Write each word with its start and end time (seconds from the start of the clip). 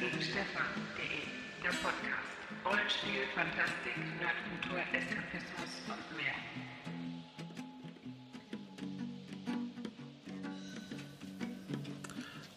gegen 0.00 0.20
Stefan.de, 0.20 1.22
der 1.62 1.70
Podcast. 1.70 2.34
Rollenspiel, 2.64 3.22
Fantastik, 3.34 3.96
Nerdkultur, 4.18 4.80
Eskapismus 4.92 5.82
und 5.86 6.16
mehr. 6.16 6.34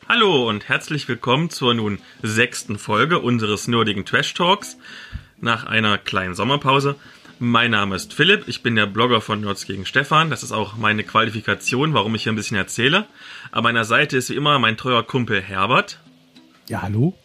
Hallo 0.09 0.49
und 0.49 0.67
herzlich 0.67 1.07
willkommen 1.07 1.49
zur 1.49 1.73
nun 1.73 1.99
sechsten 2.23 2.79
Folge 2.79 3.19
unseres 3.19 3.67
nerdigen 3.67 4.05
Trash 4.05 4.33
Talks 4.33 4.77
nach 5.39 5.65
einer 5.65 5.97
kleinen 5.97 6.33
Sommerpause. 6.33 6.95
Mein 7.39 7.69
Name 7.71 7.95
ist 7.95 8.13
Philipp, 8.13 8.47
ich 8.47 8.63
bin 8.63 8.75
der 8.75 8.87
Blogger 8.87 9.21
von 9.21 9.41
Nerds 9.41 9.67
gegen 9.67 9.85
Stefan. 9.85 10.31
Das 10.31 10.41
ist 10.41 10.51
auch 10.51 10.75
meine 10.75 11.03
Qualifikation, 11.03 11.93
warum 11.93 12.15
ich 12.15 12.23
hier 12.23 12.31
ein 12.31 12.37
bisschen 12.37 12.57
erzähle. 12.57 13.05
An 13.51 13.63
meiner 13.63 13.85
Seite 13.85 14.17
ist 14.17 14.31
wie 14.31 14.35
immer 14.35 14.57
mein 14.57 14.75
treuer 14.75 15.05
Kumpel 15.05 15.39
Herbert. 15.39 15.99
Ja, 16.67 16.81
hallo? 16.81 17.15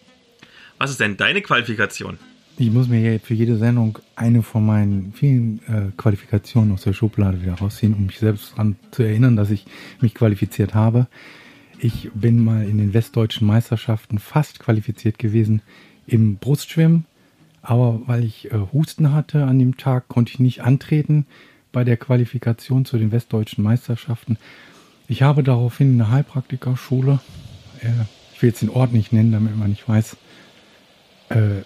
Was 0.82 0.90
ist 0.90 0.98
denn 0.98 1.16
deine 1.16 1.42
Qualifikation? 1.42 2.18
Ich 2.58 2.68
muss 2.72 2.88
mir 2.88 2.98
hier 2.98 3.20
für 3.20 3.34
jede 3.34 3.56
Sendung 3.56 4.00
eine 4.16 4.42
von 4.42 4.66
meinen 4.66 5.12
vielen 5.12 5.60
äh, 5.68 5.92
Qualifikationen 5.96 6.72
aus 6.72 6.82
der 6.82 6.92
Schublade 6.92 7.40
wieder 7.40 7.54
rausziehen, 7.54 7.94
um 7.94 8.06
mich 8.06 8.18
selbst 8.18 8.50
daran 8.54 8.74
zu 8.90 9.04
erinnern, 9.04 9.36
dass 9.36 9.52
ich 9.52 9.64
mich 10.00 10.12
qualifiziert 10.12 10.74
habe. 10.74 11.06
Ich 11.78 12.10
bin 12.14 12.42
mal 12.42 12.68
in 12.68 12.78
den 12.78 12.94
westdeutschen 12.94 13.46
Meisterschaften 13.46 14.18
fast 14.18 14.58
qualifiziert 14.58 15.20
gewesen 15.20 15.62
im 16.08 16.38
Brustschwimmen, 16.38 17.04
aber 17.62 18.02
weil 18.06 18.24
ich 18.24 18.50
äh, 18.50 18.58
Husten 18.72 19.12
hatte 19.12 19.44
an 19.44 19.60
dem 19.60 19.76
Tag, 19.76 20.08
konnte 20.08 20.32
ich 20.32 20.40
nicht 20.40 20.64
antreten 20.64 21.26
bei 21.70 21.84
der 21.84 21.96
Qualifikation 21.96 22.84
zu 22.84 22.98
den 22.98 23.12
westdeutschen 23.12 23.62
Meisterschaften. 23.62 24.36
Ich 25.06 25.22
habe 25.22 25.44
daraufhin 25.44 25.92
eine 25.92 26.10
Heilpraktikerschule, 26.10 27.20
äh, 27.82 27.86
ich 28.34 28.42
will 28.42 28.50
jetzt 28.50 28.62
den 28.62 28.70
Ort 28.70 28.92
nicht 28.92 29.12
nennen, 29.12 29.30
damit 29.30 29.56
man 29.56 29.70
nicht 29.70 29.88
weiß, 29.88 30.16
äh, 31.36 31.62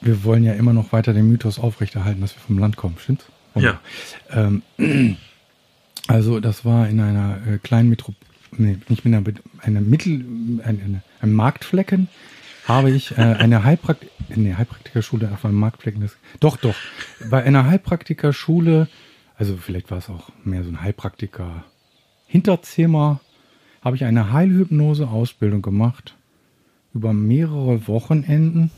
wir 0.00 0.24
wollen 0.24 0.44
ja 0.44 0.52
immer 0.54 0.72
noch 0.72 0.92
weiter 0.92 1.12
den 1.12 1.28
Mythos 1.28 1.58
aufrechterhalten, 1.58 2.20
dass 2.20 2.34
wir 2.34 2.40
vom 2.40 2.58
Land 2.58 2.76
kommen, 2.76 2.96
stimmt's? 2.98 3.26
Ja. 3.54 3.80
Ähm, 4.30 4.62
also 6.06 6.40
das 6.40 6.64
war 6.64 6.88
in 6.88 7.00
einer 7.00 7.38
äh, 7.46 7.58
kleinen 7.58 7.88
Metro, 7.88 8.14
nee, 8.52 8.78
nicht 8.88 9.04
mit 9.04 9.14
einer, 9.14 9.24
einer 9.62 9.80
Mittel, 9.80 10.24
ein, 10.64 10.80
eine, 10.84 11.02
einem 11.20 11.34
Marktflecken 11.34 12.08
habe 12.68 12.90
ich 12.90 13.12
äh, 13.12 13.22
eine 13.22 13.64
Heilprakt 13.64 14.06
nee, 14.28 14.54
Heilpraktikerschule 14.54 15.30
auf 15.32 15.44
einem 15.44 15.56
Marktflecken. 15.56 16.02
Das, 16.02 16.16
doch, 16.38 16.56
doch. 16.56 16.76
Bei 17.30 17.42
einer 17.42 17.66
Heilpraktikerschule, 17.66 18.88
also 19.36 19.56
vielleicht 19.56 19.90
war 19.90 19.98
es 19.98 20.08
auch 20.10 20.30
mehr 20.44 20.62
so 20.62 20.70
ein 20.70 20.82
Heilpraktiker 20.82 21.64
Hinterzimmer, 22.26 23.20
habe 23.80 23.96
ich 23.96 24.04
eine 24.04 24.32
Heilhypnose-Ausbildung 24.32 25.62
gemacht 25.62 26.14
über 26.92 27.12
mehrere 27.12 27.86
Wochenenden. 27.88 28.70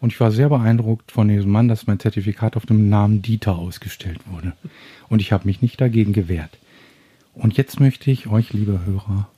Und 0.00 0.12
ich 0.12 0.20
war 0.20 0.30
sehr 0.30 0.48
beeindruckt 0.48 1.10
von 1.10 1.28
diesem 1.28 1.50
Mann, 1.50 1.68
dass 1.68 1.86
mein 1.86 1.98
Zertifikat 1.98 2.56
auf 2.56 2.66
dem 2.66 2.88
Namen 2.88 3.22
Dieter 3.22 3.56
ausgestellt 3.56 4.20
wurde. 4.30 4.52
Und 5.08 5.20
ich 5.20 5.32
habe 5.32 5.46
mich 5.46 5.60
nicht 5.60 5.80
dagegen 5.80 6.12
gewehrt. 6.12 6.58
Und 7.34 7.56
jetzt 7.56 7.80
möchte 7.80 8.10
ich 8.10 8.28
euch, 8.28 8.52
liebe 8.52 8.84
Hörer, 8.84 9.28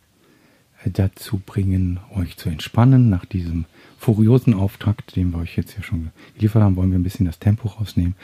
äh, 0.84 0.90
dazu 0.90 1.40
bringen, 1.44 2.00
euch 2.14 2.36
zu 2.36 2.48
entspannen. 2.48 3.08
Nach 3.08 3.24
diesem 3.24 3.64
furiosen 3.98 4.54
Auftakt, 4.54 5.16
den 5.16 5.30
wir 5.30 5.38
euch 5.38 5.56
jetzt 5.56 5.74
hier 5.74 5.84
schon 5.84 6.10
geliefert 6.34 6.62
haben, 6.62 6.76
wollen 6.76 6.90
wir 6.90 6.98
ein 6.98 7.04
bisschen 7.04 7.26
das 7.26 7.38
Tempo 7.38 7.68
rausnehmen. 7.68 8.14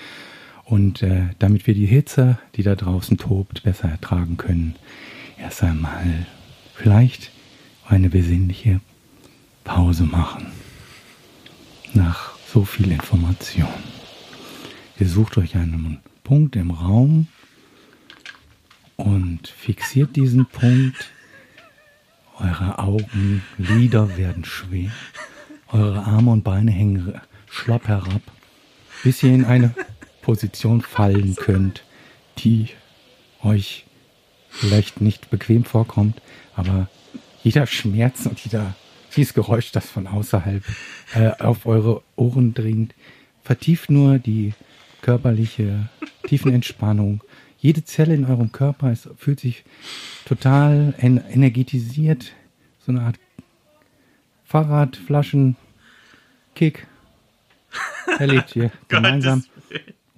Und 0.64 1.02
äh, 1.02 1.28
damit 1.38 1.66
wir 1.66 1.74
die 1.74 1.86
Hitze, 1.86 2.38
die 2.56 2.62
da 2.62 2.74
draußen 2.74 3.18
tobt, 3.18 3.62
besser 3.62 3.88
ertragen 3.88 4.36
können, 4.36 4.74
erst 5.38 5.62
einmal 5.62 6.26
vielleicht 6.74 7.30
eine 7.86 8.10
besinnliche 8.10 8.80
Pause 9.64 10.04
machen. 10.04 10.46
Nach 11.96 12.32
so 12.52 12.66
viel 12.66 12.92
Information. 12.92 13.72
Ihr 15.00 15.08
sucht 15.08 15.38
euch 15.38 15.56
einen 15.56 16.00
Punkt 16.24 16.54
im 16.54 16.70
Raum 16.70 17.28
und 18.96 19.48
fixiert 19.48 20.14
diesen 20.14 20.44
Punkt. 20.44 21.10
Eure 22.38 22.78
Augenlider 22.80 24.18
werden 24.18 24.44
schwer. 24.44 24.90
Eure 25.68 26.04
Arme 26.04 26.32
und 26.32 26.44
Beine 26.44 26.70
hängen 26.70 27.18
schlapp 27.48 27.88
herab, 27.88 28.20
bis 29.02 29.22
ihr 29.22 29.32
in 29.32 29.46
eine 29.46 29.74
Position 30.20 30.82
fallen 30.82 31.34
könnt, 31.34 31.82
die 32.40 32.68
euch 33.42 33.86
vielleicht 34.50 35.00
nicht 35.00 35.30
bequem 35.30 35.64
vorkommt, 35.64 36.20
aber 36.56 36.90
jeder 37.42 37.66
Schmerz 37.66 38.26
und 38.26 38.38
jeder 38.40 38.74
dieses 39.16 39.34
Geräusch, 39.34 39.72
das 39.72 39.88
von 39.88 40.06
außerhalb 40.06 40.62
äh, 41.14 41.30
auf 41.38 41.66
eure 41.66 42.02
Ohren 42.16 42.54
dringt, 42.54 42.94
vertieft 43.42 43.90
nur 43.90 44.18
die 44.18 44.54
körperliche 45.02 45.88
Tiefenentspannung. 46.26 47.22
Jede 47.58 47.84
Zelle 47.84 48.14
in 48.14 48.24
eurem 48.26 48.52
Körper 48.52 48.92
ist, 48.92 49.08
fühlt 49.16 49.40
sich 49.40 49.64
total 50.24 50.94
en 50.98 51.18
energetisiert. 51.18 52.32
So 52.80 52.92
eine 52.92 53.02
Art 53.02 53.16
Fahrradflaschen 54.44 55.56
Kick 56.54 56.86
erlebt 58.18 58.54
ihr 58.56 58.70
gemeinsam. 58.88 59.44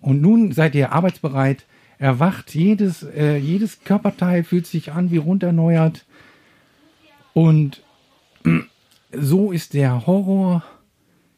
Und 0.00 0.20
nun 0.20 0.52
seid 0.52 0.74
ihr 0.74 0.92
arbeitsbereit, 0.92 1.64
erwacht, 1.98 2.54
jedes, 2.54 3.02
äh, 3.02 3.36
jedes 3.36 3.82
Körperteil 3.84 4.44
fühlt 4.44 4.66
sich 4.66 4.92
an 4.92 5.10
wie 5.10 5.16
runderneuert. 5.16 6.04
Und 7.32 7.82
so 9.12 9.52
ist 9.52 9.74
der 9.74 10.06
Horror, 10.06 10.62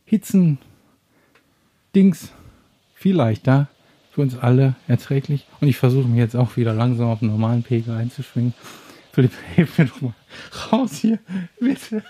Hitzen, 0.05 0.59
Dings 1.95 2.33
viel 2.95 3.17
leichter 3.17 3.69
für 4.13 4.23
uns 4.23 4.37
alle 4.37 4.75
erträglich. 4.89 5.47
Und 5.61 5.69
ich 5.69 5.77
versuche 5.77 6.09
mich 6.09 6.19
jetzt 6.19 6.37
auch 6.37 6.57
wieder 6.57 6.75
langsam 6.75 7.09
auf 7.09 7.23
einen 7.23 7.31
normalen 7.31 7.63
Pegel 7.63 7.95
einzuschwingen. 7.95 8.55
Philipp, 9.13 9.33
hilf 9.55 9.79
mir 9.79 9.87
doch 9.87 10.01
mal 10.01 10.15
raus 10.71 10.99
hier, 11.01 11.19
bitte. 11.61 12.05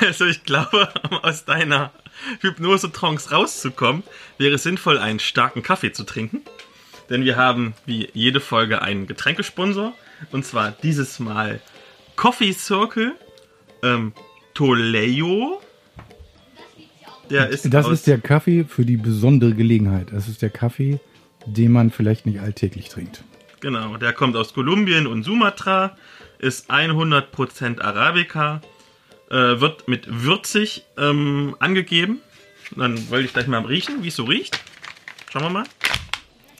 Also 0.00 0.26
ich 0.26 0.44
glaube, 0.44 0.88
um 1.10 1.18
aus 1.18 1.44
deiner 1.44 1.92
Hypnose-Trance 2.40 3.30
rauszukommen, 3.30 4.02
wäre 4.38 4.54
es 4.54 4.62
sinnvoll, 4.62 4.98
einen 4.98 5.20
starken 5.20 5.62
Kaffee 5.62 5.92
zu 5.92 6.04
trinken. 6.04 6.42
Denn 7.10 7.24
wir 7.24 7.36
haben 7.36 7.74
wie 7.84 8.08
jede 8.14 8.40
Folge 8.40 8.82
einen 8.82 9.06
Getränkesponsor. 9.06 9.92
Und 10.30 10.44
zwar 10.44 10.70
dieses 10.70 11.18
Mal 11.18 11.60
Coffee 12.16 12.52
Circle 12.52 13.14
ähm, 13.82 14.12
Toledo. 14.54 15.60
Der 17.30 17.48
ist 17.48 17.72
Das 17.72 17.88
ist 17.88 18.06
der 18.06 18.18
Kaffee 18.18 18.64
für 18.64 18.84
die 18.84 18.96
besondere 18.96 19.54
Gelegenheit. 19.54 20.08
Das 20.12 20.28
ist 20.28 20.42
der 20.42 20.50
Kaffee, 20.50 21.00
den 21.46 21.72
man 21.72 21.90
vielleicht 21.90 22.26
nicht 22.26 22.40
alltäglich 22.40 22.88
trinkt. 22.88 23.24
Genau, 23.60 23.96
der 23.96 24.12
kommt 24.12 24.36
aus 24.36 24.54
Kolumbien 24.54 25.06
und 25.06 25.22
Sumatra, 25.22 25.96
ist 26.38 26.70
100% 26.70 27.80
Arabica, 27.80 28.60
äh, 29.30 29.36
wird 29.36 29.86
mit 29.88 30.06
würzig 30.10 30.84
ähm, 30.98 31.54
angegeben. 31.60 32.18
Dann 32.76 33.08
wollte 33.10 33.26
ich 33.26 33.32
gleich 33.32 33.46
mal 33.46 33.64
riechen, 33.64 34.02
wie 34.02 34.08
es 34.08 34.16
so 34.16 34.24
riecht. 34.24 34.60
Schauen 35.30 35.42
wir 35.42 35.50
mal. 35.50 35.64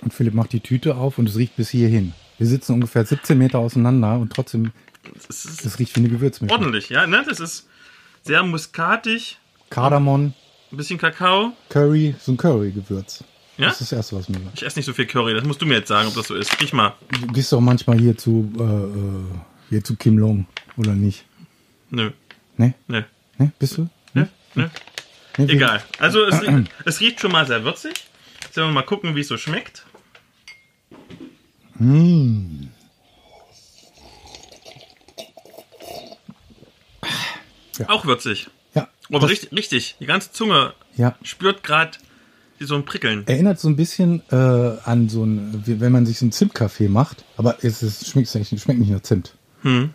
Und 0.00 0.14
Philipp 0.14 0.34
macht 0.34 0.53
die 0.53 0.60
Tüte 0.60 0.97
auf 0.97 1.19
und 1.19 1.28
es 1.28 1.36
riecht 1.36 1.56
bis 1.56 1.70
hierhin. 1.70 2.12
Wir 2.38 2.47
sitzen 2.47 2.72
ungefähr 2.74 3.04
17 3.04 3.36
Meter 3.36 3.59
auseinander 3.59 4.19
und 4.19 4.32
trotzdem, 4.32 4.72
ist 5.28 5.64
es 5.64 5.78
riecht 5.78 5.94
wie 5.97 6.00
eine 6.00 6.09
Gewürzmischung. 6.09 6.56
ordentlich, 6.56 6.88
ja, 6.88 7.06
ne? 7.06 7.24
Das 7.28 7.41
ist 7.41 7.69
sehr 8.22 8.43
muskatig, 8.43 9.38
Kardamom, 9.71 10.33
ein 10.71 10.77
bisschen 10.77 10.99
Kakao. 10.99 11.53
Curry, 11.69 12.15
so 12.21 12.33
ein 12.33 12.37
Curry-Gewürz. 12.37 13.24
Ja? 13.59 13.66
Das 13.66 13.80
ist 13.80 13.92
das 13.92 13.92
Erste, 13.98 14.16
was 14.16 14.28
mir. 14.28 14.41
Ich 14.54 14.63
esse 14.63 14.78
nicht 14.78 14.86
so 14.86 14.92
viel 14.92 15.07
Curry, 15.07 15.34
das 15.34 15.45
musst 15.45 15.60
du 15.63 15.66
mir 15.66 15.74
jetzt 15.74 15.89
sagen, 15.89 16.09
ob 16.09 16.15
das 16.15 16.27
so 16.28 16.34
ist. 16.34 16.59
Riech 16.60 16.72
mal. 16.72 16.95
Du 17.21 17.27
gehst 17.28 17.53
doch 17.53 17.60
manchmal 17.60 17.98
hier 17.98 18.16
zu, 18.16 18.51
äh, 18.59 18.63
äh, 18.63 19.39
hier 19.71 19.84
zu 19.84 19.97
Kim 19.97 20.19
Long, 20.19 20.47
oder 20.77 20.92
nicht? 20.95 21.24
Nö, 21.91 22.10
Ne? 22.57 22.74
nö, 22.86 23.03
Ne? 23.39 23.53
Bist 23.59 23.77
du? 23.78 23.89
nö, 24.15 24.25
nö. 24.54 24.68
Ne, 25.39 25.48
Egal. 25.48 25.83
Also 25.98 26.25
es, 26.25 26.41
rie- 26.42 26.65
es 26.84 27.01
riecht 27.01 27.21
schon 27.21 27.33
mal 27.33 27.47
sehr 27.47 27.65
würzig. 27.65 27.95
Jetzt 28.42 28.57
werden 28.57 28.68
wir 28.68 28.75
mal 28.75 28.83
gucken, 28.83 29.16
wie 29.16 29.21
es 29.21 29.28
so 29.28 29.36
schmeckt. 29.39 29.84
Ja. 37.78 37.89
Auch 37.89 38.04
würzig. 38.07 38.48
Ja. 38.74 38.89
Aber 39.13 39.28
richtig, 39.28 39.53
richtig, 39.53 39.97
die 40.01 40.07
ganze 40.07 40.33
Zunge 40.33 40.74
Ja. 40.97 41.16
spürt 41.22 41.63
gerade 41.63 41.92
so 42.60 42.77
ein 42.77 42.84
Prickeln. 42.84 43.27
Erinnert 43.27 43.59
so 43.59 43.69
ein 43.69 43.74
bisschen 43.74 44.22
äh, 44.30 44.36
an 44.36 45.09
so 45.09 45.24
ein, 45.24 45.65
wenn 45.66 45.91
man 45.91 46.07
sich 46.07 46.19
so 46.19 46.24
einen 46.24 46.33
Zimtkaffee 46.33 46.89
macht, 46.89 47.24
aber 47.36 47.57
es, 47.65 47.83
es 47.83 48.07
schmeckt, 48.09 48.33
nicht- 48.36 48.60
schmeckt 48.63 48.78
nicht 48.78 48.91
nach 48.92 49.01
Zimt. 49.03 49.34
Hm. 49.63 49.92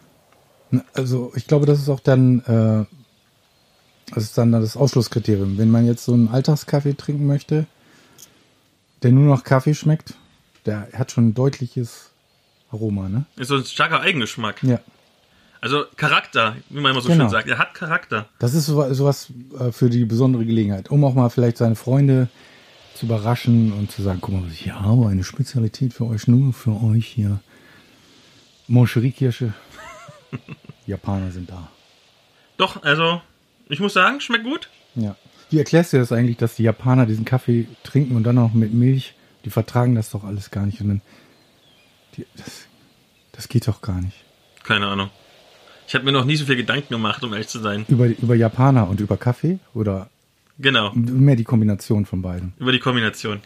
Also 0.94 1.32
ich 1.36 1.48
glaube, 1.48 1.66
das 1.66 1.80
ist 1.80 1.88
auch 1.88 2.02
dann, 2.02 2.42
äh, 2.42 4.14
das 4.14 4.24
ist 4.26 4.38
dann 4.38 4.52
das 4.52 4.76
Ausschlusskriterium. 4.76 5.58
Wenn 5.58 5.72
man 5.72 5.86
jetzt 5.86 6.04
so 6.04 6.14
einen 6.14 6.28
Alltagskaffee 6.28 6.94
trinken 6.96 7.26
möchte, 7.26 7.68
der 9.02 9.12
nur 9.14 9.34
nach 9.34 9.46
Kaffee 9.46 9.74
schmeckt, 9.74 10.16
der 10.66 10.90
hat 10.94 11.12
schon 11.14 11.30
ein 11.30 11.34
deutliches 11.34 12.10
Aroma, 12.70 13.08
ne? 13.08 13.26
Ist 13.38 13.48
so 13.48 13.56
ein 13.56 13.64
starker 13.64 14.02
Eigengeschmack. 14.02 14.62
Ja. 14.64 14.80
Also 15.68 15.84
Charakter, 15.98 16.56
wie 16.70 16.80
man 16.80 16.92
immer 16.94 17.02
so 17.02 17.10
Genau. 17.10 17.26
schön 17.26 17.30
sagt. 17.30 17.50
Er 17.50 17.58
hat 17.58 17.74
Charakter. 17.74 18.30
Das 18.40 18.54
ist 18.54 18.68
so- 18.68 18.94
sowas 18.94 19.34
äh, 19.60 19.74
für 19.74 19.90
die 19.90 20.06
besondere 20.06 20.46
Gelegenheit, 20.46 20.90
um 20.90 21.04
auch 21.04 21.14
mal 21.14 21.28
vielleicht 21.30 21.58
seine 21.58 21.76
Freunde 21.76 22.30
zu 22.96 23.06
überraschen 23.06 23.74
und 23.74 23.92
zu 23.92 24.02
sagen, 24.02 24.20
guck 24.22 24.34
mal, 24.34 24.50
ich 24.50 24.72
habe, 24.72 25.10
eine 25.10 25.26
Spezialität 25.26 25.94
für 25.94 26.06
euch, 26.06 26.26
nur 26.30 26.54
für 26.54 26.72
euch 26.82 27.06
hier. 27.06 27.42
Moncherie-Kirsche. 28.70 29.54
Japaner 30.88 31.32
sind 31.32 31.50
da. 31.50 31.68
Doch, 32.56 32.84
also, 32.84 33.22
ich 33.68 33.82
muss 33.82 33.92
sagen, 33.92 34.22
schmeckt 34.22 34.46
gut. 34.46 34.70
Ja. 34.96 35.18
Wie 35.50 35.60
erklärst 35.60 35.92
du 35.92 35.98
das 35.98 36.14
eigentlich, 36.14 36.38
dass 36.38 36.56
die 36.56 36.64
Japaner 36.64 37.06
diesen 37.06 37.26
Kaffee 37.26 37.68
trinken 37.84 38.16
und 38.16 38.24
dann 38.24 38.38
auch 38.38 38.54
mit 38.54 38.74
Milch? 38.74 39.16
Die 39.44 39.50
vertragen 39.50 39.96
das 39.96 40.12
doch 40.12 40.24
alles 40.24 40.50
gar 40.50 40.66
nicht. 40.66 40.80
Und 40.80 40.88
dann, 40.88 41.02
die, 42.16 42.26
das, 42.38 42.68
das 43.34 43.50
geht 43.50 43.68
doch 43.68 43.82
gar 43.82 44.00
nicht. 44.00 44.16
Keine 44.64 44.88
Ahnung. 44.88 45.10
Ich 45.88 45.96
habe 45.96 46.04
mir 46.06 46.12
noch 46.12 46.26
nie 46.26 46.36
so 46.36 46.46
viel 46.46 46.58
Gedanken 46.58 46.90
gemacht, 46.94 47.24
um 47.24 47.32
ehrlich 47.34 47.48
zu 47.48 47.60
sein. 47.60 47.86
Über, 47.88 48.08
über 48.08 48.36
Japaner 48.36 48.90
und 48.90 49.00
über 49.00 49.18
Kaffee? 49.18 49.60
Oder 49.74 50.10
Genau, 50.60 50.92
mehr 50.96 51.36
die 51.36 51.44
Kombination 51.44 52.06
von 52.06 52.22
beiden? 52.22 52.54
über 52.60 52.72
die 52.72 52.80
Kombination. 52.80 53.42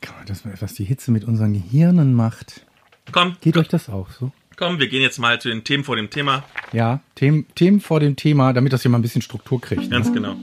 Kann 0.00 0.16
man 0.16 0.26
das, 0.26 0.42
was 0.60 0.74
die 0.74 0.84
Hitze 0.84 1.10
mit 1.12 1.24
unseren 1.24 1.52
Gehirnen 1.52 2.14
macht. 2.14 2.66
Komm, 3.12 3.36
Geht 3.40 3.56
euch 3.56 3.68
das 3.68 3.88
auch 3.88 4.10
so? 4.10 4.32
komm, 4.56 4.78
wir 4.78 4.88
gehen 4.88 5.00
jetzt 5.02 5.18
mal 5.18 5.40
zu 5.40 5.48
den 5.48 5.64
Themen 5.64 5.84
vor 5.84 5.96
dem 5.96 6.10
Thema. 6.10 6.44
Ja, 6.72 7.00
Themen, 7.14 7.46
Themen 7.54 7.80
vor 7.80 7.98
dem 8.00 8.16
Thema, 8.16 8.52
damit 8.52 8.72
das 8.74 8.82
hier 8.82 8.90
mal 8.90 8.98
ein 8.98 9.02
bisschen 9.02 9.22
Struktur 9.22 9.58
kriegt. 9.60 9.82
Ne? 9.84 9.88
Ganz 9.88 10.12
genau. 10.12 10.36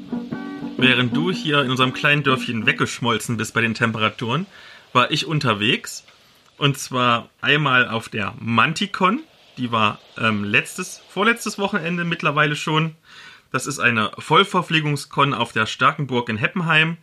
Während 0.77 1.15
du 1.15 1.31
hier 1.31 1.61
in 1.61 1.69
unserem 1.69 1.93
kleinen 1.93 2.23
Dörfchen 2.23 2.65
weggeschmolzen 2.65 3.37
bist 3.37 3.53
bei 3.53 3.61
den 3.61 3.75
Temperaturen, 3.75 4.47
war 4.93 5.11
ich 5.11 5.27
unterwegs. 5.27 6.03
Und 6.57 6.79
zwar 6.79 7.29
einmal 7.41 7.87
auf 7.87 8.09
der 8.09 8.33
Manticon. 8.39 9.19
Die 9.57 9.71
war 9.71 10.00
ähm, 10.18 10.44
letztes, 10.44 11.01
vorletztes 11.09 11.57
Wochenende 11.57 12.06
mittlerweile 12.06 12.56
schon. 12.56 12.95
Das 13.51 13.65
ist 13.65 13.80
eine 13.80 14.12
Vollverpflegungskon 14.18 15.33
auf 15.33 15.51
der 15.51 15.65
Starkenburg 15.65 16.30
in 16.30 16.38
Heppenheim. 16.38 16.98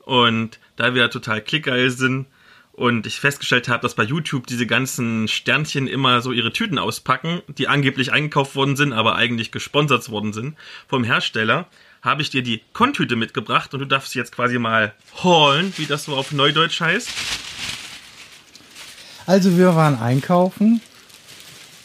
Und 0.00 0.58
da 0.76 0.94
wir 0.94 1.10
total 1.10 1.40
klickgeil 1.40 1.90
sind 1.90 2.26
und 2.72 3.06
ich 3.06 3.20
festgestellt 3.20 3.68
habe, 3.68 3.82
dass 3.82 3.94
bei 3.94 4.04
YouTube 4.04 4.46
diese 4.46 4.66
ganzen 4.66 5.28
Sternchen 5.28 5.86
immer 5.86 6.20
so 6.20 6.32
ihre 6.32 6.52
Tüten 6.52 6.78
auspacken, 6.78 7.42
die 7.48 7.68
angeblich 7.68 8.12
eingekauft 8.12 8.56
worden 8.56 8.76
sind, 8.76 8.92
aber 8.92 9.16
eigentlich 9.16 9.52
gesponsert 9.52 10.08
worden 10.10 10.32
sind 10.32 10.56
vom 10.86 11.04
Hersteller, 11.04 11.66
habe 12.02 12.22
ich 12.22 12.30
dir 12.30 12.42
die 12.42 12.62
Kontüte 12.72 13.16
mitgebracht 13.16 13.74
und 13.74 13.80
du 13.80 13.86
darfst 13.86 14.14
jetzt 14.14 14.34
quasi 14.34 14.58
mal 14.58 14.94
holen, 15.22 15.72
wie 15.76 15.86
das 15.86 16.04
so 16.04 16.16
auf 16.16 16.32
Neudeutsch 16.32 16.80
heißt. 16.80 17.10
Also 19.26 19.58
wir 19.58 19.74
waren 19.74 19.98
einkaufen 20.00 20.80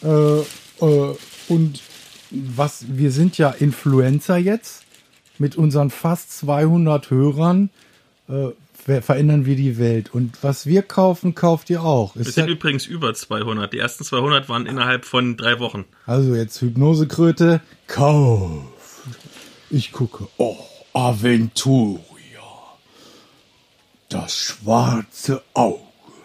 äh, 0.04 0.40
äh, 0.86 1.16
und 1.50 1.82
was 2.32 2.86
wir 2.90 3.12
sind 3.12 3.38
ja 3.38 3.50
Influencer 3.52 4.38
jetzt 4.38 4.84
mit 5.38 5.56
unseren 5.56 5.90
fast 5.90 6.32
200 6.40 7.10
Hörern 7.12 7.70
äh, 8.28 8.48
ver- 8.74 9.02
verändern 9.02 9.46
wir 9.46 9.56
die 9.56 9.78
Welt 9.78 10.14
und 10.14 10.38
was 10.44 10.66
wir 10.66 10.82
kaufen 10.82 11.36
kauft 11.36 11.70
ihr 11.70 11.84
auch. 11.84 12.16
Es 12.16 12.34
sind 12.36 12.50
übrigens 12.50 12.86
über 12.86 13.14
200. 13.14 13.72
Die 13.72 13.78
ersten 13.80 14.04
200 14.04 14.50
waren 14.50 14.66
innerhalb 14.66 15.06
von 15.06 15.38
drei 15.38 15.60
Wochen. 15.60 15.86
also 16.06 16.34
jetzt 16.36 16.60
Hypnosekröte 16.62 17.62
kauf. 17.88 18.64
Ich 19.70 19.92
gucke. 19.92 20.28
Oh, 20.38 20.56
Aventuria. 20.94 22.00
Das 24.10 24.36
schwarze 24.38 25.42
Auge. 25.54 25.80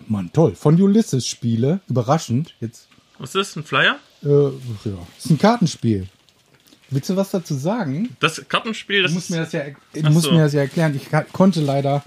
Mann, 0.07 0.31
toll. 0.33 0.55
Von 0.55 0.81
Ulysses 0.81 1.27
Spiele. 1.27 1.81
Überraschend. 1.89 2.55
Jetzt 2.61 2.88
Was 3.19 3.35
ist 3.35 3.35
das? 3.35 3.57
Ein 3.57 3.65
Flyer? 3.65 3.97
Äh, 4.23 4.29
ja. 4.29 5.07
Ist 5.17 5.31
ein 5.31 5.39
Kartenspiel. 5.39 6.07
Willst 6.91 7.11
du 7.11 7.17
was 7.17 7.31
dazu 7.31 7.55
sagen? 7.55 8.17
Das 8.21 8.43
Kartenspiel, 8.49 9.03
das 9.03 9.11
Du 9.11 9.17
musst 9.17 9.29
ist 9.31 9.37
mir 9.37 9.43
das 9.43 9.53
ja, 9.53 9.63
du 9.93 10.11
musst 10.11 10.25
so. 10.27 10.33
mir 10.33 10.41
das 10.45 10.55
ja 10.55 10.61
erklären. 10.63 10.95
Ich 10.97 11.09
konnte 11.33 11.61
leider, 11.61 12.03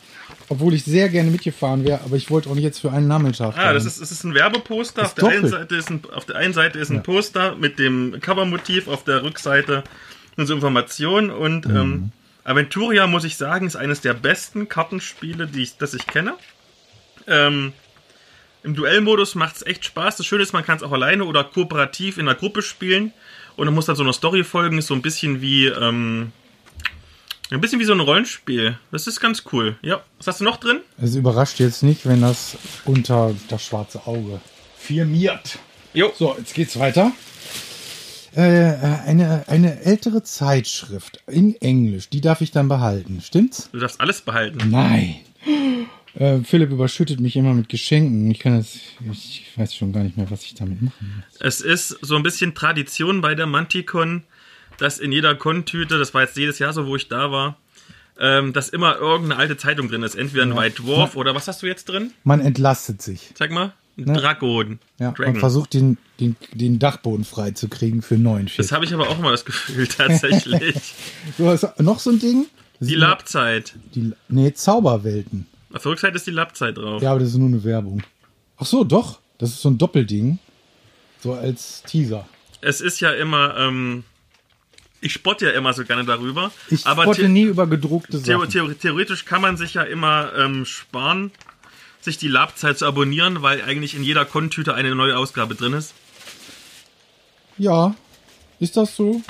obwohl 0.50 0.74
ich 0.74 0.84
sehr 0.84 1.08
gerne 1.10 1.30
mitgefahren 1.30 1.84
wäre, 1.86 2.02
aber 2.04 2.16
ich 2.16 2.32
wollte 2.32 2.50
auch 2.50 2.56
nicht 2.56 2.64
jetzt 2.64 2.80
für 2.80 2.92
einen 2.92 3.08
Nachmittag. 3.08 3.56
Ah, 3.58 3.74
das 3.74 3.86
ist, 3.86 4.02
das 4.02 4.12
ist 4.12 4.24
ein 4.24 4.34
Werbeposter. 4.34 5.04
Auf 5.04 5.14
der, 5.14 5.28
einen. 5.30 5.48
Seite 5.48 5.76
ist 5.76 5.90
ein, 5.92 6.02
auf 6.12 6.26
der 6.26 6.38
einen 6.38 6.54
Seite 6.54 6.80
ist 6.80 6.90
ein 6.90 7.04
Poster 7.04 7.56
mit 7.56 7.78
dem 7.78 8.20
Covermotiv, 8.22 8.88
auf 8.88 9.04
der 9.04 9.22
Rückseite 9.24 9.84
so 10.38 10.54
Informationen 10.56 11.30
und 11.30 11.68
Mhm. 11.68 11.76
ähm, 11.76 12.12
Aventuria, 12.44 13.06
muss 13.06 13.24
ich 13.24 13.38
sagen, 13.38 13.68
ist 13.68 13.76
eines 13.76 14.02
der 14.02 14.16
besten 14.16 14.68
Kartenspiele, 14.68 15.46
die 15.46 15.62
ich, 15.62 15.78
das 15.78 15.94
ich 15.94 16.08
kenne. 16.08 16.34
Ähm, 17.28 17.74
Im 18.64 18.76
Duellmodus 18.76 19.36
macht 19.36 19.56
es 19.56 19.66
echt 19.66 19.86
Spaß. 19.86 20.18
Das 20.18 20.26
Schöne 20.26 20.44
ist, 20.44 20.54
man 20.54 20.64
kann 20.64 20.78
es 20.78 20.84
auch 20.84 20.92
alleine 20.92 21.26
oder 21.26 21.44
kooperativ 21.44 22.18
in 22.18 22.28
einer 22.28 22.38
Gruppe 22.38 22.62
spielen 22.62 23.12
und 23.56 23.66
man 23.66 23.74
muss 23.74 23.86
dann 23.88 23.96
so 23.96 24.04
einer 24.04 24.14
Story 24.14 24.44
folgen. 24.44 24.78
Ist 24.78 24.88
so 24.88 24.94
ein 24.94 25.02
bisschen 25.02 25.42
wie 25.42 25.66
ähm, 25.66 26.32
ein 27.50 27.60
bisschen 27.60 27.80
wie 27.80 27.86
so 27.86 27.94
ein 27.94 28.00
Rollenspiel. 28.00 28.78
Das 28.92 29.08
ist 29.08 29.20
ganz 29.20 29.44
cool. 29.52 29.76
Ja, 29.82 30.02
was 30.18 30.28
hast 30.28 30.40
du 30.40 30.46
noch 30.46 30.58
drin? 30.58 30.80
Es 31.02 31.16
überrascht 31.16 31.60
jetzt 31.60 31.84
nicht, 31.84 32.06
wenn 32.06 32.22
das 32.22 32.58
unter 32.86 33.34
das 33.50 33.66
schwarze 33.66 34.06
Auge 34.08 34.40
firmiert. 34.78 35.60
Jo, 35.94 36.14
So, 36.16 36.36
jetzt 36.38 36.54
geht's 36.54 36.80
weiter. 36.80 37.12
Äh, 38.34 38.42
eine, 39.06 39.44
eine 39.48 39.82
ältere 39.82 40.24
Zeitschrift 40.24 41.22
in 41.28 41.60
Englisch, 41.60 42.08
die 42.10 42.22
darf 42.22 42.40
ich 42.40 42.52
dann 42.52 42.70
behalten. 42.70 43.20
Stimmt's? 43.22 43.70
du 43.74 43.80
darfst 43.80 44.00
alles 44.00 44.22
behalten. 44.22 44.70
Nein. 44.70 45.18
Äh, 46.16 46.40
Philipp 46.40 46.72
überschüttet 46.72 47.20
mich 47.20 47.36
immer 47.36 47.54
mit 47.54 47.70
Geschenken. 47.70 48.30
Ich 48.32 48.40
kann 48.40 48.58
das, 48.58 48.76
ich 49.12 49.46
weiß 49.56 49.74
schon 49.76 49.94
gar 49.94 50.04
nicht 50.04 50.18
mehr, 50.18 50.30
was 50.30 50.44
ich 50.44 50.56
damit 50.56 50.82
machen 50.82 51.14
muss. 51.16 51.40
Es 51.40 51.62
ist 51.62 51.98
so 52.02 52.16
ein 52.16 52.24
bisschen 52.24 52.54
Tradition 52.54 53.22
bei 53.22 53.36
der 53.36 53.46
Manticon, 53.48 54.24
dass 54.78 55.00
in 55.00 55.12
jeder 55.12 55.36
Kontüte, 55.36 55.98
das 56.00 56.14
war 56.14 56.24
jetzt 56.24 56.38
jedes 56.38 56.60
Jahr 56.60 56.74
so, 56.74 56.86
wo 56.86 56.96
ich 56.96 57.08
da 57.08 57.32
war, 57.32 57.58
ähm, 58.20 58.52
dass 58.54 58.70
immer 58.70 58.98
irgendeine 58.98 59.38
alte 59.40 59.58
Zeitung 59.58 59.88
drin 59.88 60.04
ist. 60.04 60.16
Entweder 60.16 60.44
ein 60.44 60.56
White 60.56 60.82
Dwarf 60.82 61.16
oder 61.16 61.34
was 61.34 61.48
hast 61.48 61.62
du 61.62 61.68
jetzt 61.68 61.86
drin? 61.88 62.12
Man 62.24 62.42
entlastet 62.42 63.02
sich. 63.02 63.32
Sag 63.38 63.52
mal. 63.52 63.74
Ein 63.98 64.06
Ne? 64.06 64.14
Dragon. 64.14 64.80
Ja, 65.00 65.12
Dragon. 65.12 65.36
und 65.36 65.40
versucht 65.40 65.74
den, 65.74 65.98
den, 66.20 66.36
den 66.54 66.80
Dachboden 66.80 67.26
freizukriegen 67.26 68.02
für 68.02 68.18
neuen 68.18 68.48
Shit. 68.48 68.60
Das 68.60 68.72
habe 68.72 68.86
ich 68.86 68.94
aber 68.94 69.10
auch 69.10 69.20
immer 69.20 69.32
das 69.32 69.46
Gefühl, 69.46 69.86
tatsächlich. 69.88 70.76
Du 71.38 71.48
hast 71.48 71.80
noch 71.80 72.00
so 72.00 72.10
ein 72.12 72.20
Ding? 72.20 72.46
die 72.80 72.96
Labzeit. 72.96 73.74
Die, 73.94 74.14
nee, 74.30 74.54
Zauberwelten. 74.54 75.46
Auf 75.74 75.84
der 75.84 75.92
Rückseite 75.92 76.16
ist 76.16 76.28
die 76.28 76.32
Labzeit 76.32 76.78
drauf. 76.78 77.02
Ja, 77.02 77.12
aber 77.12 77.20
das 77.20 77.30
ist 77.30 77.36
nur 77.36 77.48
eine 77.48 77.64
Werbung. 77.64 78.04
Ach 78.58 78.66
so, 78.66 78.84
doch. 78.84 79.20
Das 79.38 79.50
ist 79.50 79.62
so 79.62 79.70
ein 79.70 79.78
Doppelding. 79.78 80.40
So 81.22 81.34
als 81.34 81.84
Teaser. 81.84 82.28
Es 82.62 82.82
ist 82.82 83.00
ja 83.00 83.12
immer, 83.12 83.58
ähm, 83.58 84.04
ich 85.02 85.14
spotte 85.14 85.46
ja 85.46 85.52
immer 85.52 85.74
so 85.74 85.84
gerne 85.84 86.06
darüber. 86.06 86.52
Ich 86.70 86.82
spotte 86.82 87.28
nie 87.28 87.44
über 87.44 87.68
gedruckte 87.68 88.20
Sachen. 88.20 88.50
theo 88.50 88.74
theoretisch 88.74 89.26
kann 89.26 89.42
man 89.42 89.58
sich 89.58 89.74
ja 89.74 89.84
immer 89.84 90.32
ähm, 90.38 90.66
sparen, 90.66 91.32
sich 92.02 92.18
die 92.18 92.28
Labzeit 92.28 92.78
zu 92.78 92.86
abonnieren, 92.86 93.42
weil 93.42 93.64
eigentlich 93.64 93.96
in 93.96 94.04
jeder 94.04 94.26
Kontüte 94.26 94.76
eine 94.76 94.94
neue 94.94 95.18
Ausgabe 95.18 95.56
drin 95.56 95.74
ist. 95.74 95.94
Ja, 97.58 97.96
ist 98.60 98.78
das 98.78 98.96
so? 98.96 99.22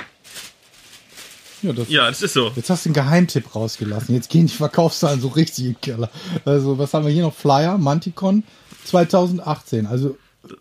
Ja, 1.61 1.73
das 1.73 1.89
Ja, 1.89 2.07
das 2.07 2.21
ist 2.21 2.33
so. 2.33 2.51
Jetzt 2.55 2.69
hast 2.69 2.85
du 2.85 2.89
einen 2.89 2.93
Geheimtipp 2.95 3.53
rausgelassen. 3.55 4.15
Jetzt 4.15 4.29
gehen 4.29 4.47
die 4.47 4.53
Verkaufszahlen 4.53 5.21
so 5.21 5.27
richtig 5.29 5.65
in 5.65 5.73
den 5.73 5.81
Keller. 5.81 6.09
Also, 6.45 6.77
was 6.77 6.93
haben 6.93 7.05
wir 7.05 7.11
hier 7.11 7.23
noch? 7.23 7.35
Flyer, 7.35 7.77
Manticon 7.77 8.43
2018. 8.85 9.85
Also, 9.85 10.17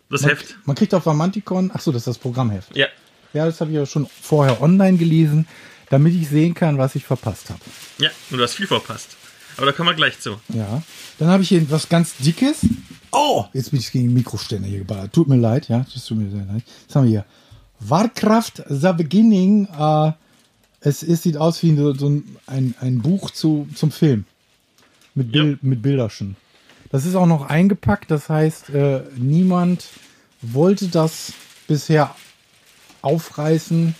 Das 0.09 0.21
man, 0.21 0.31
Heft. 0.31 0.55
man 0.65 0.75
kriegt 0.75 0.93
auf 0.93 1.05
Manticon, 1.05 1.71
ach 1.73 1.81
so, 1.81 1.91
das 1.91 2.01
ist 2.01 2.07
das 2.07 2.17
Programmheft. 2.17 2.75
Ja. 2.75 2.87
Ja, 3.33 3.45
das 3.45 3.61
habe 3.61 3.71
ich 3.71 3.77
ja 3.77 3.85
schon 3.85 4.07
vorher 4.21 4.61
online 4.61 4.97
gelesen, 4.97 5.47
damit 5.89 6.13
ich 6.13 6.27
sehen 6.29 6.53
kann, 6.53 6.77
was 6.77 6.95
ich 6.95 7.05
verpasst 7.05 7.49
habe. 7.49 7.59
Ja, 7.97 8.09
und 8.29 8.37
du 8.37 8.43
hast 8.43 8.53
viel 8.55 8.67
verpasst. 8.67 9.15
Aber 9.57 9.65
da 9.65 9.71
kommen 9.71 9.89
wir 9.89 9.95
gleich 9.95 10.19
zu. 10.19 10.37
Ja. 10.49 10.81
Dann 11.17 11.29
habe 11.29 11.43
ich 11.43 11.49
hier 11.49 11.69
was 11.71 11.87
ganz 11.89 12.15
Dickes. 12.17 12.59
Oh, 13.11 13.45
jetzt 13.53 13.71
bin 13.71 13.79
ich 13.79 13.91
gegen 13.91 14.07
den 14.07 14.13
Mikroständer 14.13 14.67
hier 14.67 14.79
geballert. 14.79 15.11
Tut 15.13 15.27
mir 15.27 15.35
leid, 15.37 15.67
ja, 15.67 15.85
das 15.93 16.05
tut 16.05 16.17
mir 16.17 16.29
sehr 16.29 16.45
leid. 16.45 16.63
Was 16.87 16.95
haben 16.95 17.03
wir 17.03 17.09
hier? 17.11 17.25
Warcraft 17.79 18.63
The 18.69 18.93
Beginning. 18.93 19.65
Äh, 19.77 20.11
es, 20.81 21.03
es 21.03 21.23
sieht 21.23 21.37
aus 21.37 21.61
wie 21.63 21.75
so, 21.75 22.09
ein, 22.09 22.35
ein, 22.47 22.75
ein 22.79 23.01
Buch 23.01 23.31
zu, 23.31 23.67
zum 23.75 23.91
Film. 23.91 24.25
Mit, 25.13 25.31
Bil 25.31 25.59
mit 25.61 25.81
Bilderchen. 25.81 26.35
Das 26.89 27.05
ist 27.05 27.15
auch 27.15 27.25
noch 27.25 27.47
eingepackt, 27.47 28.11
das 28.11 28.29
heißt, 28.29 28.69
äh, 28.71 29.01
niemand 29.15 29.87
wollte 30.41 30.87
das 30.87 31.33
bisher 31.67 32.15
aufreißen. 33.01 33.95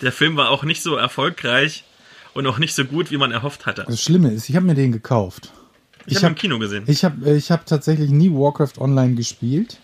Der 0.00 0.12
Film 0.12 0.36
war 0.36 0.50
auch 0.50 0.64
nicht 0.64 0.82
so 0.82 0.96
erfolgreich 0.96 1.84
und 2.34 2.46
auch 2.46 2.58
nicht 2.58 2.74
so 2.74 2.84
gut, 2.84 3.10
wie 3.10 3.16
man 3.16 3.32
erhofft 3.32 3.66
hatte. 3.66 3.84
Das 3.86 4.02
Schlimme 4.02 4.30
ist, 4.30 4.48
ich 4.48 4.56
habe 4.56 4.66
mir 4.66 4.74
den 4.74 4.92
gekauft. 4.92 5.52
Ich 6.06 6.16
habe 6.16 6.26
ihn 6.26 6.28
im 6.30 6.34
Kino 6.36 6.58
gesehen. 6.58 6.84
Ich 6.86 7.04
habe 7.04 7.36
ich 7.36 7.50
hab 7.50 7.66
tatsächlich 7.66 8.10
nie 8.10 8.30
Warcraft 8.30 8.78
Online 8.78 9.14
gespielt. 9.14 9.78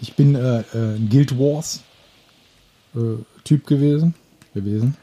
Ich 0.00 0.14
bin 0.14 0.34
äh, 0.34 0.60
äh, 0.60 0.96
ein 0.96 1.08
Guild 1.10 1.38
Wars 1.38 1.82
äh, 2.94 3.22
Typ 3.44 3.66
gewesen. 3.66 4.14
Gewesen. 4.54 4.96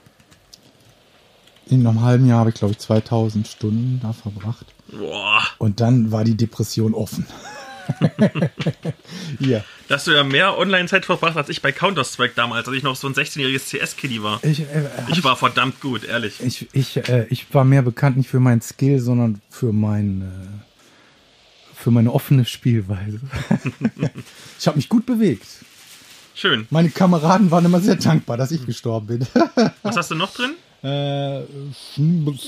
In 1.67 1.85
einem 1.85 2.01
halben 2.01 2.25
Jahr 2.25 2.39
habe 2.39 2.49
ich, 2.49 2.55
glaube 2.55 2.73
ich, 2.73 2.79
2000 2.79 3.47
Stunden 3.47 3.99
da 4.01 4.13
verbracht. 4.13 4.65
Boah. 4.91 5.43
Und 5.59 5.79
dann 5.81 6.11
war 6.11 6.23
die 6.23 6.35
Depression 6.35 6.93
offen. 6.93 7.27
Hier. 9.39 9.63
Da 9.87 9.95
hast 9.95 10.07
du 10.07 10.11
ja 10.11 10.23
mehr 10.23 10.57
Online-Zeit 10.57 11.05
verbracht 11.05 11.37
als 11.37 11.49
ich 11.49 11.61
bei 11.61 11.71
Counter-Strike 11.71 12.33
damals, 12.35 12.67
als 12.67 12.77
ich 12.77 12.83
noch 12.83 12.95
so 12.95 13.07
ein 13.07 13.13
16-jähriges 13.13 13.69
CS-Kitty 13.69 14.21
war. 14.23 14.43
Ich, 14.43 14.61
äh, 14.61 14.65
Ich 15.11 15.23
war 15.23 15.35
verdammt 15.35 15.79
gut, 15.79 16.03
ehrlich. 16.03 16.39
ich, 16.43 16.67
ich, 16.73 16.97
äh, 17.09 17.25
ich 17.29 17.53
war 17.53 17.63
mehr 17.63 17.81
bekannt 17.81 18.17
nicht 18.17 18.29
für 18.29 18.39
meinen 18.39 18.61
Skill, 18.61 18.99
sondern 18.99 19.41
für 19.49 19.73
mein 19.73 20.21
äh, 20.21 21.75
für 21.79 21.91
meine 21.91 22.11
offene 22.11 22.45
Spielweise. 22.45 23.21
ich 24.59 24.67
habe 24.67 24.77
mich 24.77 24.89
gut 24.89 25.05
bewegt. 25.05 25.47
Schön. 26.39 26.67
Meine 26.69 26.89
Kameraden 26.89 27.51
waren 27.51 27.65
immer 27.65 27.81
sehr 27.81 27.95
dankbar, 27.95 28.37
dass 28.37 28.51
ich 28.51 28.65
gestorben 28.65 29.07
bin. 29.07 29.27
Was 29.83 29.97
hast 29.97 30.09
du 30.11 30.15
noch 30.15 30.33
drin? 30.33 30.51
äh, 30.83 31.41
Schmu- 31.97 32.39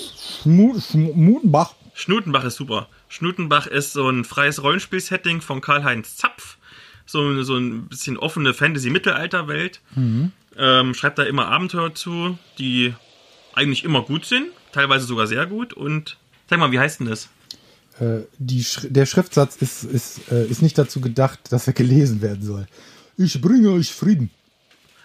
Schmu- 0.43 0.81
Schmutenbach. 0.81 1.73
Schnutenbach 1.93 2.45
ist 2.45 2.55
super. 2.55 2.87
Schnutenbach 3.09 3.67
ist 3.67 3.91
so 3.91 4.07
ein 4.09 4.23
freies 4.23 4.63
Rollenspiel-Setting 4.63 5.41
von 5.41 5.59
Karl-Heinz 5.59 6.15
Zapf. 6.15 6.57
So, 7.05 7.43
so 7.43 7.57
ein 7.57 7.87
bisschen 7.89 8.15
offene 8.17 8.53
Fantasy-Mittelalter-Welt. 8.53 9.81
Ähm, 10.57 10.93
schreibt 10.93 11.19
da 11.19 11.23
immer 11.23 11.47
Abenteuer 11.49 11.93
zu, 11.93 12.37
die 12.59 12.93
eigentlich 13.53 13.83
immer 13.83 14.03
gut 14.03 14.23
sind, 14.25 14.47
teilweise 14.71 15.05
sogar 15.05 15.27
sehr 15.27 15.45
gut. 15.47 15.73
Und 15.73 16.15
sag 16.49 16.59
mal, 16.59 16.71
wie 16.71 16.79
heißt 16.79 17.01
denn 17.01 17.07
das? 17.07 17.27
Äh, 17.99 18.21
die 18.37 18.63
Sch 18.63 18.87
der 18.89 19.05
Schriftsatz 19.05 19.57
ist, 19.57 19.83
ist, 19.83 20.31
äh, 20.31 20.45
ist 20.47 20.61
nicht 20.61 20.77
dazu 20.77 21.01
gedacht, 21.01 21.39
dass 21.49 21.67
er 21.67 21.73
gelesen 21.73 22.21
werden 22.21 22.41
soll. 22.43 22.67
Ich 23.23 23.39
bringe 23.41 23.71
euch 23.71 23.91
Frieden. 23.91 24.29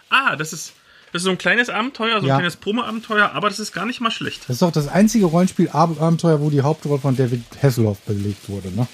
Ah, 0.08 0.37
das 0.37 0.52
ist, 0.52 0.73
das 1.12 1.20
ist 1.20 1.25
so 1.25 1.30
ein 1.30 1.38
kleines 1.38 1.68
Abenteuer, 1.68 2.20
so 2.20 2.26
ein 2.26 2.28
Ja. 2.28 2.37
kleines 2.37 2.56
Promo-Abenteuer, 2.56 3.32
aber 3.32 3.49
das 3.49 3.58
ist 3.58 3.73
gar 3.73 3.85
nicht 3.87 4.00
mal 4.00 4.11
schlecht. 4.11 4.42
Das 4.49 4.56
ist 4.56 4.62
auch 4.62 4.73
das 4.73 4.88
einzige 4.88 5.26
Rollenspiel-Abenteuer, 5.26 6.40
wo 6.40 6.50
die 6.50 6.62
Hauptrolle 6.62 7.00
von 7.00 7.16
David 7.16 7.42
Hasselhoff 7.62 7.99
belegt 8.00 8.49
wurde. 8.49 8.70
Ne? 8.70 8.87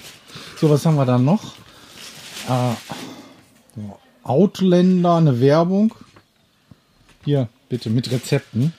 So, 0.59 0.69
was 0.69 0.85
haben 0.85 0.95
wir 0.95 1.05
da 1.05 1.17
noch? 1.17 1.53
Äh, 2.49 2.73
so, 3.75 3.99
Outlander, 4.23 5.15
eine 5.17 5.39
Werbung. 5.39 5.93
Hier, 7.25 7.47
bitte, 7.69 7.89
mit 7.89 8.09
Rezepten. 8.11 8.73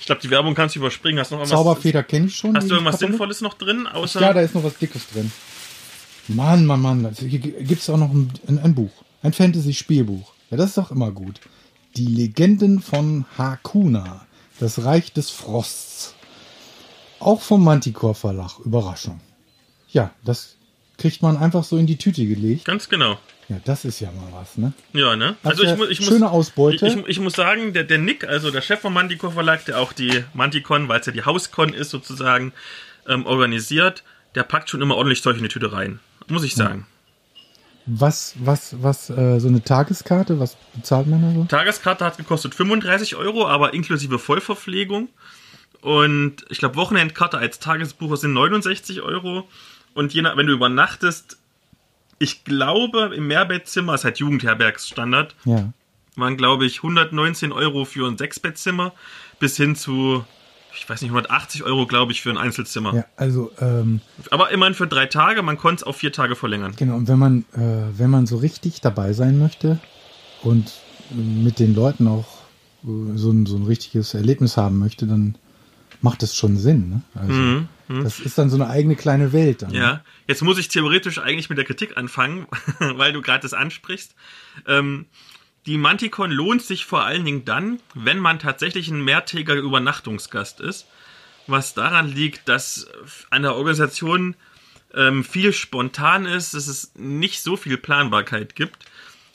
Ich 0.00 0.06
glaube, 0.06 0.22
die 0.22 0.30
Werbung 0.30 0.54
kannst 0.54 0.74
du 0.74 0.80
überspringen. 0.80 1.18
Hast 1.20 1.30
du 1.30 1.34
noch 1.34 1.42
irgendwas, 1.42 1.58
Zauberfeder 1.58 2.02
kenne 2.02 2.26
ich 2.26 2.36
schon. 2.36 2.56
hast 2.56 2.68
du 2.70 2.74
irgendwas. 2.74 2.98
Sinnvolles 2.98 3.42
noch 3.42 3.54
drin? 3.54 3.86
Außer 3.86 4.20
Ja, 4.22 4.32
da 4.32 4.40
ist 4.40 4.54
noch 4.54 4.64
was 4.64 4.76
Dickes 4.78 5.02
drin. 5.12 5.30
Mann, 6.28 6.64
Mann, 6.66 6.80
Mann. 6.80 7.14
Hier 7.18 7.38
gibt 7.38 7.82
es 7.82 7.90
auch 7.90 7.96
noch 7.98 8.10
ein, 8.10 8.32
ein, 8.48 8.58
ein 8.58 8.74
Buch. 8.74 8.90
Ein 9.22 9.32
Fantasy-Spielbuch. 9.32 10.32
Ja, 10.50 10.56
das 10.56 10.70
ist 10.70 10.78
doch 10.78 10.90
immer 10.90 11.10
gut. 11.10 11.40
Die 11.96 12.06
Legenden 12.06 12.80
von 12.80 13.24
Hakuna. 13.36 14.26
Das 14.60 14.84
Reich 14.84 15.12
des 15.12 15.30
Frosts. 15.30 16.14
Auch 17.20 17.40
vom 17.40 17.64
Manticore 17.64 18.14
Verlag. 18.14 18.58
Überraschung. 18.64 19.20
Ja, 19.90 20.12
das 20.24 20.56
kriegt 20.98 21.22
man 21.22 21.36
einfach 21.36 21.64
so 21.64 21.76
in 21.76 21.86
die 21.86 21.96
Tüte 21.96 22.26
gelegt. 22.26 22.64
Ganz 22.64 22.88
genau. 22.88 23.18
Ja, 23.48 23.56
das 23.64 23.84
ist 23.84 24.00
ja 24.00 24.10
mal 24.12 24.28
was, 24.32 24.58
ne? 24.58 24.72
Ja, 24.92 25.16
ne? 25.16 25.36
Also 25.42 25.62
ich, 25.62 25.70
ja 25.70 25.76
mu 25.76 25.84
ich 25.86 26.00
muss. 26.00 26.08
schöne 26.08 26.30
Ausbeute. 26.30 26.86
Ich, 26.86 26.96
ich, 26.96 27.06
ich 27.06 27.20
muss 27.20 27.32
sagen, 27.32 27.72
der, 27.72 27.84
der 27.84 27.98
Nick, 27.98 28.24
also 28.28 28.50
der 28.50 28.60
Chef 28.60 28.80
vom 28.80 28.92
Manticore 28.92 29.32
Verlag, 29.32 29.64
der 29.64 29.80
auch 29.80 29.92
die 29.92 30.24
Manticon, 30.34 30.88
weil 30.88 31.00
es 31.00 31.06
ja 31.06 31.12
die 31.12 31.24
Hauscon 31.24 31.72
ist 31.72 31.90
sozusagen, 31.90 32.52
ähm, 33.08 33.24
organisiert, 33.24 34.04
der 34.34 34.42
packt 34.42 34.68
schon 34.68 34.82
immer 34.82 34.96
ordentlich 34.96 35.22
Zeug 35.22 35.38
in 35.38 35.42
die 35.42 35.48
Tüte 35.48 35.72
rein. 35.72 35.98
Muss 36.28 36.44
ich 36.44 36.54
sagen. 36.54 36.86
Was, 37.90 38.34
was, 38.38 38.76
was, 38.82 39.08
äh, 39.08 39.38
so 39.40 39.48
eine 39.48 39.62
Tageskarte, 39.64 40.38
was 40.38 40.56
bezahlt 40.74 41.06
man 41.06 41.22
da 41.22 41.32
so? 41.32 41.44
Tageskarte 41.44 42.04
hat 42.04 42.18
gekostet 42.18 42.54
35 42.54 43.16
Euro, 43.16 43.48
aber 43.48 43.72
inklusive 43.72 44.18
Vollverpflegung. 44.18 45.08
Und 45.80 46.44
ich 46.50 46.58
glaube, 46.58 46.76
Wochenendkarte 46.76 47.38
als 47.38 47.60
Tagesbucher 47.60 48.18
sind 48.18 48.34
69 48.34 49.00
Euro. 49.00 49.48
Und 49.94 50.12
je 50.12 50.20
nach, 50.22 50.36
wenn 50.36 50.46
du 50.46 50.52
übernachtest, 50.52 51.38
ich 52.18 52.44
glaube, 52.44 53.12
im 53.14 53.26
Mehrbettzimmer, 53.28 53.94
ist 53.94 54.04
halt 54.04 54.18
Jugendherbergsstandard, 54.18 55.34
Ja. 55.44 55.72
waren, 56.16 56.36
glaube 56.36 56.66
ich, 56.66 56.78
119 56.82 57.52
Euro 57.52 57.84
für 57.84 58.06
ein 58.08 58.18
Sechsbettzimmer 58.18 58.92
bis 59.38 59.56
hin 59.56 59.76
zu, 59.76 60.24
ich 60.74 60.88
weiß 60.88 61.02
nicht, 61.02 61.10
180 61.10 61.64
Euro, 61.64 61.86
glaube 61.86 62.12
ich, 62.12 62.22
für 62.22 62.30
ein 62.30 62.38
Einzelzimmer. 62.38 62.94
Ja, 62.94 63.04
also, 63.16 63.50
ähm, 63.60 64.00
Aber 64.30 64.50
immerhin 64.50 64.74
für 64.74 64.86
drei 64.86 65.06
Tage, 65.06 65.42
man 65.42 65.58
konnte 65.58 65.80
es 65.80 65.82
auf 65.82 65.96
vier 65.96 66.12
Tage 66.12 66.36
verlängern. 66.36 66.74
Genau, 66.76 66.96
und 66.96 67.08
wenn 67.08 67.18
man, 67.18 67.44
äh, 67.54 67.98
wenn 67.98 68.10
man 68.10 68.26
so 68.26 68.36
richtig 68.36 68.80
dabei 68.80 69.12
sein 69.12 69.38
möchte 69.38 69.78
und 70.42 70.72
mit 71.10 71.58
den 71.58 71.74
Leuten 71.74 72.06
auch 72.06 72.26
äh, 72.84 73.16
so, 73.16 73.30
ein, 73.30 73.46
so 73.46 73.56
ein 73.56 73.64
richtiges 73.64 74.14
Erlebnis 74.14 74.56
haben 74.56 74.78
möchte, 74.78 75.06
dann 75.06 75.36
macht 76.00 76.22
das 76.22 76.36
schon 76.36 76.56
Sinn. 76.56 76.88
Ne? 76.90 77.02
Also, 77.14 78.02
Das 78.02 78.20
ist 78.20 78.38
dann 78.38 78.50
so 78.50 78.56
eine 78.56 78.68
eigene 78.68 78.94
kleine 78.96 79.32
Welt. 79.32 79.62
Dann, 79.62 79.72
ne? 79.72 79.78
Ja, 79.78 80.04
jetzt 80.26 80.42
muss 80.42 80.58
ich 80.58 80.68
theoretisch 80.68 81.18
eigentlich 81.18 81.48
mit 81.48 81.58
der 81.58 81.64
Kritik 81.64 81.96
anfangen, 81.96 82.46
weil 82.78 83.12
du 83.12 83.20
gerade 83.22 83.40
das 83.42 83.54
ansprichst. 83.54 84.14
Ähm, 84.66 85.06
die 85.68 85.76
Manticon 85.76 86.30
lohnt 86.30 86.62
sich 86.62 86.86
vor 86.86 87.04
allen 87.04 87.26
Dingen 87.26 87.44
dann, 87.44 87.78
wenn 87.94 88.18
man 88.18 88.38
tatsächlich 88.38 88.88
ein 88.88 89.04
mehrtägiger 89.04 89.54
Übernachtungsgast 89.54 90.60
ist. 90.60 90.86
Was 91.46 91.74
daran 91.74 92.10
liegt, 92.10 92.48
dass 92.48 92.88
an 93.28 93.42
der 93.42 93.54
Organisation 93.54 94.34
ähm, 94.94 95.24
viel 95.24 95.52
spontan 95.52 96.24
ist, 96.24 96.54
dass 96.54 96.68
es 96.68 96.92
nicht 96.94 97.42
so 97.42 97.58
viel 97.58 97.76
Planbarkeit 97.76 98.56
gibt. 98.56 98.86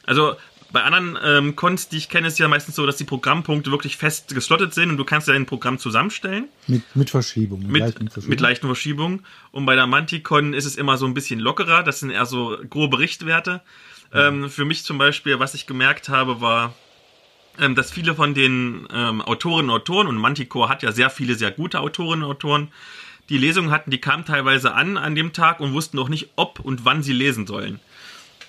Also 0.08 0.36
bei 0.72 0.82
anderen 0.82 1.20
ähm, 1.24 1.56
Cons, 1.56 1.90
die 1.90 1.98
ich 1.98 2.10
kenne, 2.10 2.30
ist 2.30 2.40
ja 2.40 2.48
meistens 2.48 2.76
so, 2.76 2.88
dass 2.88 2.98
die 2.98 3.04
Programmpunkte 3.04 3.70
wirklich 3.70 3.96
fest 3.98 4.34
geslottet 4.34 4.74
sind 4.74 4.90
und 4.90 4.98
du 4.98 5.06
kannst 5.06 5.28
ja 5.28 5.36
dein 5.36 5.46
Programm 5.46 5.78
zusammenstellen 5.78 6.48
Mit, 6.66 6.82
mit 6.96 7.12
Verschiebung. 7.12 7.68
mit, 7.68 7.80
leichten 7.80 8.08
Verschiebungen. 8.08 8.30
mit 8.30 8.42
leichten 8.42 8.66
Verschiebungen. 8.66 9.26
Und 9.52 9.68
bei 9.68 9.76
der 9.76 9.86
Manticon 9.86 10.56
ist 10.56 10.66
es 10.66 10.78
immer 10.78 10.98
so 10.98 11.06
ein 11.06 11.14
bisschen 11.14 11.40
lockerer. 11.40 11.84
Das 11.84 12.00
sind 12.00 12.10
eher 12.10 12.26
so 12.26 12.58
grobe 12.72 12.98
Richtwerte. 12.98 13.62
Ähm, 14.14 14.50
für 14.50 14.66
mich 14.66 14.84
zum 14.84 14.98
Beispiel, 14.98 15.40
was 15.40 15.54
ich 15.54 15.66
gemerkt 15.66 16.10
habe, 16.10 16.40
war, 16.42 16.74
ähm, 17.60 17.76
dass 17.76 17.92
viele 17.92 18.16
von 18.16 18.34
den 18.34 18.88
ähm, 18.94 19.22
Autorinnen 19.22 19.70
und 19.70 19.76
Autoren, 19.76 20.08
und 20.08 20.18
Manticore 20.18 20.70
hat 20.70 20.84
ja 20.84 20.92
sehr 20.92 21.10
viele 21.10 21.36
sehr 21.36 21.52
gute 21.52 21.80
Autorinnen 21.80 22.24
und 22.24 22.32
Autoren, 22.32 22.72
die 23.30 23.38
Lesungen 23.38 23.72
hatten, 23.72 23.90
die 23.90 24.00
kamen 24.00 24.26
teilweise 24.26 24.74
an 24.74 24.98
an 24.98 25.16
dem 25.16 25.34
Tag 25.34 25.60
und 25.60 25.74
wussten 25.74 25.98
noch 25.98 26.10
nicht, 26.10 26.30
ob 26.36 26.60
und 26.60 26.86
wann 26.86 27.04
sie 27.04 27.14
lesen 27.14 27.48
sollen. 27.48 27.80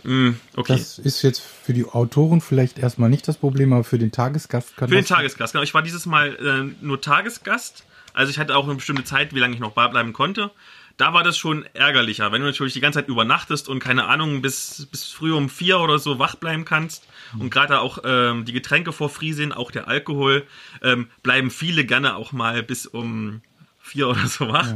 Mm, 0.02 0.30
okay. 0.56 0.74
Das 0.76 0.98
ist 0.98 1.22
jetzt 1.22 1.40
für 1.40 1.72
die 1.72 1.86
Autoren 1.86 2.40
vielleicht 2.40 2.78
erstmal 2.78 3.08
nicht 3.08 3.26
das 3.26 3.38
Problem, 3.38 3.72
aber 3.72 3.84
für 3.84 3.98
den 3.98 4.12
Tagesgast 4.12 4.76
kann 4.76 4.88
Für 4.88 4.96
den 4.96 5.04
Tagesgast, 5.04 5.52
genau. 5.52 5.62
Ich 5.62 5.72
war 5.72 5.82
dieses 5.82 6.06
Mal 6.06 6.36
äh, 6.36 6.84
nur 6.84 7.00
Tagesgast. 7.00 7.84
Also 8.12 8.30
ich 8.30 8.38
hatte 8.38 8.56
auch 8.56 8.64
eine 8.64 8.74
bestimmte 8.74 9.04
Zeit, 9.04 9.34
wie 9.34 9.40
lange 9.40 9.54
ich 9.54 9.60
noch 9.60 9.72
bleiben 9.72 10.12
konnte. 10.12 10.50
Da 10.96 11.12
war 11.12 11.24
das 11.24 11.36
schon 11.36 11.64
ärgerlicher, 11.74 12.30
wenn 12.30 12.40
du 12.40 12.46
natürlich 12.46 12.72
die 12.72 12.80
ganze 12.80 13.00
Zeit 13.00 13.08
übernachtest 13.08 13.68
und 13.68 13.80
keine 13.80 14.04
Ahnung, 14.06 14.42
bis, 14.42 14.86
bis 14.90 15.10
früh 15.10 15.32
um 15.32 15.48
vier 15.48 15.80
oder 15.80 15.98
so 15.98 16.18
wach 16.18 16.36
bleiben 16.36 16.64
kannst. 16.64 17.08
Und 17.38 17.50
gerade 17.50 17.80
auch 17.80 17.98
ähm, 18.04 18.44
die 18.44 18.52
Getränke 18.52 18.92
vor 18.92 19.08
free 19.08 19.32
sind, 19.32 19.52
auch 19.52 19.72
der 19.72 19.88
Alkohol, 19.88 20.46
ähm, 20.82 21.08
bleiben 21.22 21.50
viele 21.50 21.84
gerne 21.84 22.14
auch 22.14 22.32
mal 22.32 22.62
bis 22.62 22.86
um 22.86 23.42
vier 23.80 24.08
oder 24.08 24.26
so 24.26 24.48
wach. 24.48 24.68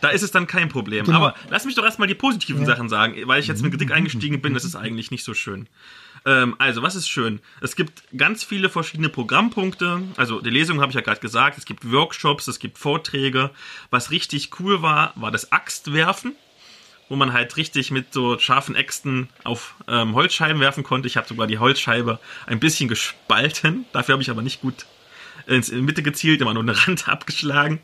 Da 0.00 0.08
ist 0.08 0.22
es 0.22 0.30
dann 0.30 0.46
kein 0.46 0.68
Problem. 0.68 1.06
Genau. 1.06 1.16
Aber 1.16 1.34
lass 1.48 1.64
mich 1.64 1.74
doch 1.74 1.84
erstmal 1.84 2.08
die 2.08 2.14
positiven 2.14 2.66
Sachen 2.66 2.88
sagen, 2.88 3.16
weil 3.24 3.40
ich 3.40 3.46
jetzt 3.46 3.62
mit 3.62 3.72
Kritik 3.72 3.92
eingestiegen 3.92 4.42
bin, 4.42 4.54
das 4.54 4.64
ist 4.64 4.76
eigentlich 4.76 5.10
nicht 5.10 5.24
so 5.24 5.32
schön. 5.32 5.68
Ähm, 6.24 6.54
also, 6.58 6.82
was 6.82 6.94
ist 6.94 7.08
schön? 7.08 7.40
Es 7.60 7.76
gibt 7.76 8.02
ganz 8.16 8.44
viele 8.44 8.68
verschiedene 8.68 9.08
Programmpunkte. 9.08 10.02
Also, 10.16 10.40
die 10.40 10.50
Lesung 10.50 10.80
habe 10.80 10.90
ich 10.90 10.94
ja 10.94 11.00
gerade 11.00 11.20
gesagt. 11.20 11.58
Es 11.58 11.64
gibt 11.64 11.90
Workshops, 11.90 12.48
es 12.48 12.58
gibt 12.58 12.78
Vorträge. 12.78 13.50
Was 13.90 14.10
richtig 14.10 14.60
cool 14.60 14.82
war, 14.82 15.12
war 15.16 15.30
das 15.30 15.52
Axtwerfen, 15.52 16.36
wo 17.08 17.16
man 17.16 17.32
halt 17.32 17.56
richtig 17.56 17.90
mit 17.90 18.12
so 18.12 18.38
scharfen 18.38 18.76
Äxten 18.76 19.28
auf 19.44 19.74
ähm, 19.88 20.14
Holzscheiben 20.14 20.60
werfen 20.60 20.84
konnte. 20.84 21.08
Ich 21.08 21.16
habe 21.16 21.26
sogar 21.26 21.46
die 21.46 21.58
Holzscheibe 21.58 22.20
ein 22.46 22.60
bisschen 22.60 22.88
gespalten. 22.88 23.84
Dafür 23.92 24.14
habe 24.14 24.22
ich 24.22 24.30
aber 24.30 24.42
nicht 24.42 24.60
gut 24.60 24.86
ins, 25.46 25.68
in 25.68 25.76
die 25.76 25.82
Mitte 25.82 26.02
gezielt, 26.02 26.40
immer 26.40 26.54
nur 26.54 26.62
eine 26.62 26.86
Rand 26.86 27.08
abgeschlagen. 27.08 27.80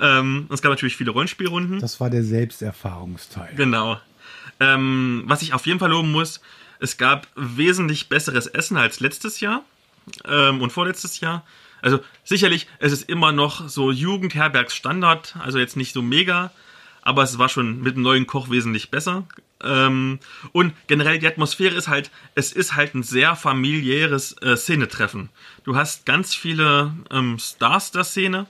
Ähm, 0.00 0.46
es 0.50 0.62
gab 0.62 0.70
natürlich 0.70 0.96
viele 0.96 1.10
Rollenspielrunden. 1.10 1.80
Das 1.80 2.00
war 2.00 2.10
der 2.10 2.22
Selbsterfahrungsteil. 2.22 3.54
Genau. 3.56 3.98
Ähm, 4.60 5.24
was 5.26 5.42
ich 5.42 5.52
auf 5.52 5.66
jeden 5.66 5.78
Fall 5.78 5.90
loben 5.90 6.12
muss, 6.12 6.40
es 6.78 6.96
gab 6.96 7.28
wesentlich 7.34 8.08
besseres 8.08 8.46
Essen 8.46 8.76
als 8.76 9.00
letztes 9.00 9.40
Jahr 9.40 9.64
ähm, 10.24 10.62
und 10.62 10.72
vorletztes 10.72 11.20
Jahr. 11.20 11.44
Also 11.82 12.00
sicherlich, 12.24 12.66
es 12.78 12.92
ist 12.92 13.08
immer 13.08 13.32
noch 13.32 13.68
so 13.68 13.90
Jugendherbergsstandard, 13.90 15.36
also 15.38 15.58
jetzt 15.58 15.76
nicht 15.76 15.92
so 15.92 16.02
mega, 16.02 16.50
aber 17.02 17.22
es 17.22 17.38
war 17.38 17.48
schon 17.48 17.82
mit 17.82 17.96
dem 17.96 18.02
neuen 18.02 18.26
Koch 18.26 18.50
wesentlich 18.50 18.90
besser. 18.90 19.24
Ähm, 19.62 20.18
und 20.52 20.74
generell 20.86 21.18
die 21.18 21.26
Atmosphäre 21.26 21.74
ist 21.74 21.88
halt, 21.88 22.10
es 22.34 22.52
ist 22.52 22.74
halt 22.74 22.94
ein 22.94 23.02
sehr 23.02 23.36
familiäres 23.36 24.36
äh, 24.42 24.56
Szenetreffen. 24.56 25.30
Du 25.64 25.76
hast 25.76 26.04
ganz 26.06 26.34
viele 26.34 26.94
ähm, 27.10 27.38
Stars 27.38 27.90
der 27.90 28.04
Szene, 28.04 28.46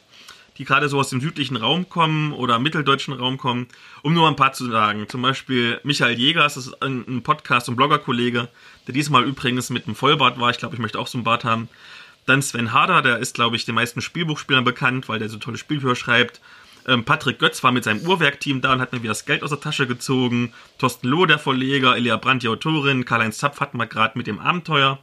die 0.59 0.65
gerade 0.65 0.89
so 0.89 0.99
aus 0.99 1.11
dem 1.11 1.21
südlichen 1.21 1.57
Raum 1.57 1.89
kommen 1.89 2.33
oder 2.33 2.59
mitteldeutschen 2.59 3.15
Raum 3.15 3.37
kommen, 3.39 3.67
um 4.03 4.15
nur 4.15 4.29
ein 4.29 4.37
paar 4.37 4.53
zu 4.53 4.71
sagen. 4.71 5.09
Zum 5.09 5.23
Beispiel 5.23 5.81
Michael 5.85 6.19
Jägers, 6.19 6.55
das 6.55 6.69
ist 6.69 6.83
ein, 6.83 7.23
Podcast- 7.23 7.69
und 7.69 7.77
Bloggerkollege, 7.77 8.49
der 8.87 8.95
diesmal 8.95 9.25
übrigens 9.25 9.71
mit 9.71 9.87
einem 9.87 9.97
Vollbart 9.97 10.41
war. 10.41 10.51
Ich 10.51 10.59
glaube, 10.59 10.75
ich 10.75 10.81
möchte 10.81 10.99
auch 10.99 11.07
so 11.07 11.19
einen 11.19 11.25
Bart 11.25 11.45
haben. 11.45 11.69
Dann 12.25 12.43
Sven 12.43 12.73
Harder, 12.73 13.03
der 13.03 13.19
ist, 13.19 13.35
glaube 13.35 13.57
ich, 13.57 13.65
den 13.65 13.75
meisten 13.75 14.01
Spielbuchspielern 14.01 14.65
bekannt, 14.65 15.09
weil 15.09 15.19
der 15.19 15.29
so 15.29 15.39
tolle 15.39 15.59
Spielbücher 15.59 15.95
schreibt. 15.95 16.41
Ähm, 16.87 17.05
Patrick 17.05 17.39
Götz 17.39 17.63
war 17.63 17.73
mit 17.73 17.85
seinem 17.85 18.07
Uhrwerkteam 18.07 18.61
da 18.61 18.73
und 18.73 18.81
hat 18.81 18.93
mir 18.93 19.03
wieder 19.03 19.13
das 19.13 19.27
Geld 19.27 19.43
aus 19.43 19.51
der 19.51 19.61
Tasche 19.61 19.87
gezogen. 19.87 20.53
Thorsten 20.79 21.09
Loh, 21.09 21.27
der 21.27 21.39
Verleger, 21.39 21.97
Elia 21.97 22.17
Brandt, 22.17 22.43
die 22.43 22.49
Autorin, 22.49 23.05
Karl-Heinz 23.05 23.39
Zapf 23.39 23.61
hatten 23.61 23.77
wir 23.79 23.87
gerade 23.87 24.17
mit 24.17 24.27
dem 24.27 24.39
Abenteuer. 24.39 24.99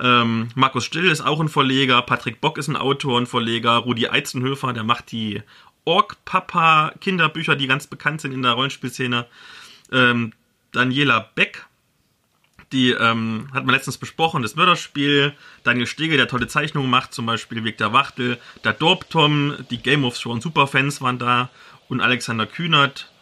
Ähm, 0.00 0.48
Markus 0.54 0.84
Still 0.84 1.06
ist 1.06 1.20
auch 1.20 1.40
ein 1.40 1.48
Verleger, 1.48 2.02
Patrick 2.02 2.40
Bock 2.40 2.58
ist 2.58 2.68
ein 2.68 2.76
Autor 2.76 3.16
und 3.16 3.28
Verleger, 3.28 3.76
Rudi 3.76 4.08
Eizenhöfer, 4.08 4.72
der 4.72 4.84
macht 4.84 5.12
die 5.12 5.42
Ork-Papa-Kinderbücher, 5.84 7.56
die 7.56 7.66
ganz 7.66 7.86
bekannt 7.86 8.20
sind 8.20 8.32
in 8.32 8.42
der 8.42 8.52
Rollenspielszene. 8.52 9.26
Ähm, 9.92 10.32
Daniela 10.72 11.30
Beck, 11.34 11.66
die 12.72 12.90
ähm, 12.90 13.48
hat 13.52 13.64
man 13.64 13.74
letztens 13.74 13.98
besprochen, 13.98 14.42
das 14.42 14.56
Mörderspiel. 14.56 15.34
Daniel 15.62 15.86
Stege, 15.86 16.16
der 16.16 16.26
tolle 16.26 16.48
Zeichnungen 16.48 16.90
macht, 16.90 17.14
zum 17.14 17.26
Beispiel 17.26 17.62
Weg 17.62 17.78
der 17.78 17.92
Wachtel. 17.92 18.38
Der 18.64 18.72
Dorptom, 18.72 19.54
die 19.70 19.78
Game 19.78 20.04
of 20.04 20.18
Thrones 20.18 20.42
Superfans 20.42 21.00
waren 21.00 21.18
da. 21.18 21.50
Und 21.88 22.00
Alexander 22.00 22.46
Kühnert. 22.46 23.12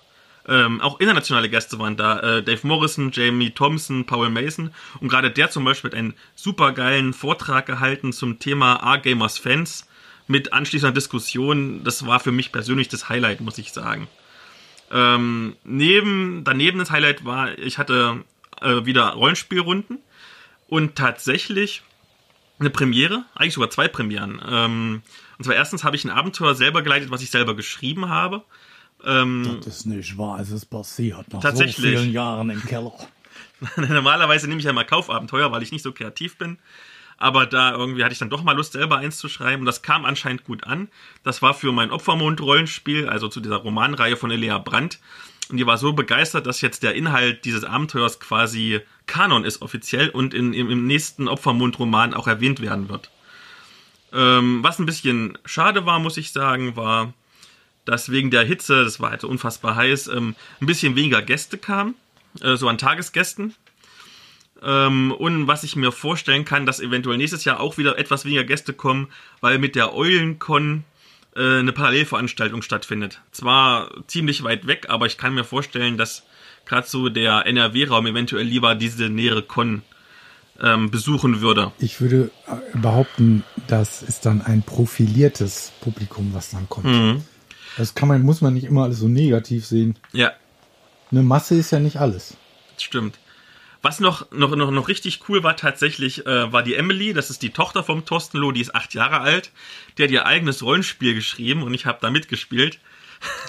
Ähm, 0.49 0.81
auch 0.81 0.99
internationale 1.01 1.49
Gäste 1.49 1.79
waren 1.79 1.97
da. 1.97 2.19
Äh, 2.39 2.43
Dave 2.43 2.67
Morrison, 2.67 3.11
Jamie 3.13 3.51
Thompson, 3.51 4.07
Paul 4.07 4.31
Mason. 4.31 4.73
Und 5.01 5.09
gerade 5.09 5.31
der 5.31 5.51
zum 5.51 5.65
Beispiel 5.65 5.91
hat 5.91 5.99
einen 5.99 6.15
supergeilen 6.35 7.13
Vortrag 7.13 7.67
gehalten 7.67 8.13
zum 8.13 8.39
Thema 8.39 8.83
A-Gamers 8.83 9.39
Fans 9.39 9.89
mit 10.27 10.53
anschließender 10.53 10.93
Diskussion. 10.93 11.85
Das 11.85 12.07
war 12.07 12.21
für 12.21 12.33
mich 12.33 12.53
persönlich 12.53 12.89
das 12.89 13.09
Highlight, 13.09 13.41
muss 13.41 13.59
ich 13.59 13.73
sagen. 13.73 14.09
Ähm, 14.91 15.57
neben, 15.65 16.43
daneben 16.45 16.79
das 16.79 16.91
Highlight 16.91 17.25
war, 17.25 17.57
ich 17.59 17.79
hatte 17.79 18.25
äh, 18.61 18.85
wieder 18.85 19.11
Rollenspielrunden 19.11 19.99
und 20.69 20.97
tatsächlich 20.97 21.83
eine 22.59 22.71
Premiere, 22.71 23.25
eigentlich 23.35 23.55
sogar 23.55 23.71
zwei 23.71 23.89
Premieren. 23.89 24.41
Ähm, 24.47 25.03
und 25.39 25.45
zwar 25.45 25.55
erstens 25.55 25.83
habe 25.85 25.97
ich 25.97 26.05
ein 26.05 26.11
Abenteuer 26.11 26.55
selber 26.55 26.83
geleitet, 26.83 27.11
was 27.11 27.23
ich 27.23 27.31
selber 27.31 27.57
geschrieben 27.57 28.09
habe. 28.09 28.43
Ähm, 29.05 29.59
Das 29.65 29.79
ist 29.79 29.87
nicht 29.87 30.17
wahr, 30.19 30.41
es 30.41 30.51
ist 30.51 30.67
passiert. 30.67 31.33
Nach 31.33 31.41
Tatsächlich. 31.41 31.77
so 31.77 31.83
vielen 31.83 32.13
Jahren 32.13 32.51
im 32.51 32.65
Keller. 32.65 32.93
Normalerweise 33.77 34.49
nehme 34.49 34.59
ich 34.59 34.65
ja 34.65 34.73
mal 34.73 34.85
Kaufabenteuer, 34.85 35.53
weil 35.53 35.63
ich 35.63 35.73
nicht 35.73 35.83
so 35.83 35.93
kreativ 35.93 36.39
bin. 36.39 36.59
Aber 37.19 37.47
da 37.47 37.73
irgendwie 37.73 38.03
hatte 38.03 38.13
ich 38.13 38.19
dann 38.19 38.31
doch 38.31 38.43
mal 38.43 38.57
Lust, 38.57 38.73
selber 38.73 38.99
eins 38.99 39.19
zu 39.19 39.29
schreiben. 39.29 39.63
Und 39.63 39.67
das 39.67 39.83
kam 39.83 40.05
anscheinend 40.05 40.45
gut 40.45 40.65
an. 40.65 40.89
Das 41.23 41.41
war 41.41 41.55
für 41.55 41.71
mein 41.71 41.93
Opfermond-Rollenspiel, 41.93 43.09
also 43.09 43.29
zu 43.29 43.41
dieser 43.41 43.57
Romanreihe 43.57 44.17
von 44.17 44.33
Elea 44.33 44.59
Brandt. 44.59 44.99
Und 45.49 45.59
die 45.59 45.67
war 45.67 45.79
so 45.79 45.93
begeistert, 45.93 46.47
dass 46.47 46.61
jetzt 46.63 46.83
der 46.83 46.95
Inhalt 46.95 47.45
dieses 47.45 47.63
Abenteuers 47.63 48.19
quasi 48.19 48.81
Kanon 49.07 49.45
ist 49.45 49.63
offiziell 49.63 50.09
und 50.09 50.35
in, 50.35 50.53
im, 50.53 50.87
nächsten 50.87 51.29
Opfermond-Roman 51.29 52.15
auch 52.15 52.27
erwähnt 52.27 52.61
werden 52.61 52.89
wird. 52.89 53.11
Ähm, 54.13 54.61
was 54.63 54.79
ein 54.79 54.87
bisschen 54.87 55.39
schade 55.45 55.87
war, 55.87 55.99
muss 55.99 56.17
ich 56.17 56.33
sagen, 56.33 56.75
war, 56.75 57.13
dass 57.85 58.11
wegen 58.11 58.31
der 58.31 58.45
Hitze, 58.45 58.85
das 58.85 59.01
war 59.01 59.11
halt 59.11 59.25
unfassbar 59.25 59.77
heiß, 59.77 60.09
ähm, 60.09 60.35
ein 60.61 60.67
bisschen 60.67 60.97
weniger 60.97 61.23
Gäste 61.23 61.59
kamen, 61.59 61.95
äh, 62.41 62.57
so 62.57 62.69
an 62.69 62.79
Tagesgästen. 62.79 63.55
Ähm, 64.63 65.13
und 65.13 65.49
was 65.49 65.65
ich 65.65 65.75
mir 65.75 65.91
vorstellen 65.91 66.45
kann, 66.45 66.67
dass 66.67 66.81
eventuell 66.81 67.19
nächstes 67.19 67.45
Jahr 67.45 67.61
auch 67.61 67.79
wieder 67.79 67.99
etwas 67.99 68.25
weniger 68.25 68.45
Gäste 68.45 68.73
kommen, 68.73 69.09
weil 69.41 69.59
mit 69.59 69.75
der 69.75 69.95
Eulencon 69.95 70.85
äh, 71.35 71.59
eine 71.59 71.73
Parallelveranstaltung 71.73 72.63
stattfindet. 72.63 73.21
Zwar 73.33 73.91
ziemlich 74.07 74.45
weit 74.45 74.67
weg, 74.67 74.87
aber 74.89 75.07
ich 75.07 75.19
kann 75.19 75.35
mir 75.35 75.45
vorstellen, 75.45 75.97
dass 75.97 76.25
gerade 76.65 76.87
so 76.87 77.09
der 77.09 77.47
NRW-Raum 77.47 78.07
eventuell 78.07 78.45
lieber 78.45 78.77
diese 78.77 79.09
nähere 79.09 79.43
Con 79.43 79.83
ähm, 80.61 80.91
besuchen 80.91 81.41
würde. 81.41 81.73
Ich 81.79 82.01
würde 82.01 82.31
äh, 82.47 82.79
behaupten, 82.79 83.43
das 83.67 84.03
ist 84.03 84.27
dann 84.27 84.43
ein 84.43 84.63
profiliertes 84.63 85.73
Publikum, 85.81 86.31
was 86.35 86.51
dann 86.51 86.69
kommt. 86.69 86.87
Mhm. 86.87 87.25
Das 87.77 87.95
kann 87.95 88.09
man, 88.09 88.23
muss 88.23 88.41
man 88.41 88.55
nicht 88.55 88.65
immer 88.65 88.85
alles 88.85 88.99
so 88.99 89.09
negativ 89.09 89.67
sehen. 89.67 89.99
Ja, 90.13 90.33
Eine 91.11 91.23
Masse 91.23 91.55
ist 91.55 91.71
ja 91.71 91.79
nicht 91.79 91.97
alles. 91.99 92.37
das 92.75 92.83
stimmt. 92.83 93.19
Was 93.85 93.99
noch, 93.99 94.31
noch, 94.31 94.55
noch, 94.55 94.71
noch 94.71 94.87
richtig 94.89 95.29
cool 95.29 95.43
war 95.43 95.57
tatsächlich, 95.57 96.25
äh, 96.25 96.53
war 96.53 96.63
die 96.63 96.75
Emily, 96.75 97.13
das 97.15 97.31
ist 97.31 97.43
die 97.43 97.51
Tochter 97.51 97.83
vom 97.83 98.05
Thorsten 98.05 98.39
Loh, 98.39 98.53
die 98.53 98.61
ist 98.61 98.77
acht 98.77 98.95
Jahre 98.95 99.21
alt. 99.21 99.51
Die 99.99 100.05
hat 100.05 100.11
ihr 100.13 100.25
eigenes 100.25 100.63
Rollenspiel 100.63 101.15
geschrieben 101.15 101.65
und 101.65 101.75
ich 101.75 101.85
habe 101.85 101.99
da 102.01 102.11
mitgespielt. 102.11 102.79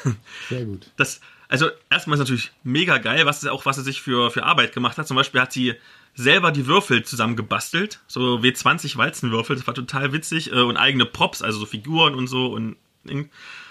Sehr 0.50 0.66
gut. 0.66 0.90
Das, 0.98 1.22
also 1.50 1.68
erstmal 1.92 2.16
ist 2.16 2.22
natürlich 2.22 2.52
mega 2.64 2.98
geil, 2.98 3.28
was 3.28 3.46
auch 3.46 3.68
was 3.68 3.76
sie 3.76 3.84
sich 3.84 4.02
für, 4.02 4.32
für 4.32 4.44
Arbeit 4.44 4.74
gemacht 4.74 4.98
hat. 4.98 5.08
Zum 5.08 5.18
Beispiel 5.18 5.40
hat 5.40 5.54
sie 5.54 5.76
selber 6.16 6.52
die 6.52 6.66
Würfel 6.66 7.04
zusammengebastelt, 7.04 8.00
so 8.08 8.38
W20 8.38 8.98
Walzenwürfel, 8.98 9.56
das 9.56 9.68
war 9.68 9.74
total 9.74 10.14
witzig 10.14 10.52
äh, 10.52 10.62
und 10.62 10.78
eigene 10.78 11.06
Props, 11.06 11.42
also 11.42 11.60
so 11.60 11.66
Figuren 11.66 12.16
und 12.16 12.28
so 12.28 12.48
und 12.48 12.76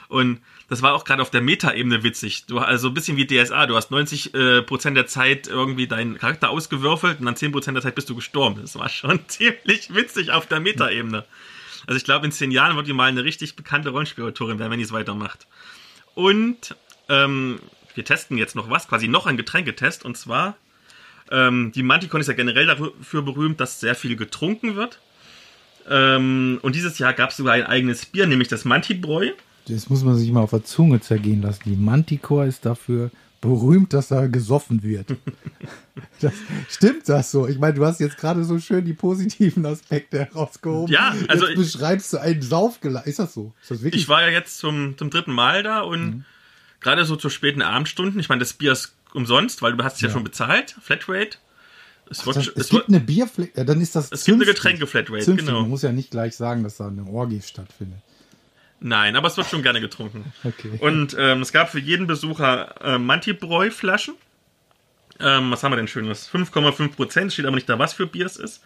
und 0.09 0.41
das 0.69 0.83
war 0.83 0.95
auch 0.95 1.05
gerade 1.05 1.23
auf 1.23 1.31
der 1.31 1.41
Meta-Ebene 1.41 2.03
witzig. 2.03 2.47
Du 2.47 2.59
also 2.59 2.89
ein 2.89 2.95
bisschen 2.95 3.17
wie 3.17 3.27
DSA, 3.27 3.67
du 3.67 3.77
hast 3.77 3.91
90 3.91 4.35
äh, 4.35 4.63
Prozent 4.63 4.97
der 4.97 5.07
Zeit 5.07 5.47
irgendwie 5.47 5.87
deinen 5.87 6.19
Charakter 6.19 6.51
ausgewürfelt 6.51 7.21
und 7.21 7.27
dann 7.27 7.37
10 7.37 7.53
Prozent 7.53 7.77
der 7.77 7.83
Zeit 7.83 7.95
bist 7.95 8.09
du 8.11 8.15
gestorben. 8.15 8.61
Das 8.61 8.79
war 8.79 8.89
schon 8.89 9.21
ziemlich 9.29 9.95
witzig 9.95 10.31
auf 10.31 10.47
der 10.47 10.61
Meta-Ebene. 10.61 11.25
Also 11.87 11.97
ich 11.97 12.05
glaube, 12.05 12.27
in 12.27 12.33
zehn 12.33 12.51
Jahren 12.51 12.77
wird 12.77 12.87
die 12.87 12.93
mal 12.93 13.09
eine 13.09 13.25
richtig 13.25 13.57
bekannte 13.57 13.91
Rollenspielautorin 13.91 14.59
werden, 14.59 14.71
wenn 14.71 14.79
die 14.79 14.85
es 14.85 14.93
weitermacht. 14.93 15.47
Und 16.15 16.77
ähm, 17.09 17.59
wir 17.95 18.05
testen 18.05 18.39
jetzt 18.39 18.55
noch 18.55 18.71
was, 18.71 18.89
quasi 18.89 19.09
noch 19.09 19.27
ein 19.27 19.37
Getränketest. 19.37 20.05
Und 20.05 20.17
zwar, 20.17 20.57
ähm, 21.31 21.73
die 21.75 21.83
Manticon 21.83 22.21
ist 22.21 22.29
ja 22.29 22.35
generell 22.35 22.67
dafür 22.67 23.23
berühmt, 23.23 23.61
dass 23.61 23.81
sehr 23.81 23.95
viel 23.95 24.17
getrunken 24.17 24.77
wird. 24.77 25.01
Ähm, 25.89 26.59
und 26.63 26.75
dieses 26.77 26.99
Jahr 26.99 27.13
gab 27.13 27.31
es 27.31 27.37
sogar 27.37 27.55
ein 27.55 27.67
eigenes 27.67 28.07
Bier, 28.07 28.27
nämlich 28.27 28.49
das 28.49 28.65
Mantibräu. 28.65 29.31
Das 29.69 29.89
muss 29.91 30.03
man 30.05 30.17
sich 30.17 30.31
mal 30.33 30.41
auf 30.41 30.51
der 30.51 30.65
Zunge 30.65 31.01
zergehen 31.01 31.43
lassen. 31.43 31.63
Die 31.67 31.77
Manticore 31.77 32.47
ist 32.47 32.65
dafür 32.67 33.11
berühmt, 33.41 33.93
dass 33.93 34.09
da 34.09 34.27
gesoffen 34.29 34.83
wird. 34.83 35.17
das, 36.21 36.33
stimmt 36.69 37.09
das 37.09 37.31
so? 37.33 37.49
Ich 37.49 37.59
meine, 37.59 37.75
du 37.75 37.85
hast 37.85 38.01
jetzt 38.01 38.17
gerade 38.17 38.45
so 38.45 38.59
schön 38.59 38.85
die 38.85 38.93
positiven 38.93 39.67
Aspekte 39.67 40.21
herausgehoben. 40.27 40.93
Ja, 40.93 41.15
also 41.29 41.47
jetzt 41.47 41.57
beschreibst 41.57 42.13
du 42.13 42.19
einen 42.19 42.43
Saufgelager. 42.43 43.07
Ist 43.07 43.19
das 43.19 43.35
so? 43.35 43.53
Ist 43.63 43.71
das 43.73 43.83
wirklich? 43.83 44.03
Ich 44.03 44.09
war 44.09 44.23
ja 44.23 44.29
jetzt 44.29 44.59
zum, 44.59 44.97
zum 44.97 45.11
dritten 45.11 45.33
Mal 45.33 45.63
da 45.63 45.81
und 45.81 46.03
Mhm. 46.03 46.25
gerade 46.81 47.05
so 47.05 47.17
zu 47.17 47.31
späten 47.31 47.63
Abendstunden, 47.63 48.21
ich 48.21 48.29
meine, 48.29 48.41
das 48.41 48.53
Bier 48.53 48.73
ist 48.73 48.95
umsonst, 49.13 49.61
weil 49.63 49.77
du 49.77 49.83
hast 49.85 49.97
es 49.97 50.01
ja, 50.03 50.09
Ja. 50.09 50.15
schon 50.15 50.25
bezahlt, 50.25 50.77
Flatrate. 50.81 51.39
Es 52.13 52.27
wird, 52.27 52.37
das, 52.37 52.47
es 52.49 52.57
es 52.57 52.69
gibt 52.69 52.89
eine 52.89 53.01
Bierfläche, 53.01 53.53
ja, 53.57 53.65
dann 53.65 53.81
ist 53.81 53.97
das 53.97 54.13
Es 54.13 54.25
gibt 54.25 54.37
eine. 54.37 54.45
Getränke-Flatrate, 54.47 55.25
Zünftig. 55.25 55.47
genau. 55.47 55.61
Man 55.63 55.71
muss 55.71 55.83
ja 55.83 55.93
nicht 55.93 56.11
gleich 56.11 56.37
sagen, 56.37 56.63
dass 56.63 56.77
da 56.77 56.87
eine 56.89 57.05
Orgie 57.07 57.41
stattfindet. 57.43 57.99
nein, 58.81 59.17
aber 59.17 59.29
es 59.29 59.37
wird 59.37 59.49
schon 59.49 59.63
gerne 59.63 59.81
getrunken. 59.81 60.33
Okay. 60.45 60.79
Und 60.81 61.17
ähm, 61.19 61.43
es 61.43 61.53
gab 61.53 61.71
für 61.71 61.79
jeden 61.81 62.07
Besucher 62.07 62.75
äh, 62.83 62.99
Mantibräu-Flaschen. 62.99 64.15
Ähm, 65.21 65.51
was 65.51 65.63
haben 65.63 65.73
wir 65.73 65.77
denn 65.77 65.89
schönes? 65.89 66.29
5,5 66.31 66.89
Prozent, 66.97 67.33
steht 67.33 67.47
aber 67.47 67.55
nicht 67.57 67.69
da, 67.69 67.79
was 67.79 67.93
für 67.93 68.07
Bier 68.07 68.27
es 68.27 68.37
ist. 68.37 68.63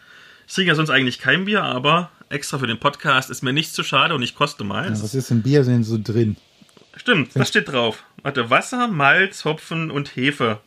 Ich 0.47 0.55
trinke 0.55 0.69
ja 0.69 0.75
sonst 0.75 0.91
eigentlich 0.91 1.19
kein 1.19 1.45
Bier, 1.45 1.63
aber 1.65 2.11
extra 2.29 2.59
für 2.59 2.67
den 2.67 2.79
Podcast 2.79 3.31
ist 3.31 3.43
mir 3.43 3.53
nichts 3.53 3.73
zu 3.73 3.83
schade 3.83 4.15
und 4.15 4.23
ich 4.23 4.35
koste 4.35 4.65
mal. 4.65 4.85
Ja, 4.87 4.91
was 5.03 5.15
ist 5.15 5.31
im 5.31 5.43
Bier 5.43 5.65
denn 5.65 5.83
so 5.85 5.99
drin? 6.03 6.37
Stimmt, 6.97 7.35
was 7.35 7.49
steht 7.49 7.69
drauf? 7.71 8.05
Warte, 8.23 8.49
Wasser, 8.49 8.89
Malz, 8.89 9.45
Hopfen 9.45 9.91
und 9.91 10.17
Hefe. 10.17 10.61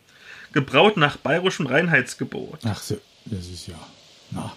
Gebraut 0.54 0.98
nach 0.98 1.18
bayerischem 1.18 1.68
Reinheitsgebot. 1.68 2.60
Ach 2.66 2.82
so, 2.82 2.98
das 3.26 3.48
ist 3.48 3.68
ja. 3.68 3.76
Na, 4.32 4.52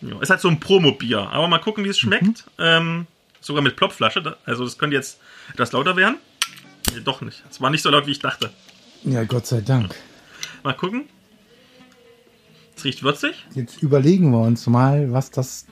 Ja, 0.00 0.20
ist 0.20 0.30
halt 0.30 0.40
so 0.40 0.48
ein 0.48 0.60
Promo-Bier. 0.60 1.20
Aber 1.30 1.48
mal 1.48 1.58
gucken, 1.58 1.84
wie 1.84 1.88
es 1.88 1.98
schmeckt. 1.98 2.44
Ähm, 2.58 3.06
sogar 3.40 3.62
mit 3.62 3.76
Plopflasche. 3.76 4.36
Also 4.44 4.64
das 4.64 4.78
könnte 4.78 4.96
jetzt 4.96 5.18
etwas 5.52 5.72
lauter 5.72 5.96
werden. 5.96 6.16
Nee, 6.92 7.00
doch 7.04 7.20
nicht. 7.22 7.42
Es 7.50 7.60
war 7.60 7.70
nicht 7.70 7.82
so 7.82 7.90
laut, 7.90 8.06
wie 8.06 8.12
ich 8.12 8.18
dachte. 8.20 8.50
ja, 9.04 9.24
Gott 9.24 9.46
sei 9.46 9.60
Dank. 9.60 9.94
Mal 10.62 10.74
gucken. 10.74 11.04
Es 12.76 12.84
riecht 12.84 13.02
würzig. 13.02 13.44
Jetzt 13.54 13.82
überlegen 13.82 14.30
wir 14.30 14.40
uns 14.40 14.66
mal, 14.66 15.12
was 15.12 15.30
das, 15.30 15.66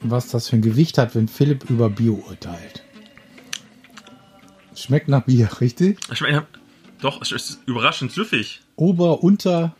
was 0.00 0.28
das 0.28 0.48
für 0.48 0.56
ein 0.56 0.62
Gewicht 0.62 0.98
hat, 0.98 1.14
wenn 1.14 1.28
Philipp 1.28 1.68
über 1.70 1.88
Bier 1.90 2.12
urteilt. 2.12 2.82
Schmeckt 4.74 5.08
nach 5.08 5.22
Bier, 5.24 5.48
richtig? 5.60 5.98
Ich 6.12 6.20
meine, 6.20 6.46
doch, 7.00 7.22
es 7.22 7.32
ist 7.32 7.60
überraschend 7.66 8.12
süffig. 8.12 8.60
Ober, 8.76 9.22
unter. 9.22 9.74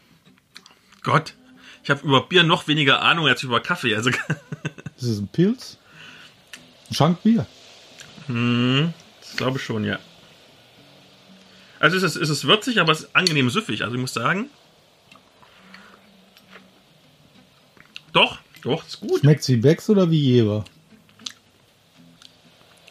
Gott. 1.03 1.35
Ich 1.83 1.91
habe 1.91 2.03
über 2.03 2.23
Bier 2.23 2.43
noch 2.43 2.69
weniger 2.69 3.03
Ahnung 3.03 3.27
als 3.27 3.43
über 3.43 3.61
Kaffee. 3.61 3.95
Also 3.95 4.11
Ist 4.97 5.03
es 5.03 5.19
ein 5.19 5.29
Pilz? 5.29 5.79
Ein 6.91 6.95
Schankbier. 6.95 7.47
ich 8.29 9.37
glaube 9.37 9.59
schon, 9.59 9.85
ja. 9.85 9.99
Also 11.79 11.97
es 11.97 12.03
ist, 12.03 12.17
es 12.17 12.29
ist 12.29 12.47
würzig, 12.47 12.81
aber 12.81 12.93
es 12.93 13.01
ist 13.01 13.17
angenehm 13.17 13.49
süffig. 13.49 13.83
Also 13.83 13.95
ich 13.95 14.01
muss 14.01 14.13
sagen. 14.13 14.51
Doch, 18.13 18.39
doch, 18.63 18.87
ist 18.87 19.01
gut. 19.01 19.21
Schmeckt 19.21 19.49
wie 19.49 19.57
Becks 19.57 19.89
oder 19.89 20.11
wie 20.11 20.21
Jever? 20.21 20.65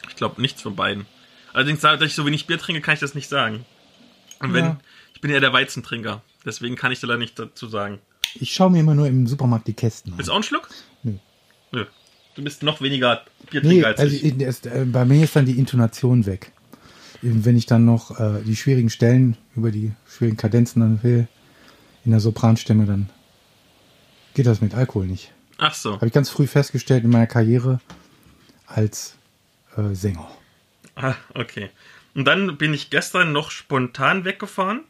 Ich 0.08 0.16
glaube 0.16 0.42
nichts 0.42 0.62
von 0.62 0.76
beiden. 0.76 1.06
Allerdings, 1.54 1.82
da 1.82 2.00
ich 2.02 2.16
so 2.16 2.26
wenig 2.26 2.48
Bier 2.48 2.58
trinke, 2.58 2.82
kann 2.82 2.94
ich 2.96 3.00
das 3.00 3.16
nicht 3.16 3.30
sagen. 3.30 3.66
Und 4.40 4.54
wenn, 4.54 4.66
Ja. 4.66 4.80
ich 5.14 5.22
bin 5.22 5.32
ja 5.32 5.40
der 5.40 5.54
Weizentrinker. 5.54 6.22
Deswegen 6.46 6.76
kann 6.76 6.92
ich 6.92 7.00
da 7.00 7.08
leider 7.08 7.20
nicht 7.20 7.38
dazu 7.38 7.68
sagen. 7.68 8.00
Ich 8.36 8.54
schaue 8.54 8.70
mir 8.72 8.80
immer 8.80 8.96
nur 8.96 9.08
im 9.08 9.28
Supermarkt 9.28 9.68
die 9.68 9.74
Kästen 9.74 10.12
an. 10.14 10.18
Willst 10.18 10.28
du 10.30 10.32
auch 10.32 10.38
einen 10.38 10.44
Schluck? 10.44 10.70
Nö. 11.04 11.14
Nö. 11.72 11.86
Du 12.36 12.44
bist 12.44 12.64
noch 12.64 12.80
weniger 12.82 13.26
Biertrinker 13.50 13.76
Nee, 13.76 13.84
als 13.84 14.00
also 14.00 14.16
ich. 14.16 14.40
erst, 14.40 14.66
äh, 14.68 14.86
bei 14.86 15.04
mir 15.04 15.24
ist 15.24 15.36
dann 15.36 15.46
die 15.46 15.58
Intonation 15.60 16.26
weg. 16.26 16.52
wenn 17.22 17.58
ich 17.58 17.66
dann 17.66 17.84
noch 17.84 18.18
äh, 18.18 18.42
die 18.46 18.56
schwierigen 18.56 18.90
Stellen 18.90 19.36
über 19.56 19.72
die 19.72 19.92
schwierigen 20.08 20.38
Kadenzen 20.38 20.80
dann 20.82 21.04
will, 21.04 21.28
in 22.06 22.12
der 22.12 22.22
Sopranstimme, 22.22 22.86
dann 22.86 23.10
geht 24.36 24.46
das 24.46 24.62
mit 24.62 24.74
Alkohol 24.74 25.06
nicht. 25.08 25.34
Ach 25.58 25.74
so. 25.74 25.96
Habe 25.96 26.08
ich 26.08 26.14
ganz 26.14 26.30
früh 26.30 26.48
festgestellt 26.48 27.04
in 27.04 27.10
meiner 27.10 27.28
Karriere 27.28 27.82
als 28.68 29.16
äh, 29.76 29.94
Sänger. 29.94 30.32
Ah, 30.96 31.16
okay. 31.34 31.70
Und 32.16 32.26
dann 32.26 32.58
bin 32.58 32.74
ich 32.74 32.90
gestern 32.90 33.32
noch 33.32 33.52
spontan 33.52 34.26
weggefahren 34.26 34.84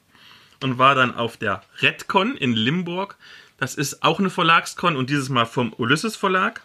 und 0.64 0.78
war 0.78 0.96
dann 0.96 1.16
auf 1.16 1.38
der 1.38 1.62
Redcon 1.82 2.36
in 2.36 2.54
Limburg. 2.54 3.18
Das 3.58 3.76
ist 3.76 4.04
auch 4.04 4.20
eine 4.20 4.30
Verlagskon 4.30 4.96
und 4.96 5.10
dieses 5.10 5.30
Mal 5.30 5.46
vom 5.46 5.74
Ulysses 5.74 6.16
Verlag, 6.16 6.62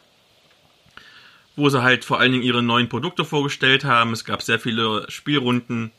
wo 1.56 1.68
sie 1.68 1.82
halt 1.82 2.04
vor 2.04 2.20
allen 2.20 2.32
Dingen 2.32 2.44
ihre 2.44 2.62
neuen 2.62 2.88
Produkte 2.88 3.24
vorgestellt 3.24 3.84
haben. 3.84 4.12
Es 4.12 4.24
gab 4.24 4.42
sehr 4.42 4.60
viele 4.60 5.10
Spielrunden, 5.10 5.90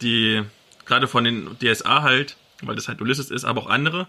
die 0.00 0.42
gerade 0.86 1.06
von 1.06 1.24
den 1.24 1.56
DSA 1.58 2.02
halt, 2.02 2.36
weil 2.62 2.76
das 2.76 2.88
halt 2.88 3.00
Ulysses 3.00 3.30
ist, 3.30 3.44
aber 3.44 3.62
auch 3.62 3.68
andere. 3.68 4.08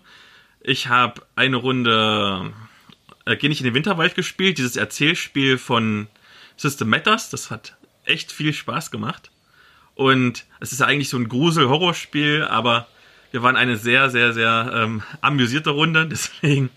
Ich 0.62 0.88
habe 0.88 1.22
eine 1.36 1.58
Runde 1.58 2.54
äh, 3.26 3.38
Geh 3.38 3.50
nicht 3.50 3.62
in 3.62 3.65
den 3.65 3.74
Winterwald 3.74 4.15
gespielt, 4.15 4.58
dieses 4.58 4.76
Erzählspiel 4.76 5.58
von 5.58 6.08
System 6.58 6.89
Matters. 6.89 7.30
Das 7.30 7.52
hat 7.52 7.78
echt 8.06 8.32
viel 8.32 8.54
Spaß 8.54 8.91
gemacht. 8.91 9.32
Und 9.95 10.45
es 10.60 10.71
ist 10.71 10.82
eigentlich 10.82 11.10
so 11.10 11.17
ein 11.17 11.29
Grusel-Horrorspiel, 11.29 12.43
aber 12.45 12.88
wir 13.32 13.43
waren 13.43 13.56
eine 13.56 13.77
sehr, 13.77 14.10
sehr, 14.10 14.34
sehr 14.34 14.71
ähm, 14.73 15.03
amüsierte 15.21 15.69
Runde. 15.71 16.08
Deswegen 16.10 16.69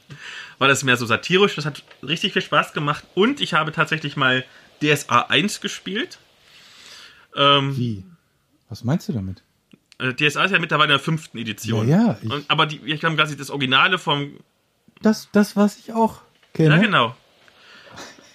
war 0.59 0.69
das 0.69 0.85
mehr 0.85 0.97
so 0.97 1.07
satirisch. 1.07 1.55
Das 1.55 1.65
hat 1.67 1.83
richtig 2.03 2.33
viel 2.35 2.43
Spaß 2.43 2.73
gemacht. 2.73 3.05
Und 3.15 3.41
ich 3.41 3.55
habe 3.55 3.73
tatsächlich 3.73 4.17
mal 4.17 4.45
DSA 4.83 5.23
1 5.29 5.61
gespielt. 5.61 6.19
Ähm, 7.35 7.77
Wie? 7.77 8.05
Was 8.69 8.85
meinst 8.85 9.09
du 9.09 9.13
damit? 9.13 9.43
äh, 9.99 10.13
DSA 10.13 10.45
ist 10.45 10.51
ja 10.53 10.59
mittlerweile 10.59 10.93
in 10.93 10.99
der 10.99 11.05
fünften 11.05 11.39
Edition. 11.39 11.89
Ja, 11.89 12.07
ja, 12.09 12.19
ich- 12.23 12.31
Und, 12.31 12.45
aber 12.51 12.67
die, 12.67 12.81
ich 12.85 13.03
habe 13.05 13.17
quasi 13.17 13.37
das 13.37 13.51
Originale 13.51 13.99
vom. 13.99 14.33
Das, 15.01 15.29
das 15.33 15.57
was 15.57 15.79
ich 15.79 15.93
auch 15.93 16.21
kenne. 16.53 16.75
Ja, 16.77 16.81
genau. 16.83 17.17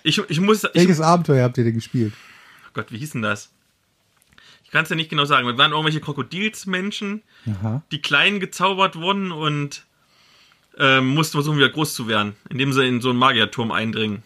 Ich, 0.04 0.18
ich 0.30 0.40
muss. 0.40 0.64
Ich, 0.64 0.70
Welches 0.74 1.02
Abenteuer 1.02 1.44
habt 1.44 1.58
ihr 1.60 1.64
denn 1.64 1.76
gespielt? 1.76 2.14
Gott, 2.74 2.92
wie 2.92 2.98
hieß 2.98 3.12
denn 3.12 3.22
das? 3.22 3.52
Ich 4.72 4.74
kann 4.74 4.84
es 4.84 4.90
ja 4.90 4.96
nicht 4.96 5.10
genau 5.10 5.26
sagen. 5.26 5.46
Wir 5.46 5.58
waren 5.58 5.72
irgendwelche 5.72 6.00
Krokodilsmenschen, 6.00 7.24
Aha. 7.46 7.84
die 7.92 8.02
klein 8.02 8.40
gezaubert 8.40 8.96
wurden 8.96 9.34
und 9.34 9.84
ähm, 10.78 11.08
mussten 11.08 11.34
versuchen, 11.34 11.58
wieder 11.58 11.68
groß 11.68 11.94
zu 11.94 12.08
werden, 12.08 12.38
indem 12.50 12.72
sie 12.72 12.88
in 12.88 13.02
so 13.02 13.10
einen 13.10 13.20
Magierturm 13.20 13.74
eindringen. 13.74 14.24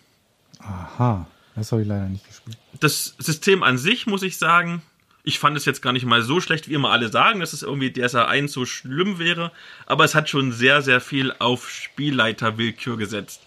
Aha. 0.60 1.26
Das 1.56 1.72
habe 1.72 1.82
ich 1.82 1.88
leider 1.88 2.08
nicht 2.10 2.28
gespielt. 2.28 2.60
Das 2.80 3.16
System 3.18 3.64
an 3.64 3.80
sich, 3.80 4.06
muss 4.06 4.22
ich 4.22 4.38
sagen, 4.38 4.84
ich 5.24 5.40
fand 5.40 5.58
es 5.58 5.66
jetzt 5.66 5.82
gar 5.82 5.94
nicht 5.94 6.06
mal 6.06 6.22
so 6.22 6.40
schlecht, 6.40 6.70
wie 6.70 6.76
immer 6.76 6.92
alle 6.92 7.10
sagen, 7.10 7.40
dass 7.40 7.54
es 7.54 7.64
irgendwie 7.64 7.92
DSA 7.92 8.26
1 8.26 8.54
so 8.54 8.68
schlimm 8.68 9.18
wäre, 9.18 9.52
aber 9.88 10.04
es 10.04 10.14
hat 10.14 10.30
schon 10.30 10.52
sehr, 10.52 10.84
sehr 10.84 11.02
viel 11.02 11.34
auf 11.40 11.72
Spielleiterwillkür 11.72 12.98
gesetzt. 12.98 13.42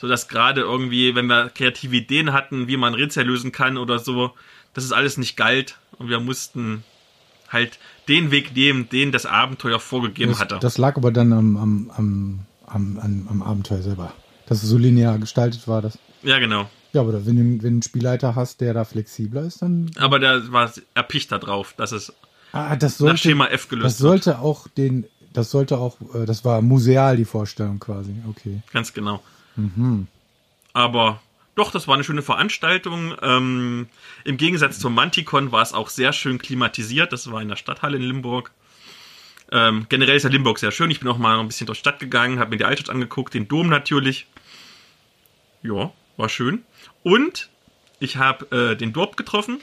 Sodass 0.00 0.28
gerade 0.28 0.60
irgendwie, 0.60 1.16
wenn 1.16 1.26
wir 1.26 1.48
kreative 1.48 1.96
Ideen 1.96 2.32
hatten, 2.32 2.68
wie 2.68 2.76
man 2.76 2.94
Rätsel 2.94 3.26
lösen 3.26 3.50
kann 3.50 3.76
oder 3.76 3.98
so, 3.98 4.36
dass 4.74 4.84
es 4.84 4.92
alles 4.92 5.16
nicht 5.16 5.36
galt 5.36 5.78
und 5.98 6.08
wir 6.08 6.20
mussten 6.20 6.84
halt 7.48 7.78
den 8.08 8.30
Weg 8.30 8.54
nehmen, 8.54 8.88
den 8.88 9.10
das 9.12 9.26
Abenteuer 9.26 9.80
vorgegeben 9.80 10.32
Das, 10.32 10.40
hatte. 10.40 10.58
das 10.60 10.78
lag 10.78 10.96
aber 10.96 11.10
dann 11.10 11.32
am, 11.32 11.56
am, 11.56 11.90
am, 11.96 12.46
am, 12.66 13.28
am, 13.30 13.42
Abenteuer 13.42 13.82
selber. 13.82 14.12
Dass 14.46 14.62
es 14.62 14.68
so 14.68 14.78
linear 14.78 15.18
gestaltet 15.18 15.66
war. 15.68 15.82
Das. 15.82 15.98
ja, 16.22 16.38
genau. 16.38 16.68
Ja, 16.94 17.02
aber 17.02 17.26
wenn 17.26 17.36
du, 17.36 17.42
wenn 17.42 17.58
du 17.60 17.66
einen 17.66 17.82
Spielleiter 17.82 18.34
hast, 18.34 18.62
der 18.62 18.72
da 18.72 18.84
flexibler 18.84 19.42
ist, 19.42 19.60
dann. 19.60 19.90
Aber 19.98 20.18
da 20.18 20.50
war 20.52 20.72
erpicht 20.94 21.30
da 21.30 21.38
drauf, 21.38 21.74
dass 21.76 21.92
es 21.92 22.12
Ah, 22.52 22.76
das 22.76 22.92
nach 22.92 22.98
sollte, 23.08 23.18
Schema 23.18 23.46
F 23.48 23.68
gelöst 23.68 23.84
das 23.84 23.98
sollte 23.98 24.38
auch 24.38 24.68
den. 24.68 25.04
Das 25.34 25.50
sollte 25.50 25.76
auch. 25.78 25.98
äh, 26.14 26.24
Das 26.24 26.46
war 26.46 26.62
museal 26.62 27.18
die 27.18 27.26
Vorstellung 27.26 27.78
quasi. 27.78 28.14
Okay. 28.30 28.52
wird. 28.62 28.72
Ganz 28.72 28.94
genau. 28.94 29.22
Aber 30.72 31.20
doch, 31.58 31.70
das 31.70 31.88
war 31.88 31.94
eine 31.94 32.04
schöne 32.04 32.22
Veranstaltung. 32.22 33.14
Ähm, 33.20 33.88
Im 34.24 34.36
Gegensatz 34.36 34.78
zum 34.78 34.94
Manticon 34.94 35.52
war 35.52 35.62
es 35.62 35.72
auch 35.72 35.88
sehr 35.88 36.12
schön 36.12 36.38
klimatisiert. 36.38 37.12
Das 37.12 37.30
war 37.30 37.42
in 37.42 37.48
der 37.48 37.56
Stadthalle 37.56 37.96
in 37.96 38.02
Limburg. 38.02 38.52
Ähm, 39.50 39.86
generell 39.88 40.16
ist 40.16 40.22
ja 40.22 40.30
Limburg 40.30 40.58
sehr 40.58 40.70
schön. 40.70 40.90
Ich 40.90 41.00
bin 41.00 41.08
auch 41.08 41.18
mal 41.18 41.38
ein 41.38 41.48
bisschen 41.48 41.66
durch 41.66 41.78
die 41.78 41.80
Stadt 41.80 42.00
gegangen, 42.00 42.38
habe 42.38 42.50
mir 42.50 42.58
die 42.58 42.64
Altstadt 42.64 42.90
angeguckt, 42.90 43.34
den 43.34 43.48
Dom 43.48 43.68
natürlich. 43.68 44.26
Ja, 45.62 45.92
war 46.16 46.28
schön. 46.28 46.62
Und 47.02 47.48
ich 47.98 48.16
habe 48.16 48.50
äh, 48.56 48.76
den 48.76 48.92
Dorp 48.92 49.16
getroffen. 49.16 49.60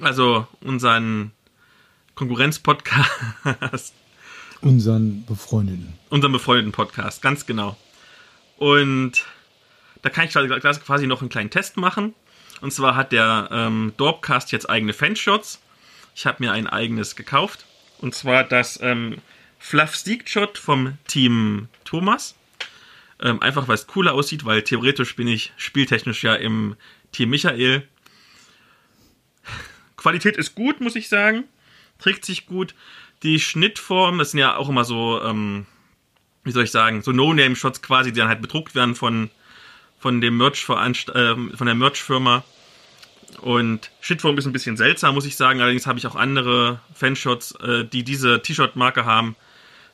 Also 0.00 0.46
unseren 0.60 1.32
Konkurrenz-Podcast. 2.14 3.94
Unseren 4.62 5.24
Befreundeten. 5.26 5.92
unseren 6.08 6.32
befreundeten 6.32 6.72
Podcast, 6.72 7.20
ganz 7.20 7.46
genau. 7.46 7.76
Und 8.58 9.26
da 10.02 10.10
kann 10.10 10.26
ich 10.26 10.32
quasi 10.32 11.06
noch 11.06 11.20
einen 11.20 11.30
kleinen 11.30 11.50
Test 11.50 11.76
machen. 11.76 12.14
Und 12.60 12.72
zwar 12.72 12.94
hat 12.94 13.12
der 13.12 13.48
ähm, 13.50 13.92
Dorpcast 13.96 14.52
jetzt 14.52 14.68
eigene 14.68 14.92
Fanshots. 14.92 15.60
Ich 16.14 16.26
habe 16.26 16.44
mir 16.44 16.52
ein 16.52 16.66
eigenes 16.66 17.16
gekauft. 17.16 17.66
Und 17.98 18.14
zwar 18.14 18.44
das 18.44 18.80
ähm, 18.82 19.18
Fluff 19.58 19.96
Seek 19.96 20.28
Shot 20.28 20.58
vom 20.58 20.98
Team 21.06 21.68
Thomas. 21.84 22.34
Ähm, 23.20 23.40
einfach 23.40 23.68
weil 23.68 23.76
es 23.76 23.86
cooler 23.86 24.14
aussieht, 24.14 24.44
weil 24.44 24.62
theoretisch 24.62 25.14
bin 25.14 25.28
ich 25.28 25.52
spieltechnisch 25.56 26.24
ja 26.24 26.34
im 26.34 26.76
Team 27.12 27.30
Michael. 27.30 27.86
Qualität 29.96 30.36
ist 30.36 30.56
gut, 30.56 30.80
muss 30.80 30.96
ich 30.96 31.08
sagen. 31.08 31.44
Trägt 31.98 32.24
sich 32.24 32.46
gut. 32.46 32.74
Die 33.22 33.38
Schnittform, 33.38 34.18
das 34.18 34.32
sind 34.32 34.40
ja 34.40 34.56
auch 34.56 34.68
immer 34.68 34.84
so, 34.84 35.22
ähm, 35.22 35.66
wie 36.42 36.50
soll 36.50 36.64
ich 36.64 36.72
sagen, 36.72 37.02
so 37.02 37.12
No-Name-Shots 37.12 37.82
quasi, 37.82 38.12
die 38.12 38.18
dann 38.18 38.28
halt 38.28 38.42
bedruckt 38.42 38.74
werden 38.74 38.96
von, 38.96 39.30
von 40.02 40.20
dem 40.20 40.36
Merch 40.36 40.66
ähm, 41.14 41.52
von 41.54 41.66
der 41.66 41.76
Merch-Firma. 41.76 42.42
Und 43.40 43.90
Schnittform 44.00 44.36
ist 44.36 44.46
ein 44.46 44.52
bisschen 44.52 44.76
seltsam, 44.76 45.14
muss 45.14 45.24
ich 45.24 45.36
sagen. 45.36 45.60
Allerdings 45.60 45.86
habe 45.86 45.98
ich 45.98 46.06
auch 46.06 46.16
andere 46.16 46.80
Fanshots, 46.92 47.52
äh, 47.62 47.84
die 47.84 48.02
diese 48.02 48.42
T-Shirt-Marke 48.42 49.04
haben. 49.04 49.36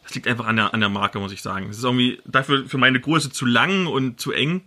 Das 0.03 0.15
liegt 0.15 0.27
einfach 0.27 0.47
an 0.47 0.57
der, 0.57 0.73
an 0.73 0.81
der 0.81 0.89
Marke, 0.89 1.19
muss 1.19 1.33
ich 1.33 1.43
sagen. 1.43 1.69
Es 1.69 1.79
ist 1.79 1.85
irgendwie 1.85 2.21
dafür 2.25 2.67
für 2.67 2.79
meine 2.79 2.99
Größe 2.99 3.31
zu 3.31 3.45
lang 3.45 3.87
und 3.87 4.19
zu 4.19 4.33
eng. 4.33 4.63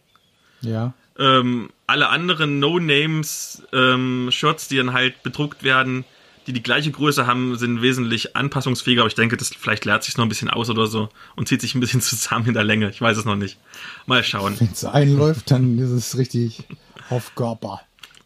Ja. 0.62 0.94
Ähm, 1.18 1.72
alle 1.88 2.10
anderen 2.10 2.60
No-Names 2.60 3.64
ähm, 3.74 4.30
die 4.70 4.78
dann 4.78 4.94
halt 4.94 5.24
bedruckt 5.24 5.64
werden, 5.64 6.06
die 6.52 6.60
die 6.60 6.64
gleiche 6.64 6.92
Größe 6.92 7.28
haben, 7.28 7.58
sind 7.58 7.82
wesentlich 7.82 8.36
anpassungsfähiger. 8.36 9.02
Aber 9.02 9.08
ich 9.08 9.16
denke, 9.16 9.38
das 9.38 9.50
vielleicht 9.50 9.86
leert 9.86 10.04
sich 10.04 10.18
noch 10.18 10.26
ein 10.26 10.30
bisschen 10.30 10.50
aus 10.50 10.70
oder 10.70 10.88
so 10.88 11.10
und 11.36 11.48
zieht 11.48 11.62
sich 11.62 11.76
ein 11.76 11.80
bisschen 11.80 12.02
zusammen 12.02 12.48
in 12.48 12.54
der 12.54 12.64
Länge. 12.64 12.90
Ich 12.90 13.02
weiß 13.02 13.18
es 13.18 13.26
noch 13.26 13.36
nicht. 13.36 13.58
Mal 14.06 14.24
schauen. 14.24 14.60
Wenn 14.60 14.72
es 14.72 14.84
einläuft, 14.84 15.52
dann 15.52 15.80
ist 15.80 15.90
es 15.90 16.18
richtig 16.18 16.64
auf 17.10 17.36
Körper. 17.36 17.82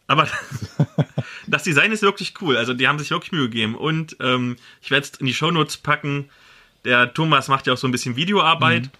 Aber 0.06 0.28
das 1.46 1.62
Design 1.62 1.92
ist 1.92 2.02
wirklich 2.02 2.34
cool. 2.40 2.56
Also 2.56 2.74
die 2.74 2.88
haben 2.88 2.98
sich 2.98 3.10
wirklich 3.10 3.32
Mühe 3.32 3.48
gegeben. 3.48 3.74
Und 3.74 4.16
ähm, 4.20 4.56
ich 4.82 4.90
werde 4.90 5.06
es 5.06 5.20
in 5.20 5.26
die 5.26 5.34
Shownotes 5.34 5.76
packen. 5.78 6.28
Der 6.84 7.12
Thomas 7.12 7.48
macht 7.48 7.66
ja 7.66 7.72
auch 7.72 7.78
so 7.78 7.88
ein 7.88 7.92
bisschen 7.92 8.16
Videoarbeit. 8.16 8.90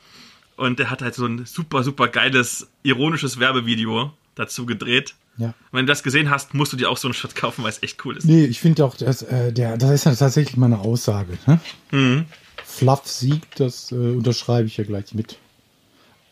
Und 0.57 0.79
der 0.79 0.91
hat 0.91 1.03
halt 1.03 1.15
so 1.15 1.27
ein 1.27 1.45
super, 1.45 1.85
super 1.85 2.09
geiles, 2.09 2.69
ironisches 2.83 3.39
Werbevideo 3.39 4.13
dazu 4.35 4.67
gedreht. 4.67 5.15
Ja. 5.39 5.55
Wenn 5.71 5.87
du 5.87 5.91
das 5.91 6.03
gesehen 6.03 6.31
hast, 6.31 6.55
musst 6.55 6.73
du 6.73 6.77
dir 6.77 6.91
auch 6.91 6.97
so 6.97 7.09
ein 7.09 7.15
Shirt 7.15 7.37
kaufen, 7.37 7.63
weil 7.63 7.71
es 7.71 7.83
echt 7.83 8.05
cool 8.05 8.17
ist. 8.17 8.25
Nee, 8.25 8.45
ich 8.45 8.61
finde 8.61 8.85
auch, 8.85 8.97
das, 8.97 9.23
äh, 9.23 9.53
der, 9.53 9.77
das 9.77 9.91
ist 9.91 10.05
ja 10.05 10.15
tatsächlich 10.15 10.57
mal 10.57 10.67
eine 10.67 10.79
Aussage. 10.79 11.39
Ne? 11.47 11.61
Mhm. 11.91 12.25
Fluff 12.65 13.07
siegt, 13.07 13.61
das 13.61 13.93
äh, 13.93 13.95
unterschreibe 13.95 14.67
ich 14.67 14.77
ja 14.77 14.85
gleich 14.85 15.15
mit. 15.15 15.39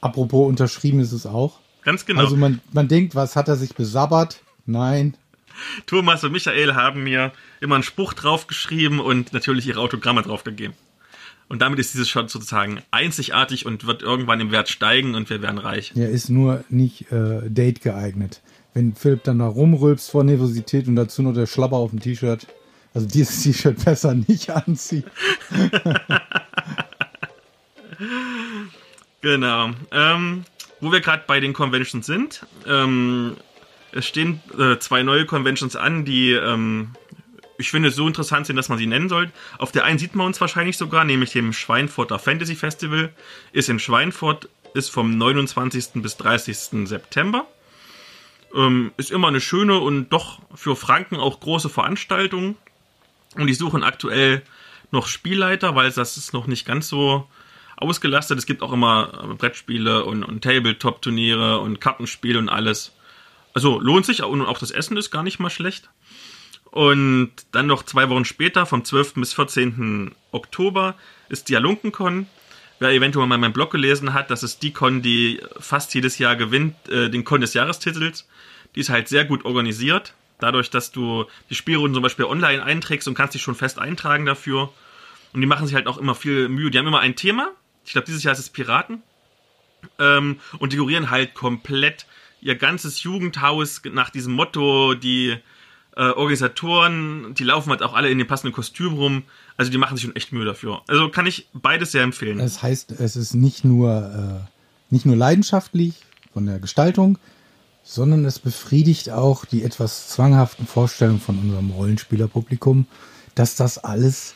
Apropos 0.00 0.48
unterschrieben 0.48 1.00
ist 1.00 1.12
es 1.12 1.26
auch. 1.26 1.60
Ganz 1.82 2.06
genau. 2.06 2.20
Also 2.20 2.36
man, 2.36 2.60
man 2.72 2.88
denkt, 2.88 3.14
was 3.14 3.36
hat 3.36 3.48
er 3.48 3.56
sich 3.56 3.74
besabbert? 3.74 4.42
Nein. 4.66 5.16
Thomas 5.86 6.24
und 6.24 6.32
Michael 6.32 6.74
haben 6.74 7.04
mir 7.04 7.32
immer 7.60 7.76
einen 7.76 7.84
Spruch 7.84 8.12
draufgeschrieben 8.14 9.00
und 9.00 9.32
natürlich 9.32 9.66
ihre 9.66 9.80
Autogramme 9.80 10.22
draufgegeben. 10.22 10.74
Und 11.48 11.60
damit 11.60 11.78
ist 11.78 11.92
dieses 11.92 12.08
Shirt 12.08 12.30
sozusagen 12.30 12.80
einzigartig 12.90 13.66
und 13.66 13.86
wird 13.86 14.02
irgendwann 14.02 14.40
im 14.40 14.50
Wert 14.50 14.68
steigen 14.68 15.14
und 15.14 15.28
wir 15.28 15.42
werden 15.42 15.58
reich. 15.58 15.92
Er 15.94 16.08
ist 16.08 16.30
nur 16.30 16.64
nicht 16.70 17.12
äh, 17.12 17.48
date 17.48 17.82
geeignet. 17.82 18.40
Wenn 18.74 18.94
Philipp 18.94 19.24
dann 19.24 19.38
da 19.38 19.46
rumrülpst 19.46 20.10
vor 20.10 20.24
Nervosität 20.24 20.88
und 20.88 20.96
dazu 20.96 21.22
noch 21.22 21.32
der 21.32 21.46
Schlapper 21.46 21.76
auf 21.76 21.90
dem 21.90 22.00
T-Shirt, 22.00 22.46
also 22.92 23.06
dieses 23.06 23.42
T-Shirt 23.44 23.84
besser 23.84 24.14
nicht 24.14 24.50
anziehen. 24.50 25.04
Genau. 29.24 29.70
Ähm, 29.90 30.44
wo 30.80 30.92
wir 30.92 31.00
gerade 31.00 31.24
bei 31.26 31.40
den 31.40 31.54
Conventions 31.54 32.04
sind, 32.04 32.44
ähm, 32.66 33.38
es 33.92 34.04
stehen 34.04 34.42
äh, 34.58 34.78
zwei 34.78 35.02
neue 35.02 35.24
Conventions 35.24 35.76
an, 35.76 36.04
die 36.04 36.32
ähm, 36.32 36.90
ich 37.56 37.70
finde 37.70 37.90
so 37.90 38.06
interessant 38.06 38.46
sind, 38.46 38.56
dass 38.56 38.68
man 38.68 38.76
sie 38.76 38.86
nennen 38.86 39.08
sollte. 39.08 39.32
Auf 39.56 39.72
der 39.72 39.84
einen 39.84 39.98
sieht 39.98 40.14
man 40.14 40.26
uns 40.26 40.40
wahrscheinlich 40.42 40.76
sogar, 40.76 41.04
nämlich 41.04 41.32
dem 41.32 41.54
Schweinfurter 41.54 42.18
Fantasy 42.18 42.54
Festival. 42.54 43.14
Ist 43.52 43.70
in 43.70 43.78
Schweinfurt, 43.78 44.50
ist 44.74 44.90
vom 44.90 45.16
29. 45.16 46.02
bis 46.02 46.18
30. 46.18 46.86
September. 46.86 47.46
Ähm, 48.54 48.92
ist 48.96 49.10
immer 49.10 49.28
eine 49.28 49.40
schöne 49.40 49.78
und 49.78 50.10
doch 50.10 50.38
für 50.54 50.76
Franken 50.76 51.16
auch 51.16 51.40
große 51.40 51.68
Veranstaltung. 51.68 52.56
Und 53.36 53.46
die 53.48 53.54
suchen 53.54 53.82
aktuell 53.82 54.42
noch 54.90 55.08
Spielleiter, 55.08 55.74
weil 55.74 55.90
das 55.90 56.16
ist 56.16 56.32
noch 56.32 56.46
nicht 56.46 56.64
ganz 56.64 56.88
so 56.88 57.28
ausgelastet. 57.76 58.38
Es 58.38 58.46
gibt 58.46 58.62
auch 58.62 58.72
immer 58.72 59.28
äh, 59.30 59.34
Brettspiele 59.34 60.04
und, 60.04 60.24
und 60.24 60.42
Tabletop-Turniere 60.42 61.58
und 61.60 61.80
Kartenspiele 61.80 62.38
und 62.38 62.48
alles. 62.48 62.92
Also 63.52 63.78
lohnt 63.80 64.06
sich 64.06 64.22
und 64.22 64.42
auch 64.42 64.58
das 64.58 64.70
Essen 64.70 64.96
ist 64.96 65.10
gar 65.10 65.22
nicht 65.22 65.38
mal 65.38 65.50
schlecht. 65.50 65.90
Und 66.70 67.30
dann 67.52 67.68
noch 67.68 67.84
zwei 67.84 68.08
Wochen 68.08 68.24
später, 68.24 68.66
vom 68.66 68.84
12. 68.84 69.14
bis 69.14 69.32
14. 69.32 70.12
Oktober, 70.32 70.96
ist 71.28 71.48
die 71.48 71.54
Halunkencon. 71.54 72.26
Wer 72.80 72.90
eventuell 72.90 73.28
mal 73.28 73.38
meinen 73.38 73.52
Blog 73.52 73.70
gelesen 73.70 74.12
hat, 74.12 74.30
das 74.30 74.42
ist 74.42 74.62
die 74.64 74.72
Con, 74.72 75.00
die 75.00 75.40
fast 75.60 75.94
jedes 75.94 76.18
Jahr 76.18 76.34
gewinnt, 76.34 76.88
äh, 76.88 77.10
den 77.10 77.24
Con 77.24 77.40
des 77.40 77.54
Jahrestitels. 77.54 78.26
Die 78.74 78.80
ist 78.80 78.90
halt 78.90 79.08
sehr 79.08 79.24
gut 79.24 79.44
organisiert. 79.44 80.14
Dadurch, 80.38 80.70
dass 80.70 80.90
du 80.90 81.26
die 81.48 81.54
Spielrunden 81.54 81.94
zum 81.94 82.02
Beispiel 82.02 82.24
online 82.24 82.62
einträgst 82.62 83.06
und 83.08 83.14
kannst 83.14 83.34
dich 83.34 83.42
schon 83.42 83.54
fest 83.54 83.78
eintragen 83.78 84.26
dafür. 84.26 84.72
Und 85.32 85.40
die 85.40 85.46
machen 85.46 85.66
sich 85.66 85.74
halt 85.74 85.86
auch 85.86 85.98
immer 85.98 86.14
viel 86.14 86.48
Mühe. 86.48 86.70
Die 86.70 86.78
haben 86.78 86.86
immer 86.86 87.00
ein 87.00 87.16
Thema. 87.16 87.50
Ich 87.84 87.92
glaube, 87.92 88.06
dieses 88.06 88.22
Jahr 88.22 88.32
ist 88.32 88.40
es 88.40 88.50
Piraten. 88.50 89.02
Ähm, 89.98 90.38
und 90.58 90.72
dekorieren 90.72 91.10
halt 91.10 91.34
komplett 91.34 92.06
ihr 92.40 92.56
ganzes 92.56 93.02
Jugendhaus 93.02 93.82
nach 93.92 94.10
diesem 94.10 94.32
Motto. 94.32 94.94
Die 94.94 95.36
äh, 95.96 96.02
Organisatoren, 96.02 97.34
die 97.34 97.44
laufen 97.44 97.70
halt 97.70 97.82
auch 97.82 97.94
alle 97.94 98.10
in 98.10 98.18
dem 98.18 98.26
passenden 98.26 98.52
Kostüm 98.52 98.94
rum. 98.94 99.22
Also 99.56 99.70
die 99.70 99.78
machen 99.78 99.96
sich 99.96 100.04
schon 100.04 100.16
echt 100.16 100.32
Mühe 100.32 100.44
dafür. 100.44 100.82
Also 100.88 101.08
kann 101.08 101.26
ich 101.26 101.48
beides 101.52 101.92
sehr 101.92 102.02
empfehlen. 102.02 102.38
Das 102.38 102.62
heißt, 102.62 102.92
es 102.92 103.16
ist 103.16 103.34
nicht 103.34 103.64
nur, 103.64 104.46
äh, 104.50 104.92
nicht 104.92 105.06
nur 105.06 105.16
leidenschaftlich 105.16 105.94
von 106.32 106.46
der 106.46 106.58
Gestaltung, 106.58 107.18
sondern 107.84 108.24
es 108.24 108.38
befriedigt 108.38 109.10
auch 109.10 109.44
die 109.44 109.62
etwas 109.62 110.08
zwanghaften 110.08 110.66
Vorstellungen 110.66 111.20
von 111.20 111.38
unserem 111.38 111.70
Rollenspielerpublikum, 111.70 112.86
dass 113.34 113.54
das 113.54 113.78
alles 113.78 114.34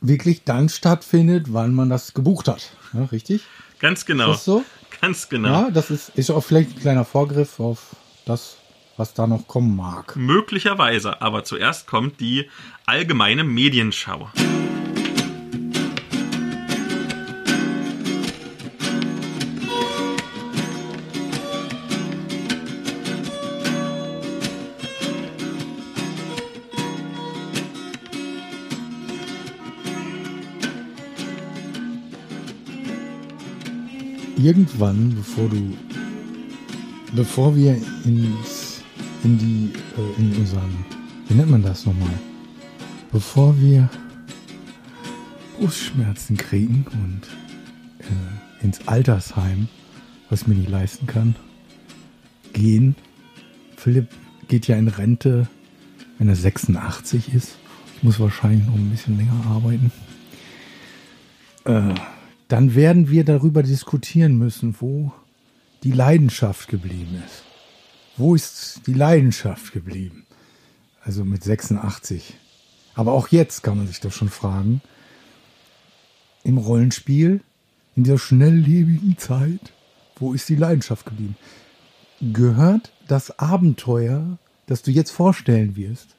wirklich 0.00 0.44
dann 0.44 0.68
stattfindet, 0.68 1.46
wann 1.52 1.74
man 1.74 1.88
das 1.88 2.12
gebucht 2.12 2.48
hat. 2.48 2.72
Ja, 2.92 3.04
richtig? 3.04 3.42
Ganz 3.78 4.04
genau. 4.04 4.32
Ist 4.32 4.38
das 4.38 4.44
so? 4.44 4.64
Ganz 5.00 5.28
genau. 5.28 5.48
Ja, 5.48 5.70
das 5.70 5.90
ist, 5.90 6.10
ist 6.16 6.30
auch 6.30 6.42
vielleicht 6.42 6.70
ein 6.70 6.80
kleiner 6.80 7.04
Vorgriff 7.04 7.60
auf 7.60 7.96
das, 8.26 8.56
was 8.96 9.14
da 9.14 9.26
noch 9.26 9.46
kommen 9.46 9.76
mag. 9.76 10.16
Möglicherweise, 10.16 11.22
aber 11.22 11.44
zuerst 11.44 11.86
kommt 11.86 12.20
die 12.20 12.50
allgemeine 12.86 13.44
Medienschau. 13.44 14.28
Irgendwann, 34.50 35.14
bevor 35.14 35.48
du, 35.48 35.76
bevor 37.12 37.54
wir 37.54 37.76
ins, 38.04 38.82
in 39.22 39.38
die, 39.38 39.72
äh, 39.96 40.20
in 40.20 40.34
unseren, 40.38 40.84
wie 41.28 41.34
nennt 41.34 41.52
man 41.52 41.62
das 41.62 41.86
nochmal? 41.86 42.10
Bevor 43.12 43.56
wir 43.60 43.88
Brustschmerzen 45.56 46.36
kriegen 46.36 46.84
und 46.92 47.20
äh, 48.00 48.64
ins 48.64 48.88
Altersheim, 48.88 49.68
was 50.30 50.42
ich 50.42 50.48
mir 50.48 50.56
nicht 50.56 50.70
leisten 50.70 51.06
kann, 51.06 51.36
gehen. 52.52 52.96
Philipp 53.76 54.08
geht 54.48 54.66
ja 54.66 54.74
in 54.74 54.88
Rente, 54.88 55.46
wenn 56.18 56.28
er 56.28 56.34
86 56.34 57.32
ist. 57.34 57.56
Ich 57.98 58.02
muss 58.02 58.18
wahrscheinlich 58.18 58.66
noch 58.66 58.74
ein 58.74 58.90
bisschen 58.90 59.16
länger 59.16 59.44
arbeiten. 59.48 59.92
Äh, 61.66 61.94
dann 62.50 62.74
werden 62.74 63.08
wir 63.10 63.24
darüber 63.24 63.62
diskutieren 63.62 64.36
müssen, 64.36 64.74
wo 64.80 65.12
die 65.84 65.92
Leidenschaft 65.92 66.68
geblieben 66.68 67.22
ist. 67.24 67.44
Wo 68.16 68.34
ist 68.34 68.82
die 68.88 68.92
Leidenschaft 68.92 69.72
geblieben? 69.72 70.26
Also 71.00 71.24
mit 71.24 71.44
86. 71.44 72.34
Aber 72.94 73.12
auch 73.12 73.28
jetzt 73.28 73.62
kann 73.62 73.78
man 73.78 73.86
sich 73.86 74.00
doch 74.00 74.10
schon 74.10 74.28
fragen, 74.28 74.82
im 76.42 76.58
Rollenspiel, 76.58 77.40
in 77.94 78.02
der 78.02 78.18
schnelllebigen 78.18 79.16
Zeit, 79.16 79.72
wo 80.16 80.32
ist 80.34 80.48
die 80.48 80.56
Leidenschaft 80.56 81.06
geblieben? 81.06 81.36
Gehört 82.20 82.92
das 83.06 83.38
Abenteuer, 83.38 84.38
das 84.66 84.82
du 84.82 84.90
jetzt 84.90 85.12
vorstellen 85.12 85.76
wirst, 85.76 86.16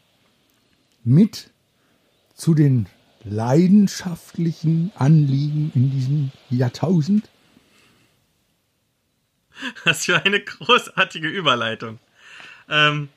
mit 1.03 1.49
zu 2.35 2.53
den 2.53 2.85
leidenschaftlichen 3.23 4.91
Anliegen 4.95 5.71
in 5.75 5.91
diesem 5.91 6.31
Jahrtausend? 6.49 7.29
Was 9.83 10.05
für 10.05 10.23
eine 10.23 10.39
großartige 10.39 11.27
Überleitung. 11.27 11.99
Ähm, 12.69 13.09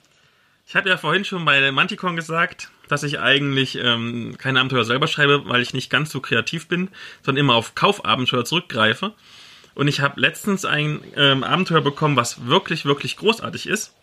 ich 0.67 0.77
habe 0.77 0.89
ja 0.89 0.97
vorhin 0.97 1.25
schon 1.25 1.45
bei 1.45 1.71
Manticon 1.73 2.17
gesagt, 2.17 2.71
dass 2.89 3.03
ich 3.03 3.19
eigentlich 3.19 3.77
ähm, 3.77 4.37
keine 4.39 4.61
Abenteuer 4.61 4.85
selber 4.85 5.07
schreibe, 5.07 5.47
weil 5.47 5.63
ich 5.63 5.75
nicht 5.75 5.91
ganz 5.91 6.11
so 6.11 6.21
kreativ 6.21 6.69
bin, 6.69 6.89
sondern 7.23 7.41
immer 7.45 7.55
auf 7.55 7.75
Kaufabenteuer 7.75 8.45
zurückgreife. 8.45 9.13
Und 9.75 9.89
ich 9.89 10.01
habe 10.01 10.21
letztens 10.21 10.65
ein 10.65 11.01
ähm, 11.17 11.45
Abenteuer 11.45 11.81
bekommen, 11.81 12.17
was 12.17 12.47
wirklich, 12.47 12.85
wirklich 12.85 13.17
großartig 13.17 13.67
ist. 13.67 13.95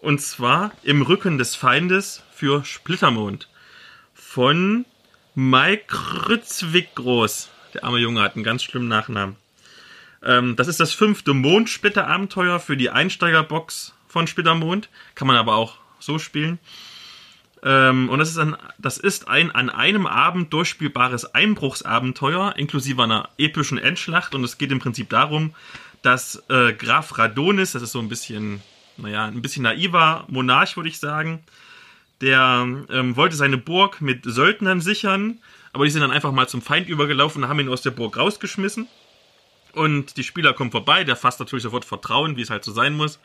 Und 0.00 0.20
zwar 0.20 0.72
Im 0.82 1.02
Rücken 1.02 1.38
des 1.38 1.54
Feindes 1.54 2.22
für 2.32 2.64
Splittermond. 2.64 3.48
Von 4.14 4.86
Mike 5.40 6.28
Rützwick 6.28 6.94
groß. 6.96 7.48
Der 7.72 7.84
arme 7.84 7.96
Junge 7.96 8.20
hat 8.20 8.34
einen 8.34 8.44
ganz 8.44 8.62
schlimmen 8.62 8.88
Nachnamen. 8.88 9.36
Ähm, 10.22 10.54
das 10.54 10.68
ist 10.68 10.80
das 10.80 10.92
fünfte 10.92 11.32
Mondsplitter-Abenteuer 11.32 12.60
für 12.60 12.76
die 12.76 12.90
Einsteigerbox 12.90 13.94
von 14.06 14.26
Splittermond. 14.26 14.90
Kann 15.14 15.26
man 15.26 15.38
aber 15.38 15.54
auch 15.54 15.78
so 15.98 16.18
spielen. 16.18 16.58
Ähm, 17.62 18.10
und 18.10 18.18
das 18.18 18.28
ist, 18.28 18.36
ein, 18.36 18.54
das 18.76 18.98
ist 18.98 19.28
ein 19.28 19.50
an 19.50 19.70
einem 19.70 20.06
Abend 20.06 20.52
durchspielbares 20.52 21.34
Einbruchsabenteuer, 21.34 22.56
inklusive 22.58 23.02
einer 23.02 23.30
epischen 23.38 23.78
Endschlacht. 23.78 24.34
Und 24.34 24.44
es 24.44 24.58
geht 24.58 24.70
im 24.70 24.78
Prinzip 24.78 25.08
darum, 25.08 25.54
dass 26.02 26.42
äh, 26.50 26.74
Graf 26.74 27.16
Radonis, 27.16 27.72
das 27.72 27.80
ist 27.80 27.92
so 27.92 28.00
ein 28.00 28.10
bisschen, 28.10 28.60
naja, 28.98 29.24
ein 29.24 29.40
bisschen 29.40 29.62
naiver 29.62 30.26
Monarch, 30.28 30.76
würde 30.76 30.90
ich 30.90 30.98
sagen, 30.98 31.42
der 32.20 32.66
ähm, 32.90 33.16
wollte 33.16 33.36
seine 33.36 33.58
Burg 33.58 34.00
mit 34.00 34.24
Söldnern 34.24 34.80
sichern, 34.80 35.38
aber 35.72 35.84
die 35.84 35.90
sind 35.90 36.02
dann 36.02 36.10
einfach 36.10 36.32
mal 36.32 36.48
zum 36.48 36.62
Feind 36.62 36.88
übergelaufen 36.88 37.42
und 37.42 37.48
haben 37.48 37.60
ihn 37.60 37.68
aus 37.68 37.82
der 37.82 37.92
Burg 37.92 38.16
rausgeschmissen. 38.16 38.88
Und 39.72 40.16
die 40.16 40.24
Spieler 40.24 40.52
kommen 40.52 40.72
vorbei, 40.72 41.04
der 41.04 41.16
fasst 41.16 41.40
natürlich 41.40 41.62
sofort 41.62 41.84
Vertrauen, 41.84 42.36
wie 42.36 42.42
es 42.42 42.50
halt 42.50 42.64
so 42.64 42.72
sein 42.72 42.94
muss. 42.94 43.20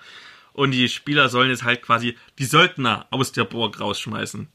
Und 0.54 0.72
die 0.72 0.88
Spieler 0.88 1.28
sollen 1.28 1.50
jetzt 1.50 1.64
halt 1.64 1.82
quasi 1.82 2.16
die 2.40 2.46
Söldner 2.46 3.08
aus 3.10 3.32
der 3.32 3.44
Burg 3.44 3.80
rausschmeißen. 3.80 4.48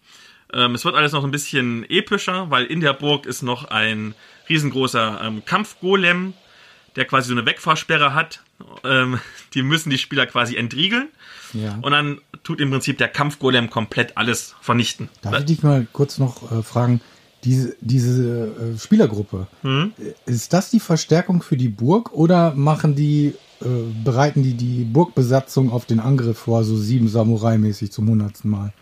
Ähm, 0.52 0.74
es 0.74 0.84
wird 0.84 0.94
alles 0.94 1.12
noch 1.12 1.24
ein 1.24 1.30
bisschen 1.30 1.84
epischer, 1.90 2.50
weil 2.50 2.64
in 2.64 2.80
der 2.80 2.94
Burg 2.94 3.26
ist 3.26 3.42
noch 3.42 3.64
ein 3.66 4.14
riesengroßer 4.48 5.20
ähm, 5.22 5.44
Kampfgolem, 5.44 6.34
der 6.96 7.04
quasi 7.04 7.28
so 7.28 7.34
eine 7.34 7.46
Wegfahrsperre 7.46 8.14
hat. 8.14 8.42
Ähm, 8.84 9.18
die 9.54 9.62
müssen 9.62 9.90
die 9.90 9.98
Spieler 9.98 10.26
quasi 10.26 10.56
entriegeln. 10.56 11.08
Ja. 11.52 11.78
Und 11.82 11.92
dann 11.92 12.20
tut 12.44 12.60
im 12.60 12.70
Prinzip 12.70 12.98
der 12.98 13.08
Kampfgolem 13.08 13.70
komplett 13.70 14.16
alles 14.16 14.54
vernichten. 14.60 15.08
Darf 15.22 15.38
ich 15.40 15.44
dich 15.46 15.62
mal 15.62 15.86
kurz 15.92 16.18
noch 16.18 16.50
äh, 16.52 16.62
fragen, 16.62 17.00
diese, 17.44 17.74
diese 17.80 18.74
äh, 18.74 18.78
Spielergruppe, 18.78 19.46
Hm? 19.62 19.92
äh, 19.98 20.30
ist 20.30 20.52
das 20.52 20.70
die 20.70 20.80
Verstärkung 20.80 21.42
für 21.42 21.56
die 21.56 21.68
Burg 21.68 22.12
oder 22.12 22.54
machen 22.54 22.94
die, 22.94 23.34
äh, 23.62 23.64
bereiten 24.04 24.42
die 24.42 24.54
die 24.54 24.84
Burgbesatzung 24.84 25.72
auf 25.72 25.86
den 25.86 26.00
Angriff 26.00 26.38
vor, 26.38 26.64
so 26.64 26.76
sieben 26.76 27.08
Samurai-mäßig 27.08 27.90
zum 27.92 28.08
hundertsten 28.10 28.50
Mal? 28.50 28.72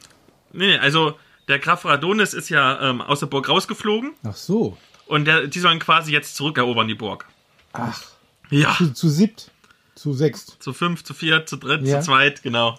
Nee, 0.53 0.66
nee, 0.66 0.79
also 0.79 1.14
der 1.47 1.61
Graf 1.61 1.85
Radonis 1.85 2.35
ist 2.35 2.49
ja 2.49 2.90
ähm, 2.90 3.01
aus 3.01 3.21
der 3.21 3.27
Burg 3.27 3.49
rausgeflogen 3.49 4.11
Ach 4.25 4.35
so. 4.35 4.77
und 5.07 5.25
der, 5.27 5.47
die 5.47 5.61
sollen 5.61 5.79
quasi 5.79 6.11
jetzt 6.12 6.35
zurückerobern, 6.37 6.88
die 6.88 6.94
Burg. 6.94 7.27
Ach, 7.72 8.02
Ja. 8.50 8.74
zu, 8.76 8.92
zu 8.92 9.09
siebt, 9.09 9.50
zu 9.94 10.12
sechst. 10.12 10.57
Zu 10.61 10.72
fünf, 10.72 11.04
zu 11.04 11.14
vier, 11.14 11.46
zu 11.46 11.57
dritt, 11.57 11.87
Ja. 11.87 12.00
zu 12.00 12.07
zweit, 12.07 12.42
genau. 12.42 12.78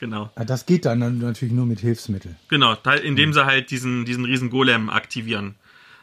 Genau. 0.00 0.30
Ah, 0.34 0.44
Das 0.44 0.66
geht 0.66 0.84
dann, 0.84 1.18
natürlich 1.18 1.54
nur 1.54 1.66
mit 1.66 1.80
Hilfsmitteln. 1.80 2.36
Genau, 2.48 2.74
indem 3.04 3.32
sie 3.32 3.44
halt 3.46 3.70
diesen, 3.70 4.04
diesen 4.04 4.24
riesen 4.24 4.50
Golem 4.50 4.90
aktivieren. 4.90 5.54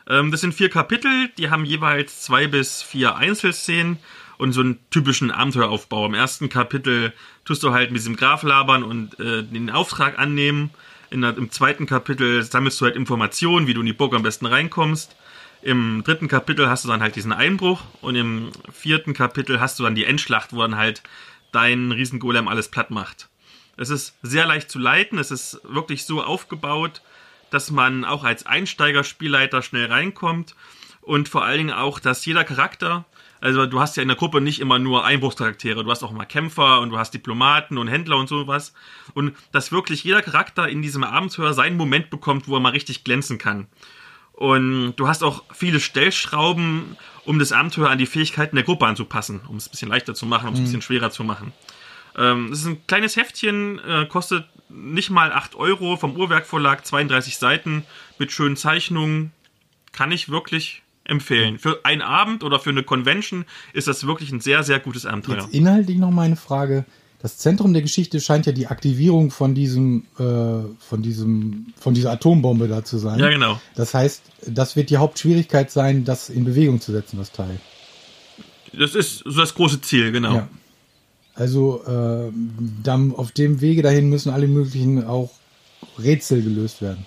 Ähm, 0.08 0.32
das 0.32 0.42
sind 0.42 0.54
vier 0.54 0.70
Kapitel, 0.70 1.30
die 1.38 1.50
haben 1.50 1.66
jeweils 1.66 2.22
zwei 2.22 2.48
bis 2.48 2.82
vier 2.82 3.16
Einzelszenen 3.18 3.98
und 4.38 4.54
so 4.54 4.62
einen 4.62 4.80
typischen 4.90 5.32
Abenteueraufbau. 5.32 6.06
Im 6.06 6.14
ersten 6.14 6.48
Kapitel 6.48 7.12
tust 7.44 7.62
du 7.64 7.72
halt 7.74 7.92
mit 7.92 8.00
diesem 8.00 8.16
Graf 8.16 8.44
labern 8.44 8.84
und 8.84 9.20
äh, 9.20 9.44
den 9.44 9.70
Auftrag 9.70 10.18
annehmen. 10.18 10.70
Der, 11.12 11.36
Im 11.36 11.52
zweiten 11.52 11.86
Kapitel 11.86 12.42
sammelst 12.44 12.80
du 12.80 12.86
halt 12.86 12.96
Informationen, 12.96 13.68
wie 13.68 13.74
du 13.74 13.82
in 13.82 13.86
die 13.88 13.94
Burg 13.94 14.14
am 14.14 14.24
besten 14.24 14.46
reinkommst. 14.46 15.16
Im 15.62 16.04
dritten 16.06 16.30
Kapitel 16.30 16.70
hast 16.70 16.86
du 16.86 16.88
dann 16.88 17.02
halt 17.02 17.18
diesen 17.18 17.34
Einbruch 17.34 17.82
und 18.02 18.16
im 18.16 18.52
vierten 18.72 19.14
Kapitel 19.14 19.60
hast 19.60 19.78
du 19.78 19.84
dann 19.84 19.96
die 19.96 20.06
Endschlacht, 20.06 20.54
wo 20.54 20.62
dann 20.62 20.78
halt 20.78 21.04
dein 21.52 21.92
Riesengolem 21.92 22.48
alles 22.48 22.70
platt 22.70 22.92
macht. 22.92 23.28
Es 23.76 23.90
ist 23.90 24.16
sehr 24.22 24.46
leicht 24.46 24.72
zu 24.72 24.80
leiten, 24.80 25.20
es 25.20 25.32
ist 25.32 25.60
wirklich 25.64 26.06
so 26.06 26.24
aufgebaut, 26.24 27.02
dass 27.50 27.72
man 27.72 28.06
auch 28.06 28.24
als 28.24 28.46
Einsteigerspielleiter 28.46 29.62
schnell 29.62 29.88
reinkommt 29.88 30.56
und 31.02 31.28
vor 31.28 31.44
allen 31.44 31.58
Dingen 31.58 31.74
auch, 31.74 32.00
dass 32.00 32.26
jeder 32.26 32.46
Charakter, 32.46 33.06
also 33.42 33.66
du 33.66 33.82
hast 33.82 33.98
ja 33.98 34.04
in 34.04 34.10
der 34.10 34.18
Gruppe 34.18 34.40
nicht 34.40 34.60
immer 34.62 34.80
nur 34.80 35.04
Einbruchscharaktere, 35.04 35.84
du 35.84 35.92
hast 35.92 36.04
auch 36.04 36.12
mal 36.12 36.26
Kämpfer 36.26 36.80
und 36.80 36.92
du 36.92 36.98
hast 36.98 37.14
Diplomaten 37.14 37.78
und 37.78 37.90
Händler 37.90 38.18
und 38.18 38.30
sowas 38.30 38.74
und 39.14 39.36
dass 39.52 39.74
wirklich 39.74 40.06
jeder 40.06 40.22
Charakter 40.22 40.70
in 40.70 40.82
diesem 40.82 41.04
Abenteuer 41.04 41.54
seinen 41.54 41.76
Moment 41.76 42.10
bekommt, 42.10 42.48
wo 42.48 42.56
er 42.56 42.62
mal 42.62 42.72
richtig 42.72 43.04
glänzen 43.04 43.38
kann. 43.38 43.68
Und 44.40 44.94
du 44.96 45.10
hast 45.10 45.22
auch 45.22 45.44
viele 45.54 45.82
Stellschrauben, 45.82 46.96
um 47.26 47.40
das 47.40 47.52
Abenteuer 47.52 47.90
an 47.90 47.98
die 47.98 48.06
Fähigkeiten 48.06 48.56
der 48.56 48.64
Gruppe 48.64 48.86
anzupassen, 48.86 49.42
um 49.50 49.58
es 49.58 49.68
ein 49.68 49.72
bisschen 49.72 49.90
leichter 49.90 50.16
zu 50.16 50.26
machen, 50.26 50.48
um 50.48 50.54
es 50.54 50.62
ein 50.62 50.64
bisschen 50.64 50.82
schwerer 50.82 51.12
zu 51.12 51.26
machen. 51.26 51.52
Ähm, 52.18 52.48
das 52.50 52.60
ist 52.60 52.66
ein 52.68 52.88
kleines 52.88 53.18
Heftchen, 53.18 53.80
äh, 53.80 54.06
kostet 54.06 54.46
nicht 54.70 55.10
mal 55.10 55.34
8 55.34 55.56
Euro 55.56 55.98
vom 55.98 56.16
Uhrwerk 56.16 56.48
Verlag, 56.48 56.86
32 56.86 57.36
Seiten 57.36 57.84
mit 58.18 58.32
schönen 58.32 58.56
Zeichnungen. 58.56 59.34
Kann 59.92 60.14
ich 60.14 60.30
wirklich 60.30 60.84
empfehlen. 61.04 61.60
Für 61.60 61.82
einen 61.84 62.02
Abend 62.02 62.46
oder 62.46 62.62
für 62.62 62.70
eine 62.70 62.84
Convention 62.84 63.44
ist 63.74 63.90
das 63.90 64.08
wirklich 64.08 64.32
ein 64.32 64.40
sehr, 64.40 64.64
sehr 64.64 64.80
gutes 64.80 65.06
Abenteuer. 65.06 65.42
Jetzt 65.42 65.54
inhaltlich 65.54 65.98
noch 65.98 66.12
mal 66.12 66.22
eine 66.22 66.38
Frage. 66.38 66.86
Das 67.22 67.38
Zentrum 67.38 67.74
der 67.74 67.82
Geschichte 67.82 68.22
scheint 68.22 68.46
ja 68.46 68.54
die 68.54 68.68
Aktivierung 68.68 69.30
von 69.30 69.54
diesem, 69.54 70.06
äh, 70.18 70.24
von 70.80 71.02
diesem, 71.02 71.74
von 71.78 71.94
dieser 71.94 72.12
Atombombe 72.12 72.70
da 72.70 72.86
zu 72.86 72.98
sein. 72.98 73.20
Ja, 73.20 73.30
genau. 73.30 73.60
Das 73.76 73.94
heißt, 73.94 74.22
das 74.48 74.78
wird 74.78 74.90
die 74.90 74.98
Hauptschwierigkeit 74.98 75.70
sein, 75.70 76.06
das 76.06 76.30
in 76.30 76.46
Bewegung 76.46 76.80
zu 76.80 76.94
setzen, 76.94 77.18
das 77.18 77.34
Teil. 77.34 77.60
Das 78.72 78.96
ist 78.96 79.20
so 79.26 79.42
das 79.42 79.54
große 79.54 79.82
Ziel, 79.82 80.14
genau. 80.14 80.34
Ja. 80.34 80.48
Also 81.36 81.84
äh, 81.86 82.32
dann 82.84 83.14
auf 83.14 83.32
dem 83.32 83.60
Wege 83.60 83.82
dahin 83.82 84.10
müssen 84.10 84.30
alle 84.30 84.48
möglichen 84.48 85.06
auch 85.06 85.32
Rätsel 85.98 86.42
gelöst 86.42 86.82
werden. 86.82 87.06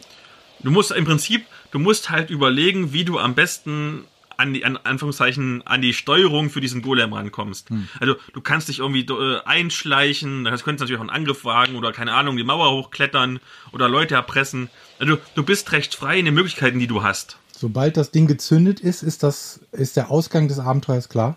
Du 0.62 0.70
musst 0.70 0.90
im 0.92 1.04
Prinzip, 1.04 1.44
du 1.70 1.78
musst 1.78 2.10
halt 2.10 2.30
überlegen, 2.30 2.92
wie 2.92 3.04
du 3.04 3.18
am 3.18 3.34
besten 3.34 4.04
an 4.42 4.52
die, 4.52 4.64
an 4.64 4.76
Anführungszeichen, 4.76 5.66
an 5.66 5.80
die 5.80 5.94
Steuerung 5.94 6.50
für 6.50 6.60
diesen 6.60 6.82
Golem 6.82 7.12
rankommst. 7.12 7.68
Also 8.00 8.16
du 8.34 8.40
kannst 8.40 8.68
dich 8.68 8.80
irgendwie 8.80 9.06
äh, 9.06 9.40
einschleichen, 9.44 10.44
das 10.44 10.64
könntest 10.64 10.80
natürlich 10.82 10.98
auch 10.98 11.08
einen 11.08 11.10
Angriff 11.10 11.44
wagen 11.44 11.76
oder 11.76 11.92
keine 11.92 12.12
Ahnung, 12.12 12.36
die 12.36 12.44
Mauer 12.44 12.70
hochklettern 12.72 13.40
oder 13.72 13.88
Leute 13.88 14.14
erpressen. 14.14 14.68
Also 14.98 15.18
du 15.34 15.42
bist 15.42 15.72
recht 15.72 15.94
frei 15.94 16.18
in 16.18 16.26
den 16.26 16.34
Möglichkeiten, 16.34 16.78
die 16.78 16.86
du 16.86 17.02
hast. 17.02 17.38
Sobald 17.56 17.96
das 17.96 18.10
Ding 18.10 18.26
gezündet 18.26 18.80
ist, 18.80 19.02
ist 19.02 19.22
das, 19.22 19.60
ist 19.72 19.96
der 19.96 20.10
Ausgang 20.10 20.48
des 20.48 20.58
Abenteuers 20.58 21.08
klar. 21.08 21.36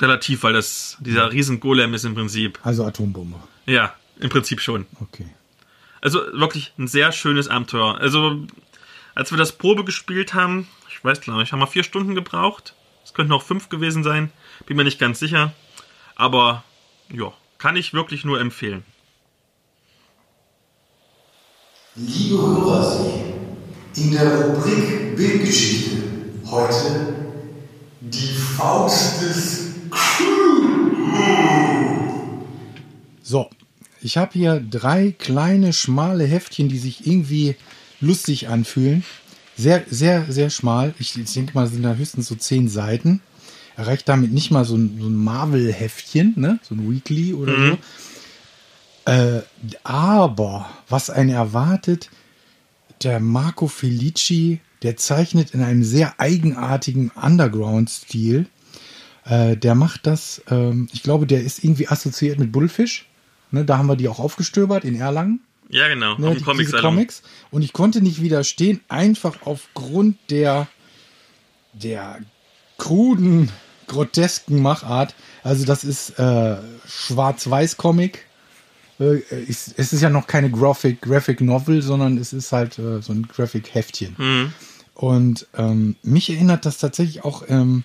Relativ, 0.00 0.42
weil 0.42 0.52
das, 0.52 0.96
dieser 1.00 1.32
riesen 1.32 1.60
Golem 1.60 1.94
ist 1.94 2.04
im 2.04 2.14
Prinzip, 2.14 2.58
Also 2.62 2.84
Atombombe. 2.84 3.36
ja, 3.66 3.94
im 4.20 4.28
Prinzip 4.30 4.60
schon. 4.60 4.86
Okay. 5.00 5.26
Also 6.00 6.20
wirklich 6.32 6.72
ein 6.78 6.86
sehr 6.88 7.10
schönes 7.12 7.48
Abenteuer. 7.48 7.98
Also, 7.98 8.46
als 9.16 9.30
wir 9.32 9.38
das 9.38 9.52
Probe 9.52 9.84
gespielt 9.84 10.34
haben, 10.34 10.68
ich 10.98 11.04
weiß 11.04 11.20
glaube 11.20 11.44
ich, 11.44 11.52
haben 11.52 11.60
wir 11.60 11.68
vier 11.68 11.84
Stunden 11.84 12.16
gebraucht. 12.16 12.74
Es 13.04 13.14
könnten 13.14 13.32
auch 13.32 13.44
fünf 13.44 13.68
gewesen 13.68 14.02
sein. 14.02 14.32
Bin 14.66 14.76
mir 14.76 14.82
nicht 14.82 14.98
ganz 14.98 15.20
sicher. 15.20 15.52
Aber 16.16 16.64
ja, 17.08 17.32
kann 17.58 17.76
ich 17.76 17.94
wirklich 17.94 18.24
nur 18.24 18.40
empfehlen. 18.40 18.82
Liebe 21.94 22.36
Hörer, 22.36 23.10
in 23.94 24.10
der 24.10 24.44
Rubrik 24.44 25.16
Bildgeschichte 25.16 26.02
heute 26.50 27.14
die 28.00 28.34
Faust 28.56 29.22
des 29.22 29.68
So, 33.22 33.48
ich 34.00 34.16
habe 34.16 34.32
hier 34.32 34.58
drei 34.58 35.14
kleine, 35.16 35.72
schmale 35.72 36.24
Heftchen, 36.24 36.68
die 36.68 36.78
sich 36.78 37.06
irgendwie 37.06 37.54
lustig 38.00 38.48
anfühlen. 38.48 39.04
Sehr, 39.58 39.84
sehr, 39.90 40.30
sehr 40.30 40.50
schmal. 40.50 40.94
Ich, 41.00 41.18
ich 41.18 41.32
denke 41.32 41.52
mal, 41.54 41.66
sind 41.66 41.82
da 41.82 41.94
höchstens 41.94 42.28
so 42.28 42.36
zehn 42.36 42.68
Seiten. 42.68 43.20
Erreicht 43.76 44.08
damit 44.08 44.32
nicht 44.32 44.52
mal 44.52 44.64
so 44.64 44.76
ein, 44.76 44.98
so 45.00 45.08
ein 45.08 45.16
Marvel-Heftchen, 45.16 46.34
ne? 46.36 46.60
so 46.62 46.76
ein 46.76 46.88
Weekly 46.88 47.34
oder 47.34 47.54
so. 49.04 49.12
Äh, 49.12 49.42
aber 49.82 50.70
was 50.88 51.10
einen 51.10 51.30
erwartet, 51.30 52.08
der 53.02 53.18
Marco 53.18 53.66
Felici, 53.66 54.60
der 54.82 54.96
zeichnet 54.96 55.54
in 55.54 55.62
einem 55.62 55.82
sehr 55.82 56.20
eigenartigen 56.20 57.10
Underground-Stil. 57.10 58.46
Äh, 59.24 59.56
der 59.56 59.74
macht 59.74 60.06
das, 60.06 60.40
ähm, 60.50 60.88
ich 60.92 61.02
glaube, 61.02 61.26
der 61.26 61.42
ist 61.42 61.64
irgendwie 61.64 61.88
assoziiert 61.88 62.38
mit 62.38 62.52
Bullfish. 62.52 63.06
Ne, 63.50 63.64
da 63.64 63.78
haben 63.78 63.88
wir 63.88 63.96
die 63.96 64.08
auch 64.08 64.20
aufgestöbert 64.20 64.84
in 64.84 64.94
Erlangen. 64.94 65.40
Ja, 65.68 65.88
genau. 65.88 66.16
Ne, 66.18 66.30
die- 66.30 66.36
dem 66.38 66.44
Comic 66.44 66.66
diese 66.66 66.76
Comics. 66.88 67.22
Und 67.50 67.62
ich 67.62 67.72
konnte 67.72 68.00
nicht 68.00 68.22
widerstehen, 68.22 68.80
einfach 68.88 69.36
aufgrund 69.44 70.16
der, 70.30 70.66
der 71.72 72.18
kruden, 72.78 73.50
grotesken 73.86 74.62
Machart. 74.62 75.14
Also 75.42 75.64
das 75.64 75.84
ist 75.84 76.18
äh, 76.18 76.56
Schwarz-Weiß-Comic. 76.86 78.24
Äh, 79.00 79.20
es 79.48 79.68
ist 79.68 80.00
ja 80.00 80.10
noch 80.10 80.26
keine 80.26 80.50
Graphic, 80.50 81.00
Graphic 81.02 81.40
Novel, 81.40 81.82
sondern 81.82 82.18
es 82.18 82.32
ist 82.32 82.52
halt 82.52 82.78
äh, 82.78 83.00
so 83.02 83.12
ein 83.12 83.28
Graphic-Heftchen. 83.28 84.52
Und 84.94 85.46
ähm, 85.56 85.96
mich 86.02 86.30
erinnert 86.30 86.66
das 86.66 86.78
tatsächlich 86.78 87.24
auch, 87.24 87.44
ähm, 87.48 87.84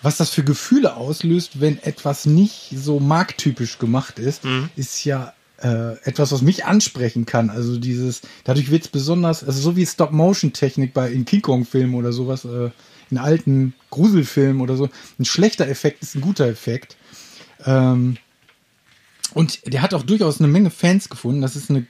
was 0.00 0.16
das 0.16 0.30
für 0.30 0.44
Gefühle 0.44 0.96
auslöst, 0.96 1.60
wenn 1.60 1.82
etwas 1.82 2.24
nicht 2.24 2.70
so 2.74 3.00
markttypisch 3.00 3.78
gemacht 3.78 4.18
ist, 4.18 4.42
ist 4.76 5.04
ja 5.04 5.34
äh, 5.62 5.92
etwas, 6.04 6.32
was 6.32 6.42
mich 6.42 6.64
ansprechen 6.64 7.26
kann. 7.26 7.50
Also 7.50 7.78
dieses, 7.78 8.22
dadurch 8.44 8.70
wird 8.70 8.84
es 8.84 8.88
besonders, 8.88 9.42
also 9.44 9.60
so 9.60 9.76
wie 9.76 9.86
Stop-Motion-Technik 9.86 10.94
bei 10.94 11.10
in 11.10 11.24
Kong-Filmen 11.42 11.94
oder 11.94 12.12
sowas, 12.12 12.44
äh, 12.44 12.70
in 13.10 13.18
alten 13.18 13.74
Gruselfilmen 13.90 14.60
oder 14.60 14.76
so. 14.76 14.88
Ein 15.18 15.24
schlechter 15.24 15.66
Effekt 15.68 16.02
ist 16.02 16.14
ein 16.14 16.20
guter 16.20 16.46
Effekt. 16.46 16.96
Ähm, 17.64 18.18
und 19.34 19.60
der 19.72 19.82
hat 19.82 19.94
auch 19.94 20.02
durchaus 20.02 20.40
eine 20.40 20.48
Menge 20.48 20.70
Fans 20.70 21.08
gefunden. 21.08 21.42
Das 21.42 21.56
ist 21.56 21.70
eine, 21.70 21.86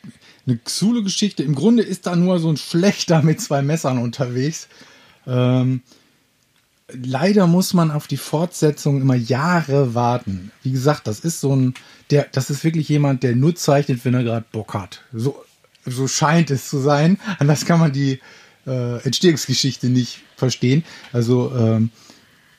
eine 0.46 0.58
Xulu-Geschichte. 0.58 1.42
Im 1.42 1.54
Grunde 1.54 1.82
ist 1.82 2.06
da 2.06 2.16
nur 2.16 2.38
so 2.40 2.50
ein 2.50 2.56
Schlechter 2.56 3.22
mit 3.22 3.40
zwei 3.40 3.62
Messern 3.62 3.98
unterwegs. 3.98 4.68
Ähm, 5.26 5.82
leider 6.92 7.46
muss 7.46 7.74
man 7.74 7.90
auf 7.90 8.06
die 8.06 8.16
Fortsetzung 8.16 9.00
immer 9.00 9.14
Jahre 9.14 9.94
warten. 9.94 10.50
Wie 10.62 10.72
gesagt, 10.72 11.06
das 11.06 11.20
ist 11.20 11.40
so 11.40 11.54
ein, 11.54 11.74
der, 12.10 12.26
das 12.32 12.50
ist 12.50 12.64
wirklich 12.64 12.88
jemand, 12.88 13.22
der 13.22 13.36
nur 13.36 13.54
zeichnet, 13.54 14.04
wenn 14.04 14.14
er 14.14 14.24
gerade 14.24 14.46
Bock 14.50 14.74
hat. 14.74 15.02
So, 15.12 15.44
so 15.84 16.08
scheint 16.08 16.50
es 16.50 16.68
zu 16.68 16.78
sein. 16.78 17.18
Anders 17.38 17.64
kann 17.64 17.80
man 17.80 17.92
die 17.92 18.20
äh, 18.66 19.02
Entstehungsgeschichte 19.02 19.88
nicht 19.88 20.20
verstehen. 20.36 20.84
Also, 21.12 21.52
ähm, 21.56 21.90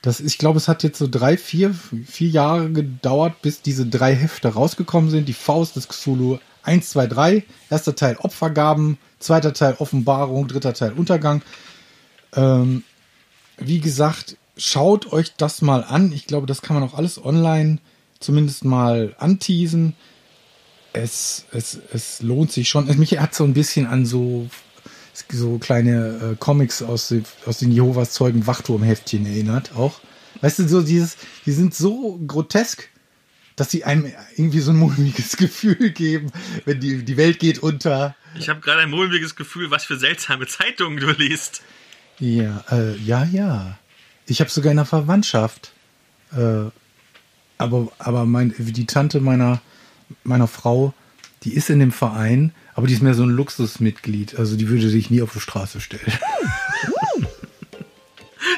das, 0.02 0.20
ich 0.20 0.38
glaube, 0.38 0.56
es 0.56 0.66
hat 0.66 0.82
jetzt 0.82 0.98
so 0.98 1.06
drei, 1.06 1.36
vier, 1.36 1.74
vier 2.06 2.28
Jahre 2.28 2.70
gedauert, 2.70 3.42
bis 3.42 3.60
diese 3.60 3.84
drei 3.84 4.14
Hefte 4.14 4.48
rausgekommen 4.48 5.10
sind. 5.10 5.28
Die 5.28 5.34
Faust 5.34 5.76
des 5.76 5.88
Cthulhu 5.88 6.38
1, 6.62 6.88
2, 6.90 7.06
3. 7.06 7.44
Erster 7.68 7.94
Teil 7.94 8.16
Opfergaben, 8.18 8.96
zweiter 9.18 9.52
Teil 9.52 9.74
Offenbarung, 9.78 10.48
dritter 10.48 10.72
Teil 10.72 10.92
Untergang. 10.92 11.42
Ähm, 12.34 12.82
wie 13.60 13.80
gesagt, 13.80 14.36
schaut 14.56 15.12
euch 15.12 15.32
das 15.36 15.62
mal 15.62 15.84
an. 15.84 16.12
Ich 16.12 16.26
glaube, 16.26 16.46
das 16.46 16.62
kann 16.62 16.74
man 16.78 16.88
auch 16.88 16.94
alles 16.94 17.22
online 17.24 17.78
zumindest 18.18 18.64
mal 18.64 19.14
anteasen. 19.18 19.94
Es, 20.92 21.46
es, 21.52 21.78
es 21.92 22.20
lohnt 22.20 22.50
sich 22.52 22.68
schon. 22.68 22.86
Mich 22.98 23.18
hat 23.18 23.34
so 23.34 23.44
ein 23.44 23.54
bisschen 23.54 23.86
an 23.86 24.04
so, 24.06 24.48
so 25.32 25.58
kleine 25.58 26.32
äh, 26.32 26.36
Comics 26.38 26.82
aus, 26.82 27.08
den- 27.08 27.24
aus 27.46 27.58
den 27.58 27.70
Jehovas 27.70 28.12
Zeugen 28.12 28.46
Wachturmheftchen 28.46 29.24
erinnert 29.24 29.74
auch. 29.76 30.00
Weißt 30.40 30.58
du, 30.58 30.68
so 30.68 30.82
dieses, 30.82 31.16
die 31.46 31.52
sind 31.52 31.74
so 31.74 32.18
grotesk, 32.26 32.88
dass 33.56 33.70
sie 33.70 33.84
einem 33.84 34.10
irgendwie 34.36 34.60
so 34.60 34.72
ein 34.72 34.78
mulmiges 34.78 35.36
Gefühl 35.36 35.90
geben, 35.90 36.32
wenn 36.64 36.80
die, 36.80 37.04
die 37.04 37.16
Welt 37.16 37.38
geht 37.38 37.60
unter. 37.60 38.16
Ich 38.38 38.48
habe 38.48 38.60
gerade 38.60 38.80
ein 38.82 38.90
mulmiges 38.90 39.36
Gefühl, 39.36 39.70
was 39.70 39.84
für 39.84 39.96
seltsame 39.98 40.46
Zeitungen 40.46 40.98
du 40.98 41.10
liest. 41.12 41.62
Ja, 42.20 42.62
äh, 42.70 42.96
ja, 42.98 43.24
ja. 43.24 43.78
Ich 44.26 44.40
habe 44.40 44.50
sogar 44.50 44.70
in 44.70 44.76
der 44.76 44.86
Verwandtschaft. 44.86 45.72
Äh, 46.32 46.70
aber 47.58 47.88
aber 47.98 48.26
mein, 48.26 48.54
die 48.56 48.86
Tante 48.86 49.20
meiner, 49.20 49.60
meiner 50.22 50.46
Frau, 50.46 50.94
die 51.42 51.54
ist 51.54 51.70
in 51.70 51.80
dem 51.80 51.92
Verein, 51.92 52.54
aber 52.74 52.86
die 52.86 52.92
ist 52.94 53.02
mehr 53.02 53.14
so 53.14 53.22
ein 53.22 53.30
Luxusmitglied. 53.30 54.38
Also 54.38 54.56
die 54.56 54.68
würde 54.68 54.88
sich 54.88 55.10
nie 55.10 55.22
auf 55.22 55.32
die 55.32 55.40
Straße 55.40 55.80
stellen. 55.80 56.12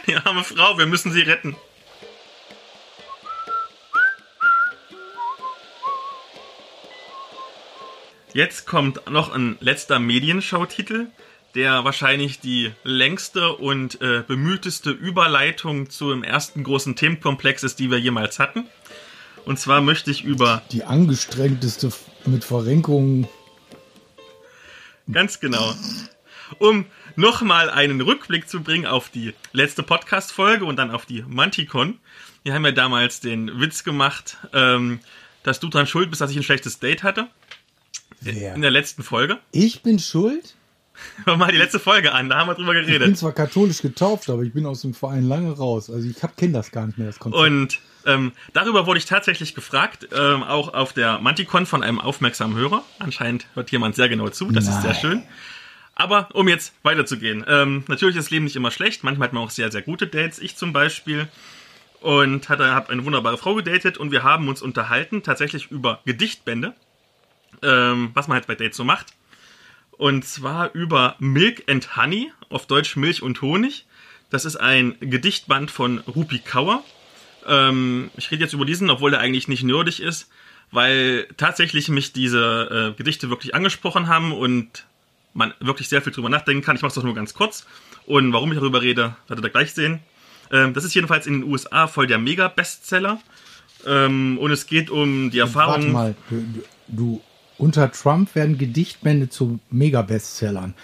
Die 0.06 0.16
arme 0.16 0.42
Frau, 0.42 0.78
wir 0.78 0.86
müssen 0.86 1.12
sie 1.12 1.20
retten. 1.20 1.54
Jetzt 8.34 8.66
kommt 8.66 9.08
noch 9.10 9.32
ein 9.32 9.56
letzter 9.60 9.98
Medienschau-Titel, 9.98 11.06
der 11.54 11.84
wahrscheinlich 11.84 12.40
die 12.40 12.72
längste 12.84 13.52
und 13.56 14.00
äh, 14.00 14.22
bemühteste 14.26 14.90
Überleitung 14.90 15.90
zum 15.90 16.24
ersten 16.24 16.64
großen 16.64 16.96
Themenkomplex 16.96 17.62
ist, 17.62 17.78
die 17.78 17.90
wir 17.90 17.98
jemals 17.98 18.38
hatten. 18.38 18.64
Und 19.44 19.58
zwar 19.58 19.80
möchte 19.80 20.10
ich 20.10 20.24
über, 20.24 20.62
Die 20.70 20.84
angestrengteste 20.84 21.92
mit 22.26 22.44
Verrenkungen. 22.44 23.28
ganz 25.10 25.40
genau, 25.40 25.74
um 26.58 26.86
nochmal 27.16 27.68
einen 27.68 28.00
Rückblick 28.00 28.48
zu 28.48 28.62
bringen 28.62 28.86
auf 28.86 29.08
die 29.10 29.34
letzte 29.52 29.82
Podcast-Folge 29.82 30.64
und 30.64 30.76
dann 30.76 30.90
auf 30.90 31.06
die 31.06 31.24
Manticon. 31.26 31.98
Wir 32.44 32.54
haben 32.54 32.64
ja 32.64 32.72
damals 32.72 33.20
den 33.20 33.60
Witz 33.60 33.84
gemacht, 33.84 34.36
ähm, 34.52 35.00
dass 35.42 35.60
du 35.60 35.68
dran 35.68 35.86
schuld 35.86 36.10
bist, 36.10 36.20
dass 36.20 36.30
ich 36.30 36.36
ein 36.36 36.42
schlechtes 36.42 36.78
Date 36.78 37.02
hatte. 37.02 37.28
Wer? 38.20 38.54
In 38.54 38.62
der 38.62 38.70
letzten 38.70 39.02
Folge. 39.02 39.38
Ich 39.50 39.82
bin 39.82 39.98
schuld? 39.98 40.54
Hör 41.24 41.36
mal 41.36 41.50
die 41.52 41.58
letzte 41.58 41.78
Folge 41.78 42.12
an, 42.12 42.28
da 42.28 42.38
haben 42.38 42.48
wir 42.48 42.54
drüber 42.54 42.74
Ich 42.74 42.86
bin 42.86 42.98
geredet. 42.98 43.18
zwar 43.18 43.32
katholisch 43.32 43.82
getauft, 43.82 44.28
aber 44.30 44.42
ich 44.42 44.52
bin 44.52 44.66
aus 44.66 44.82
dem 44.82 44.94
Verein 44.94 45.28
lange 45.28 45.52
raus. 45.52 45.90
Also 45.90 46.08
ich 46.08 46.16
kenne 46.36 46.52
das 46.52 46.70
gar 46.70 46.86
nicht 46.86 46.98
mehr, 46.98 47.06
das 47.08 47.18
Konzept. 47.18 47.42
Und 47.42 47.80
ähm, 48.06 48.32
darüber 48.52 48.86
wurde 48.86 48.98
ich 48.98 49.06
tatsächlich 49.06 49.54
gefragt, 49.54 50.08
ähm, 50.16 50.42
auch 50.42 50.74
auf 50.74 50.92
der 50.92 51.18
Manticon 51.20 51.66
von 51.66 51.82
einem 51.82 52.00
aufmerksamen 52.00 52.56
Hörer. 52.56 52.82
Anscheinend 52.98 53.46
hört 53.54 53.70
jemand 53.70 53.94
sehr 53.94 54.08
genau 54.08 54.28
zu, 54.28 54.50
das 54.50 54.64
ist 54.68 54.82
sehr 54.82 54.92
Nein. 54.92 55.00
schön. 55.00 55.22
Aber 55.94 56.28
um 56.32 56.48
jetzt 56.48 56.72
weiterzugehen, 56.82 57.44
ähm, 57.46 57.84
natürlich 57.86 58.16
ist 58.16 58.24
das 58.26 58.30
Leben 58.30 58.44
nicht 58.44 58.56
immer 58.56 58.70
schlecht. 58.70 59.04
Manchmal 59.04 59.28
hat 59.28 59.34
man 59.34 59.42
auch 59.44 59.50
sehr, 59.50 59.70
sehr 59.70 59.82
gute 59.82 60.06
Dates. 60.06 60.38
Ich 60.38 60.56
zum 60.56 60.72
Beispiel. 60.72 61.28
Und 62.00 62.48
habe 62.48 62.88
eine 62.88 63.04
wunderbare 63.04 63.38
Frau 63.38 63.54
gedatet 63.54 63.96
und 63.96 64.10
wir 64.10 64.24
haben 64.24 64.48
uns 64.48 64.60
unterhalten, 64.60 65.22
tatsächlich 65.22 65.70
über 65.70 66.00
Gedichtbände, 66.04 66.74
ähm, 67.62 68.10
was 68.14 68.26
man 68.26 68.34
halt 68.34 68.48
bei 68.48 68.56
Dates 68.56 68.76
so 68.76 68.82
macht. 68.82 69.12
Und 70.02 70.24
zwar 70.24 70.74
über 70.74 71.14
Milk 71.20 71.70
and 71.70 71.96
Honey, 71.96 72.32
auf 72.48 72.66
Deutsch 72.66 72.96
Milch 72.96 73.22
und 73.22 73.40
Honig. 73.40 73.86
Das 74.30 74.44
ist 74.44 74.56
ein 74.56 74.96
Gedichtband 74.98 75.70
von 75.70 75.98
Rupi 75.98 76.40
Kaur. 76.40 76.82
Ähm, 77.46 78.10
ich 78.16 78.28
rede 78.32 78.42
jetzt 78.42 78.52
über 78.52 78.64
diesen, 78.64 78.90
obwohl 78.90 79.14
er 79.14 79.20
eigentlich 79.20 79.46
nicht 79.46 79.62
nerdig 79.62 80.00
ist, 80.00 80.28
weil 80.72 81.28
tatsächlich 81.36 81.88
mich 81.88 82.12
diese 82.12 82.94
äh, 82.94 82.98
Gedichte 82.98 83.30
wirklich 83.30 83.54
angesprochen 83.54 84.08
haben 84.08 84.32
und 84.32 84.86
man 85.34 85.54
wirklich 85.60 85.88
sehr 85.88 86.02
viel 86.02 86.12
drüber 86.12 86.28
nachdenken 86.28 86.64
kann. 86.64 86.74
Ich 86.74 86.82
mache 86.82 86.88
es 86.88 86.94
doch 86.96 87.04
nur 87.04 87.14
ganz 87.14 87.32
kurz. 87.32 87.64
Und 88.04 88.32
warum 88.32 88.50
ich 88.50 88.58
darüber 88.58 88.82
rede, 88.82 89.14
werdet 89.28 89.44
ihr 89.44 89.50
gleich 89.50 89.72
sehen. 89.72 90.00
Ähm, 90.50 90.74
das 90.74 90.82
ist 90.82 90.94
jedenfalls 90.94 91.28
in 91.28 91.42
den 91.42 91.44
USA 91.48 91.86
voll 91.86 92.08
der 92.08 92.18
Mega-Bestseller. 92.18 93.20
Ähm, 93.86 94.36
und 94.38 94.50
es 94.50 94.66
geht 94.66 94.90
um 94.90 95.30
die 95.30 95.38
Warte 95.38 95.48
Erfahrung. 95.48 95.92
mal, 95.92 96.16
du, 96.28 96.40
du, 96.40 96.64
du, 96.88 97.22
unter 97.58 97.90
Trump 97.92 98.34
werden 98.34 98.58
Gedichtbände 98.58 99.28
zu 99.28 99.60
Mega-Bestsellern. 99.70 100.74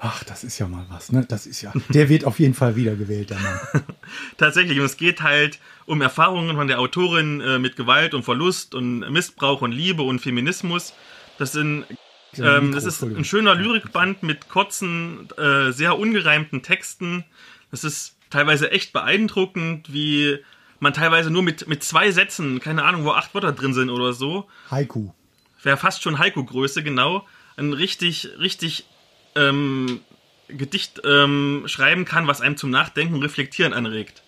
Ach, 0.00 0.24
das 0.24 0.44
ist 0.44 0.58
ja 0.58 0.66
mal 0.68 0.86
was, 0.88 1.12
ne? 1.12 1.24
Das 1.28 1.46
ist 1.46 1.62
ja, 1.62 1.72
der 1.88 2.08
wird 2.08 2.24
auf 2.24 2.38
jeden 2.38 2.54
Fall 2.54 2.76
wiedergewählt, 2.76 3.30
der 3.30 3.38
Mann. 3.38 3.60
Tatsächlich, 4.36 4.78
und 4.78 4.86
es 4.86 4.96
geht 4.96 5.22
halt 5.22 5.58
um 5.86 6.00
Erfahrungen 6.00 6.56
von 6.56 6.66
der 6.66 6.80
Autorin 6.80 7.40
äh, 7.40 7.58
mit 7.58 7.76
Gewalt 7.76 8.14
und 8.14 8.24
Verlust 8.24 8.74
und 8.74 9.00
Missbrauch 9.10 9.62
und 9.62 9.72
Liebe 9.72 10.02
und 10.02 10.20
Feminismus. 10.20 10.94
Das 11.38 11.52
sind 11.52 11.84
ähm, 12.38 12.72
das 12.72 12.84
ist 12.84 13.02
ein 13.02 13.24
schöner 13.24 13.54
Lyrikband 13.54 14.22
mit 14.22 14.48
kurzen, 14.48 15.28
äh, 15.36 15.70
sehr 15.72 15.98
ungereimten 15.98 16.62
Texten. 16.62 17.24
Das 17.70 17.84
ist 17.84 18.16
teilweise 18.30 18.70
echt 18.70 18.92
beeindruckend, 18.92 19.92
wie 19.92 20.38
man 20.80 20.92
teilweise 20.92 21.30
nur 21.30 21.42
mit, 21.42 21.68
mit 21.68 21.82
zwei 21.82 22.10
Sätzen, 22.10 22.60
keine 22.60 22.84
Ahnung, 22.84 23.04
wo 23.04 23.12
acht 23.12 23.34
Wörter 23.34 23.52
drin 23.52 23.74
sind 23.74 23.90
oder 23.90 24.12
so, 24.12 24.48
Haiku. 24.70 25.10
Wäre 25.64 25.76
fast 25.76 26.02
schon 26.02 26.18
Heiko-Größe, 26.18 26.82
genau, 26.82 27.26
ein 27.56 27.72
richtig, 27.72 28.28
richtig 28.38 28.84
ähm, 29.34 30.00
Gedicht 30.48 31.02
ähm, 31.04 31.64
schreiben 31.66 32.04
kann, 32.04 32.26
was 32.26 32.40
einem 32.40 32.56
zum 32.56 32.70
Nachdenken 32.70 33.22
Reflektieren 33.22 33.72
anregt. 33.72 34.22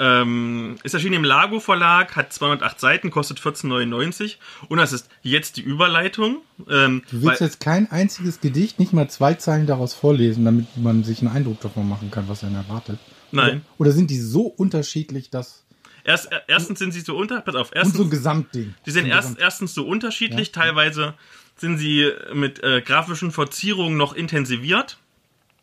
Ähm, 0.00 0.76
ist 0.84 0.94
erschienen 0.94 1.14
im 1.14 1.24
Lago 1.24 1.58
Verlag, 1.58 2.14
hat 2.14 2.32
208 2.32 2.78
Seiten, 2.78 3.10
kostet 3.10 3.40
14,99 3.40 4.36
und 4.68 4.78
das 4.78 4.92
ist 4.92 5.08
jetzt 5.22 5.56
die 5.56 5.62
Überleitung. 5.62 6.38
Ähm, 6.70 7.02
Du 7.10 7.22
willst 7.22 7.40
jetzt 7.40 7.58
kein 7.58 7.90
einziges 7.90 8.40
Gedicht, 8.40 8.78
nicht 8.78 8.92
mal 8.92 9.10
zwei 9.10 9.34
Zeilen 9.34 9.66
daraus 9.66 9.94
vorlesen, 9.94 10.44
damit 10.44 10.76
man 10.76 11.02
sich 11.02 11.20
einen 11.20 11.34
Eindruck 11.34 11.60
davon 11.60 11.88
machen 11.88 12.12
kann, 12.12 12.28
was 12.28 12.44
einen 12.44 12.54
erwartet. 12.54 13.00
Nein. 13.32 13.48
Oder, 13.48 13.62
oder 13.78 13.92
sind 13.92 14.10
die 14.10 14.20
so 14.20 14.42
unterschiedlich, 14.42 15.30
dass. 15.30 15.64
Erst, 16.08 16.30
erstens 16.48 16.78
sind 16.78 16.92
sie 16.92 17.00
so 17.00 17.16
unter, 17.16 17.40
pass 17.42 17.54
auf, 17.54 17.70
Und 17.70 17.76
erstens, 17.76 17.96
so 17.96 18.04
ein 18.04 18.10
Gesamtding. 18.10 18.74
Die 18.86 18.90
sind 18.90 19.04
So 19.04 19.10
erst, 19.10 19.38
erstens 19.38 19.74
so 19.74 19.86
unterschiedlich, 19.86 20.50
teilweise 20.52 21.14
sind 21.56 21.78
sie 21.78 22.10
mit 22.32 22.62
äh, 22.62 22.80
grafischen 22.80 23.30
Verzierungen 23.30 23.96
noch 23.96 24.14
intensiviert 24.14 24.98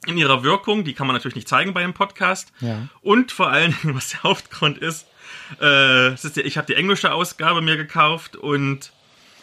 in 0.06 0.18
ihrer 0.18 0.44
Wirkung. 0.44 0.84
Die 0.84 0.94
kann 0.94 1.08
man 1.08 1.16
natürlich 1.16 1.36
nicht 1.36 1.50
zeigen 1.50 1.74
bei 1.74 1.84
einem 1.84 1.94
Podcast. 1.94 2.52
Ja. 2.60 2.88
Und 3.02 3.32
vor 3.32 3.50
allen 3.50 3.76
Dingen, 3.82 3.96
was 3.96 4.10
der 4.10 4.24
Hauptgrund 4.24 4.78
ist, 4.78 5.08
äh, 5.62 6.14
ist 6.14 6.38
der, 6.38 6.46
ich 6.46 6.58
habe 6.58 6.68
die 6.68 6.76
englische 6.76 7.12
Ausgabe 7.12 7.62
mir 7.62 7.78
gekauft 7.78 8.36
und 8.36 8.92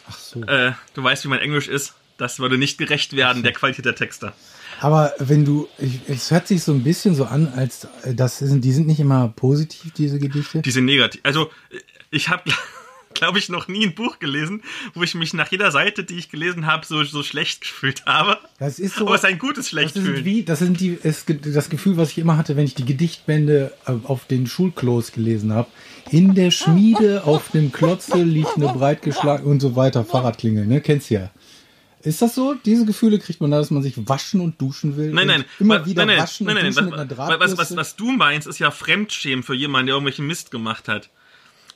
so. 0.09 0.41
äh, 0.43 0.73
du 0.93 1.03
weißt, 1.03 1.23
wie 1.25 1.29
mein 1.29 1.39
Englisch 1.39 1.67
ist. 1.67 1.93
Das 2.17 2.39
würde 2.39 2.57
nicht 2.57 2.77
gerecht 2.77 3.15
werden, 3.15 3.41
der 3.43 3.53
Qualität 3.53 3.85
der 3.85 3.95
Texte. 3.95 4.33
Aber 4.83 5.13
wenn 5.17 5.45
du, 5.45 5.69
ich, 5.77 6.01
es 6.09 6.29
hört 6.29 6.45
sich 6.45 6.61
so 6.61 6.73
ein 6.73 6.83
bisschen 6.83 7.15
so 7.15 7.23
an, 7.23 7.47
als 7.55 7.87
äh, 8.03 8.13
das 8.13 8.39
sind, 8.39 8.65
die 8.65 8.73
sind 8.73 8.85
nicht 8.85 8.99
immer 8.99 9.29
positiv, 9.29 9.93
diese 9.93 10.19
Gedichte. 10.19 10.61
Die 10.61 10.71
sind 10.71 10.83
negativ. 10.83 11.21
Also, 11.23 11.49
ich 12.11 12.27
habe, 12.27 12.43
glaube 13.13 13.39
ich, 13.39 13.47
noch 13.47 13.69
nie 13.69 13.85
ein 13.85 13.95
Buch 13.95 14.19
gelesen, 14.19 14.61
wo 14.93 15.01
ich 15.01 15.15
mich 15.15 15.33
nach 15.33 15.49
jeder 15.49 15.71
Seite, 15.71 16.03
die 16.03 16.15
ich 16.15 16.29
gelesen 16.29 16.65
habe, 16.65 16.85
so, 16.85 17.01
so 17.05 17.23
schlecht 17.23 17.61
gefühlt 17.61 18.05
habe. 18.05 18.39
Das 18.59 18.77
ist 18.77 18.97
so. 18.97 19.05
Aber 19.05 19.15
es 19.15 19.21
ist 19.21 19.29
ein 19.29 19.39
gutes 19.39 19.63
das 19.63 19.69
Schlechtfühlen. 19.69 20.15
sind 20.15 20.25
wie, 20.25 20.43
das 20.43 20.59
sind 20.59 20.81
die, 20.81 20.97
es, 21.01 21.23
das 21.27 21.69
Gefühl, 21.69 21.95
was 21.95 22.11
ich 22.11 22.17
immer 22.17 22.35
hatte, 22.35 22.57
wenn 22.57 22.65
ich 22.65 22.75
die 22.75 22.83
Gedichtbände 22.83 23.71
äh, 23.85 23.93
auf 24.03 24.25
den 24.25 24.47
Schulklos 24.47 25.13
gelesen 25.13 25.53
habe. 25.53 25.69
In 26.11 26.35
der 26.35 26.51
Schmiede 26.51 27.23
auf 27.23 27.51
dem 27.51 27.71
Klotze 27.71 28.21
liegt 28.21 28.57
eine 28.57 28.67
breitgeschlagen 28.67 29.45
und 29.45 29.61
so 29.61 29.77
weiter, 29.77 30.03
Fahrradklingel, 30.03 30.65
ne? 30.65 30.81
Kennst 30.81 31.09
du 31.09 31.13
ja. 31.13 31.31
Ist 32.03 32.21
das 32.21 32.35
so? 32.35 32.53
Diese 32.53 32.85
Gefühle 32.85 33.17
kriegt 33.17 33.39
man 33.41 33.51
da, 33.51 33.57
dass 33.59 33.71
man 33.71 33.81
sich 33.81 34.07
waschen 34.07 34.41
und 34.41 34.59
duschen 34.61 34.97
will? 34.97 35.13
Nein, 35.13 35.29
und 35.29 35.35
nein. 35.35 35.45
Immer 35.59 35.81
Wa- 35.81 35.85
wieder 35.85 36.05
nein, 36.05 36.15
nein, 36.15 36.23
waschen 36.23 36.45
nein, 36.45 36.57
und 36.57 36.63
nein, 36.63 36.73
duschen 36.73 36.91
was, 36.91 37.07
mit 37.07 37.11
einer 37.17 37.39
was, 37.39 37.51
was, 37.51 37.57
was, 37.57 37.75
was 37.77 37.95
du 37.95 38.11
meinst, 38.11 38.47
ist 38.47 38.59
ja 38.59 38.71
Fremdschämen 38.71 39.43
für 39.43 39.55
jemanden, 39.55 39.87
der 39.87 39.95
irgendwelchen 39.95 40.27
Mist 40.27 40.51
gemacht 40.51 40.87
hat. 40.87 41.09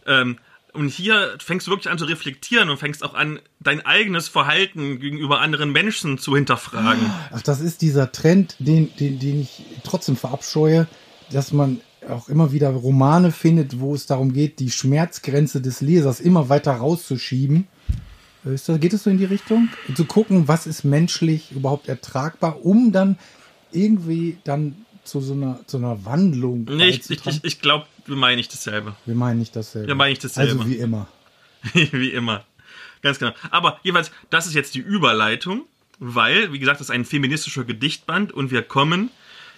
Ähm, 0.06 0.38
und 0.74 0.90
hier 0.90 1.36
fängst 1.40 1.66
du 1.66 1.72
wirklich 1.72 1.90
an 1.90 1.98
zu 1.98 2.06
reflektieren 2.06 2.70
und 2.70 2.78
fängst 2.78 3.04
auch 3.04 3.14
an, 3.14 3.40
dein 3.60 3.86
eigenes 3.86 4.28
Verhalten 4.28 5.00
gegenüber 5.00 5.40
anderen 5.42 5.72
Menschen 5.72 6.18
zu 6.18 6.36
hinterfragen. 6.36 7.10
Ach, 7.32 7.42
das 7.42 7.62
ist 7.62 7.82
dieser 7.82 8.12
Trend, 8.12 8.56
den, 8.60 8.96
den, 8.98 9.18
den 9.18 9.42
ich 9.42 9.64
trotzdem 9.84 10.18
verabscheue, 10.18 10.88
dass 11.32 11.52
man 11.52 11.82
auch 12.08 12.30
immer 12.30 12.52
wieder 12.52 12.70
Romane 12.70 13.32
findet, 13.32 13.80
wo 13.80 13.96
es 13.96 14.06
darum 14.06 14.34
geht, 14.34 14.60
die 14.60 14.70
Schmerzgrenze 14.70 15.62
des 15.62 15.82
Lesers 15.82 16.20
immer 16.20 16.50
weiter 16.50 16.74
rauszuschieben. 16.74 17.68
Ist 18.54 18.70
das, 18.70 18.80
geht 18.80 18.94
es 18.94 19.04
so 19.04 19.10
in 19.10 19.18
die 19.18 19.26
Richtung? 19.26 19.70
Zu 19.96 20.06
gucken, 20.06 20.48
was 20.48 20.68
ist 20.68 20.84
menschlich 20.84 21.52
überhaupt 21.52 21.88
ertragbar, 21.88 22.66
um 22.66 22.92
dann 22.92 23.18
irgendwie 23.72 24.38
dann 24.44 24.86
zu 25.04 25.22
so 25.22 25.34
einer, 25.34 25.60
zu 25.68 25.78
einer 25.78 26.06
Wandlung 26.06 26.66
Nee, 26.70 26.90
ich, 26.90 27.10
ich, 27.10 27.26
ich, 27.26 27.44
ich 27.44 27.62
glaube, 27.62 27.86
wir 28.06 28.16
meinen 28.16 28.38
nicht 28.38 28.52
dasselbe. 28.52 28.96
Wir 29.06 29.16
meinen 29.16 29.40
nicht 29.40 29.56
dasselbe. 29.56 29.88
Wir 29.88 29.96
meinen 29.96 30.10
nicht 30.12 30.24
dasselbe. 30.24 30.60
Also 30.60 30.70
wie 30.70 30.76
immer. 30.76 31.08
wie 31.74 32.10
immer. 32.10 32.46
Ganz 33.02 33.20
genau. 33.20 33.32
Aber 33.52 33.80
jeweils, 33.84 34.12
das 34.30 34.48
ist 34.48 34.54
jetzt 34.54 34.76
die 34.76 34.80
Überleitung, 34.80 35.66
weil, 36.00 36.52
wie 36.54 36.60
gesagt, 36.60 36.80
das 36.80 36.88
ist 36.88 36.92
ein 36.92 37.06
feministischer 37.06 37.64
Gedichtband 37.64 38.32
und 38.32 38.52
wir 38.52 38.62
kommen 38.62 39.12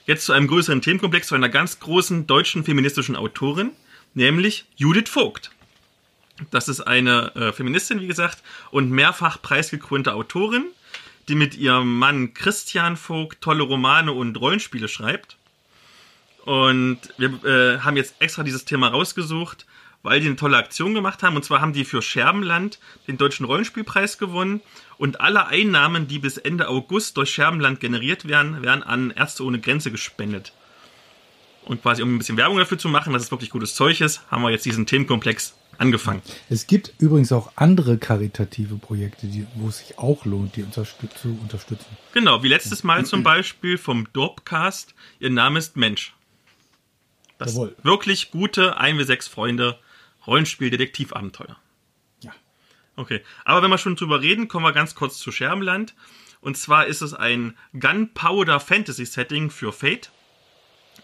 jetzt 0.06 0.26
zu 0.26 0.34
einem 0.34 0.48
größeren 0.48 0.82
Themenkomplex, 0.82 1.28
zu 1.28 1.36
einer 1.36 1.50
ganz 1.50 1.80
großen 1.80 2.28
deutschen 2.28 2.64
feministischen 2.64 3.16
Autorin, 3.16 3.72
nämlich 4.14 4.66
Judith 4.76 5.10
Vogt. 5.10 5.52
Das 6.52 6.68
ist 6.68 6.82
eine 6.82 7.36
äh, 7.36 7.54
Feministin, 7.54 8.02
wie 8.02 8.08
gesagt, 8.08 8.44
und 8.72 8.92
mehrfach 8.92 9.42
preisgekrönte 9.42 10.14
Autorin, 10.14 10.66
die 11.28 11.36
mit 11.36 11.56
ihrem 11.56 11.98
Mann 11.98 12.34
Christian 12.34 12.98
Vogt 12.98 13.42
tolle 13.42 13.64
Romane 13.64 14.12
und 14.12 14.40
Rollenspiele 14.40 14.88
schreibt. 14.88 15.38
Und 16.46 17.00
wir 17.18 17.44
äh, 17.44 17.80
haben 17.80 17.98
jetzt 17.98 18.16
extra 18.20 18.44
dieses 18.44 18.66
Thema 18.66 18.88
rausgesucht, 18.88 19.66
weil 20.02 20.20
die 20.22 20.28
eine 20.28 20.36
tolle 20.36 20.58
Aktion 20.58 20.94
gemacht 20.94 21.22
haben. 21.24 21.36
Und 21.36 21.44
zwar 21.44 21.62
haben 21.62 21.74
die 21.74 21.86
für 21.86 22.02
Scherbenland 22.02 22.80
den 23.08 23.18
Deutschen 23.18 23.46
Rollenspielpreis 23.46 24.18
gewonnen. 24.18 24.62
Und 24.98 25.22
alle 25.22 25.48
Einnahmen, 25.48 26.08
die 26.08 26.20
bis 26.20 26.38
Ende 26.38 26.68
August 26.68 27.18
durch 27.18 27.30
Scherbenland 27.32 27.80
generiert 27.80 28.28
werden, 28.28 28.64
werden 28.64 28.84
an 28.84 29.12
Ärzte 29.12 29.44
ohne 29.44 29.60
Grenze 29.60 29.92
gespendet. 29.92 30.54
Und 31.70 31.84
quasi, 31.84 32.02
um 32.02 32.16
ein 32.16 32.18
bisschen 32.18 32.36
Werbung 32.36 32.58
dafür 32.58 32.80
zu 32.80 32.90
machen, 32.90 33.14
dass 33.14 33.22
es 33.22 33.30
wirklich 33.30 33.52
gutes 33.52 33.76
Zeug 33.76 34.02
ist, 34.02 34.24
haben 34.32 34.42
wir 34.42 34.50
jetzt 34.50 34.66
diesen 34.66 34.88
Themenkomplex 34.88 35.54
angefangen. 35.78 36.24
Es 36.50 36.66
gibt 36.66 36.94
übrigens 36.98 37.32
auch 37.32 37.52
andere 37.58 38.00
karitative 38.00 38.78
Projekte, 38.78 39.28
die, 39.28 39.46
wo 39.54 39.68
es 39.68 39.78
sich 39.78 40.00
auch 40.00 40.26
lohnt, 40.26 40.56
die 40.56 40.64
unterstüt 40.64 41.12
zu 41.14 41.28
unterstützen. 41.40 41.86
Genau, 42.12 42.42
wie 42.42 42.48
letztes 42.48 42.84
Mal 42.84 43.06
zum 43.06 43.22
Beispiel 43.22 43.78
vom 43.78 44.08
Dorpcast. 44.14 44.96
Ihr 45.20 45.30
Name 45.30 45.60
ist 45.60 45.78
Mensch. 45.78 46.16
Das 47.38 47.54
Jawohl. 47.54 47.76
wirklich 47.84 48.32
gute 48.32 48.78
1 48.78 49.06
6 49.06 49.28
Freunde 49.28 49.78
Rollenspiel-Detektivabenteuer. 50.26 51.56
Ja. 52.24 52.34
Okay, 52.96 53.22
aber 53.46 53.62
wenn 53.62 53.70
wir 53.70 53.78
schon 53.78 53.96
drüber 53.96 54.22
reden, 54.22 54.48
kommen 54.48 54.66
wir 54.66 54.74
ganz 54.74 54.96
kurz 54.96 55.20
zu 55.20 55.32
Scherbenland. 55.32 55.94
Und 56.42 56.58
zwar 56.58 56.88
ist 56.88 57.04
es 57.04 57.14
ein 57.14 57.56
Gunpowder 57.80 58.60
Fantasy 58.60 59.06
Setting 59.06 59.52
für 59.52 59.72
Fate. 59.72 60.10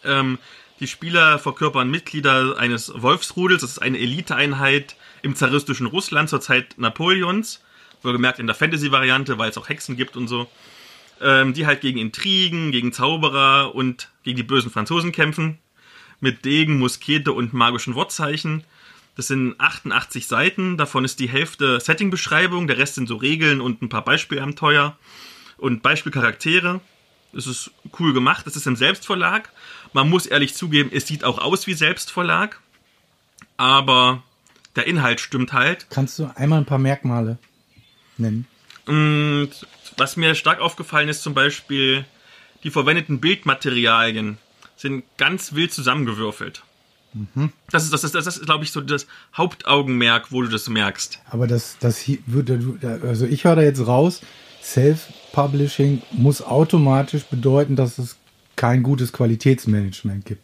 Ähm, 0.05 0.37
die 0.79 0.87
Spieler 0.87 1.39
verkörpern 1.39 1.89
Mitglieder 1.89 2.57
eines 2.57 2.91
Wolfsrudels. 2.95 3.61
Das 3.61 3.71
ist 3.71 3.79
eine 3.79 3.97
Eliteeinheit 3.99 4.95
im 5.21 5.35
zaristischen 5.35 5.87
Russland 5.87 6.29
zur 6.29 6.41
Zeit 6.41 6.75
Napoleons. 6.77 7.63
Wohlgemerkt 8.01 8.39
in 8.39 8.47
der 8.47 8.55
Fantasy-Variante, 8.55 9.37
weil 9.37 9.49
es 9.49 9.57
auch 9.57 9.69
Hexen 9.69 9.95
gibt 9.95 10.15
und 10.17 10.27
so. 10.27 10.47
ähm, 11.21 11.53
die 11.53 11.65
halt 11.65 11.81
gegen 11.81 11.97
Intrigen, 11.97 12.71
gegen 12.71 12.91
Zauberer 12.91 13.73
und 13.73 14.09
gegen 14.23 14.37
die 14.37 14.43
bösen 14.43 14.71
Franzosen 14.71 15.11
kämpfen. 15.11 15.59
Mit 16.19 16.45
Degen, 16.45 16.77
Muskete 16.77 17.31
und 17.31 17.53
magischen 17.53 17.95
Wortzeichen. 17.95 18.63
Das 19.15 19.27
sind 19.27 19.55
88 19.59 20.27
Seiten, 20.27 20.75
davon 20.77 21.05
ist 21.05 21.19
die 21.19 21.29
Hälfte 21.29 21.79
Settingbeschreibung, 21.79 22.67
der 22.67 22.77
Rest 22.77 22.95
sind 22.95 23.07
so 23.07 23.15
Regeln 23.15 23.61
und 23.61 23.81
ein 23.81 23.87
paar 23.87 24.03
Beispielabenteuer 24.03 24.97
und 25.57 25.81
Beispielcharaktere. 25.83 26.81
Es 27.31 27.47
ist 27.47 27.71
cool 27.99 28.13
gemacht, 28.13 28.45
es 28.47 28.55
ist 28.55 28.67
im 28.67 28.75
Selbstverlag. 28.75 29.49
Man 29.95 30.09
muss 30.09 30.25
ehrlich 30.25 30.53
zugeben, 30.53 30.89
es 30.91 31.07
sieht 31.07 31.23
auch 31.23 31.37
aus 31.37 31.67
wie 31.67 31.73
Selbstverlag, 31.73 32.59
aber 33.55 34.23
der 34.75 34.87
Inhalt 34.87 35.21
stimmt 35.21 35.53
halt. 35.53 35.87
Kannst 35.89 36.19
du 36.19 36.29
einmal 36.35 36.59
ein 36.59 36.65
paar 36.65 36.79
Merkmale 36.79 37.37
nennen? 38.17 38.45
Und 38.87 39.51
was 39.95 40.17
mir 40.17 40.35
stark 40.35 40.59
aufgefallen 40.59 41.07
ist, 41.07 41.23
zum 41.23 41.33
Beispiel 41.33 42.03
die 42.65 42.71
verwendeten 42.71 43.21
Bildmaterialien 43.21 44.37
sind 44.75 45.05
ganz 45.15 45.53
wild 45.53 45.71
zusammengewürfelt. 45.71 46.63
Das 47.71 47.85
ist, 47.85 47.93
das 47.93 48.03
ist, 48.03 48.15
das 48.15 48.27
ist, 48.27 48.45
glaube 48.45 48.65
ich, 48.65 48.73
so 48.73 48.81
das 48.81 49.07
Hauptaugenmerk, 49.37 50.33
wo 50.33 50.41
du 50.41 50.49
das 50.49 50.67
merkst. 50.67 51.21
Aber 51.29 51.47
das, 51.47 51.77
das 51.79 51.97
hier 51.99 52.17
würde, 52.25 52.99
also 53.01 53.25
ich 53.25 53.45
höre 53.45 53.55
da 53.55 53.61
jetzt 53.61 53.87
raus, 53.87 54.19
Self-Publishing 54.61 56.01
muss 56.11 56.41
automatisch 56.41 57.23
bedeuten, 57.23 57.77
dass 57.77 57.97
es 57.97 58.17
kein 58.55 58.83
gutes 58.83 59.11
Qualitätsmanagement 59.13 60.25
gibt. 60.25 60.43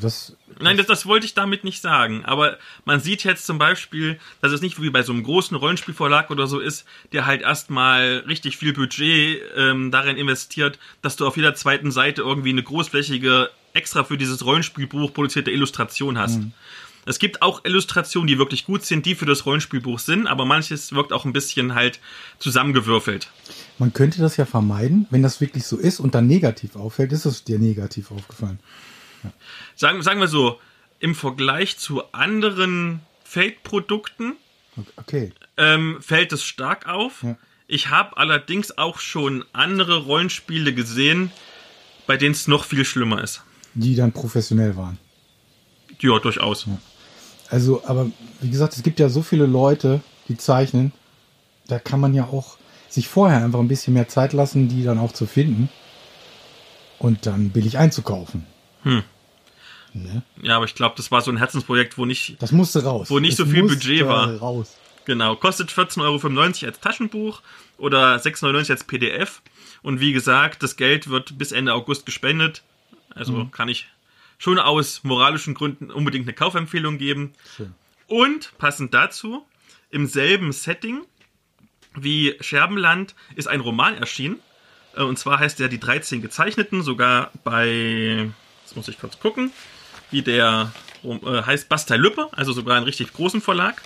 Das, 0.00 0.36
Nein, 0.58 0.76
das, 0.76 0.86
das 0.86 1.06
wollte 1.06 1.26
ich 1.26 1.34
damit 1.34 1.64
nicht 1.64 1.82
sagen. 1.82 2.24
Aber 2.24 2.56
man 2.84 3.00
sieht 3.00 3.24
jetzt 3.24 3.44
zum 3.44 3.58
Beispiel, 3.58 4.18
dass 4.40 4.52
es 4.52 4.62
nicht 4.62 4.80
wie 4.80 4.90
bei 4.90 5.02
so 5.02 5.12
einem 5.12 5.22
großen 5.22 5.56
Rollenspielverlag 5.56 6.30
oder 6.30 6.46
so 6.46 6.60
ist, 6.60 6.86
der 7.12 7.26
halt 7.26 7.42
erstmal 7.42 8.24
richtig 8.26 8.56
viel 8.56 8.72
Budget 8.72 9.42
ähm, 9.56 9.90
darin 9.90 10.16
investiert, 10.16 10.78
dass 11.02 11.16
du 11.16 11.26
auf 11.26 11.36
jeder 11.36 11.54
zweiten 11.54 11.90
Seite 11.90 12.22
irgendwie 12.22 12.50
eine 12.50 12.62
großflächige, 12.62 13.50
extra 13.74 14.04
für 14.04 14.16
dieses 14.16 14.44
Rollenspielbuch 14.44 15.12
produzierte 15.12 15.50
Illustration 15.50 16.18
hast. 16.18 16.40
Es 17.04 17.18
gibt 17.18 17.42
auch 17.42 17.64
Illustrationen, 17.64 18.28
die 18.28 18.38
wirklich 18.38 18.64
gut 18.64 18.84
sind, 18.84 19.06
die 19.06 19.14
für 19.14 19.26
das 19.26 19.44
Rollenspielbuch 19.44 19.98
sind, 19.98 20.26
aber 20.28 20.44
manches 20.44 20.92
wirkt 20.92 21.12
auch 21.12 21.24
ein 21.24 21.32
bisschen 21.32 21.74
halt 21.74 21.98
zusammengewürfelt. 22.38 23.30
man 23.78 23.92
könnte 23.92 24.20
das 24.20 24.36
ja 24.36 24.44
vermeiden, 24.44 25.06
wenn 25.10 25.22
das 25.22 25.40
wirklich 25.40 25.66
so 25.66 25.76
ist 25.76 25.98
und 25.98 26.14
dann 26.14 26.26
negativ 26.26 26.76
auffällt, 26.76 27.12
ist 27.12 27.24
es 27.24 27.42
dir 27.44 27.58
negativ 27.58 28.10
aufgefallen. 28.12 28.60
Sagen, 29.74 30.02
sagen 30.02 30.20
wir 30.20 30.28
so, 30.28 30.60
im 31.00 31.14
Vergleich 31.14 31.78
zu 31.78 32.12
anderen 32.12 33.00
Fate-Produkten 33.24 34.34
Okay. 34.96 35.32
ähm, 35.56 35.98
fällt 36.00 36.32
es 36.32 36.44
stark 36.44 36.88
auf. 36.88 37.22
Ja. 37.22 37.36
Ich 37.66 37.90
habe 37.90 38.16
allerdings 38.16 38.78
auch 38.78 38.98
schon 39.00 39.44
andere 39.52 40.04
Rollenspiele 40.04 40.72
gesehen, 40.74 41.30
bei 42.06 42.16
denen 42.16 42.32
es 42.32 42.48
noch 42.48 42.64
viel 42.64 42.84
schlimmer 42.84 43.22
ist. 43.22 43.42
Die 43.74 43.94
dann 43.94 44.12
professionell 44.12 44.76
waren. 44.76 44.98
Ja, 46.00 46.18
durchaus. 46.18 46.66
Also, 47.52 47.82
aber 47.86 48.10
wie 48.40 48.50
gesagt, 48.50 48.74
es 48.74 48.82
gibt 48.82 48.98
ja 48.98 49.08
so 49.08 49.22
viele 49.22 49.46
Leute, 49.46 50.00
die 50.28 50.36
zeichnen. 50.36 50.90
Da 51.68 51.78
kann 51.78 52.00
man 52.00 52.14
ja 52.14 52.24
auch 52.24 52.56
sich 52.88 53.08
vorher 53.08 53.44
einfach 53.44 53.58
ein 53.60 53.68
bisschen 53.68 53.94
mehr 53.94 54.08
Zeit 54.08 54.32
lassen, 54.32 54.68
die 54.68 54.82
dann 54.82 54.98
auch 54.98 55.12
zu 55.12 55.26
finden. 55.26 55.68
Und 56.98 57.26
dann 57.26 57.50
billig 57.50 57.78
einzukaufen. 57.78 58.46
Hm. 58.84 59.02
Ne? 59.92 60.22
Ja, 60.42 60.56
aber 60.56 60.64
ich 60.64 60.74
glaube, 60.74 60.94
das 60.96 61.10
war 61.10 61.20
so 61.20 61.30
ein 61.30 61.36
Herzensprojekt, 61.36 61.98
wo 61.98 62.06
nicht, 62.06 62.36
Das 62.40 62.52
musste 62.52 62.82
raus. 62.84 63.10
Wo 63.10 63.18
nicht 63.18 63.38
Das 63.38 63.46
so 63.46 63.52
viel 63.52 63.62
musste 63.62 63.78
Budget 63.78 64.06
war. 64.06 64.34
Raus. 64.38 64.76
genau, 65.04 65.36
kostet 65.36 65.70
14,95 65.70 66.00
Euro 66.62 66.66
als 66.68 66.80
Taschenbuch 66.80 67.42
oder 67.76 68.16
6,99 68.16 68.44
Euro 68.46 68.56
als 68.70 68.84
PDF. 68.84 69.42
Und 69.82 70.00
wie 70.00 70.12
gesagt, 70.12 70.62
das 70.62 70.76
Geld 70.76 71.08
wird 71.10 71.36
bis 71.36 71.52
Ende 71.52 71.74
August 71.74 72.06
gespendet. 72.06 72.62
Also 73.14 73.32
Mhm. 73.32 73.50
kann 73.50 73.68
ich 73.68 73.88
schon 74.38 74.58
aus 74.58 75.04
moralischen 75.04 75.54
Gründen 75.54 75.90
unbedingt 75.90 76.26
eine 76.26 76.34
Kaufempfehlung 76.34 76.98
geben. 76.98 77.32
Schön. 77.56 77.74
Und 78.06 78.52
passend 78.58 78.92
dazu, 78.94 79.46
im 79.90 80.06
selben 80.06 80.52
Setting 80.52 81.02
wie 81.94 82.36
Scherbenland 82.40 83.14
ist 83.36 83.48
ein 83.48 83.60
Roman 83.60 83.94
erschienen. 83.94 84.40
Äh, 84.96 85.02
Und 85.02 85.18
zwar 85.18 85.38
heißt 85.38 85.58
der 85.58 85.68
Die 85.68 85.80
13 85.80 86.22
Gezeichneten, 86.22 86.82
sogar 86.82 87.30
bei, 87.44 88.30
jetzt 88.64 88.76
muss 88.76 88.88
ich 88.88 88.98
kurz 88.98 89.18
gucken, 89.18 89.52
wie 90.10 90.22
der 90.22 90.72
äh, 91.04 91.42
heißt 91.42 91.68
Bastei 91.68 91.96
Lüppe, 91.96 92.28
also 92.32 92.52
sogar 92.52 92.76
einen 92.76 92.84
richtig 92.84 93.12
großen 93.12 93.40
Verlag. 93.40 93.82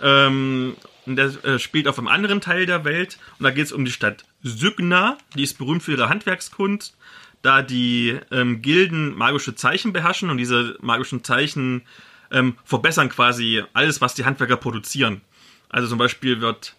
Ähm, 0.00 0.76
und 1.06 1.16
der 1.16 1.44
äh, 1.44 1.58
spielt 1.58 1.86
auf 1.86 1.98
einem 1.98 2.08
anderen 2.08 2.40
Teil 2.40 2.66
der 2.66 2.84
Welt. 2.84 3.18
Und 3.38 3.44
da 3.44 3.50
geht 3.50 3.66
es 3.66 3.72
um 3.72 3.84
die 3.84 3.92
Stadt 3.92 4.24
Sygna. 4.42 5.18
Die 5.36 5.42
ist 5.42 5.58
berühmt 5.58 5.82
für 5.82 5.92
ihre 5.92 6.08
Handwerkskunst, 6.08 6.96
da 7.44 7.60
die 7.60 8.18
ähm, 8.30 8.62
Gilden 8.62 9.14
magische 9.14 9.54
Zeichen 9.54 9.92
beherrschen 9.92 10.30
und 10.30 10.38
diese 10.38 10.78
magischen 10.80 11.22
Zeichen 11.24 11.82
ähm, 12.30 12.56
verbessern 12.64 13.10
quasi 13.10 13.62
alles, 13.74 14.00
was 14.00 14.14
die 14.14 14.24
Handwerker 14.24 14.56
produzieren. 14.56 15.20
Also 15.68 15.88
zum 15.88 15.98
Beispiel 15.98 16.40
wird 16.40 16.74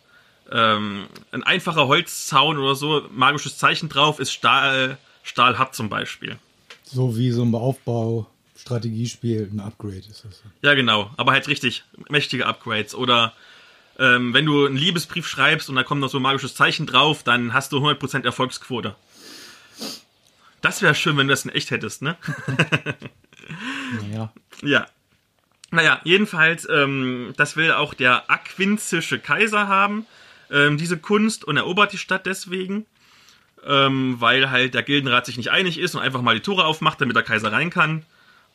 ähm, 0.51 1.05
ein 1.31 1.43
einfacher 1.43 1.87
Holzzaun 1.87 2.57
oder 2.57 2.73
so, 2.73 3.07
magisches 3.11 3.57
Zeichen 3.59 3.89
drauf, 3.89 4.19
ist 4.19 4.31
Stahl, 4.31 4.97
stahlhart 5.21 5.75
zum 5.75 5.89
Beispiel. 5.89 6.37
So 6.83 7.15
wie 7.15 7.29
so 7.29 7.43
ein 7.43 7.53
Aufbau, 7.53 8.27
Strategiespiel, 8.57 9.49
ein 9.53 9.59
Upgrade 9.59 9.97
ist 9.97 10.25
das. 10.25 10.41
Ja, 10.63 10.73
genau. 10.73 11.11
Aber 11.17 11.33
halt 11.33 11.47
richtig 11.47 11.83
mächtige 12.09 12.47
Upgrades. 12.47 12.95
Oder 12.95 13.33
ähm, 13.99 14.33
wenn 14.33 14.45
du 14.45 14.65
einen 14.65 14.77
Liebesbrief 14.77 15.27
schreibst 15.27 15.69
und 15.69 15.75
da 15.75 15.83
kommt 15.83 16.01
noch 16.01 16.09
so 16.09 16.17
ein 16.17 16.23
magisches 16.23 16.55
Zeichen 16.55 16.87
drauf, 16.87 17.21
dann 17.21 17.53
hast 17.53 17.71
du 17.71 17.77
100% 17.77 18.25
Erfolgsquote. 18.25 18.95
Das 20.65 20.81
wäre 20.81 20.95
schön, 20.95 21.15
wenn 21.15 21.27
du 21.27 21.31
das 21.31 21.45
in 21.45 21.51
echt 21.51 21.69
hättest, 21.69 22.01
ne? 22.01 22.17
Naja. 24.01 24.33
Ja. 24.63 24.87
Naja, 25.69 26.01
jedenfalls, 26.03 26.67
ähm, 26.67 27.35
das 27.37 27.55
will 27.55 27.71
auch 27.71 27.93
der 27.93 28.31
aquinzische 28.31 29.19
Kaiser 29.19 29.67
haben, 29.67 30.07
ähm, 30.49 30.79
diese 30.79 30.97
Kunst, 30.97 31.45
und 31.45 31.55
erobert 31.55 31.93
die 31.93 31.99
Stadt 31.99 32.25
deswegen, 32.25 32.87
ähm, 33.63 34.15
weil 34.19 34.49
halt 34.49 34.73
der 34.73 34.81
Gildenrat 34.81 35.27
sich 35.27 35.37
nicht 35.37 35.51
einig 35.51 35.77
ist 35.77 35.93
und 35.93 36.01
einfach 36.01 36.23
mal 36.23 36.33
die 36.33 36.41
Tore 36.41 36.65
aufmacht, 36.65 36.99
damit 36.99 37.15
der 37.15 37.21
Kaiser 37.21 37.51
rein 37.51 37.69
kann, 37.69 38.03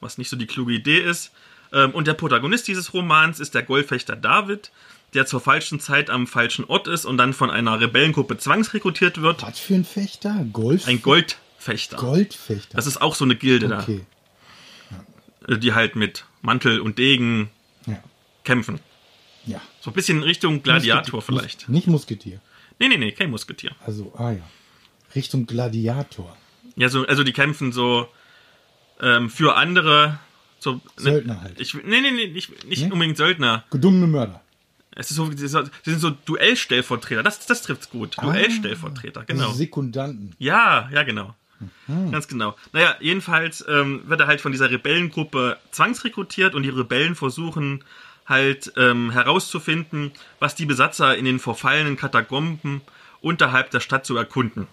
was 0.00 0.18
nicht 0.18 0.30
so 0.30 0.36
die 0.36 0.48
kluge 0.48 0.72
Idee 0.72 0.98
ist. 0.98 1.30
Ähm, 1.72 1.92
und 1.92 2.08
der 2.08 2.14
Protagonist 2.14 2.66
dieses 2.66 2.92
Romans 2.92 3.38
ist 3.38 3.54
der 3.54 3.62
Goldfechter 3.62 4.16
David, 4.16 4.72
der 5.14 5.26
zur 5.26 5.40
falschen 5.40 5.78
Zeit 5.78 6.10
am 6.10 6.26
falschen 6.26 6.64
Ort 6.64 6.88
ist 6.88 7.04
und 7.04 7.18
dann 7.18 7.34
von 7.34 7.50
einer 7.50 7.80
Rebellengruppe 7.80 8.36
zwangsrekrutiert 8.36 9.22
wird. 9.22 9.42
Was 9.42 9.60
für 9.60 9.74
ein 9.74 9.84
Fechter? 9.84 10.44
Golf? 10.52 10.88
Ein 10.88 11.02
Goldfechter. 11.60 11.96
Goldfechter. 11.98 12.76
Das 12.76 12.86
ist 12.86 13.00
auch 13.02 13.14
so 13.14 13.24
eine 13.24 13.36
Gilde 13.36 13.76
okay. 13.76 14.00
da, 15.46 15.56
die 15.56 15.72
halt 15.74 15.94
mit 15.96 16.24
Mantel 16.42 16.80
und 16.80 16.98
Degen 16.98 17.50
Ja. 17.86 18.02
kämpfen. 18.44 18.80
ja. 19.46 19.60
So 19.80 19.90
ein 19.90 19.94
bisschen 19.94 20.22
Richtung 20.22 20.62
Gladiator 20.62 21.20
Musketier- 21.20 21.24
vielleicht. 21.24 21.68
Nicht 21.68 21.86
Musketier. 21.86 22.40
Nee, 22.78 22.88
nee, 22.88 22.96
nee, 22.98 23.12
kein 23.12 23.30
Musketier. 23.30 23.72
Also, 23.84 24.12
ah 24.16 24.30
ja. 24.32 24.42
Richtung 25.14 25.46
Gladiator. 25.46 26.36
Ja, 26.76 26.88
so, 26.88 27.06
also 27.06 27.24
die 27.24 27.32
kämpfen 27.32 27.72
so 27.72 28.08
ähm, 29.00 29.28
für 29.30 29.56
andere. 29.56 30.18
So, 30.60 30.74
ne, 30.74 30.80
Söldner 30.96 31.40
halt. 31.42 31.58
Ich, 31.60 31.74
nee, 31.74 32.00
nee, 32.00 32.10
nee, 32.10 32.28
nicht, 32.28 32.64
nicht 32.66 32.82
Nee? 32.84 32.92
unbedingt 32.92 33.16
Söldner. 33.16 33.64
Gedungene 33.70 34.06
Mörder. 34.06 34.42
Es 34.94 35.10
ist 35.10 35.16
so, 35.16 35.30
sie 35.30 35.46
sind 35.48 36.00
so 36.00 36.10
Duellstellvertreter. 36.10 37.22
Das, 37.22 37.44
das 37.46 37.62
trifft's 37.62 37.88
gut. 37.90 38.18
Ah. 38.18 38.22
Duellstellvertreter, 38.26 39.24
genau. 39.24 39.44
Also 39.46 39.54
Sekundanten. 39.56 40.34
Ja, 40.38 40.88
ja, 40.92 41.02
genau. 41.02 41.34
Mhm. 41.86 42.12
Ganz 42.12 42.28
genau. 42.28 42.56
Naja, 42.72 42.96
jedenfalls 43.00 43.64
ähm, 43.68 44.02
wird 44.06 44.20
er 44.20 44.26
halt 44.26 44.40
von 44.40 44.52
dieser 44.52 44.70
Rebellengruppe 44.70 45.58
zwangsrekrutiert 45.70 46.54
und 46.54 46.62
die 46.62 46.70
Rebellen 46.70 47.14
versuchen 47.14 47.84
halt 48.26 48.72
ähm, 48.76 49.10
herauszufinden, 49.10 50.12
was 50.38 50.54
die 50.54 50.66
Besatzer 50.66 51.16
in 51.16 51.24
den 51.24 51.38
verfallenen 51.38 51.96
Katakomben 51.96 52.80
unterhalb 53.20 53.70
der 53.70 53.80
Stadt 53.80 54.06
zu 54.06 54.16
erkunden. 54.16 54.66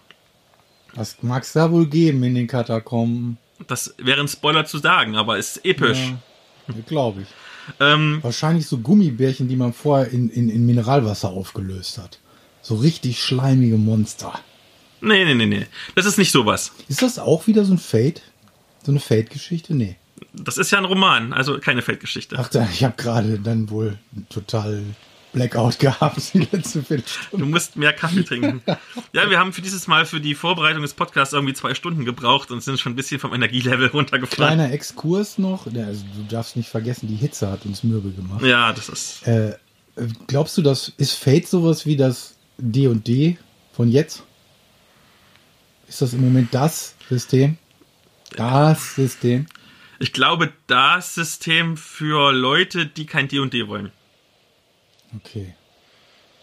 Was 0.94 1.22
mag 1.22 1.42
es 1.42 1.52
da 1.52 1.70
wohl 1.70 1.86
geben 1.86 2.22
in 2.22 2.34
den 2.34 2.46
Katakomben? 2.46 3.38
Das 3.66 3.94
wäre 3.98 4.20
ein 4.20 4.28
Spoiler 4.28 4.64
zu 4.64 4.78
sagen, 4.78 5.16
aber 5.16 5.36
ist 5.38 5.64
episch. 5.64 6.14
Ja, 6.68 6.74
glaube 6.86 7.22
ich. 7.22 7.28
Ähm, 7.80 8.20
Wahrscheinlich 8.22 8.66
so 8.66 8.78
Gummibärchen, 8.78 9.48
die 9.48 9.56
man 9.56 9.72
vorher 9.72 10.10
in, 10.10 10.30
in, 10.30 10.48
in 10.48 10.64
Mineralwasser 10.64 11.28
aufgelöst 11.28 11.98
hat. 11.98 12.18
So 12.62 12.76
richtig 12.76 13.22
schleimige 13.22 13.76
Monster. 13.76 14.38
Nee, 15.00 15.24
nee, 15.24 15.34
nee, 15.34 15.46
nee. 15.46 15.66
Das 15.94 16.06
ist 16.06 16.18
nicht 16.18 16.32
sowas. 16.32 16.72
Ist 16.88 17.02
das 17.02 17.18
auch 17.18 17.46
wieder 17.46 17.64
so 17.64 17.74
ein 17.74 17.78
Fate? 17.78 18.22
So 18.84 18.92
eine 18.92 19.00
Fate-Geschichte? 19.00 19.74
Nee. 19.74 19.96
Das 20.32 20.56
ist 20.58 20.70
ja 20.70 20.78
ein 20.78 20.84
Roman, 20.84 21.32
also 21.32 21.58
keine 21.58 21.82
Feldgeschichte. 21.82 22.36
Ach, 22.38 22.48
da, 22.48 22.68
ich 22.72 22.84
habe 22.84 22.94
gerade 22.96 23.38
dann 23.38 23.70
wohl 23.70 23.98
total 24.28 24.82
Blackout 25.32 25.78
gehabt, 25.78 26.32
die 26.34 26.38
letzte 26.50 26.80
Du 26.80 26.84
Viertelstunde. 26.86 27.46
musst 27.46 27.76
mehr 27.76 27.92
Kaffee 27.92 28.22
trinken. 28.22 28.62
Ja, 29.12 29.28
wir 29.30 29.38
haben 29.38 29.52
für 29.52 29.62
dieses 29.62 29.86
Mal 29.86 30.06
für 30.06 30.20
die 30.20 30.34
Vorbereitung 30.34 30.82
des 30.82 30.94
Podcasts 30.94 31.34
irgendwie 31.34 31.54
zwei 31.54 31.74
Stunden 31.74 32.04
gebraucht 32.04 32.50
und 32.50 32.62
sind 32.62 32.78
schon 32.80 32.92
ein 32.92 32.96
bisschen 32.96 33.20
vom 33.20 33.34
Energielevel 33.34 33.88
runtergefallen. 33.92 34.54
Kleiner 34.58 34.72
Exkurs 34.72 35.38
noch. 35.38 35.66
Ja, 35.72 35.86
Also, 35.86 36.04
du 36.16 36.22
darfst 36.28 36.56
nicht 36.56 36.68
vergessen, 36.68 37.08
die 37.08 37.16
Hitze 37.16 37.50
hat 37.50 37.64
uns 37.66 37.82
mürbe 37.84 38.10
gemacht. 38.10 38.42
Ja, 38.44 38.72
das 38.72 38.88
ist. 38.88 39.26
Äh, 39.26 39.56
glaubst 40.28 40.56
du, 40.56 40.62
das 40.62 40.92
ist 40.96 41.12
Fate 41.12 41.46
sowas 41.48 41.84
wie 41.84 41.96
das 41.96 42.36
D&D 42.58 43.36
von 43.72 43.88
jetzt? 43.88 44.22
Ist 45.88 46.02
das 46.02 46.12
im 46.12 46.20
Moment 46.20 46.54
das 46.54 46.94
System? 47.08 47.56
Das 48.36 48.94
System? 48.94 49.46
Ich 49.98 50.12
glaube, 50.12 50.52
das 50.66 51.14
System 51.14 51.76
für 51.76 52.32
Leute, 52.32 52.86
die 52.86 53.06
kein 53.06 53.26
D&D 53.26 53.66
wollen. 53.66 53.90
Okay. 55.16 55.54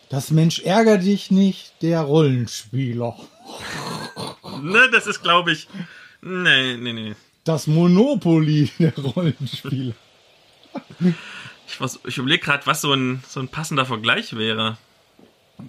Das 0.10 0.32
Mensch 0.32 0.60
ärger 0.60 0.98
dich 0.98 1.32
nicht, 1.32 1.74
der 1.82 2.02
Rollenspieler. 2.02 3.16
Ne, 4.62 4.90
das 4.92 5.08
ist, 5.08 5.22
glaube 5.22 5.52
ich. 5.52 5.68
Nee, 6.22 6.78
nee, 6.78 6.94
nee. 6.94 7.16
Das 7.44 7.68
Monopoly 7.68 8.72
der 8.80 8.96
Rollenspieler. 8.96 9.94
Ich, 11.68 11.80
ich 12.06 12.18
überlege 12.18 12.44
gerade, 12.44 12.66
was 12.66 12.82
so 12.82 12.94
ein, 12.94 13.24
so 13.28 13.40
ein 13.40 13.48
passender 13.48 13.86
Vergleich 13.86 14.36
wäre. 14.36 14.78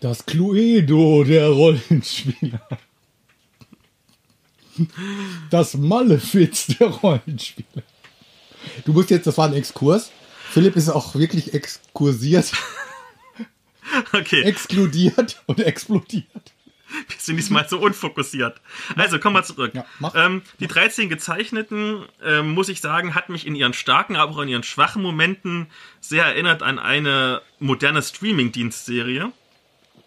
Das 0.01 0.27
Cluedo 0.27 1.24
der 1.24 1.49
Rollenspieler. 1.49 2.61
Das 5.51 5.74
Malefiz 5.74 6.66
der 6.66 6.89
Rollenspieler. 6.89 7.83
Du 8.85 8.93
musst 8.93 9.11
jetzt, 9.11 9.27
das 9.27 9.39
war 9.39 9.47
ein 9.49 9.55
Exkurs. 9.55 10.11
Philipp 10.51 10.77
ist 10.77 10.89
auch 10.89 11.14
wirklich 11.14 11.55
exkursiert, 11.55 12.53
Okay, 14.12 14.43
exkludiert 14.43 15.43
und 15.47 15.61
explodiert. 15.61 16.27
wir 17.09 17.16
sind 17.18 17.37
diesmal 17.37 17.68
so 17.68 17.79
unfokussiert. 17.79 18.61
Also, 18.97 19.18
kommen 19.18 19.37
wir 19.37 19.43
zurück. 19.45 19.72
Ja, 19.74 19.85
ähm, 20.14 20.43
die 20.61 20.66
13 20.66 21.09
gezeichneten, 21.09 22.05
ähm, 22.24 22.53
muss 22.53 22.68
ich 22.68 22.81
sagen, 22.81 23.14
hat 23.14 23.29
mich 23.29 23.47
in 23.47 23.55
ihren 23.55 23.72
starken, 23.74 24.16
aber 24.16 24.33
auch 24.33 24.41
in 24.41 24.49
ihren 24.49 24.62
schwachen 24.62 25.03
Momenten 25.03 25.68
sehr 26.01 26.24
erinnert 26.24 26.62
an 26.62 26.79
eine 26.79 27.43
moderne 27.59 28.03
Streaming-Dienstserie. 28.03 29.33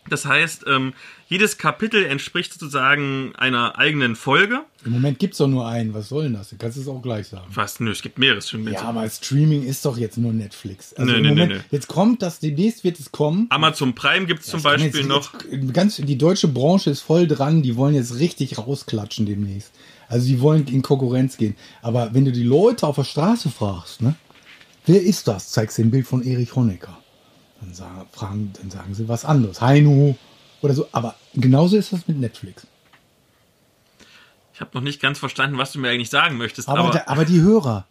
Das 0.10 0.26
heißt, 0.26 0.66
ähm, 0.68 0.94
jedes 1.28 1.58
Kapitel 1.58 2.04
entspricht 2.06 2.54
sozusagen 2.54 3.34
einer 3.38 3.78
eigenen 3.78 4.16
Folge. 4.16 4.62
Im 4.84 4.92
Moment 4.92 5.20
gibt 5.20 5.34
es 5.34 5.38
doch 5.38 5.48
nur 5.48 5.68
einen. 5.68 5.94
Was 5.94 6.10
soll 6.10 6.24
denn 6.24 6.34
das? 6.34 6.50
Du 6.50 6.58
kannst 6.58 6.78
es 6.78 6.88
auch 6.88 7.02
gleich 7.02 7.28
sagen. 7.28 7.46
Was? 7.54 7.80
Nö, 7.80 7.92
es 7.92 8.02
gibt 8.02 8.18
mehrere 8.18 8.42
Streaming. 8.42 8.74
Ja, 8.74 8.84
aber 8.84 9.08
Streaming 9.10 9.64
ist 9.64 9.86
doch 9.86 9.98
jetzt 9.98 10.18
nur 10.18 10.34
Netflix. 10.34 10.94
Also 10.94 11.12
Nö, 11.12 11.20
nö, 11.20 11.22
nö, 11.22 11.30
Moment, 11.30 11.52
nö. 11.52 11.60
Jetzt 11.72 11.88
kommt 11.88 12.22
das, 12.22 12.40
demnächst 12.40 12.84
wird 12.84 13.00
es 13.00 13.12
kommen. 13.12 13.48
Amazon 13.50 13.94
Prime 13.94 14.26
gibt 14.26 14.42
es 14.42 14.48
zum 14.48 14.64
Das 14.64 14.72
kann 14.72 14.82
Beispiel 14.82 15.02
jetzt, 15.02 15.10
noch. 15.10 15.34
Jetzt, 15.52 15.74
ganz, 15.74 15.96
die 15.98 16.18
deutsche 16.18 16.48
Branche 16.48 16.90
ist 16.90 17.02
voll 17.02 17.28
dran, 17.28 17.62
die 17.62 17.76
wollen 17.76 17.96
jetzt 17.96 18.20
richtig 18.20 18.58
rausklatschen 18.58 19.26
demnächst. 19.26 19.72
Also 20.08 20.28
die 20.28 20.42
wollen 20.42 20.66
in 20.68 20.82
Konkurrenz 20.82 21.38
gehen. 21.38 21.56
Aber 21.82 22.14
wenn 22.14 22.26
du 22.26 22.32
die 22.32 22.44
Leute 22.44 22.88
auf 22.88 22.96
der 22.96 23.04
Straße 23.04 23.50
fragst, 23.50 24.02
ne, 24.02 24.16
wer 24.86 25.02
ist 25.02 25.28
das? 25.28 25.52
Zeigst 25.52 25.78
du 25.78 25.84
ein 25.84 25.92
Bild 25.92 26.08
von 26.08 26.24
Erich 26.24 26.56
Honecker. 26.56 26.98
Dann 27.62 27.74
sagen, 27.74 28.08
fragen, 28.12 28.54
dann 28.60 28.72
sagen 28.72 28.94
sie 28.94 29.08
was 29.08 29.26
anderes. 29.26 29.62
Heino 29.62 30.18
oder 30.62 30.74
so. 30.74 30.88
Aber 30.92 31.16
genauso 31.34 31.78
ist 31.78 31.92
das 31.94 32.08
mit 32.08 32.18
Netflix. 32.20 32.66
Ich 34.54 34.62
habe 34.62 34.72
noch 34.74 34.82
nicht 34.82 35.02
ganz 35.02 35.20
verstanden, 35.20 35.58
was 35.58 35.72
du 35.72 35.80
mir 35.80 35.90
eigentlich 35.90 36.10
sagen 36.10 36.38
möchtest. 36.38 36.68
Aber, 36.68 36.80
Aber, 36.80 36.92
da, 36.92 37.04
aber 37.06 37.26
die 37.26 37.42
Hörer, 37.42 37.88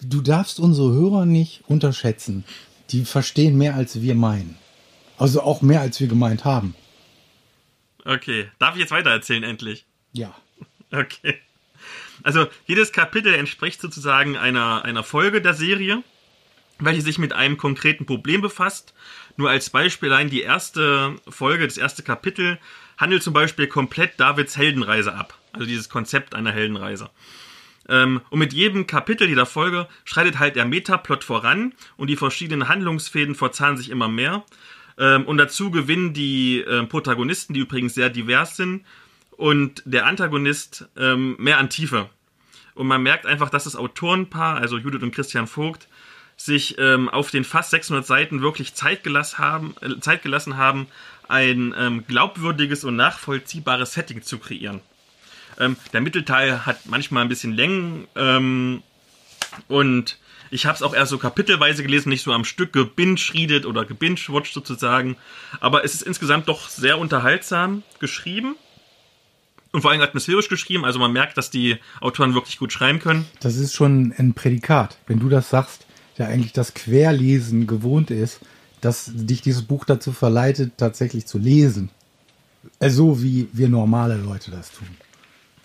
du 0.00 0.20
darfst 0.20 0.60
unsere 0.60 0.92
Hörer 0.92 1.26
nicht 1.26 1.62
unterschätzen. 1.66 2.44
Die 2.90 3.04
verstehen 3.04 3.56
mehr, 3.58 3.74
als 3.74 4.00
wir 4.00 4.14
meinen. 4.14 4.56
Also 5.18 5.42
auch 5.42 5.62
mehr, 5.62 5.80
als 5.80 5.98
wir 6.00 6.08
gemeint 6.08 6.44
haben. 6.44 6.74
okay, 8.04 8.48
darf 8.58 8.74
ich 8.74 8.80
jetzt 8.80 8.90
weitererzählen 8.90 9.42
endlich? 9.44 9.84
Ja. 10.12 10.34
Okay. 10.94 11.36
Also 12.22 12.48
jedes 12.66 12.92
Kapitel 12.92 13.32
entspricht 13.32 13.80
sozusagen 13.80 14.36
einer, 14.36 14.84
einer 14.84 15.02
Folge 15.02 15.40
der 15.40 15.54
Serie, 15.54 16.02
welche 16.78 17.02
sich 17.02 17.18
mit 17.18 17.32
einem 17.32 17.56
konkreten 17.56 18.06
Problem 18.06 18.40
befasst. 18.40 18.94
Nur 19.36 19.50
als 19.50 19.70
Beispiel 19.70 20.12
allein 20.12 20.30
die 20.30 20.42
erste 20.42 21.16
Folge, 21.28 21.66
das 21.66 21.78
erste 21.78 22.02
Kapitel 22.02 22.58
handelt 22.98 23.22
zum 23.22 23.32
Beispiel 23.32 23.66
komplett 23.66 24.18
Davids 24.18 24.56
Heldenreise 24.56 25.14
ab. 25.14 25.38
Also 25.52 25.66
dieses 25.66 25.88
Konzept 25.88 26.34
einer 26.34 26.52
Heldenreise. 26.52 27.10
Ähm, 27.88 28.20
und 28.30 28.38
mit 28.38 28.52
jedem 28.52 28.86
Kapitel 28.86 29.28
jeder 29.28 29.46
Folge 29.46 29.88
schreitet 30.04 30.38
halt 30.38 30.56
der 30.56 30.64
Metaplot 30.64 31.24
voran 31.24 31.74
und 31.96 32.08
die 32.08 32.16
verschiedenen 32.16 32.68
Handlungsfäden 32.68 33.34
verzahnen 33.34 33.76
sich 33.76 33.90
immer 33.90 34.08
mehr. 34.08 34.44
Ähm, 34.98 35.24
und 35.24 35.38
dazu 35.38 35.70
gewinnen 35.70 36.12
die 36.12 36.60
ähm, 36.60 36.88
Protagonisten, 36.88 37.54
die 37.54 37.60
übrigens 37.60 37.94
sehr 37.94 38.10
divers 38.10 38.56
sind, 38.56 38.84
und 39.36 39.82
der 39.86 40.06
Antagonist 40.06 40.86
mehr 40.94 41.58
an 41.58 41.70
Tiefe. 41.70 42.08
Und 42.74 42.86
man 42.86 43.02
merkt 43.02 43.26
einfach, 43.26 43.50
dass 43.50 43.64
das 43.64 43.74
Autorenpaar, 43.74 44.58
also 44.58 44.78
Judith 44.78 45.02
und 45.02 45.12
Christian 45.12 45.46
Vogt, 45.46 45.88
sich 46.36 46.76
ähm, 46.78 47.08
auf 47.08 47.30
den 47.30 47.44
fast 47.44 47.70
600 47.70 48.06
Seiten 48.06 48.42
wirklich 48.42 48.74
Zeit 48.74 49.04
gelassen 49.04 49.38
haben, 49.38 49.74
äh, 49.80 50.00
Zeit 50.00 50.22
gelassen 50.22 50.56
haben 50.56 50.88
ein 51.28 51.74
ähm, 51.78 52.04
glaubwürdiges 52.06 52.84
und 52.84 52.96
nachvollziehbares 52.96 53.94
Setting 53.94 54.22
zu 54.22 54.38
kreieren. 54.38 54.80
Ähm, 55.58 55.76
der 55.92 56.02
Mittelteil 56.02 56.66
hat 56.66 56.86
manchmal 56.86 57.22
ein 57.22 57.28
bisschen 57.28 57.54
Längen 57.54 58.06
ähm, 58.16 58.82
und 59.68 60.18
ich 60.50 60.66
habe 60.66 60.76
es 60.76 60.82
auch 60.82 60.94
eher 60.94 61.06
so 61.06 61.16
kapitelweise 61.16 61.82
gelesen, 61.82 62.10
nicht 62.10 62.22
so 62.22 62.32
am 62.32 62.44
Stück 62.44 62.74
gebinge-readet 62.74 63.64
oder 63.64 63.86
gebinge-watched 63.86 64.52
sozusagen. 64.52 65.16
Aber 65.60 65.82
es 65.82 65.94
ist 65.94 66.02
insgesamt 66.02 66.48
doch 66.48 66.68
sehr 66.68 66.98
unterhaltsam 66.98 67.82
geschrieben 68.00 68.56
und 69.72 69.80
vor 69.80 69.90
allem 69.90 70.02
atmosphärisch 70.02 70.50
geschrieben. 70.50 70.84
Also 70.84 70.98
man 70.98 71.12
merkt, 71.12 71.38
dass 71.38 71.48
die 71.48 71.78
Autoren 72.02 72.34
wirklich 72.34 72.58
gut 72.58 72.70
schreiben 72.70 72.98
können. 72.98 73.24
Das 73.40 73.56
ist 73.56 73.74
schon 73.74 74.12
ein 74.18 74.34
Prädikat. 74.34 74.98
Wenn 75.06 75.20
du 75.20 75.30
das 75.30 75.48
sagst, 75.48 75.86
der 76.18 76.28
eigentlich 76.28 76.52
das 76.52 76.74
Querlesen 76.74 77.66
gewohnt 77.66 78.10
ist, 78.10 78.40
dass 78.80 79.10
dich 79.14 79.42
dieses 79.42 79.62
Buch 79.62 79.84
dazu 79.84 80.12
verleitet, 80.12 80.72
tatsächlich 80.76 81.26
zu 81.26 81.38
lesen. 81.38 81.90
Also 82.78 83.22
wie 83.22 83.48
wir 83.52 83.68
normale 83.68 84.16
Leute 84.16 84.50
das 84.50 84.70
tun. 84.72 84.88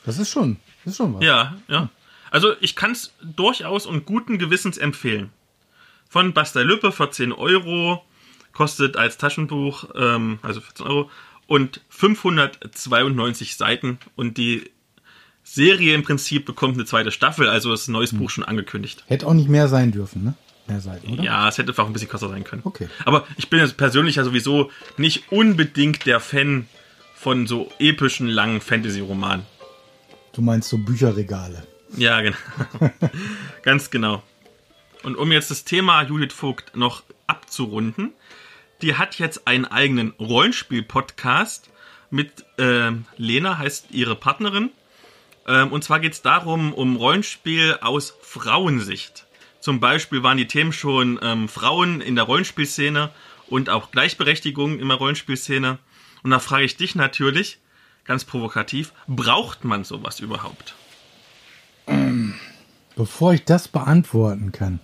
Das 0.06 0.20
ist 0.20 0.30
schon, 0.30 0.58
das 0.86 0.94
ist 0.94 0.98
schon 0.98 1.16
was. 1.16 1.24
Ja, 1.24 1.58
ja. 1.68 1.90
Also 2.32 2.54
ich 2.62 2.76
kann 2.76 2.92
es 2.92 3.14
durchaus 3.22 3.86
und 3.86 4.06
guten 4.06 4.38
Gewissens 4.38 4.78
empfehlen. 4.78 5.32
Von 6.10 6.34
Basta 6.34 6.62
Lüppe, 6.62 6.92
14 6.92 7.32
Euro, 7.32 8.04
kostet 8.54 8.98
als 8.98 9.18
Taschenbuch, 9.18 9.90
ähm, 9.96 10.40
also 10.42 10.62
14 10.62 10.86
Euro, 10.86 11.10
und 11.48 11.82
592 11.90 13.56
Seiten. 13.56 14.00
Und 14.16 14.38
die 14.38 14.70
Serie 15.50 15.96
im 15.96 16.04
Prinzip 16.04 16.46
bekommt 16.46 16.76
eine 16.76 16.86
zweite 16.86 17.10
Staffel, 17.10 17.48
also 17.48 17.74
ist 17.74 17.88
ein 17.88 17.94
neues 17.94 18.14
Buch 18.14 18.30
schon 18.30 18.44
angekündigt. 18.44 19.04
Hätte 19.08 19.26
auch 19.28 19.34
nicht 19.34 19.48
mehr 19.48 19.70
sein 19.70 19.92
dürfen, 19.92 20.24
ne? 20.24 20.36
Mehr 20.68 20.82
Seiten, 20.82 21.14
oder? 21.14 21.24
Ja, 21.24 21.48
es 21.48 21.58
hätte 21.58 21.70
einfach 21.70 21.86
ein 21.86 21.94
bisschen 21.94 22.10
kürzer 22.10 22.28
sein 22.28 22.44
können. 22.44 22.62
Okay. 22.66 22.90
Aber 23.06 23.26
ich 23.38 23.50
bin 23.50 23.60
jetzt 23.60 23.78
persönlich 23.78 24.18
ja 24.18 24.26
sowieso 24.26 24.70
nicht 24.98 25.32
unbedingt 25.32 26.06
der 26.06 26.20
Fan 26.20 26.68
von 27.16 27.48
so 27.48 27.72
epischen, 27.80 28.28
langen 28.28 28.60
Fantasy-Romanen. 28.60 29.46
Du 30.34 30.42
meinst 30.42 30.68
so 30.68 30.78
Bücherregale. 30.78 31.66
Ja, 31.96 32.20
genau. 32.20 32.38
Ganz 33.64 33.90
genau. 33.90 34.22
Und 35.04 35.16
um 35.16 35.32
jetzt 35.32 35.50
das 35.50 35.64
Thema 35.64 36.04
Judith 36.04 36.34
Vogt 36.34 36.76
noch 36.76 37.04
abzurunden, 37.26 38.12
die 38.82 38.96
hat 38.96 39.18
jetzt 39.18 39.48
einen 39.48 39.64
eigenen 39.64 40.12
Rollenspiel-Podcast 40.20 41.70
mit 42.10 42.46
ähm, 42.58 43.06
Lena, 43.16 43.58
heißt 43.58 43.88
ihre 43.92 44.16
Partnerin. 44.16 44.72
Ähm, 45.48 45.72
und 45.72 45.84
zwar 45.84 46.00
geht 46.00 46.14
es 46.14 46.22
darum, 46.22 46.74
um 46.74 46.96
Rollenspiel 46.96 47.78
aus 47.82 48.16
Frauensicht. 48.22 49.26
Zum 49.60 49.80
Beispiel 49.80 50.24
waren 50.24 50.38
die 50.38 50.48
Themen 50.48 50.74
schon 50.74 51.20
ähm, 51.22 51.50
Frauen 51.50 52.02
in 52.02 52.16
der 52.16 52.26
Rollenspielszene 52.26 53.10
und 53.48 53.70
auch 53.70 53.92
Gleichberechtigung 53.92 54.80
in 54.80 54.88
der 54.88 54.98
Rollenspielszene. 54.98 55.80
Und 56.24 56.32
da 56.32 56.40
frage 56.40 56.66
ich 56.66 56.78
dich 56.78 56.96
natürlich, 56.96 57.60
ganz 58.06 58.26
provokativ, 58.26 58.94
braucht 59.08 59.64
man 59.64 59.84
sowas 59.84 60.20
überhaupt? 60.20 60.76
Bevor 62.96 63.34
ich 63.34 63.46
das 63.46 63.68
beantworten 63.68 64.52
kann, 64.52 64.80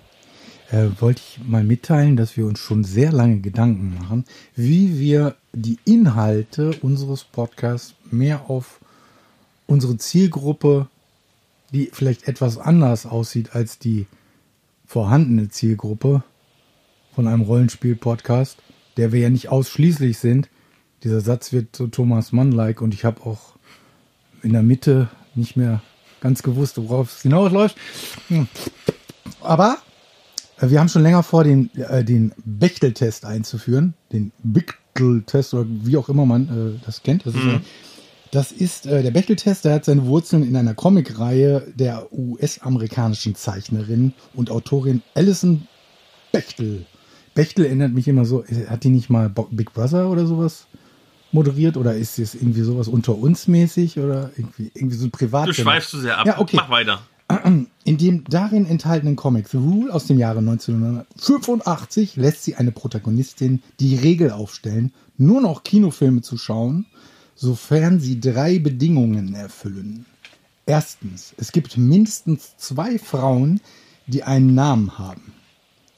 äh, 0.70 0.89
wollte 0.99 1.22
ich 1.26 1.43
mal 1.43 1.64
mitteilen, 1.64 2.16
dass 2.16 2.38
wir 2.38 2.45
uns 2.45 2.59
schon 2.59 2.84
sehr 2.84 3.11
lange 3.11 3.39
Gedanken 3.39 3.95
machen, 3.95 4.26
wie 4.55 4.99
wir 4.99 5.36
die 5.51 5.78
Inhalte 5.86 6.72
unseres 6.82 7.24
Podcasts 7.24 7.95
mehr 8.11 8.49
auf 8.49 8.80
unsere 9.68 9.97
Zielgruppe, 9.97 10.88
die 11.72 11.89
vielleicht 11.91 12.28
etwas 12.28 12.57
anders 12.57 13.05
aussieht 13.05 13.55
als 13.55 13.80
die 13.80 14.07
vorhandene 14.86 15.49
Zielgruppe 15.49 16.24
von 17.16 17.28
einem 17.28 17.41
Rollenspiel-Podcast, 17.41 18.57
der 18.97 19.11
wir 19.11 19.22
ja 19.22 19.30
nicht 19.30 19.49
ausschließlich 19.49 20.18
sind. 20.18 20.49
Dieser 21.03 21.22
Satz 21.22 21.51
wird 21.51 21.76
so 21.76 21.88
Thomas 21.88 22.32
Mann-like 22.32 22.82
und 22.82 22.93
ich 22.93 23.05
habe 23.05 23.26
auch 23.26 23.55
in 24.41 24.53
der 24.53 24.64
Mitte 24.64 25.09
nicht 25.36 25.57
mehr 25.57 25.82
ganz 26.22 26.43
gewusst, 26.43 26.78
worauf 26.78 27.16
es 27.16 27.22
hinausläuft. 27.22 27.76
Hm. 28.30 28.47
Aber 29.41 29.78
äh, 30.59 30.70
wir 30.70 30.80
haben 30.80 30.89
schon 30.89 31.03
länger 31.03 31.24
vor, 31.24 31.43
den, 31.43 31.74
äh, 31.76 32.03
den 32.03 32.34
Bechtel-Test 32.45 33.26
einzuführen. 33.26 33.93
Den 34.11 34.32
Bechtel-Test 34.43 35.53
oder 35.53 35.66
wie 35.68 35.97
auch 35.97 36.09
immer 36.09 36.26
man 36.26 36.78
äh, 36.78 36.86
das 36.86 37.03
kennt. 37.03 37.26
Das 37.26 37.36
ist, 37.36 37.43
äh, 37.43 37.59
das 38.34 38.52
ist 38.52 38.88
äh, 38.88 39.04
der 39.04 39.12
Bechtel-Test, 39.12 39.66
der 39.66 39.76
hat 39.76 39.86
seine 39.86 40.08
Wurzeln 40.08 40.44
in 40.44 40.56
einer 40.56 40.74
Comicreihe 40.74 41.72
der 41.76 42.12
US-amerikanischen 42.12 43.36
Zeichnerin 43.36 44.14
und 44.34 44.50
Autorin 44.50 45.04
Alison 45.14 45.68
Bechtel. 46.32 46.88
Bechtel 47.36 47.66
erinnert 47.66 47.94
mich 47.94 48.08
immer 48.08 48.26
so, 48.26 48.44
äh, 48.44 48.66
hat 48.68 48.84
die 48.84 48.90
nicht 48.90 49.12
mal 49.12 49.30
Big 49.52 49.72
Brother 49.74 50.10
oder 50.10 50.26
sowas 50.26 50.66
moderiert 51.32 51.78
oder 51.78 51.96
ist 51.96 52.18
es 52.18 52.34
irgendwie 52.34 52.62
sowas 52.62 52.88
unter 52.88 53.16
uns 53.16 53.48
mäßig 53.48 54.00
oder 54.00 54.32
irgendwie, 54.36 54.72
irgendwie 54.74 54.98
so 54.98 55.06
ein 55.06 55.12
Privat? 55.12 55.48
Du 55.48 55.54
schweifst 55.54 55.92
zu 55.92 56.00
sehr 56.00 56.18
ab. 56.18 56.26
Ja, 56.26 56.40
okay. 56.40 56.56
Mach 56.58 56.70
weiter. 56.72 57.02
In 57.84 57.98
dem 57.98 58.24
darin 58.26 58.66
enthaltenen 58.66 59.16
Comic 59.16 59.48
The 59.48 59.58
Rule 59.58 59.94
aus 59.94 60.08
dem 60.08 60.18
Jahre 60.18 60.40
1985 60.40 62.16
lässt 62.16 62.44
sie 62.44 62.56
eine 62.56 62.72
Protagonistin 62.72 63.62
die 63.80 63.96
Regel 63.96 64.32
aufstellen, 64.32 64.92
nur 65.18 65.40
noch 65.42 65.64
Kinofilme 65.64 66.22
zu 66.22 66.38
schauen, 66.38 66.88
sofern 67.36 68.00
sie 68.00 68.20
drei 68.20 68.60
Bedingungen 68.60 69.34
erfüllen. 69.34 70.06
Erstens, 70.66 71.34
es 71.38 71.52
gibt 71.52 71.78
mindestens 71.78 72.56
zwei 72.58 72.98
Frauen, 72.98 73.60
die 74.08 74.24
einen 74.24 74.56
Namen 74.56 74.98
haben. 74.98 75.34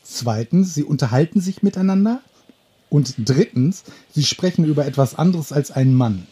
Zweitens, 0.04 0.74
sie 0.74 0.84
unterhalten 0.84 1.42
sich 1.42 1.64
miteinander. 1.64 2.22
Und 2.90 3.16
drittens, 3.18 3.84
sie 4.14 4.24
sprechen 4.24 4.64
über 4.64 4.86
etwas 4.86 5.16
anderes 5.16 5.52
als 5.52 5.72
ein 5.72 5.94
Mann. 5.94 6.28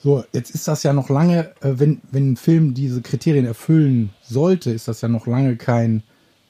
So, 0.00 0.24
jetzt 0.32 0.50
ist 0.50 0.68
das 0.68 0.84
ja 0.84 0.92
noch 0.92 1.08
lange, 1.08 1.50
äh, 1.60 1.74
wenn, 1.74 2.00
wenn 2.12 2.32
ein 2.32 2.36
Film 2.36 2.72
diese 2.72 3.02
Kriterien 3.02 3.44
erfüllen 3.44 4.10
sollte, 4.22 4.70
ist 4.70 4.86
das 4.86 5.00
ja 5.00 5.08
noch 5.08 5.26
lange 5.26 5.56
kein 5.56 6.04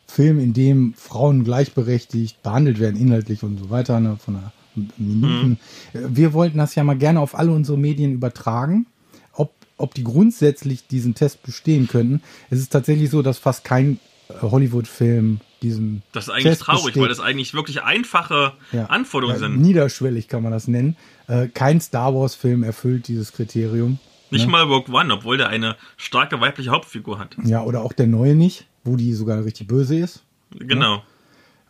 Film, 0.06 0.38
in 0.38 0.52
dem 0.52 0.94
Frauen 0.94 1.44
gleichberechtigt 1.44 2.42
behandelt 2.42 2.78
werden, 2.78 3.00
inhaltlich 3.00 3.42
und 3.42 3.58
so 3.58 3.70
weiter, 3.70 4.00
ne, 4.00 4.18
von 4.22 4.36
einer 4.36 4.52
Minuten. 4.96 5.58
Äh, 5.92 5.98
Wir 6.08 6.32
wollten 6.32 6.58
das 6.58 6.74
ja 6.74 6.84
mal 6.84 6.96
gerne 6.96 7.20
auf 7.20 7.36
alle 7.38 7.52
unsere 7.52 7.78
Medien 7.78 8.12
übertragen, 8.12 8.86
ob, 9.32 9.52
ob 9.76 9.94
die 9.94 10.04
grundsätzlich 10.04 10.86
diesen 10.86 11.14
Test 11.14 11.42
bestehen 11.42 11.88
könnten. 11.88 12.22
Es 12.50 12.58
ist 12.60 12.70
tatsächlich 12.72 13.10
so, 13.10 13.22
dass 13.22 13.38
fast 13.38 13.64
kein 13.64 13.98
äh, 14.28 14.34
Hollywood-Film 14.42 15.40
diesen 15.62 16.02
Das 16.12 16.24
ist 16.24 16.30
eigentlich 16.30 16.44
Test 16.44 16.62
traurig, 16.62 16.84
besteht. 16.84 17.02
weil 17.02 17.08
das 17.08 17.20
eigentlich 17.20 17.52
wirklich 17.54 17.82
einfache 17.82 18.52
Ja. 18.72 18.86
Anforderungen 18.86 19.40
Ja, 19.40 19.48
sind. 19.48 19.60
Niederschwellig 19.60 20.28
kann 20.28 20.42
man 20.42 20.52
das 20.52 20.68
nennen. 20.68 20.96
Äh, 21.26 21.48
kein 21.48 21.80
Star 21.80 22.14
Wars-Film 22.14 22.62
erfüllt 22.62 23.08
dieses 23.08 23.32
Kriterium. 23.32 23.98
Nicht 24.30 24.44
ne? 24.46 24.52
mal 24.52 24.62
Rogue 24.62 24.94
One, 24.94 25.12
obwohl 25.12 25.36
der 25.38 25.48
eine 25.48 25.74
starke 25.96 26.40
weibliche 26.40 26.70
Hauptfigur 26.70 27.18
hat. 27.18 27.36
Ja, 27.44 27.62
oder 27.64 27.82
auch 27.82 27.92
der 27.92 28.06
neue 28.06 28.34
nicht, 28.36 28.66
wo 28.84 28.94
die 28.94 29.14
sogar 29.14 29.42
richtig 29.44 29.66
böse 29.66 29.98
ist. 29.98 30.22
Genau. 30.56 31.02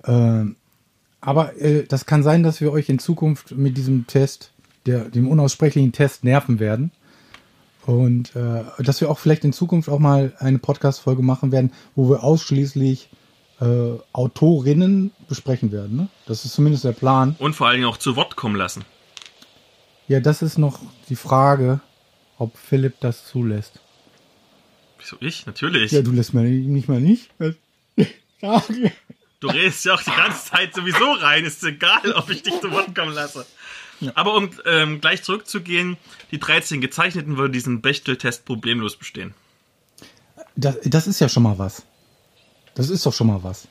Ähm, 0.05 0.57
aber 1.29 1.61
äh, 1.61 1.85
das 1.85 2.07
kann 2.07 2.23
sein, 2.23 2.43
dass 2.43 2.63
wir 2.63 2.73
euch 2.73 2.89
in 2.89 2.99
Zukunft 2.99 3.51
mit 3.51 3.77
diesem 3.77 4.07
Test, 4.07 4.51
der, 4.87 5.11
dem 5.11 5.29
unaussprechlichen 5.29 5.93
Test, 5.93 6.25
nerven 6.25 6.59
werden. 6.59 6.91
Und 7.85 8.35
äh, 8.35 8.65
dass 8.79 9.03
wir 9.03 9.11
auch 9.11 9.19
vielleicht 9.19 9.45
in 9.45 9.53
Zukunft 9.53 9.91
auch 9.91 9.99
mal 9.99 10.33
eine 10.39 10.59
Podcast-Folge 10.59 11.21
machen 11.21 11.53
werden, 11.53 11.71
wo 11.95 12.09
wir 12.09 12.25
ausschließlich 12.25 13.11
äh, 13.61 13.99
Autorinnen 14.15 15.11
besprechen 15.29 15.71
werden. 15.71 15.99
Ne? 15.99 16.09
Das 16.25 16.47
ist 16.47 16.55
zumindest 16.55 16.85
der 16.85 16.93
Plan. 16.93 17.37
Und 17.39 17.55
vor 17.55 17.67
allen 17.67 17.77
Dingen 17.77 17.91
auch 17.91 17.99
zu 17.99 18.17
Wort 18.17 18.37
kommen 18.37 18.57
lassen. 18.57 18.87
Ja, 20.07 20.21
das 20.21 20.41
ist 20.41 20.57
noch 20.57 20.81
die 21.11 21.17
Frage, 21.17 21.81
ob 22.39 22.57
Philipp 22.57 23.01
das 23.01 23.27
zulässt. 23.27 23.81
Wieso 24.99 25.17
ich? 25.21 25.45
Natürlich. 25.45 25.93
Ja, 25.93 26.01
du 26.01 26.11
lässt 26.11 26.33
mir 26.33 26.45
nicht 26.45 26.89
mal 26.89 27.03
nicht. 27.03 27.29
Frage. 28.41 28.93
Du 29.41 29.49
redest 29.49 29.85
ja 29.85 29.95
auch 29.95 30.03
die 30.03 30.11
ganze 30.11 30.51
Zeit 30.51 30.75
sowieso 30.75 31.13
rein. 31.13 31.45
Ist 31.45 31.63
egal, 31.63 32.13
ob 32.15 32.29
ich 32.31 32.43
dich 32.43 32.61
zu 32.61 32.71
Wort 32.73 32.95
kommen 32.95 33.13
lasse. 33.13 33.47
Aber 34.15 34.35
um 34.35 34.51
ähm, 34.67 35.01
gleich 35.01 35.23
zurückzugehen, 35.23 35.97
die 36.31 36.39
13 36.39 36.81
Gezeichneten 36.81 37.37
würde 37.37 37.53
diesen 37.53 37.81
Bechtel-Test 37.81 38.45
problemlos 38.45 38.97
bestehen. 38.97 39.35
Das, 40.57 40.77
das 40.85 41.07
ist 41.07 41.21
ja 41.21 41.29
schon 41.29 41.43
mal 41.43 41.59
was. 41.59 41.83
Das 42.75 42.91
ist 42.91 43.05
doch 43.07 43.13
schon 43.13 43.27
mal 43.27 43.43
was. 43.43 43.67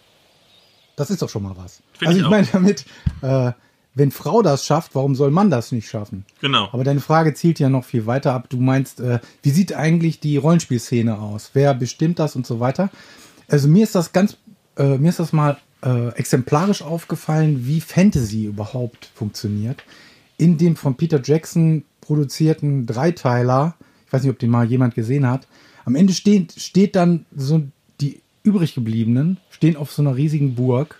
Das 0.95 1.09
ist 1.09 1.21
doch 1.21 1.29
schon 1.29 1.43
mal 1.43 1.55
was. 1.55 1.81
Find 1.93 2.09
also 2.09 2.19
ich 2.19 2.25
ich 2.25 2.29
meine 2.29 2.47
damit, 2.51 2.85
äh, 3.21 3.51
wenn 3.93 4.11
Frau 4.11 4.41
das 4.41 4.65
schafft, 4.65 4.95
warum 4.95 5.15
soll 5.15 5.31
Mann 5.31 5.49
das 5.49 5.71
nicht 5.71 5.89
schaffen? 5.89 6.25
Genau. 6.41 6.69
Aber 6.71 6.83
deine 6.83 6.99
Frage 6.99 7.33
zielt 7.33 7.59
ja 7.59 7.69
noch 7.69 7.85
viel 7.85 8.05
weiter 8.05 8.33
ab. 8.33 8.49
Du 8.49 8.57
meinst, 8.57 8.99
äh, 8.99 9.19
wie 9.43 9.49
sieht 9.49 9.73
eigentlich 9.73 10.19
die 10.19 10.37
Rollenspielszene 10.37 11.17
aus? 11.17 11.51
Wer 11.53 11.73
bestimmt 11.73 12.19
das 12.19 12.35
und 12.35 12.45
so 12.45 12.59
weiter? 12.59 12.89
Also 13.47 13.67
mir 13.67 13.83
ist 13.83 13.95
das 13.95 14.11
ganz, 14.11 14.37
äh, 14.77 14.97
mir 14.97 15.09
ist 15.09 15.19
das 15.19 15.33
mal 15.33 15.57
äh, 15.83 16.09
exemplarisch 16.15 16.81
aufgefallen, 16.81 17.65
wie 17.65 17.81
Fantasy 17.81 18.45
überhaupt 18.45 19.09
funktioniert. 19.13 19.83
In 20.37 20.57
dem 20.57 20.75
von 20.75 20.95
Peter 20.95 21.21
Jackson 21.23 21.83
produzierten 22.01 22.85
Dreiteiler, 22.85 23.75
ich 24.05 24.13
weiß 24.13 24.23
nicht, 24.23 24.31
ob 24.31 24.39
den 24.39 24.49
mal 24.49 24.65
jemand 24.65 24.95
gesehen 24.95 25.27
hat, 25.27 25.47
am 25.85 25.95
Ende 25.95 26.13
steht, 26.13 26.53
steht 26.53 26.95
dann 26.95 27.25
so 27.35 27.63
die 28.01 28.21
übrig 28.43 28.75
gebliebenen, 28.75 29.37
stehen 29.49 29.75
auf 29.75 29.91
so 29.91 30.01
einer 30.01 30.15
riesigen 30.15 30.55
Burg 30.55 30.99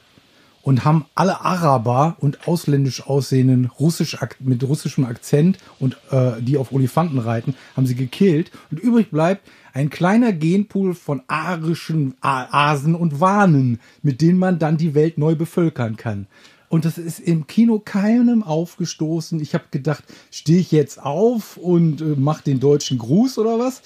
und 0.68 0.84
haben 0.84 1.06
alle 1.16 1.40
Araber 1.46 2.18
und 2.20 2.46
ausländisch 2.46 3.08
aussehenden 3.08 3.72
russisch 3.80 4.18
mit 4.40 4.62
russischem 4.66 5.06
Akzent 5.06 5.60
und 5.80 5.96
äh, 6.12 6.42
die 6.42 6.58
auf 6.58 6.74
Olifanten 6.74 7.20
reiten, 7.20 7.56
haben 7.78 7.88
sie 7.88 7.96
gekillt 7.96 8.52
und 8.70 8.78
übrig 8.78 9.10
bleibt 9.10 9.48
ein 9.74 9.90
kleiner 9.90 10.34
Genpool 10.34 10.94
von 10.94 11.22
arischen 11.28 12.16
Asen 12.20 12.96
und 12.96 13.22
Wanen, 13.22 13.80
mit 14.02 14.20
denen 14.20 14.38
man 14.38 14.60
dann 14.60 14.76
die 14.76 14.94
Welt 14.94 15.18
neu 15.18 15.36
bevölkern 15.36 15.96
kann. 15.96 16.28
Und 16.68 16.84
das 16.84 16.98
ist 16.98 17.22
im 17.22 17.48
Kino 17.48 17.80
keinem 17.80 18.44
aufgestoßen. 18.44 19.40
Ich 19.40 19.54
habe 19.54 19.64
gedacht, 19.72 20.04
stehe 20.32 20.60
ich 20.60 20.74
jetzt 20.74 21.02
auf 21.02 21.56
und 21.56 22.02
äh, 22.02 22.16
mach 22.18 22.42
den 22.42 22.60
deutschen 22.60 22.98
Gruß 22.98 23.38
oder 23.38 23.58
was? 23.58 23.84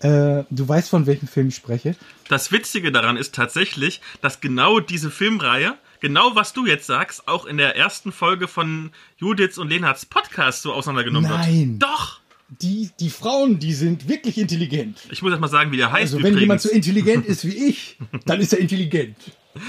Äh, 0.00 0.44
du 0.48 0.66
weißt, 0.66 0.88
von 0.88 1.04
welchem 1.04 1.28
Film 1.28 1.48
ich 1.48 1.56
spreche. 1.56 1.94
Das 2.30 2.52
Witzige 2.52 2.90
daran 2.90 3.18
ist 3.18 3.34
tatsächlich, 3.34 4.00
dass 4.22 4.40
genau 4.40 4.80
diese 4.80 5.10
Filmreihe, 5.10 5.74
genau 6.02 6.34
was 6.34 6.52
du 6.52 6.66
jetzt 6.66 6.86
sagst, 6.86 7.26
auch 7.26 7.46
in 7.46 7.56
der 7.56 7.76
ersten 7.76 8.12
Folge 8.12 8.48
von 8.48 8.90
Judiths 9.16 9.56
und 9.56 9.68
Lenhards 9.70 10.04
Podcast 10.04 10.60
so 10.60 10.74
auseinandergenommen 10.74 11.30
Nein. 11.30 11.70
wird. 11.70 11.82
Doch! 11.82 12.20
Die, 12.60 12.90
die 13.00 13.08
Frauen, 13.08 13.58
die 13.58 13.72
sind 13.72 14.08
wirklich 14.08 14.36
intelligent. 14.36 14.98
Ich 15.10 15.22
muss 15.22 15.30
erst 15.30 15.40
mal 15.40 15.48
sagen, 15.48 15.72
wie 15.72 15.78
der 15.78 15.90
heißt 15.90 16.12
Also 16.12 16.22
wenn 16.22 16.36
jemand 16.36 16.60
so 16.60 16.68
intelligent 16.68 17.24
ist 17.24 17.46
wie 17.46 17.54
ich, 17.68 17.96
dann 18.26 18.42
ist 18.42 18.52
er 18.52 18.58
intelligent. 18.58 19.16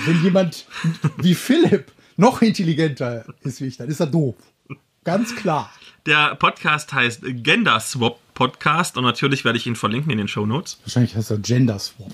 Wenn 0.06 0.22
jemand 0.22 0.66
wie 1.18 1.34
Philipp 1.34 1.94
noch 2.18 2.42
intelligenter 2.42 3.24
ist 3.42 3.62
wie 3.62 3.68
ich, 3.68 3.78
dann 3.78 3.88
ist 3.88 4.02
er 4.02 4.08
doof. 4.08 4.36
Ganz 5.06 5.34
klar. 5.34 5.72
Der 6.06 6.36
Podcast 6.36 6.92
heißt 6.92 7.22
Gender 7.24 7.80
Swap 7.80 8.20
Podcast 8.34 8.98
und 8.98 9.04
natürlich 9.04 9.46
werde 9.46 9.58
ich 9.58 9.68
ihn 9.68 9.76
verlinken 9.76 10.12
in 10.12 10.18
den 10.18 10.28
Show 10.28 10.46
Notes. 10.46 10.80
Wahrscheinlich 10.84 11.16
heißt 11.16 11.32
er 11.32 11.38
Gender 11.38 11.80
Swap. 11.80 12.12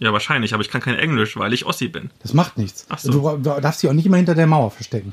Ja, 0.00 0.14
wahrscheinlich, 0.14 0.54
aber 0.54 0.62
ich 0.62 0.70
kann 0.70 0.80
kein 0.80 0.98
Englisch, 0.98 1.36
weil 1.36 1.52
ich 1.52 1.66
Ossi 1.66 1.88
bin. 1.88 2.10
Das 2.20 2.32
macht 2.32 2.56
nichts. 2.56 2.86
Ach 2.88 2.98
so. 2.98 3.12
Du 3.12 3.36
du 3.36 3.60
darfst 3.60 3.82
dich 3.82 3.90
auch 3.90 3.94
nicht 3.94 4.06
immer 4.06 4.16
hinter 4.16 4.34
der 4.34 4.46
Mauer 4.46 4.70
verstecken. 4.70 5.12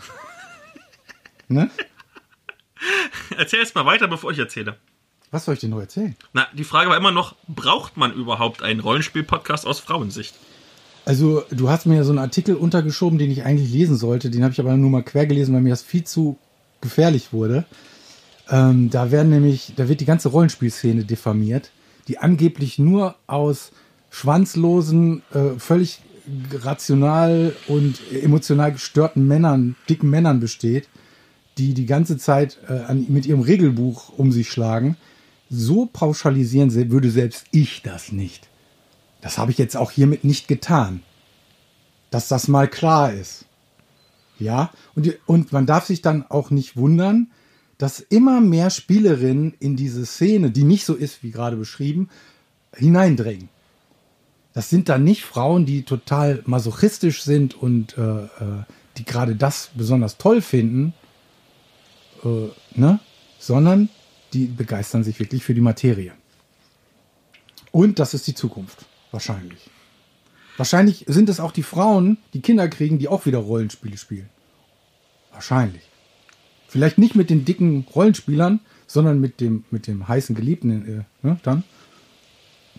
ne? 1.50 1.70
Erzähl 3.38 3.60
jetzt 3.60 3.76
mal 3.76 3.86
weiter, 3.86 4.08
bevor 4.08 4.32
ich 4.32 4.40
erzähle. 4.40 4.78
Was 5.30 5.44
soll 5.44 5.56
ich 5.56 5.60
dir 5.60 5.68
noch 5.68 5.82
erzählen? 5.82 6.16
Na, 6.32 6.48
die 6.54 6.64
Frage 6.64 6.90
war 6.90 6.96
immer 6.96 7.12
noch, 7.12 7.36
braucht 7.50 7.98
man 7.98 8.14
überhaupt 8.14 8.64
einen 8.64 8.80
Rollenspiel-Podcast 8.80 9.68
aus 9.68 9.82
Frauensicht? 9.82 10.36
Also, 11.04 11.44
du 11.52 11.70
hast 11.70 11.86
mir 11.86 12.06
so 12.06 12.12
einen 12.12 12.20
Artikel 12.20 12.56
untergeschoben, 12.56 13.20
den 13.20 13.30
ich 13.30 13.44
eigentlich 13.44 13.70
lesen 13.70 13.98
sollte. 13.98 14.30
Den 14.30 14.44
habe 14.44 14.54
ich 14.54 14.60
aber 14.62 14.76
nur 14.78 14.90
mal 14.90 15.04
quer 15.04 15.26
gelesen, 15.26 15.54
weil 15.54 15.62
mir 15.62 15.70
das 15.70 15.84
viel 15.84 16.06
zu 16.06 16.40
gefährlich 16.80 17.34
wurde. 17.34 17.66
Ähm, 18.50 18.90
da 18.90 19.12
werden 19.12 19.30
nämlich, 19.30 19.74
da 19.76 19.90
wird 19.90 20.00
die 20.00 20.06
ganze 20.06 20.30
Rollenspielszene 20.30 21.04
diffamiert, 21.04 21.72
die 22.08 22.20
angeblich 22.20 22.80
nur 22.80 23.16
aus 23.28 23.74
schwanzlosen, 24.10 25.22
äh, 25.34 25.60
völlig 25.60 26.02
rational 26.54 27.56
und 27.68 28.00
emotional 28.12 28.72
gestörten 28.74 29.28
Männern, 29.28 29.76
dicken 29.90 30.10
Männern 30.10 30.40
besteht, 30.40 30.90
die 31.58 31.74
die 31.74 31.86
ganze 31.86 32.18
Zeit 32.18 32.58
äh, 32.68 32.74
an, 32.74 33.06
mit 33.10 33.26
ihrem 33.26 33.42
Regelbuch 33.42 34.10
um 34.18 34.32
sich 34.32 34.50
schlagen. 34.50 34.98
So 35.50 35.86
pauschalisieren 35.86 36.74
würde 36.92 37.10
selbst 37.10 37.46
ich 37.52 37.82
das 37.82 38.12
nicht. 38.12 38.48
Das 39.22 39.38
habe 39.38 39.52
ich 39.52 39.58
jetzt 39.58 39.78
auch 39.78 39.92
hiermit 39.92 40.24
nicht 40.24 40.48
getan. 40.48 41.02
Dass 42.12 42.28
das 42.28 42.48
mal 42.48 42.68
klar 42.68 43.14
ist. 43.14 43.46
Ja, 44.40 44.72
und, 44.96 45.18
und 45.26 45.52
man 45.52 45.66
darf 45.66 45.86
sich 45.86 46.02
dann 46.02 46.26
auch 46.30 46.52
nicht 46.52 46.78
wundern, 46.78 47.32
dass 47.78 48.00
immer 48.00 48.42
mehr 48.42 48.70
Spielerinnen 48.70 49.54
in 49.60 49.76
diese 49.76 50.06
Szene, 50.06 50.52
die 50.52 50.64
nicht 50.64 50.86
so 50.86 50.94
ist, 50.94 51.24
wie 51.24 51.32
gerade 51.32 51.58
beschrieben, 51.58 52.10
hineindrängen. 52.76 53.50
Das 54.58 54.72
sind 54.72 54.90
dann 54.90 55.04
nicht 55.04 55.24
Frauen, 55.24 55.68
die 55.68 55.84
total 55.84 56.42
masochistisch 56.48 57.22
sind 57.22 57.54
und 57.54 57.96
äh, 57.96 58.02
äh, 58.02 58.64
die 58.98 59.06
gerade 59.06 59.36
das 59.36 59.70
besonders 59.76 60.18
toll 60.18 60.42
finden, 60.42 60.96
äh, 62.24 62.48
ne? 62.74 63.00
sondern 63.38 63.90
die 64.34 64.48
begeistern 64.48 65.04
sich 65.04 65.20
wirklich 65.20 65.44
für 65.44 65.54
die 65.54 65.62
Materie. 65.62 66.12
Und 67.70 68.00
das 68.00 68.16
ist 68.16 68.26
die 68.26 68.34
Zukunft, 68.34 68.88
wahrscheinlich. 69.12 69.70
Wahrscheinlich 70.58 71.06
sind 71.08 71.30
es 71.30 71.40
auch 71.40 71.52
die 71.52 71.62
Frauen, 71.62 72.18
die 72.34 72.42
Kinder 72.42 72.68
kriegen, 72.68 72.98
die 72.98 73.10
auch 73.10 73.28
wieder 73.28 73.38
Rollenspiele 73.38 73.98
spielen. 73.98 74.28
Wahrscheinlich. 75.32 75.84
Vielleicht 76.68 76.98
nicht 76.98 77.14
mit 77.14 77.30
den 77.30 77.46
dicken 77.46 77.86
Rollenspielern, 77.94 78.62
sondern 78.88 79.22
mit 79.22 79.40
dem, 79.40 79.66
mit 79.70 79.86
dem 79.86 80.08
heißen 80.08 80.36
Geliebten, 80.36 81.04
äh, 81.22 81.28
ne, 81.28 81.40
dann, 81.44 81.64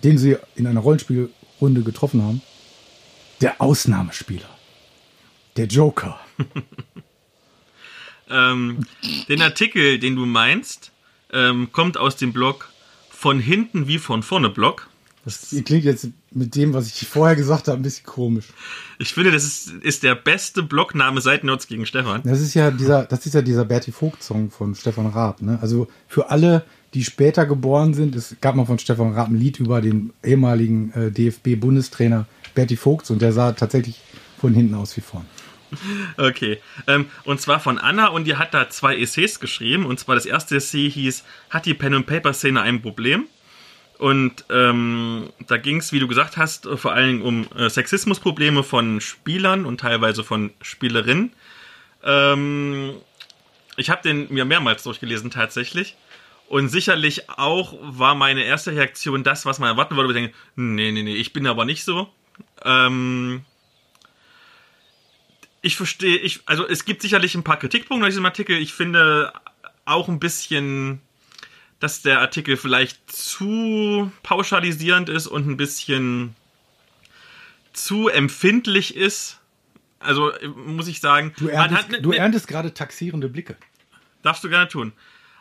den 0.03 0.19
sie 0.19 0.39
in 0.57 0.67
einer 0.67 0.81
Rollenspielrunde 1.61 1.83
getroffen 1.83 2.23
haben. 2.23 2.43
Der 3.41 3.61
Ausnahmespieler. 3.61 4.49
Der 5.57 5.67
Joker. 5.67 6.19
Ähm, 8.31 8.81
den 9.31 9.41
Artikel, 9.41 9.99
den 9.99 10.15
du 10.15 10.27
meinst, 10.27 10.93
ähm, 11.33 11.73
kommt 11.73 11.97
aus 11.97 12.17
dem 12.17 12.35
Blog 12.35 12.71
von 13.09 13.41
hinten 13.41 13.89
wie 13.89 13.97
von 13.97 14.23
vorne 14.23 14.51
Blog. 14.51 14.91
Das 15.25 15.49
klingt 15.65 15.85
jetzt 15.85 16.09
mit 16.31 16.55
dem, 16.55 16.75
was 16.75 16.89
ich 16.89 17.09
vorher 17.09 17.37
gesagt 17.37 17.69
habe, 17.69 17.79
ein 17.79 17.83
bisschen 17.83 18.05
komisch. 18.05 18.49
Ich 18.99 19.15
finde, 19.15 19.31
das 19.31 19.45
ist, 19.45 19.71
ist 19.81 20.03
der 20.03 20.15
beste 20.15 20.63
Blogname 20.63 21.23
seit 21.23 21.43
Nerds 21.43 21.69
gegen 21.69 21.87
Stefan. 21.87 22.21
Das 22.23 22.43
ist 22.43 22.53
ja 22.53 22.71
dieser, 22.71 23.07
das 23.07 23.25
ist 23.25 23.33
ja 23.35 23.41
dieser 23.41 23.65
Bertie 23.65 23.93
Vogt-Song 23.93 24.51
von 24.51 24.75
Stefan 24.75 25.07
Raab. 25.07 25.41
Ne? 25.41 25.59
Also 25.63 25.89
für 26.07 26.29
alle, 26.29 26.67
die 26.95 27.05
später 27.05 27.47
geboren 27.47 27.95
sind, 27.95 28.15
es 28.15 28.37
gab 28.41 28.55
mal 28.55 28.65
von 28.65 28.79
Stefan 28.79 29.13
Raab 29.13 29.29
ein 29.29 29.39
Lied 29.39 29.61
über 29.61 29.81
den 29.81 30.13
ehemaligen 30.25 30.93
äh, 30.93 31.11
DFB-Bundestrainer 31.11 32.27
Bertie 32.55 32.77
Vogt 32.77 33.11
und 33.11 33.21
der 33.21 33.33
sah 33.33 33.53
tatsächlich 33.53 34.01
von 34.41 34.55
hinten 34.55 34.75
aus 34.75 34.97
wie 34.97 35.01
vorn. 35.01 35.27
Okay. 36.17 36.61
Ähm, 36.87 37.07
und 37.25 37.41
zwar 37.41 37.61
von 37.61 37.79
Anna 37.79 38.09
und 38.09 38.25
die 38.25 38.37
hat 38.37 38.55
da 38.55 38.71
zwei 38.71 38.97
Essays 38.97 39.39
geschrieben. 39.39 39.85
Und 39.85 40.01
zwar 40.01 40.15
das 40.15 40.27
erste 40.27 40.57
Essay 40.57 40.91
hieß, 40.91 41.25
hat 41.51 41.67
die 41.67 41.75
Pen-and-Paper-Szene 41.75 42.61
ein 42.61 42.81
Problem? 42.81 43.27
Und 43.99 44.45
ähm, 44.49 45.29
da 45.47 45.57
ging 45.57 45.79
es, 45.79 45.93
wie 45.93 45.99
du 45.99 46.07
gesagt 46.07 46.37
hast, 46.37 46.67
äh, 46.67 46.77
vor 46.77 46.93
allen 46.93 47.09
Dingen 47.09 47.23
um 47.23 47.49
äh, 47.57 47.69
Sexismusprobleme 47.69 48.63
von 48.63 49.01
Spielern 49.01 49.67
und 49.67 49.81
teilweise 49.81 50.23
von 50.23 50.53
Spielerinnen. 50.63 51.33
Ähm, 52.05 52.95
ich 53.77 53.91
habe 53.91 54.03
den 54.03 54.33
mir 54.33 54.45
mehrmals 54.45 54.85
durchgelesen 54.85 55.31
tatsächlich. 55.31 55.97
Und 56.49 56.69
sicherlich 56.71 57.29
auch 57.29 57.75
war 57.81 58.15
meine 58.15 58.43
erste 58.43 58.73
Reaktion 58.73 59.23
das, 59.23 59.45
was 59.45 59.59
man 59.59 59.69
erwarten 59.71 59.97
würde. 59.97 60.09
Ich 60.09 60.15
denke, 60.15 60.35
nee, 60.57 60.91
nee, 60.93 61.03
nee, 61.03 61.15
ich 61.15 61.33
bin 61.35 61.47
aber 61.47 61.65
nicht 61.67 61.85
so. 61.85 62.09
Ähm, 62.65 63.45
ich 65.61 65.77
verstehe, 65.77 66.17
ich, 66.19 66.41
also 66.47 66.67
es 66.67 66.85
gibt 66.85 67.03
sicherlich 67.03 67.35
ein 67.35 67.45
paar 67.45 67.59
Kritikpunkte 67.59 68.05
an 68.07 68.11
diesem 68.11 68.25
Artikel. 68.25 68.57
Ich 68.57 68.73
finde 68.73 69.33
auch 69.85 70.09
ein 70.09 70.21
bisschen, 70.21 71.01
dass 71.81 72.01
der 72.03 72.21
Artikel 72.21 72.57
vielleicht 72.57 73.11
zu 73.13 74.11
pauschalisierend 74.23 75.09
ist 75.09 75.27
und 75.27 75.47
ein 75.47 75.57
bisschen 75.57 76.35
zu 77.73 78.09
empfindlich 78.09 78.97
ist. 78.97 79.39
Also 80.01 80.33
muss 80.55 80.87
ich 80.89 81.01
sagen, 81.01 81.35
Du 81.39 81.49
erntest, 81.49 81.91
ne- 81.91 82.01
du 82.01 82.13
erntest 82.13 82.49
gerade 82.49 82.73
taxierende 82.73 83.29
Blicke. 83.29 83.57
Darfst 84.23 84.45
du 84.45 84.49
gerne 84.49 84.69
tun. 84.69 84.93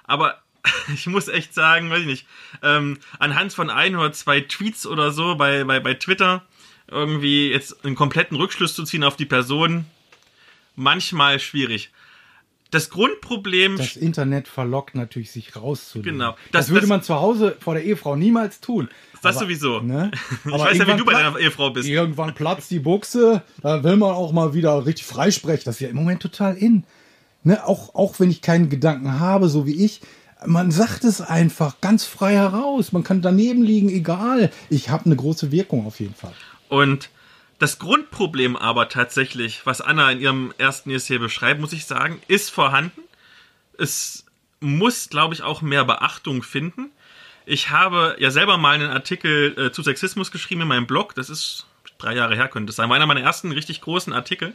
Aber 0.03 0.41
ich 0.93 1.07
muss 1.07 1.28
echt 1.28 1.53
sagen, 1.53 1.89
weiß 1.89 2.01
ich 2.01 2.05
nicht, 2.05 2.26
ähm, 2.63 2.97
anhand 3.20 3.53
von 3.53 3.70
ein 3.70 3.95
oder 3.95 4.11
zwei 4.13 4.41
Tweets 4.41 4.86
oder 4.88 5.11
so 5.11 5.36
bei, 5.36 5.63
bei, 5.63 5.80
bei 5.80 5.93
Twitter 5.93 6.43
irgendwie 6.89 7.49
jetzt 7.51 7.84
einen 7.86 7.95
kompletten 7.95 8.38
Rückschluss 8.38 8.74
zu 8.74 8.84
ziehen 8.84 9.03
auf 9.03 9.15
die 9.18 9.26
Person, 9.26 9.86
manchmal 10.76 11.39
schwierig. 11.39 11.91
Das 12.72 12.89
Grundproblem, 12.89 13.78
Das 13.78 13.95
Internet 13.95 14.49
verlockt 14.49 14.93
natürlich, 14.93 15.32
sich 15.32 15.55
rauszunehmen. 15.55 16.13
Genau. 16.20 16.32
Das, 16.51 16.65
Das- 16.65 16.70
würde 16.70 16.82
das- 16.82 16.89
man 16.89 17.01
zu 17.03 17.15
Hause 17.15 17.55
vor 17.59 17.76
der 17.76 17.84
Ehefrau 17.84 18.15
niemals 18.18 18.59
tun. 18.59 18.89
das 19.24 19.38
Aber, 19.38 19.45
sowieso. 19.45 19.80
Ne? 19.80 20.11
Ich 20.45 20.51
weiß 20.51 20.78
ja, 20.78 20.88
wie 20.88 20.97
du 20.97 21.05
bei 21.05 21.13
deiner 21.13 21.38
Ehefrau 21.39 21.70
bist. 21.70 21.88
Irgendwann 21.88 22.34
platzt 22.36 22.70
die 22.72 22.80
Buchse, 22.80 23.41
da 23.61 23.84
will 23.84 23.95
man 23.95 24.11
auch 24.11 24.34
mal 24.34 24.53
wieder 24.53 24.86
richtig 24.86 25.05
freisprechen. 25.05 25.63
Das 25.65 25.76
ist 25.76 25.82
ja 25.82 25.88
im 25.89 25.95
Moment 25.95 26.22
total 26.22 26.57
in. 26.57 26.84
Ne? 27.43 27.65
Auch, 27.65 27.95
auch 27.95 28.20
wenn 28.20 28.30
ich 28.30 28.41
keinen 28.41 28.70
Gedanken 28.70 29.18
habe, 29.20 29.47
so 29.47 29.65
wie 29.65 29.86
ich, 29.86 30.01
man 30.45 30.71
sagt 30.71 31.03
es 31.03 31.21
einfach 31.21 31.81
ganz 31.81 32.05
frei 32.05 32.33
heraus. 32.33 32.91
Man 32.91 33.03
kann 33.03 33.21
daneben 33.21 33.63
liegen, 33.63 33.89
egal. 33.89 34.51
Ich 34.69 34.89
habe 34.89 35.05
eine 35.05 35.15
große 35.15 35.51
Wirkung 35.51 35.85
auf 35.85 35.99
jeden 35.99 36.15
Fall. 36.15 36.33
Und 36.69 37.09
das 37.59 37.79
Grundproblem 37.79 38.55
aber 38.55 38.89
tatsächlich, 38.89 39.65
was 39.65 39.81
Anna 39.81 40.11
in 40.11 40.19
ihrem 40.19 40.53
ersten 40.57 40.91
Essay 40.91 41.17
beschreibt, 41.17 41.59
muss 41.59 41.73
ich 41.73 41.85
sagen, 41.85 42.21
ist 42.27 42.51
vorhanden. 42.51 43.01
Es 43.77 44.25
muss, 44.59 45.09
glaube 45.09 45.33
ich, 45.33 45.41
auch 45.41 45.61
mehr 45.61 45.85
Beachtung 45.85 46.43
finden. 46.43 46.91
Ich 47.45 47.69
habe 47.69 48.15
ja 48.19 48.29
selber 48.29 48.57
mal 48.57 48.75
einen 48.75 48.89
Artikel 48.89 49.57
äh, 49.57 49.71
zu 49.71 49.81
Sexismus 49.81 50.31
geschrieben 50.31 50.61
in 50.61 50.67
meinem 50.67 50.88
Blog. 50.88 51.15
Das 51.15 51.29
ist 51.29 51.65
drei 51.97 52.13
Jahre 52.13 52.35
her, 52.35 52.47
könnte 52.47 52.69
es 52.71 52.75
sein. 52.75 52.89
War 52.89 52.95
einer 52.95 53.05
meiner 53.05 53.21
ersten 53.21 53.51
richtig 53.51 53.81
großen 53.81 54.13
Artikel. 54.13 54.53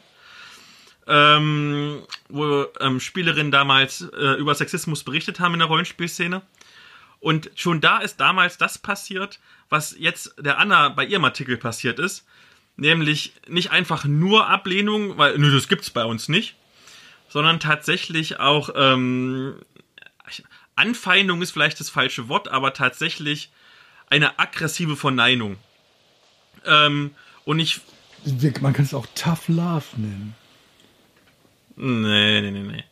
Ähm, 1.07 2.03
wo 2.29 2.67
ähm, 2.79 3.01
Spielerinnen 3.01 3.51
damals 3.51 4.03
äh, 4.03 4.39
über 4.39 4.55
Sexismus 4.55 5.03
berichtet 5.03 5.41
haben 5.41 5.55
in 5.55 5.59
der 5.59 5.69
Rollenspielszene. 5.69 6.43
Und 7.19 7.51
schon 7.55 7.81
da 7.81 7.99
ist 7.99 8.21
damals 8.21 8.59
das 8.59 8.79
passiert, 8.79 9.41
was 9.69 9.97
jetzt 9.99 10.35
der 10.39 10.59
Anna 10.59 10.91
bei 10.91 11.05
ihrem 11.05 11.25
Artikel 11.25 11.57
passiert 11.57 11.99
ist. 11.99 12.25
Nämlich 12.77 13.33
nicht 13.49 13.71
einfach 13.71 14.05
nur 14.05 14.49
Ablehnung, 14.49 15.19
weil, 15.19 15.39
nö, 15.39 15.53
das 15.53 15.69
gibt's 15.69 15.91
bei 15.91 16.05
uns 16.05 16.29
nicht, 16.29 16.57
sondern 17.29 17.61
tatsächlich 17.61 18.41
auch, 18.41 18.71
ähm, 18.75 19.57
Anfeindung 20.75 21.43
ist 21.43 21.51
vielleicht 21.51 21.81
das 21.81 21.91
falsche 21.91 22.29
Wort, 22.29 22.49
aber 22.49 22.73
tatsächlich 22.73 23.51
eine 24.09 24.39
aggressive 24.39 24.97
Verneinung. 24.97 25.59
Ähm, 26.65 27.15
und 27.45 27.59
ich, 27.59 27.81
Man 28.61 28.73
kann 28.73 28.85
es 28.85 28.95
auch 28.95 29.07
Tough 29.15 29.49
Love 29.49 29.85
nennen. 29.97 30.35
Nee, 31.77 32.41
nee, 32.41 32.51
nee, 32.51 32.63
nee. 32.63 32.85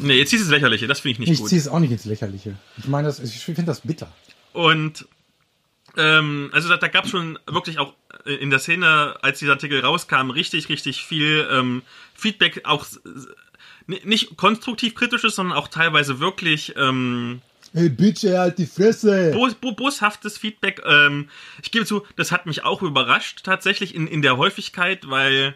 Nee, 0.00 0.14
jetzt 0.18 0.32
ist 0.32 0.40
es 0.42 0.48
lächerliche, 0.48 0.86
das 0.86 1.00
finde 1.00 1.12
ich 1.12 1.18
nicht 1.20 1.30
Ich 1.32 1.38
gut. 1.38 1.48
ziehe 1.50 1.60
es 1.60 1.68
auch 1.68 1.78
nicht 1.78 1.90
ins 1.92 2.04
Lächerliche. 2.06 2.56
Ich 2.78 2.86
meine, 2.88 3.08
das, 3.08 3.20
ich 3.20 3.38
finde 3.44 3.64
das 3.64 3.80
bitter. 3.82 4.10
Und 4.52 5.06
ähm, 5.96 6.50
also 6.52 6.68
da, 6.68 6.76
da 6.76 6.88
gab 6.88 7.04
es 7.04 7.10
schon 7.10 7.38
wirklich 7.46 7.78
auch 7.78 7.94
in 8.24 8.50
der 8.50 8.58
Szene, 8.58 9.16
als 9.22 9.38
dieser 9.40 9.52
Artikel 9.52 9.80
rauskam, 9.80 10.30
richtig, 10.30 10.68
richtig 10.70 11.04
viel 11.04 11.46
ähm, 11.50 11.82
Feedback, 12.14 12.62
auch 12.64 12.86
nicht 13.86 14.36
konstruktiv 14.36 14.94
kritisches, 14.94 15.36
sondern 15.36 15.56
auch 15.58 15.68
teilweise 15.68 16.20
wirklich 16.20 16.74
ähm, 16.76 17.42
Hey, 17.74 17.88
Bitch, 17.88 18.22
ey, 18.24 18.36
halt 18.36 18.58
die 18.58 18.66
Fresse! 18.66 19.32
bos, 19.34 19.54
bo, 19.54 19.72
boshaftes 19.72 20.38
Feedback. 20.38 20.80
Ähm, 20.86 21.28
ich 21.60 21.72
gebe 21.72 21.84
zu, 21.84 22.06
das 22.16 22.30
hat 22.30 22.46
mich 22.46 22.62
auch 22.64 22.82
überrascht 22.82 23.40
tatsächlich 23.42 23.94
in, 23.94 24.06
in 24.06 24.22
der 24.22 24.36
Häufigkeit, 24.36 25.10
weil 25.10 25.48
ich 25.48 25.54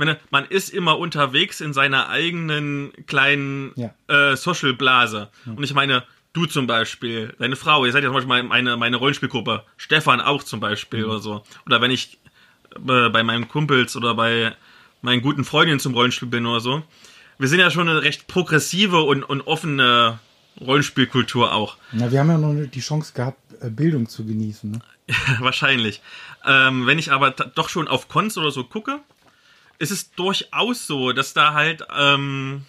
meine, 0.00 0.18
man 0.30 0.44
ist 0.46 0.70
immer 0.70 0.98
unterwegs 0.98 1.60
in 1.60 1.72
seiner 1.72 2.08
eigenen 2.08 2.92
kleinen 3.06 3.72
Ja. 3.76 3.94
äh, 4.08 4.36
Social 4.36 4.72
Blase. 4.74 5.28
Und 5.46 5.62
ich 5.62 5.72
meine, 5.74 6.02
du 6.32 6.46
zum 6.46 6.66
Beispiel, 6.66 7.34
deine 7.38 7.54
Frau, 7.56 7.84
ihr 7.84 7.92
seid 7.92 8.02
ja 8.02 8.08
zum 8.08 8.14
Beispiel 8.28 8.42
meine, 8.48 8.76
meine 8.76 8.96
Rollenspielgruppe, 8.96 9.64
Stefan 9.76 10.20
auch 10.20 10.42
zum 10.42 10.58
Beispiel 10.60 11.04
oder 11.04 11.18
so. 11.20 11.44
Oder 11.66 11.80
wenn 11.80 11.90
ich 11.92 12.18
äh, 12.76 13.08
bei 13.08 13.22
meinen 13.22 13.46
Kumpels 13.48 13.94
oder 13.96 14.14
bei 14.14 14.54
meinen 15.02 15.22
guten 15.22 15.44
Freundinnen 15.44 15.80
zum 15.80 15.94
Rollenspiel 15.94 16.28
bin 16.28 16.44
oder 16.46 16.60
so. 16.60 16.82
Wir 17.38 17.48
sind 17.48 17.58
ja 17.58 17.70
schon 17.70 17.88
eine 17.88 18.02
recht 18.02 18.26
progressive 18.26 19.00
und, 19.02 19.22
und 19.24 19.40
offene 19.46 20.18
Rollenspielkultur 20.60 21.52
auch. 21.54 21.76
Na, 21.92 22.12
wir 22.12 22.20
haben 22.20 22.28
ja 22.28 22.38
noch 22.38 22.54
die 22.70 22.80
Chance 22.80 23.12
gehabt, 23.14 23.38
äh, 23.62 23.70
Bildung 23.70 24.08
zu 24.08 24.24
genießen. 24.26 24.70
Ne? 24.72 24.78
Wahrscheinlich. 25.40 26.00
Ähm, 26.46 26.86
wenn 26.86 26.98
ich 26.98 27.12
aber 27.12 27.30
doch 27.30 27.68
schon 27.68 27.88
auf 27.88 28.08
Cons 28.08 28.36
oder 28.38 28.50
so 28.50 28.64
gucke, 28.64 29.00
ist 29.80 29.90
es 29.90 30.12
durchaus 30.12 30.86
so, 30.86 31.12
dass 31.12 31.32
da 31.32 31.54
halt 31.54 31.82
ähm, 31.98 32.66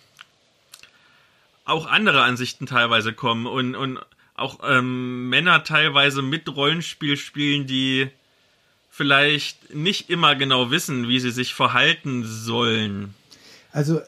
auch 1.65 1.85
andere 1.85 2.23
Ansichten 2.23 2.65
teilweise 2.65 3.13
kommen 3.13 3.45
und, 3.45 3.75
und 3.75 3.99
auch 4.35 4.59
ähm, 4.63 5.29
Männer 5.29 5.63
teilweise 5.63 6.21
mit 6.21 6.47
Rollenspiel 6.55 7.17
spielen, 7.17 7.67
die 7.67 8.09
vielleicht 8.89 9.73
nicht 9.75 10.09
immer 10.09 10.35
genau 10.35 10.71
wissen, 10.71 11.09
wie 11.09 11.19
sie 11.19 11.31
sich 11.31 11.53
verhalten 11.53 12.23
sollen. 12.25 13.13
Also, 13.73 14.01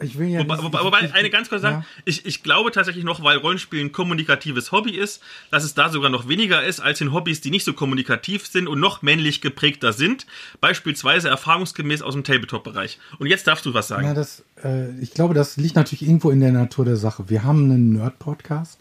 ich 0.00 0.16
will 0.18 0.28
ja. 0.28 0.40
Wobei, 0.40 0.62
wobei, 0.62 0.84
wobei 0.84 1.00
ich- 1.06 1.14
eine 1.14 1.28
ganz 1.30 1.48
kurze 1.48 1.62
Sache, 1.62 1.72
ja. 1.74 1.84
ich, 2.04 2.24
ich 2.24 2.42
glaube 2.44 2.70
tatsächlich 2.70 3.04
noch, 3.04 3.22
weil 3.24 3.36
Rollenspiel 3.38 3.80
ein 3.80 3.90
kommunikatives 3.92 4.70
Hobby 4.70 4.92
ist, 4.92 5.20
dass 5.50 5.64
es 5.64 5.74
da 5.74 5.88
sogar 5.88 6.08
noch 6.10 6.28
weniger 6.28 6.62
ist 6.64 6.78
als 6.80 7.00
in 7.00 7.12
Hobbys, 7.12 7.40
die 7.40 7.50
nicht 7.50 7.64
so 7.64 7.72
kommunikativ 7.72 8.46
sind 8.46 8.68
und 8.68 8.78
noch 8.78 9.02
männlich 9.02 9.40
geprägter 9.40 9.92
sind. 9.92 10.26
Beispielsweise 10.60 11.28
erfahrungsgemäß 11.28 12.02
aus 12.02 12.14
dem 12.14 12.22
Tabletop-Bereich. 12.24 12.98
Und 13.18 13.26
jetzt 13.26 13.46
darfst 13.46 13.66
du 13.66 13.74
was 13.74 13.88
sagen. 13.88 14.04
Na, 14.06 14.14
das, 14.14 14.44
äh, 14.62 14.90
ich 15.00 15.12
glaube, 15.14 15.34
das 15.34 15.56
liegt 15.56 15.74
natürlich 15.74 16.02
irgendwo 16.02 16.30
in 16.30 16.40
der 16.40 16.52
Natur 16.52 16.84
der 16.84 16.96
Sache. 16.96 17.28
Wir 17.28 17.42
haben 17.42 17.64
einen 17.64 17.92
Nerd-Podcast 17.94 18.78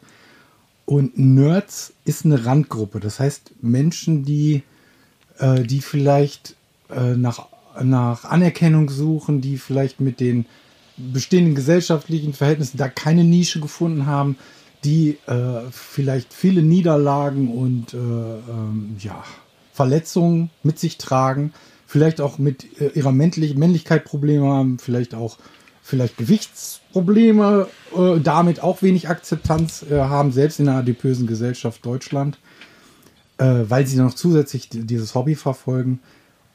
und 0.86 1.18
Nerds 1.18 1.94
ist 2.06 2.26
eine 2.26 2.46
Randgruppe. 2.46 3.00
Das 3.00 3.20
heißt, 3.20 3.52
Menschen, 3.62 4.24
die, 4.24 4.64
äh, 5.40 5.64
die 5.64 5.82
vielleicht 5.82 6.56
äh, 6.90 7.16
nach, 7.16 7.48
nach 7.82 8.24
Anerkennung 8.24 8.90
suchen, 8.90 9.42
die 9.42 9.58
vielleicht 9.58 10.00
mit 10.00 10.20
den 10.20 10.46
bestehenden 10.98 11.56
gesellschaftlichen 11.56 12.34
Verhältnissen 12.34 12.78
da 12.78 12.90
keine 12.90 13.24
Nische 13.24 13.60
gefunden 13.60 14.06
haben, 14.06 14.38
die 14.84 15.18
äh, 15.28 15.62
vielleicht 15.72 16.34
viele 16.34 16.62
Niederlagen 16.62 17.50
und 17.50 17.94
äh, 17.94 17.98
ähm, 17.98 18.96
ja, 19.00 19.24
Verletzungen 19.74 20.50
mit 20.64 20.80
sich 20.80 20.98
tragen, 20.98 21.54
vielleicht 21.86 22.22
auch 22.22 22.38
mit 22.38 22.80
äh, 22.82 22.90
ihrer 22.96 23.12
Männlich 23.12 23.56
Männlichkeit 23.56 24.06
Probleme 24.06 24.48
haben, 24.48 24.80
vielleicht 24.80 25.14
auch 25.14 25.38
vielleicht 25.82 26.18
Gewichtsprobleme, 26.18 27.68
äh, 27.96 28.20
damit 28.20 28.62
auch 28.62 28.82
wenig 28.82 29.08
Akzeptanz 29.08 29.86
äh, 29.90 30.00
haben, 30.00 30.32
selbst 30.32 30.60
in 30.60 30.66
der 30.66 30.76
adipösen 30.76 31.28
Gesellschaft 31.28 31.86
Deutschland, 31.86 32.40
äh, 33.38 33.64
weil 33.68 33.88
sie 33.88 33.98
noch 33.98 34.14
zusätzlich 34.14 34.70
di- 34.70 34.84
dieses 34.86 35.16
Hobby 35.16 35.36
verfolgen. 35.36 36.00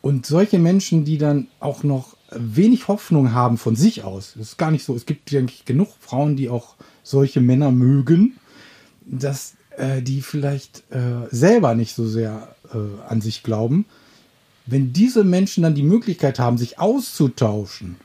Und 0.02 0.26
solche 0.26 0.58
Menschen, 0.58 1.04
die 1.04 1.16
dann 1.16 1.48
auch 1.60 1.82
noch 1.82 2.16
wenig 2.36 2.88
Hoffnung 2.88 3.32
haben 3.32 3.58
von 3.58 3.76
sich 3.76 4.04
aus. 4.04 4.34
Das 4.36 4.48
ist 4.48 4.58
gar 4.58 4.70
nicht 4.70 4.84
so. 4.84 4.94
Es 4.94 5.06
gibt, 5.06 5.30
denke 5.32 5.52
ich, 5.54 5.64
genug 5.64 5.88
Frauen, 6.00 6.36
die 6.36 6.48
auch 6.48 6.74
solche 7.02 7.40
Männer 7.40 7.70
mögen, 7.70 8.36
dass 9.04 9.54
äh, 9.76 10.02
die 10.02 10.22
vielleicht 10.22 10.84
äh, 10.90 11.28
selber 11.30 11.74
nicht 11.74 11.94
so 11.94 12.06
sehr 12.06 12.54
äh, 12.72 12.78
an 13.08 13.20
sich 13.20 13.42
glauben. 13.42 13.86
Wenn 14.66 14.92
diese 14.92 15.24
Menschen 15.24 15.62
dann 15.62 15.74
die 15.74 15.82
Möglichkeit 15.82 16.38
haben, 16.38 16.58
sich 16.58 16.78
auszutauschen 16.78 17.96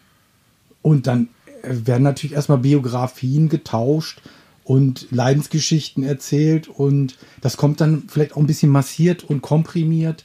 und 0.82 1.08
dann 1.08 1.30
äh, 1.62 1.76
werden 1.86 2.04
natürlich 2.04 2.36
erstmal 2.36 2.60
Biografien 2.60 3.50
getauscht 3.50 4.22
und 4.64 5.08
Leidensgeschichten 5.12 6.04
erzählt 6.04 6.68
und 6.68 7.18
das 7.42 7.58
kommt 7.58 7.80
dann 7.80 8.04
vielleicht 8.08 8.34
auch 8.34 8.38
ein 8.38 8.48
bisschen 8.48 8.72
massiert 8.72 9.24
und 9.24 9.42
komprimiert 9.42 10.24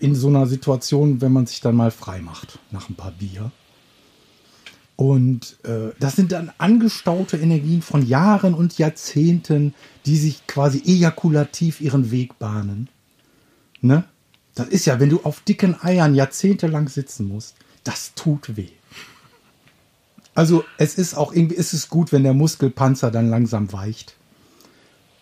in 0.00 0.14
so 0.14 0.28
einer 0.28 0.46
Situation, 0.46 1.20
wenn 1.20 1.32
man 1.32 1.46
sich 1.46 1.60
dann 1.60 1.76
mal 1.76 1.90
frei 1.90 2.20
macht 2.20 2.58
nach 2.70 2.88
ein 2.88 2.94
paar 2.94 3.12
Bier. 3.12 3.50
Und 4.96 5.58
äh, 5.64 5.92
das 6.00 6.16
sind 6.16 6.32
dann 6.32 6.50
angestaute 6.58 7.36
Energien 7.36 7.82
von 7.82 8.04
Jahren 8.04 8.54
und 8.54 8.78
Jahrzehnten, 8.78 9.74
die 10.06 10.16
sich 10.16 10.46
quasi 10.48 10.82
ejakulativ 10.84 11.80
ihren 11.80 12.10
Weg 12.10 12.38
bahnen. 12.40 12.88
Ne? 13.80 14.04
Das 14.56 14.66
ist 14.68 14.86
ja, 14.86 14.98
wenn 14.98 15.08
du 15.08 15.20
auf 15.22 15.40
dicken 15.40 15.80
Eiern 15.80 16.16
jahrzehntelang 16.16 16.88
sitzen 16.88 17.28
musst, 17.28 17.54
das 17.84 18.14
tut 18.14 18.56
weh. 18.56 18.70
Also 20.34 20.64
es 20.78 20.96
ist 20.96 21.14
auch 21.14 21.32
irgendwie, 21.32 21.54
ist 21.54 21.72
es 21.72 21.88
gut, 21.88 22.10
wenn 22.10 22.24
der 22.24 22.34
Muskelpanzer 22.34 23.12
dann 23.12 23.30
langsam 23.30 23.72
weicht 23.72 24.16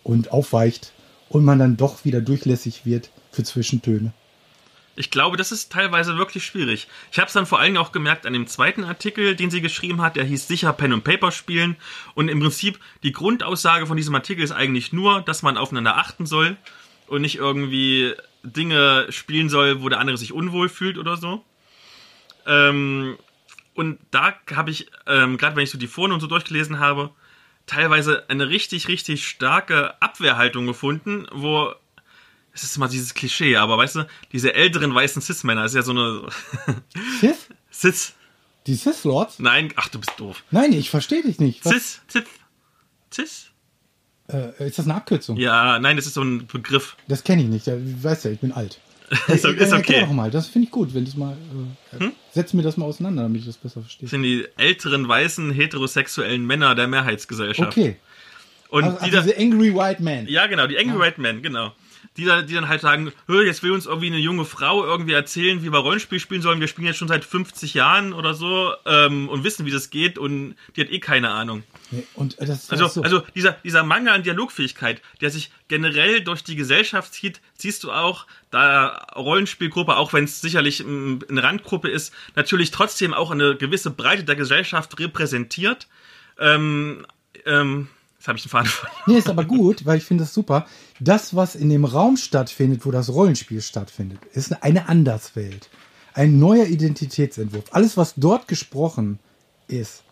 und 0.03 0.31
aufweicht 0.31 0.93
und 1.29 1.45
man 1.45 1.59
dann 1.59 1.77
doch 1.77 2.03
wieder 2.03 2.21
durchlässig 2.21 2.85
wird 2.85 3.11
für 3.31 3.43
Zwischentöne. 3.43 4.11
Ich 4.97 5.11
glaube, 5.11 5.37
das 5.37 5.51
ist 5.51 5.71
teilweise 5.71 6.17
wirklich 6.17 6.43
schwierig. 6.43 6.87
Ich 7.11 7.19
habe 7.19 7.27
es 7.27 7.33
dann 7.33 7.45
vor 7.45 7.59
allem 7.59 7.77
auch 7.77 7.91
gemerkt 7.91 8.25
an 8.25 8.33
dem 8.33 8.47
zweiten 8.47 8.83
Artikel, 8.83 9.35
den 9.35 9.51
sie 9.51 9.61
geschrieben 9.61 10.01
hat. 10.01 10.15
Der 10.15 10.23
hieß 10.23 10.47
sicher 10.47 10.73
Pen 10.73 10.91
und 10.91 11.03
Paper 11.03 11.31
spielen. 11.31 11.75
Und 12.15 12.29
im 12.29 12.39
Prinzip 12.39 12.79
die 13.03 13.11
Grundaussage 13.11 13.85
von 13.85 13.95
diesem 13.95 14.15
Artikel 14.15 14.43
ist 14.43 14.51
eigentlich 14.51 14.93
nur, 14.93 15.21
dass 15.21 15.43
man 15.43 15.55
aufeinander 15.55 15.97
achten 15.97 16.25
soll 16.25 16.57
und 17.05 17.21
nicht 17.21 17.35
irgendwie 17.35 18.15
Dinge 18.41 19.05
spielen 19.11 19.49
soll, 19.49 19.83
wo 19.83 19.89
der 19.89 19.99
andere 19.99 20.17
sich 20.17 20.33
unwohl 20.33 20.67
fühlt 20.67 20.97
oder 20.97 21.15
so. 21.15 21.45
Ähm, 22.47 23.19
und 23.75 23.99
da 24.09 24.33
habe 24.55 24.71
ich, 24.71 24.89
ähm, 25.05 25.37
gerade 25.37 25.55
wenn 25.55 25.63
ich 25.63 25.69
so 25.69 25.77
die 25.77 25.85
Foren 25.85 26.11
und 26.11 26.21
so 26.21 26.27
durchgelesen 26.27 26.79
habe, 26.79 27.11
teilweise 27.67 28.27
eine 28.29 28.49
richtig, 28.49 28.87
richtig 28.87 29.27
starke 29.27 30.01
Abwehrhaltung 30.01 30.65
gefunden, 30.65 31.27
wo 31.31 31.71
es 32.57 32.63
ist 32.63 32.77
immer 32.77 32.87
dieses 32.89 33.13
Klischee, 33.13 33.55
aber 33.55 33.77
weißt 33.77 33.95
du, 33.97 34.07
diese 34.31 34.53
älteren 34.53 34.93
weißen 34.93 35.21
Cis-Männer 35.21 35.65
ist 35.65 35.75
ja 35.75 35.83
so 35.83 35.91
eine 35.91 36.23
Sith? 37.21 37.47
Cis. 37.71 38.13
Die 38.65 38.75
Sith 38.75 39.03
Lords? 39.03 39.39
Nein, 39.39 39.71
ach, 39.75 39.87
du 39.89 39.99
bist 39.99 40.13
doof. 40.17 40.43
Nein, 40.51 40.73
ich 40.73 40.89
verstehe 40.89 41.21
dich 41.23 41.39
nicht. 41.39 41.63
Was, 41.65 41.73
Cis, 41.73 42.01
Cis, 42.11 42.23
Cis? 43.13 43.45
äh, 44.29 44.67
ist 44.67 44.77
das 44.79 44.85
eine 44.85 44.95
Abkürzung? 44.95 45.37
Ja, 45.37 45.79
nein, 45.79 45.95
das 45.95 46.05
ist 46.07 46.15
so 46.15 46.21
ein 46.21 46.47
Begriff. 46.47 46.97
Das 47.07 47.23
kenne 47.23 47.43
ich 47.43 47.47
nicht. 47.47 47.67
Ja, 47.67 47.75
Du 47.75 48.03
weißt 48.03 48.25
ja, 48.25 48.31
ich 48.31 48.39
bin 48.39 48.51
alt. 48.51 48.79
Ist, 49.29 49.45
Äh, 49.45 49.53
ist 49.53 49.71
Erklär 49.71 49.77
okay. 49.77 49.99
doch 50.01 50.11
mal, 50.11 50.29
das 50.29 50.47
finde 50.47 50.65
ich 50.65 50.71
gut, 50.71 50.93
wenn 50.93 51.05
das 51.05 51.15
mal. 51.15 51.37
Äh, 51.93 51.99
Hm? 52.03 52.11
Setz 52.33 52.51
mir 52.51 52.61
das 52.61 52.75
mal 52.75 52.83
auseinander, 52.85 53.23
damit 53.23 53.39
ich 53.39 53.47
das 53.47 53.55
besser 53.55 53.79
verstehe. 53.79 54.01
Das 54.01 54.09
sind 54.11 54.23
die 54.23 54.45
älteren 54.57 55.07
weißen 55.07 55.51
heterosexuellen 55.51 56.45
Männer 56.45 56.75
der 56.75 56.87
Mehrheitsgesellschaft. 56.89 57.71
Okay. 57.71 57.95
Und 58.67 58.83
Also, 58.83 58.97
die 58.97 59.03
also 59.15 59.21
diese 59.21 59.37
Angry 59.39 59.73
White 59.73 60.03
Man. 60.03 60.27
Ja, 60.27 60.47
genau, 60.47 60.67
die 60.67 60.77
Angry 60.77 60.99
White 60.99 61.21
Men, 61.21 61.41
genau. 61.41 61.71
Die, 62.17 62.25
da, 62.25 62.41
die 62.41 62.53
dann 62.53 62.67
halt 62.67 62.81
sagen, 62.81 63.11
"Hö, 63.27 63.45
jetzt 63.45 63.63
will 63.63 63.71
uns 63.71 63.85
irgendwie 63.85 64.07
eine 64.07 64.17
junge 64.17 64.43
Frau 64.45 64.83
irgendwie 64.83 65.13
erzählen, 65.13 65.63
wie 65.63 65.71
wir 65.71 65.79
Rollenspiel 65.79 66.19
spielen 66.19 66.41
sollen. 66.41 66.59
Wir 66.59 66.67
spielen 66.67 66.87
jetzt 66.87 66.97
schon 66.97 67.07
seit 67.07 67.23
50 67.23 67.73
Jahren 67.73 68.13
oder 68.13 68.33
so 68.33 68.73
ähm, 68.85 69.29
und 69.29 69.43
wissen, 69.43 69.65
wie 69.65 69.71
das 69.71 69.89
geht 69.89 70.17
und 70.17 70.55
die 70.75 70.81
hat 70.81 70.89
eh 70.89 70.99
keine 70.99 71.29
Ahnung. 71.29 71.63
Nee, 71.91 72.05
Und 72.15 72.39
äh, 72.39 72.45
das 72.45 72.69
Also, 72.69 72.87
so. 72.87 73.01
also 73.01 73.21
dieser, 73.35 73.53
dieser 73.63 73.83
Mangel 73.83 74.13
an 74.13 74.23
Dialogfähigkeit, 74.23 75.01
der 75.21 75.29
sich 75.29 75.51
generell 75.67 76.21
durch 76.21 76.43
die 76.43 76.55
Gesellschaft 76.55 77.13
zieht, 77.13 77.39
siehst 77.55 77.83
du 77.83 77.91
auch, 77.91 78.25
da 78.49 79.07
Rollenspielgruppe, 79.15 79.95
auch 79.95 80.13
wenn 80.13 80.23
es 80.23 80.41
sicherlich 80.41 80.81
eine 80.81 81.43
Randgruppe 81.43 81.89
ist, 81.89 82.13
natürlich 82.35 82.71
trotzdem 82.71 83.13
auch 83.13 83.31
eine 83.31 83.55
gewisse 83.55 83.91
Breite 83.91 84.23
der 84.23 84.35
Gesellschaft 84.35 84.99
repräsentiert. 84.99 85.87
Ähm, 86.39 87.05
ähm, 87.45 87.89
jetzt 88.17 88.27
habe 88.27 88.37
ich 88.37 88.43
den 88.43 88.49
Faden 88.49 88.67
verloren. 88.67 89.01
Nee, 89.07 89.17
ist 89.17 89.29
aber 89.29 89.45
gut, 89.45 89.85
weil 89.85 89.97
ich 89.97 90.03
finde 90.03 90.23
das 90.23 90.33
super. 90.33 90.65
Das, 90.99 91.35
was 91.35 91.55
in 91.55 91.69
dem 91.69 91.85
Raum 91.85 92.17
stattfindet, 92.17 92.85
wo 92.85 92.91
das 92.91 93.09
Rollenspiel 93.09 93.61
stattfindet, 93.61 94.19
ist 94.33 94.63
eine 94.63 94.89
Anderswelt. 94.89 95.69
Ein 96.13 96.39
neuer 96.39 96.65
Identitätsentwurf. 96.65 97.65
Alles, 97.71 97.95
was 97.95 98.15
dort 98.15 98.47
gesprochen 98.47 99.19
ist, 99.67 100.03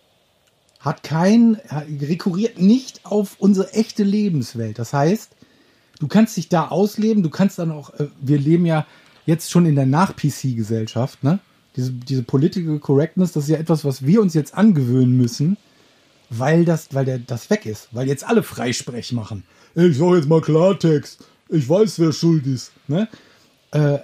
hat 0.80 1.02
kein, 1.02 1.56
rekurriert 2.02 2.60
nicht 2.62 3.06
auf 3.06 3.38
unsere 3.40 3.74
echte 3.74 4.04
Lebenswelt. 4.04 4.78
Das 4.78 4.94
heißt, 4.94 5.32
du 6.00 6.08
kannst 6.08 6.38
dich 6.38 6.48
da 6.48 6.68
ausleben, 6.68 7.24
du 7.24 7.32
kannst 7.32 7.58
dann 7.58 7.72
auch, 7.72 7.92
äh, 7.96 8.08
wir 8.22 8.38
leben 8.38 8.68
ja 8.68 8.86
jetzt 9.26 9.50
schon 9.50 9.66
in 9.66 9.76
der 9.76 9.88
Nach-PC-Gesellschaft, 9.88 11.24
ne? 11.24 11.40
Diese, 11.76 11.92
diese 11.92 12.24
Political 12.24 12.80
Correctness, 12.80 13.34
das 13.34 13.46
ist 13.46 13.50
ja 13.50 13.58
etwas, 13.58 13.84
was 13.84 14.06
wir 14.06 14.22
uns 14.22 14.34
jetzt 14.34 14.54
angewöhnen 14.54 15.18
müssen, 15.18 15.58
weil 16.30 16.66
das, 16.66 16.90
weil 16.94 17.06
der, 17.06 17.20
das 17.20 17.50
weg 17.50 17.66
ist, 17.66 17.90
weil 17.92 18.08
jetzt 18.08 18.26
alle 18.28 18.44
Freisprech 18.44 19.12
machen. 19.14 19.44
Ich 19.76 19.98
sag 19.98 20.16
jetzt 20.16 20.28
mal 20.30 20.42
Klartext. 20.42 21.24
Ich 21.50 21.68
weiß, 21.70 22.00
wer 22.00 22.12
schuld 22.12 22.46
ist. 22.48 22.72
Ne? 22.88 23.08
Äh, 23.72 23.96
äh, 23.96 24.00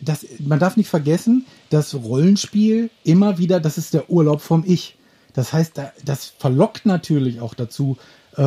das, 0.00 0.24
man 0.38 0.58
darf 0.58 0.76
nicht 0.76 0.88
vergessen, 0.88 1.46
das 1.70 1.94
Rollenspiel 1.94 2.90
immer 3.04 3.38
wieder, 3.38 3.60
das 3.60 3.78
ist 3.78 3.94
der 3.94 4.10
Urlaub 4.10 4.40
vom 4.40 4.64
Ich. 4.66 4.96
Das 5.32 5.52
heißt, 5.52 5.76
da- 5.78 5.92
das 6.04 6.26
verlockt 6.38 6.86
natürlich 6.86 7.40
auch 7.40 7.54
dazu, 7.54 7.96
äh, 8.36 8.42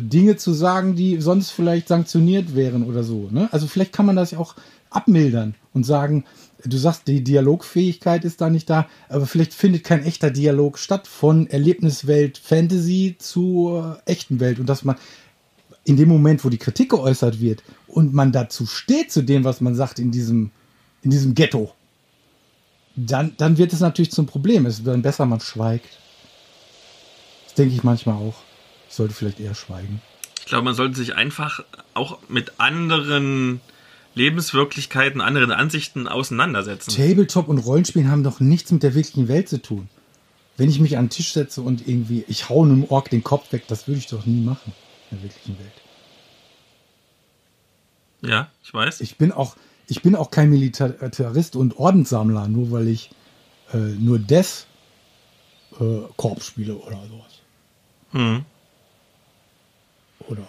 Dinge 0.00 0.36
zu 0.36 0.52
sagen, 0.54 0.94
die 0.96 1.20
sonst 1.20 1.50
vielleicht 1.50 1.88
sanktioniert 1.88 2.54
wären 2.54 2.82
oder 2.84 3.02
so. 3.04 3.28
Ne? 3.30 3.48
Also 3.52 3.66
vielleicht 3.66 3.92
kann 3.92 4.06
man 4.06 4.16
das 4.16 4.30
ja 4.30 4.38
auch 4.38 4.54
abmildern 4.90 5.54
und 5.74 5.84
sagen, 5.84 6.24
du 6.64 6.76
sagst, 6.76 7.06
die 7.06 7.22
Dialogfähigkeit 7.22 8.24
ist 8.24 8.40
da 8.40 8.50
nicht 8.50 8.68
da, 8.68 8.88
aber 9.08 9.26
vielleicht 9.26 9.54
findet 9.54 9.84
kein 9.84 10.04
echter 10.04 10.30
Dialog 10.30 10.78
statt 10.78 11.06
von 11.06 11.46
Erlebniswelt 11.46 12.38
Fantasy 12.38 13.16
zur 13.18 14.00
echten 14.06 14.40
Welt 14.40 14.58
und 14.58 14.68
dass 14.68 14.84
man 14.84 14.96
in 15.84 15.96
dem 15.96 16.08
Moment, 16.08 16.44
wo 16.44 16.50
die 16.50 16.58
Kritik 16.58 16.90
geäußert 16.90 17.40
wird 17.40 17.62
und 17.86 18.12
man 18.12 18.32
dazu 18.32 18.66
steht 18.66 19.10
zu 19.12 19.22
dem, 19.22 19.44
was 19.44 19.60
man 19.60 19.74
sagt 19.74 19.98
in 19.98 20.10
diesem, 20.10 20.50
in 21.02 21.10
diesem 21.10 21.34
Ghetto, 21.34 21.72
dann, 22.96 23.34
dann 23.38 23.56
wird 23.56 23.72
es 23.72 23.80
natürlich 23.80 24.10
zum 24.10 24.26
Problem. 24.26 24.66
Es 24.66 24.78
ist 24.78 24.86
dann 24.86 25.02
besser, 25.02 25.24
man 25.24 25.40
schweigt. 25.40 25.98
Das 27.44 27.54
denke 27.54 27.74
ich 27.74 27.84
manchmal 27.84 28.16
auch. 28.16 28.34
Ich 28.88 28.96
sollte 28.96 29.14
vielleicht 29.14 29.40
eher 29.40 29.54
schweigen. 29.54 30.02
Ich 30.40 30.46
glaube, 30.46 30.64
man 30.64 30.74
sollte 30.74 30.96
sich 30.96 31.14
einfach 31.14 31.64
auch 31.94 32.18
mit 32.28 32.58
anderen 32.58 33.60
Lebenswirklichkeiten, 34.18 35.20
anderen 35.20 35.52
Ansichten 35.52 36.08
auseinandersetzen. 36.08 36.90
Tabletop 36.90 37.48
und 37.48 37.58
Rollenspielen 37.58 38.10
haben 38.10 38.24
doch 38.24 38.40
nichts 38.40 38.70
mit 38.72 38.82
der 38.82 38.94
wirklichen 38.94 39.28
Welt 39.28 39.48
zu 39.48 39.62
tun. 39.62 39.88
Wenn 40.56 40.68
ich 40.68 40.80
mich 40.80 40.98
an 40.98 41.04
den 41.04 41.10
Tisch 41.10 41.32
setze 41.32 41.62
und 41.62 41.86
irgendwie, 41.86 42.24
ich 42.26 42.48
hau 42.48 42.64
einem 42.64 42.84
Ork 42.84 43.10
den 43.10 43.22
Kopf 43.22 43.52
weg, 43.52 43.64
das 43.68 43.86
würde 43.86 43.98
ich 43.98 44.08
doch 44.08 44.26
nie 44.26 44.40
machen 44.40 44.72
in 45.10 45.18
der 45.18 45.30
wirklichen 45.30 45.58
Welt. 45.58 45.72
Ja, 48.22 48.50
ich 48.64 48.74
weiß. 48.74 49.00
Ich 49.02 49.16
bin 49.16 49.30
auch, 49.30 49.56
ich 49.86 50.02
bin 50.02 50.16
auch 50.16 50.32
kein 50.32 50.50
Militarist 50.50 51.54
und 51.54 51.78
Ordenssammler, 51.78 52.48
nur 52.48 52.72
weil 52.72 52.88
ich 52.88 53.10
äh, 53.72 53.76
nur 53.76 54.18
Death 54.18 54.66
äh, 55.78 56.00
Korb 56.16 56.42
spiele 56.42 56.74
oder 56.74 57.00
sowas. 57.08 57.40
Hm. 58.10 58.44
Oder, 60.26 60.48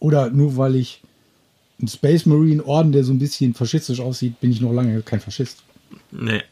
oder 0.00 0.30
nur 0.30 0.56
weil 0.56 0.74
ich 0.74 1.02
ein 1.80 1.88
Space 1.88 2.26
Marine 2.26 2.64
Orden, 2.64 2.92
der 2.92 3.04
so 3.04 3.12
ein 3.12 3.18
bisschen 3.18 3.54
faschistisch 3.54 4.00
aussieht, 4.00 4.40
bin 4.40 4.50
ich 4.50 4.60
noch 4.60 4.72
lange 4.72 5.02
kein 5.02 5.20
Faschist. 5.20 5.62
Nee. 6.10 6.42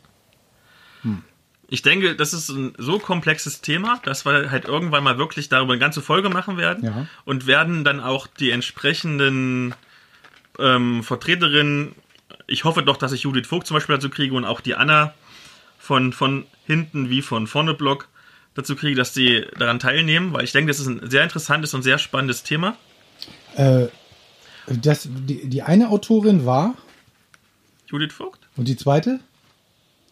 Ich 1.68 1.83
denke, 1.83 2.14
das 2.14 2.35
ist 2.35 2.51
ein 2.51 2.75
so 2.79 2.99
komplexes 2.99 3.61
Thema, 3.62 4.01
dass 4.05 4.25
wir 4.27 4.51
halt 4.51 4.66
irgendwann 4.66 5.03
mal 5.03 5.18
wirklich 5.18 5.49
darüber 5.49 5.72
eine 5.72 5.81
ganze 5.81 6.03
Folge 6.03 6.29
machen 6.29 6.57
werden 6.57 6.85
Ja. 6.85 7.07
und 7.25 7.47
werden 7.47 7.85
dann 7.85 8.01
auch 8.01 8.27
die 8.27 8.51
entsprechenden 8.51 9.75
ähm, 10.59 11.03
Vertreterinnen, 11.03 11.95
ich 12.47 12.64
hoffe 12.64 12.83
doch, 12.83 12.97
dass 12.99 13.12
ich 13.12 13.22
Judith 13.22 13.47
Vogt 13.47 13.66
zum 13.66 13.75
Beispiel 13.77 13.97
dazu 13.97 14.11
kriege 14.11 14.35
und 14.35 14.45
auch 14.45 14.61
die 14.61 14.75
Anna 14.75 15.14
von, 15.79 16.12
von 16.12 16.45
hinten 16.66 17.09
wie 17.09 17.22
von 17.22 17.47
vorne 17.47 17.75
Block 17.75 18.09
dazu 18.55 18.77
kriege, 18.77 18.95
dass 18.95 19.12
die 19.12 19.45
daran 19.59 19.79
teilnehmen, 19.79 20.33
weil 20.33 20.45
ich 20.45 20.53
denke, 20.53 20.68
das 20.70 20.79
ist 20.81 20.87
ein 20.87 21.11
sehr 21.11 21.25
interessantes 21.25 21.75
und 21.75 21.83
sehr 21.83 21.99
spannendes 21.99 22.43
Thema. 22.43 22.77
Äh, 23.57 23.87
das, 24.66 25.08
die, 25.28 25.48
die 25.48 25.62
eine 25.62 25.90
Autorin 25.90 26.46
war 26.46 26.74
Judith 27.86 28.12
Vogt? 28.12 28.40
und 28.56 28.68
die 28.68 28.76
zweite, 28.76 29.20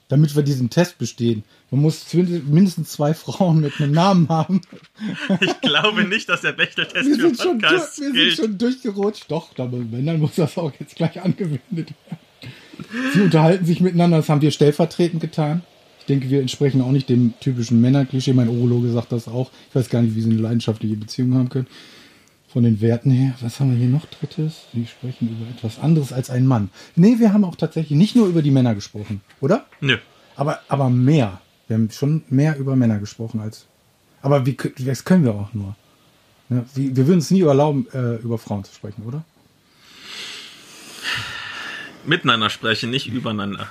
damit 0.09 0.36
wir 0.36 0.42
diesen 0.42 0.68
Test 0.68 0.98
bestehen. 0.98 1.42
Man 1.70 1.80
muss 1.80 2.05
mindestens 2.12 2.90
zwei 2.90 3.14
Frauen 3.14 3.61
mit 3.61 3.80
einem 3.80 3.92
Namen 3.92 4.28
haben. 4.28 4.61
Ich 5.40 5.61
glaube 5.62 6.05
nicht, 6.05 6.28
dass 6.28 6.42
der 6.42 6.53
Bechteltest 6.53 7.07
Wir 7.07 7.16
für 7.16 7.20
sind, 7.22 7.40
schon, 7.40 7.59
durch, 7.59 7.72
Podcasts 7.72 7.98
wir 7.98 8.05
sind 8.07 8.14
gilt. 8.14 8.36
schon 8.36 8.59
durchgerutscht. 8.59 9.24
Doch, 9.30 9.59
aber 9.59 9.78
wenn, 9.90 10.05
dann 10.07 10.20
muss 10.20 10.34
das 10.36 10.59
auch 10.59 10.72
jetzt 10.78 10.96
gleich 10.96 11.20
angewendet 11.22 11.62
werden. 11.70 12.18
Sie 13.14 13.20
unterhalten 13.22 13.64
sich 13.64 13.80
miteinander, 13.80 14.18
das 14.18 14.28
haben 14.28 14.42
wir 14.42 14.50
stellvertretend 14.50 15.20
getan. 15.20 15.62
Ich 16.00 16.07
denke, 16.07 16.28
wir 16.30 16.40
entsprechen 16.40 16.82
auch 16.82 16.90
nicht 16.90 17.09
dem 17.09 17.32
typischen 17.40 17.80
Männerklischee. 17.80 18.32
Mein 18.32 18.48
Urologe 18.48 18.90
sagt 18.90 19.12
das 19.12 19.28
auch. 19.28 19.50
Ich 19.70 19.74
weiß 19.74 19.88
gar 19.88 20.03
nicht, 20.03 20.16
wie 20.16 20.20
sie 20.20 20.30
eine 20.30 20.40
leidenschaftliche 20.40 20.96
Beziehung 20.96 21.34
haben 21.34 21.48
können. 21.48 21.68
Von 22.53 22.64
den 22.64 22.82
Werten 22.82 23.11
her. 23.11 23.34
Was 23.40 23.61
haben 23.61 23.70
wir 23.70 23.78
hier 23.78 23.88
noch 23.88 24.05
drittes? 24.05 24.66
Sie 24.74 24.86
sprechen 24.86 25.28
über 25.30 25.50
etwas 25.50 25.78
anderes 25.78 26.12
als 26.12 26.28
ein 26.28 26.46
Mann. 26.46 26.68
Nee, 26.96 27.18
wir 27.18 27.32
haben 27.32 27.44
auch 27.44 27.57
tatsächlich 27.57 27.96
nicht 27.96 28.14
nur 28.14 28.28
über 28.28 28.42
die 28.42 28.50
Männer 28.50 28.74
gesprochen, 28.74 29.22
oder? 29.40 29.64
Nö. 29.80 29.96
Aber, 30.36 30.61
aber 30.68 30.90
mehr. 30.90 31.40
Wir 31.66 31.76
haben 31.76 31.90
schon 31.90 32.24
mehr 32.28 32.59
über 32.59 32.76
Männer 32.76 32.98
gesprochen 32.98 33.40
als. 33.40 33.66
Aber 34.20 34.44
wie, 34.44 34.57
das 34.80 35.05
können 35.05 35.24
wir 35.24 35.34
auch 35.34 35.55
nur. 35.55 35.76
Ne? 36.50 36.66
Wie, 36.74 36.94
wir 36.94 37.07
würden 37.07 37.20
es 37.20 37.30
nie 37.30 37.40
erlauben, 37.40 37.86
äh, 37.94 38.16
über 38.16 38.36
Frauen 38.36 38.64
zu 38.64 38.74
sprechen, 38.74 39.03
oder? 39.05 39.24
Miteinander 42.05 42.50
sprechen, 42.50 42.90
nicht 42.90 43.07
übereinander. 43.07 43.68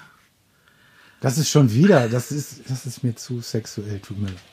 Das 1.20 1.38
ist 1.38 1.50
schon 1.50 1.72
wieder, 1.72 2.10
das 2.10 2.32
ist, 2.32 2.62
das 2.68 2.88
ist 2.88 3.04
mir 3.04 3.16
zu 3.16 3.42
sexuell, 3.42 4.00
tut 4.00 4.18
mir 4.20 4.30
leid. 4.30 4.51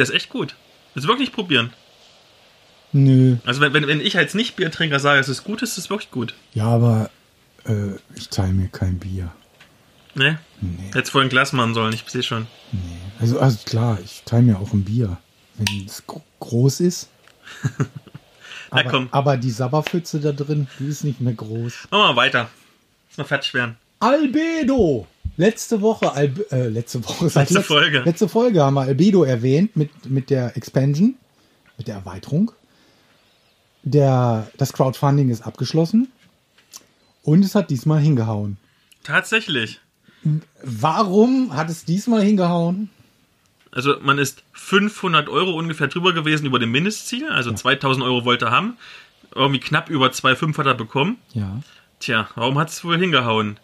Das 0.00 0.08
Bier 0.08 0.08
ist 0.08 0.14
echt 0.14 0.30
gut. 0.30 0.54
Das 0.94 1.06
wirklich 1.06 1.30
probieren. 1.30 1.74
Nö. 2.92 3.36
Also 3.44 3.60
wenn, 3.60 3.74
wenn, 3.74 3.86
wenn 3.86 4.00
ich 4.00 4.16
als 4.16 4.32
Nicht-Biertrinker 4.32 4.98
sage, 4.98 5.20
es 5.20 5.28
ist 5.28 5.44
gut, 5.44 5.60
ist 5.60 5.76
es 5.76 5.90
wirklich 5.90 6.10
gut. 6.10 6.34
Ja, 6.54 6.68
aber 6.68 7.10
äh, 7.66 7.96
ich 8.16 8.30
teile 8.30 8.54
mir 8.54 8.68
kein 8.68 8.98
Bier. 8.98 9.30
Ne? 10.14 10.38
Nee. 10.62 10.90
Hättest 10.94 11.12
vorhin 11.12 11.26
ein 11.26 11.30
Glas 11.30 11.52
machen 11.52 11.74
sollen, 11.74 11.92
ich 11.92 12.02
sehe 12.06 12.22
schon. 12.22 12.46
Also, 13.20 13.38
also 13.38 13.58
klar, 13.66 13.98
ich 14.02 14.22
teile 14.24 14.42
mir 14.42 14.58
auch 14.58 14.72
ein 14.72 14.84
Bier, 14.84 15.18
wenn 15.58 15.84
es 15.84 16.06
gro 16.06 16.22
groß 16.40 16.80
ist. 16.80 17.10
Na 18.70 18.80
Aber, 18.80 18.90
komm, 18.90 19.08
aber 19.10 19.36
die 19.36 19.50
Sabberpfütze 19.50 20.18
da 20.18 20.32
drin, 20.32 20.66
die 20.78 20.86
ist 20.86 21.04
nicht 21.04 21.20
mehr 21.20 21.34
groß. 21.34 21.88
machen 21.90 21.90
wir 21.90 21.98
mal 21.98 22.16
weiter. 22.16 22.48
Muss 23.08 23.18
noch 23.18 23.26
fertig 23.26 23.52
werden. 23.52 23.76
Albedo! 24.00 25.06
Letzte 25.36 25.80
Woche, 25.80 26.12
Albe 26.12 26.50
äh, 26.50 26.68
letzte 26.68 27.04
Woche, 27.04 27.28
seit 27.28 27.50
Letzte 27.50 27.62
Folge. 27.62 28.00
Letzte 28.00 28.28
Folge 28.28 28.62
haben 28.62 28.74
wir 28.74 28.82
Albedo 28.82 29.24
erwähnt 29.24 29.76
mit, 29.76 30.10
mit 30.10 30.30
der 30.30 30.56
Expansion, 30.56 31.14
mit 31.78 31.86
der 31.86 31.96
Erweiterung. 31.96 32.52
Der, 33.82 34.50
das 34.56 34.72
Crowdfunding 34.72 35.30
ist 35.30 35.42
abgeschlossen 35.42 36.08
und 37.22 37.44
es 37.44 37.54
hat 37.54 37.70
diesmal 37.70 38.00
hingehauen. 38.00 38.58
Tatsächlich. 39.02 39.80
Warum 40.62 41.54
hat 41.54 41.70
es 41.70 41.84
diesmal 41.84 42.22
hingehauen? 42.22 42.90
Also 43.72 43.96
man 44.00 44.18
ist 44.18 44.42
500 44.52 45.28
Euro 45.28 45.52
ungefähr 45.52 45.88
drüber 45.88 46.12
gewesen 46.12 46.44
über 46.44 46.58
dem 46.58 46.72
Mindestziel. 46.72 47.30
Also 47.30 47.52
2000 47.52 48.04
Euro 48.04 48.24
wollte 48.24 48.46
er 48.46 48.50
haben. 48.50 48.76
Irgendwie 49.34 49.60
knapp 49.60 49.88
über 49.88 50.08
2,5 50.08 50.58
hat 50.58 50.66
er 50.66 50.74
bekommen. 50.74 51.18
Ja. 51.32 51.60
Tja, 52.00 52.28
warum 52.34 52.58
hat 52.58 52.70
es 52.70 52.84
wohl 52.84 52.98
hingehauen? 52.98 53.58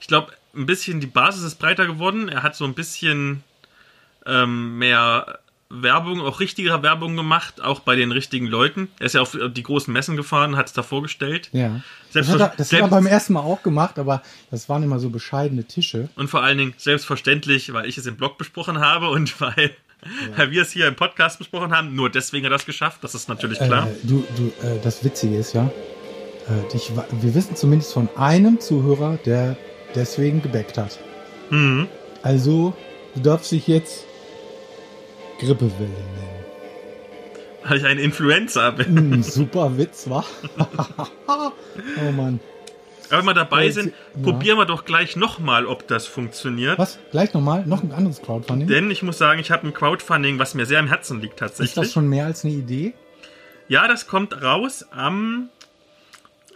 Ich 0.00 0.06
glaube, 0.08 0.32
ein 0.54 0.66
bisschen 0.66 1.00
die 1.00 1.06
Basis 1.06 1.42
ist 1.44 1.56
breiter 1.56 1.86
geworden. 1.86 2.28
Er 2.28 2.42
hat 2.42 2.56
so 2.56 2.64
ein 2.64 2.74
bisschen 2.74 3.42
ähm, 4.26 4.78
mehr 4.78 5.38
Werbung, 5.70 6.20
auch 6.22 6.40
richtigere 6.40 6.82
Werbung 6.82 7.14
gemacht, 7.14 7.60
auch 7.60 7.80
bei 7.80 7.94
den 7.94 8.10
richtigen 8.10 8.46
Leuten. 8.46 8.88
Er 8.98 9.06
ist 9.06 9.14
ja 9.14 9.20
auf 9.20 9.36
die 9.52 9.62
großen 9.62 9.92
Messen 9.92 10.16
gefahren, 10.16 10.56
hat 10.56 10.66
es 10.68 10.72
da 10.72 10.82
vorgestellt. 10.82 11.50
Ja. 11.52 11.82
Das 12.12 12.26
Selbstver- 12.26 12.32
hat, 12.32 12.40
er, 12.40 12.46
das 12.46 12.50
hat 12.50 12.58
er 12.58 12.64
selbst- 12.78 12.90
beim 12.90 13.06
ersten 13.06 13.32
Mal 13.34 13.40
auch 13.40 13.62
gemacht, 13.62 13.98
aber 13.98 14.22
das 14.50 14.68
waren 14.70 14.82
immer 14.82 14.98
so 14.98 15.10
bescheidene 15.10 15.64
Tische. 15.64 16.08
Und 16.16 16.28
vor 16.28 16.42
allen 16.42 16.56
Dingen 16.56 16.74
selbstverständlich, 16.78 17.72
weil 17.74 17.86
ich 17.86 17.98
es 17.98 18.06
im 18.06 18.16
Blog 18.16 18.38
besprochen 18.38 18.80
habe 18.80 19.10
und 19.10 19.38
weil 19.42 19.72
wir 20.50 20.62
es 20.62 20.72
hier 20.72 20.88
im 20.88 20.96
Podcast 20.96 21.38
besprochen 21.38 21.76
haben. 21.76 21.94
Nur 21.94 22.08
deswegen 22.08 22.46
hat 22.46 22.52
er 22.52 22.56
das 22.56 22.66
geschafft, 22.66 23.04
das 23.04 23.14
ist 23.14 23.28
natürlich 23.28 23.58
klar. 23.58 23.88
Äh, 23.88 24.06
du, 24.06 24.24
du, 24.36 24.46
äh, 24.66 24.78
das 24.82 25.04
Witzige 25.04 25.36
ist 25.36 25.52
ja, 25.52 25.66
äh, 25.66 26.72
dich, 26.72 26.96
wa- 26.96 27.06
wir 27.10 27.34
wissen 27.34 27.56
zumindest 27.56 27.92
von 27.92 28.08
einem 28.16 28.58
Zuhörer, 28.58 29.18
der 29.26 29.56
deswegen 29.94 30.42
gebackt 30.42 30.78
hat. 30.78 30.98
Mhm. 31.50 31.88
Also, 32.22 32.74
du 33.14 33.20
darfst 33.20 33.52
dich 33.52 33.66
jetzt 33.66 34.04
Grippewelle 35.38 35.88
nennen. 35.88 36.28
Weil 37.64 37.78
ich 37.78 37.84
ein 37.84 37.98
Influencer 37.98 38.72
bin. 38.72 38.96
Hm, 38.96 39.22
super 39.22 39.76
Witz, 39.76 40.08
wa? 40.08 40.24
oh 41.28 42.12
Mann. 42.12 42.40
Aber 43.10 43.18
wenn 43.18 43.26
wir 43.26 43.34
dabei 43.34 43.70
sind, 43.70 43.94
ja. 44.14 44.22
probieren 44.22 44.58
wir 44.58 44.66
doch 44.66 44.84
gleich 44.84 45.16
nochmal, 45.16 45.66
ob 45.66 45.86
das 45.88 46.06
funktioniert. 46.06 46.78
Was? 46.78 46.98
Gleich 47.10 47.32
nochmal? 47.32 47.64
Noch 47.66 47.82
ein 47.82 47.92
anderes 47.92 48.20
Crowdfunding? 48.20 48.68
Denn 48.68 48.90
ich 48.90 49.02
muss 49.02 49.16
sagen, 49.16 49.40
ich 49.40 49.50
habe 49.50 49.66
ein 49.66 49.72
Crowdfunding, 49.72 50.38
was 50.38 50.54
mir 50.54 50.66
sehr 50.66 50.78
am 50.78 50.88
Herzen 50.88 51.20
liegt 51.20 51.34
ist 51.34 51.42
das 51.42 51.56
tatsächlich. 51.56 51.92
schon 51.92 52.08
mehr 52.08 52.26
als 52.26 52.44
eine 52.44 52.54
Idee? 52.54 52.92
Ja, 53.68 53.88
das 53.88 54.06
kommt 54.06 54.42
raus 54.42 54.84
am 54.90 55.48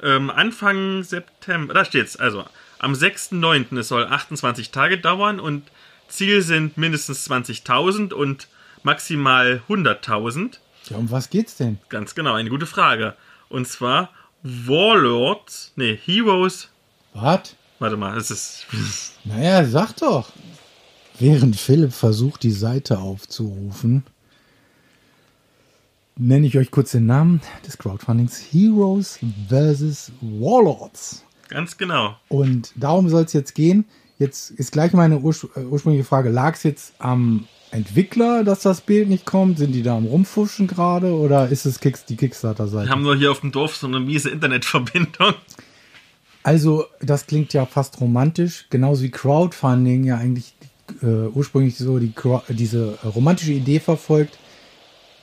ähm, 0.03 0.31
Anfang 0.31 1.03
September. 1.03 1.75
Da 1.75 1.85
steht's. 1.85 2.17
Also 2.17 2.45
am 2.83 2.93
6.9. 2.93 3.79
Es 3.79 3.89
soll 3.89 4.05
28 4.05 4.71
Tage 4.71 4.99
dauern 4.99 5.41
und 5.41 5.71
Ziel 6.09 6.43
sind 6.43 6.77
mindestens 6.77 7.31
20.000 7.31 8.13
und 8.13 8.49
maximal 8.83 9.63
100.000. 9.69 10.59
Ja, 10.91 10.97
um 10.99 11.11
was 11.11 11.31
geht's 11.31 11.57
denn? 11.57 11.79
Ganz 11.89 12.15
genau, 12.15 12.35
eine 12.35 12.51
gute 12.51 12.67
Frage. 12.67 13.15
Und 13.49 13.67
zwar 13.67 14.11
Warlords, 14.43 15.73
nee, 15.77 15.97
Heroes. 16.05 16.69
Was? 17.15 17.55
Warte 17.79 17.97
mal, 17.97 18.15
das 18.15 18.31
ist. 18.31 18.67
Naja, 19.25 19.65
sag 19.65 19.97
doch. 19.97 20.33
Während 21.19 21.55
Philipp 21.57 21.93
versucht, 21.93 22.43
die 22.43 22.51
Seite 22.51 22.99
aufzurufen, 22.99 24.03
nenne 26.17 26.47
ich 26.47 26.59
euch 26.59 26.73
kurz 26.73 26.91
den 26.91 27.07
Namen 27.07 27.41
des 27.65 27.79
Crowdfundings 27.79 28.39
Heroes 28.51 29.21
vs. 29.49 30.11
Warlords. 30.21 31.25
Ganz 31.53 31.77
genau. 31.77 32.17
Und 32.29 32.73
darum 32.77 33.09
soll 33.09 33.25
es 33.25 33.33
jetzt 33.33 33.55
gehen. 33.55 33.85
Jetzt 34.19 34.51
ist 34.51 34.73
gleich 34.73 34.93
meine 34.93 35.19
urspr 35.19 35.57
äh, 35.57 35.65
ursprüngliche 35.65 36.05
Frage. 36.05 36.31
Lag 36.31 36.55
es 36.55 36.63
jetzt 36.63 36.95
am 36.99 37.47
Entwickler, 37.71 38.45
dass 38.45 38.61
das 38.61 38.81
Bild 38.81 39.09
nicht 39.09 39.27
kommt? 39.27 39.59
Sind 39.59 39.73
die 39.73 39.83
da 39.83 39.97
am 39.97 40.07
Rumfuschen 40.07 40.67
gerade? 40.67 41.13
Oder 41.13 41.49
ist 41.49 41.65
es 41.67 41.81
Kicks, 41.81 42.05
die 42.05 42.17
Kickstarter-Seite? 42.17 42.87
Wir 42.87 42.93
haben 42.93 43.03
nur 43.03 43.17
hier 43.17 43.31
auf 43.31 43.41
dem 43.41 43.53
Dorf 43.53 43.77
so 43.77 43.87
eine 43.87 44.01
miese 44.01 44.31
Internetverbindung. 44.31 45.35
Also, 46.43 46.87
das 47.01 47.27
klingt 47.27 47.53
ja 47.53 47.67
fast 47.67 48.01
romantisch, 48.01 48.67
genauso 48.71 49.03
wie 49.03 49.11
Crowdfunding 49.11 50.05
ja 50.05 50.17
eigentlich 50.17 50.55
äh, 51.03 51.07
ursprünglich 51.07 51.77
so 51.77 51.99
die, 51.99 52.13
diese 52.49 52.99
äh, 53.03 53.07
romantische 53.07 53.53
Idee 53.53 53.81
verfolgt. 53.81 54.39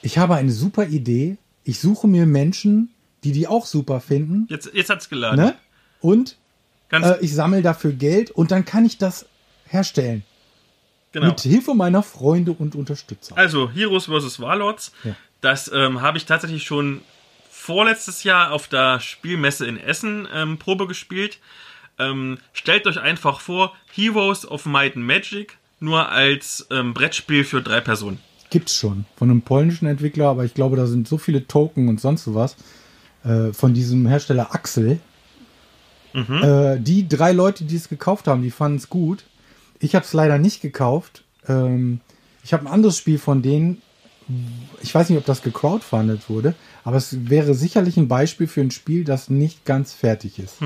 Ich 0.02 0.18
habe 0.18 0.36
eine 0.36 0.52
super 0.52 0.88
Idee. 0.88 1.38
Ich 1.64 1.80
suche 1.80 2.08
mir 2.08 2.26
Menschen, 2.26 2.90
die 3.24 3.32
die 3.32 3.48
auch 3.48 3.66
super 3.66 4.00
finden. 4.00 4.48
Jetzt, 4.50 4.72
jetzt 4.74 4.90
hat's 4.90 5.10
geladen. 5.10 5.46
Ne? 5.46 5.56
Und 6.02 6.38
äh, 6.92 7.20
ich 7.22 7.34
sammle 7.34 7.62
dafür 7.62 7.92
Geld 7.92 8.32
und 8.32 8.52
dann 8.52 8.66
kann 8.66 8.86
ich 8.86 8.98
das 8.98 9.26
herstellen. 9.68 10.24
genau. 11.12 11.28
Mit 11.28 11.42
Hilfe 11.42 11.74
meiner 11.74 12.04
Freunde 12.04 12.52
und 12.52 12.76
Unterstützer. 12.76 13.38
Also, 13.38 13.70
Heroes 13.70 14.06
vs. 14.06 14.40
Warlords. 14.40 14.92
Ja. 15.04 15.16
Das 15.42 15.72
ähm, 15.74 16.02
habe 16.02 16.18
ich 16.18 16.26
tatsächlich 16.26 16.64
schon 16.64 17.02
vorletztes 17.50 18.24
Jahr 18.24 18.52
auf 18.52 18.68
der 18.68 19.00
Spielmesse 19.00 19.66
in 19.66 19.78
Essen 19.78 20.28
ähm, 20.34 20.58
Probe 20.58 20.88
gespielt. 20.88 21.40
Ähm, 21.98 22.38
stellt 22.54 22.88
euch 22.88 23.00
einfach 23.00 23.42
vor, 23.42 23.74
Heroes 23.94 24.46
of 24.46 24.66
Might 24.66 24.96
and 24.96 25.06
Magic 25.06 25.58
nur 25.80 26.10
als 26.10 26.68
ähm, 26.72 26.94
Brettspiel 26.94 27.44
für 27.44 27.62
drei 27.62 27.80
Personen. 27.82 28.20
Gibt's 28.50 28.76
schon. 28.76 29.06
Von 29.16 29.30
einem 29.30 29.42
polnischen 29.42 29.88
Entwickler, 29.88 30.28
aber 30.28 30.44
ich 30.44 30.54
glaube, 30.54 30.76
da 30.76 30.88
sind 30.88 31.08
so 31.08 31.18
viele 31.18 31.46
Token 31.48 31.88
und 31.88 32.02
sonst 32.02 32.34
was. 32.34 32.56
Äh, 33.24 33.54
von 33.54 33.74
diesem 33.74 34.08
Hersteller 34.08 34.54
Axel. 34.54 35.00
Äh, 36.14 36.80
die 36.80 37.08
drei 37.08 37.32
Leute, 37.32 37.64
die 37.64 37.76
es 37.76 37.90
gekauft 37.90 38.28
haben, 38.28 38.42
die 38.42 38.52
fanden 38.52 38.78
es 38.78 38.90
gut. 38.90 39.24
Ich 39.80 39.96
habe 39.96 40.06
es 40.06 40.14
leider 40.14 40.38
nicht 40.38 40.62
gekauft. 40.62 41.24
Ähm, 41.48 42.02
ich 42.44 42.54
habe 42.54 42.66
ein 42.66 42.72
anderes 42.72 42.98
Spiel 42.98 43.20
von 43.20 43.42
denen. 43.42 43.82
Ich 44.82 44.94
weiß 44.94 45.10
nicht, 45.10 45.18
ob 45.18 45.26
das 45.26 45.42
gecrowdfundet 45.42 46.30
wurde, 46.30 46.54
aber 46.84 46.98
es 46.98 47.30
wäre 47.30 47.56
sicherlich 47.56 47.98
ein 47.98 48.08
Beispiel 48.08 48.48
für 48.48 48.62
ein 48.62 48.70
Spiel, 48.70 49.04
das 49.04 49.30
nicht 49.30 49.66
ganz 49.66 49.94
fertig 49.94 50.38
ist. 50.38 50.58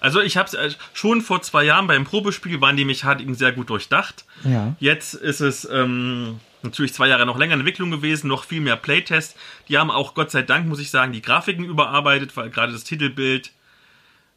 Also 0.00 0.20
ich 0.20 0.36
habe 0.36 0.54
es 0.54 0.76
schon 0.92 1.22
vor 1.22 1.40
zwei 1.42 1.64
Jahren 1.64 1.86
beim 1.86 2.04
Probespiel 2.04 2.60
waren 2.60 2.76
die 2.76 2.84
Mechaniken 2.84 3.34
sehr 3.34 3.52
gut 3.52 3.70
durchdacht. 3.70 4.24
Ja. 4.44 4.74
Jetzt 4.78 5.14
ist 5.14 5.40
es 5.40 5.66
ähm, 5.70 6.40
natürlich 6.62 6.92
zwei 6.92 7.08
Jahre 7.08 7.24
noch 7.24 7.38
länger 7.38 7.54
in 7.54 7.60
Entwicklung 7.60 7.90
gewesen, 7.90 8.28
noch 8.28 8.44
viel 8.44 8.60
mehr 8.60 8.76
Playtest. 8.76 9.36
Die 9.68 9.78
haben 9.78 9.90
auch 9.90 10.14
Gott 10.14 10.30
sei 10.30 10.42
Dank, 10.42 10.66
muss 10.66 10.80
ich 10.80 10.90
sagen, 10.90 11.12
die 11.12 11.22
Grafiken 11.22 11.64
überarbeitet, 11.64 12.36
weil 12.36 12.50
gerade 12.50 12.72
das 12.72 12.84
Titelbild 12.84 13.52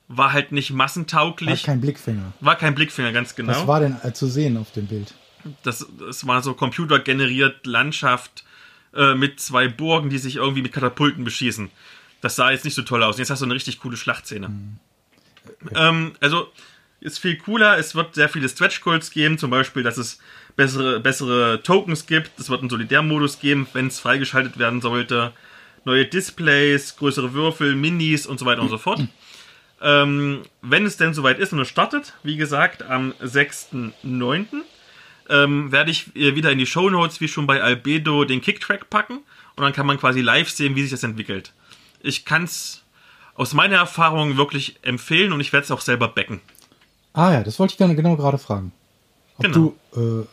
war 0.07 0.33
halt 0.33 0.51
nicht 0.51 0.71
War 0.71 0.77
massentauglich. 0.77 1.63
kein 1.63 1.81
Blickfinger. 1.81 2.33
War 2.39 2.55
kein 2.55 2.75
Blickfinger, 2.75 3.11
ganz 3.11 3.35
genau. 3.35 3.53
Was 3.53 3.67
war 3.67 3.79
denn 3.79 3.97
äh, 4.03 4.13
zu 4.13 4.27
sehen 4.27 4.57
auf 4.57 4.71
dem 4.71 4.87
Bild? 4.87 5.13
Das, 5.63 5.85
das 5.99 6.25
war 6.27 6.41
so 6.41 6.53
computergeneriert 6.53 7.65
Landschaft 7.65 8.43
äh, 8.93 9.15
mit 9.15 9.39
zwei 9.39 9.67
Burgen, 9.67 10.09
die 10.09 10.17
sich 10.17 10.37
irgendwie 10.37 10.61
mit 10.61 10.73
Katapulten 10.73 11.23
beschießen. 11.23 11.69
Das 12.21 12.35
sah 12.35 12.51
jetzt 12.51 12.65
nicht 12.65 12.73
so 12.75 12.81
toll 12.81 13.03
aus. 13.03 13.17
Jetzt 13.17 13.29
hast 13.29 13.41
du 13.41 13.45
eine 13.45 13.53
richtig 13.53 13.79
coole 13.79 13.97
Schlachtszene. 13.97 14.49
Ähm, 15.75 16.13
also 16.19 16.51
ist 16.99 17.19
viel 17.19 17.37
cooler. 17.37 17.77
Es 17.77 17.93
wird 17.93 18.15
sehr 18.15 18.29
viele 18.29 18.49
Stretch 18.49 18.81
Goals 18.81 19.11
geben, 19.11 19.37
zum 19.37 19.51
Beispiel, 19.51 19.83
dass 19.83 19.97
es 19.97 20.19
bessere, 20.55 20.99
bessere 20.99 21.61
Tokens 21.61 22.07
gibt. 22.07 22.39
Es 22.39 22.49
wird 22.49 22.61
einen 22.61 22.69
Solidärmodus 22.69 23.39
geben, 23.39 23.67
wenn 23.73 23.87
es 23.87 23.99
freigeschaltet 23.99 24.57
werden 24.57 24.81
sollte. 24.81 25.33
neue 25.83 26.05
Displays, 26.05 26.95
größere 26.95 27.33
Würfel, 27.33 27.75
Minis 27.75 28.25
und 28.25 28.39
so 28.39 28.45
weiter 28.45 28.61
und 28.61 28.69
so 28.69 28.77
fort. 28.77 29.01
Ähm, 29.85 30.41
wenn 30.63 30.85
es 30.85 30.97
denn 30.97 31.13
soweit 31.13 31.37
ist 31.37 31.53
und 31.53 31.59
es 31.59 31.67
startet, 31.67 32.13
wie 32.23 32.37
gesagt, 32.37 32.81
am 32.81 33.13
6.9. 33.23 34.45
Ähm, 35.29 35.71
werde 35.71 35.91
ich 35.91 36.15
äh, 36.15 36.35
wieder 36.35 36.51
in 36.51 36.57
die 36.57 36.65
Shownotes, 36.65 37.21
wie 37.21 37.27
schon 37.27 37.45
bei 37.47 37.61
Albedo, 37.61 38.25
den 38.25 38.41
Kicktrack 38.41 38.89
packen 38.89 39.19
und 39.55 39.63
dann 39.63 39.73
kann 39.73 39.85
man 39.85 39.99
quasi 39.99 40.21
live 40.21 40.49
sehen, 40.49 40.75
wie 40.75 40.81
sich 40.81 40.91
das 40.91 41.03
entwickelt. 41.03 41.53
Ich 42.01 42.25
kann 42.25 42.43
es 42.43 42.83
aus 43.35 43.53
meiner 43.53 43.77
Erfahrung 43.77 44.37
wirklich 44.37 44.77
empfehlen 44.81 45.31
und 45.33 45.39
ich 45.39 45.51
werde 45.53 45.65
es 45.65 45.71
auch 45.71 45.81
selber 45.81 46.07
backen. 46.07 46.41
Ah 47.13 47.31
ja, 47.31 47.43
das 47.43 47.59
wollte 47.59 47.73
ich 47.73 47.77
gerne 47.77 47.95
genau 47.95 48.15
gerade 48.15 48.37
fragen. 48.37 48.71
Ob 49.37 49.45
Genau. 49.45 49.73
du, 49.93 50.21
äh, 50.21 50.25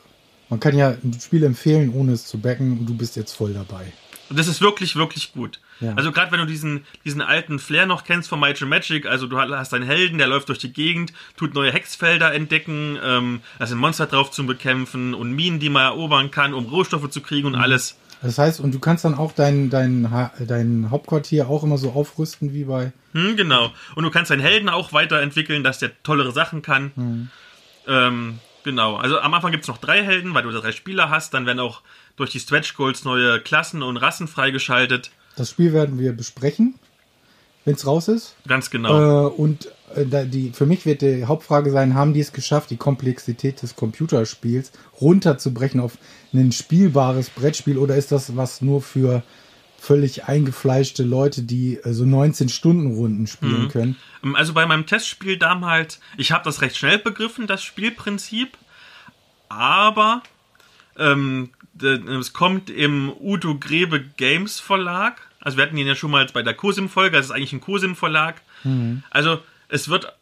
man 0.51 0.61
kann 0.61 0.77
ja 0.77 0.91
ein 0.91 1.19
Spiel 1.21 1.45
empfehlen, 1.45 1.93
ohne 1.95 2.13
es 2.13 2.27
zu 2.27 2.39
backen 2.39 2.79
und 2.79 2.87
du 2.87 2.95
bist 2.95 3.17
jetzt 3.17 3.33
voll 3.33 3.55
dabei. 3.55 3.93
Und 4.29 4.39
das 4.39 4.47
ist 4.49 4.61
wirklich, 4.61 4.97
wirklich 4.97 5.33
gut. 5.33 5.61
Ja. 5.83 5.95
Also 5.97 6.13
gerade 6.13 6.33
wenn 6.33 6.41
du 6.41 6.47
diesen, 6.47 6.85
diesen 7.05 7.21
alten 7.21 7.59
Flair 7.59 7.87
noch 7.87 8.05
kennst 8.05 8.29
von 8.29 8.41
Might 8.41 8.63
and 8.63 8.71
Magic, 8.71 9.05
also 9.07 9.27
du 9.27 9.39
hast 9.39 9.75
einen 9.75 9.85
Helden, 9.85 10.17
der 10.19 10.29
läuft 10.29 10.49
durch 10.49 10.59
die 10.59 10.73
Gegend, 10.73 11.13
tut 11.37 11.55
neue 11.55 11.73
Hexfelder 11.73 12.33
entdecken, 12.33 12.99
ähm, 13.05 13.41
da 13.59 13.67
sind 13.67 13.79
Monster 13.79 14.07
drauf 14.07 14.31
zu 14.31 14.47
bekämpfen 14.47 15.13
und 15.15 15.33
Minen, 15.33 15.59
die 15.59 15.69
man 15.69 15.83
erobern 15.83 16.31
kann, 16.31 16.55
um 16.55 16.67
Rohstoffe 16.67 17.11
zu 17.11 17.21
kriegen 17.21 17.49
Mhm. 17.49 17.55
und 17.55 17.61
alles. 17.61 17.97
Das 18.23 18.39
heißt, 18.39 18.61
und 18.61 18.73
du 18.73 18.79
kannst 18.79 19.05
dann 19.05 19.15
auch 19.17 19.33
dein, 19.33 19.69
dein, 19.69 20.09
dein 20.47 20.91
Hauptquartier 20.93 21.49
auch 21.49 21.65
immer 21.65 21.77
so 21.77 21.91
aufrüsten 21.91 22.55
wie 22.55 22.63
bei. 22.65 22.93
Hm, 23.15 23.37
genau. 23.37 23.73
Und 23.97 24.05
du 24.05 24.11
kannst 24.11 24.31
deinen 24.31 24.41
Helden 24.43 24.69
auch 24.69 24.93
weiterentwickeln, 24.93 25.65
dass 25.65 25.81
der 25.81 25.91
tollere 26.05 26.31
Sachen 26.31 26.63
kann. 26.63 26.93
Mhm. 26.95 27.29
Ähm, 27.89 28.39
genau. 28.63 28.95
Also 28.97 29.19
am 29.19 29.35
Anfang 29.35 29.51
gibt 29.51 29.65
es 29.65 29.69
noch 29.69 29.79
drei 29.79 30.05
Helden, 30.05 30.35
weil 30.35 30.45
du 30.45 30.53
drei 30.53 30.71
Spieler 30.71 31.11
hast. 31.11 31.35
Dann 31.35 31.47
werden 31.47 31.59
auch 31.59 31.81
durch 32.15 32.31
die 32.31 32.39
Stretch 32.39 32.75
Goals 32.77 33.05
neue 33.05 33.41
Klassen 33.41 33.83
und 33.83 33.97
Rassen 33.97 34.29
freigeschaltet. 34.29 35.11
Das 35.37 35.51
Spiel 35.51 35.73
werden 35.73 35.99
wir 35.99 36.13
besprechen, 36.13 36.75
wenn 37.65 37.75
es 37.75 37.87
raus 37.87 38.09
ist. 38.09 38.37
Ganz 38.47 38.71
genau. 38.71 39.27
Äh, 39.27 39.31
und 39.31 39.69
äh, 39.95 40.27
die, 40.27 40.51
für 40.51 40.67
mich 40.67 40.87
wird 40.87 41.03
die 41.03 41.25
Hauptfrage 41.25 41.71
sein, 41.71 41.95
haben 41.95 42.13
die 42.13 42.21
es 42.21 42.33
geschafft, 42.33 42.71
die 42.71 42.77
Komplexität 42.77 43.63
des 43.63 43.77
Computerspiels 43.77 44.73
runterzubrechen 45.01 45.81
auf 45.81 45.99
ein 46.33 46.53
spielbares 46.53 47.31
Brettspiel 47.31 47.79
oder 47.79 47.97
ist 47.97 48.13
das 48.13 48.37
was 48.37 48.63
nur 48.63 48.83
für 48.83 49.23
völlig 49.79 50.25
eingefleischte 50.27 51.03
Leute, 51.03 51.43
die 51.43 51.77
äh, 51.77 51.93
so 51.93 52.05
19-Stunden-Runden 52.05 53.27
spielen 53.27 53.69
können? 53.69 53.97
Ähm, 54.23 54.37
Also 54.37 54.53
bei 54.53 54.65
meinem 54.65 54.87
Testspiel 54.87 55.39
damals, 55.39 55.99
ich 56.17 56.31
habe 56.31 56.45
das 56.45 56.63
recht 56.63 56.77
schnell 56.77 56.99
begriffen, 56.99 57.49
das 57.49 57.65
Spielprinzip, 57.65 58.57
aber 59.49 60.23
ähm, 60.97 61.51
es 61.81 62.33
kommt 62.33 62.71
im 62.71 63.13
Udo 63.19 63.59
Grebe 63.59 64.03
Games 64.17 64.61
Verlag. 64.61 65.21
Also 65.41 65.57
wir 65.57 65.65
hatten 65.65 65.77
ihn 65.77 65.87
ja 65.87 65.95
schon 65.95 66.11
mal 66.11 66.27
bei 66.33 66.43
der 66.43 66.55
Cosim-Folge, 66.55 67.17
das 67.17 67.27
ist 67.27 67.33
eigentlich 67.33 67.53
ein 67.53 67.61
Cosim-Verlag. 67.61 68.43
Also 69.11 69.41
es 69.69 69.89
wird 69.89 70.13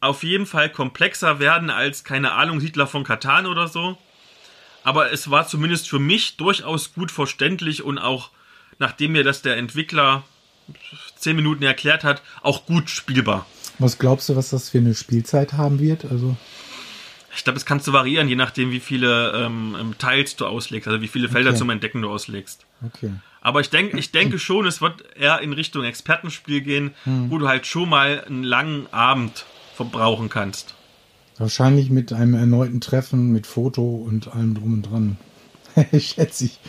auf 0.00 0.22
jeden 0.22 0.46
Fall 0.46 0.68
komplexer 0.68 1.38
werden 1.38 1.70
als, 1.70 2.04
keine 2.04 2.32
Ahnung, 2.32 2.60
Siedler 2.60 2.86
von 2.86 3.04
Katan 3.04 3.46
oder 3.46 3.68
so. 3.68 3.96
Aber 4.84 5.12
es 5.12 5.30
war 5.30 5.46
zumindest 5.46 5.88
für 5.88 6.00
mich 6.00 6.36
durchaus 6.36 6.92
gut 6.92 7.10
verständlich 7.10 7.82
und 7.82 7.98
auch, 7.98 8.30
nachdem 8.78 9.12
mir 9.12 9.22
das 9.24 9.42
der 9.42 9.56
Entwickler 9.56 10.24
zehn 11.16 11.36
Minuten 11.36 11.62
erklärt 11.62 12.02
hat, 12.04 12.22
auch 12.42 12.66
gut 12.66 12.90
spielbar. 12.90 13.46
Was 13.78 13.98
glaubst 13.98 14.28
du, 14.28 14.36
was 14.36 14.50
das 14.50 14.70
für 14.70 14.78
eine 14.78 14.94
Spielzeit 14.94 15.52
haben 15.52 15.78
wird? 15.78 16.04
Also, 16.04 16.36
Ich 17.34 17.44
glaube, 17.44 17.54
das 17.54 17.64
kannst 17.66 17.86
du 17.86 17.92
variieren, 17.92 18.28
je 18.28 18.36
nachdem, 18.36 18.70
wie 18.70 18.80
viele 18.80 19.32
ähm, 19.32 19.76
ähm, 19.80 19.94
Teils 19.98 20.36
du 20.36 20.46
auslegst, 20.46 20.86
also 20.88 21.00
wie 21.00 21.08
viele 21.08 21.28
Felder 21.28 21.50
Okay. 21.50 21.58
zum 21.58 21.70
Entdecken 21.70 22.02
du 22.02 22.10
auslegst. 22.10 22.66
okay. 22.86 23.10
Aber 23.40 23.60
ich 23.60 23.70
denke, 23.70 23.98
ich 23.98 24.12
denke 24.12 24.38
schon, 24.38 24.66
es 24.66 24.80
wird 24.80 25.02
eher 25.16 25.40
in 25.40 25.52
Richtung 25.52 25.82
Expertenspiel 25.82 26.60
gehen, 26.60 26.92
Hm. 27.04 27.28
wo 27.30 27.38
du 27.38 27.48
halt 27.48 27.66
schon 27.66 27.88
mal 27.88 28.22
einen 28.24 28.44
langen 28.44 28.86
Abend 28.92 29.46
verbrauchen 29.74 30.28
kannst. 30.28 30.74
Wahrscheinlich 31.38 31.90
mit 31.90 32.12
einem 32.12 32.34
erneuten 32.34 32.80
Treffen, 32.80 33.32
mit 33.32 33.46
Foto 33.48 33.82
und 33.96 34.28
allem 34.28 34.54
drum 34.54 34.74
und 34.74 34.82
dran. 34.82 35.16
Schätze 35.98 36.44
ich. 36.44 36.60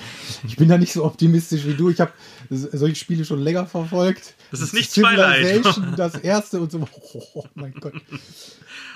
Ich 0.47 0.55
bin 0.55 0.69
da 0.69 0.77
nicht 0.79 0.93
so 0.93 1.03
optimistisch 1.05 1.65
wie 1.65 1.75
du. 1.75 1.89
Ich 1.89 1.99
habe 1.99 2.13
solche 2.49 2.95
Spiele 2.95 3.25
schon 3.25 3.41
länger 3.41 3.65
verfolgt. 3.67 4.33
Das 4.49 4.61
ist 4.61 4.73
nicht 4.73 4.93
Twilight. 4.93 5.45
Civilization, 5.45 5.93
das 5.97 6.15
erste 6.15 6.59
und 6.61 6.71
so. 6.71 6.87
Oh 7.35 7.45
mein 7.53 7.73
Gott. 7.73 7.93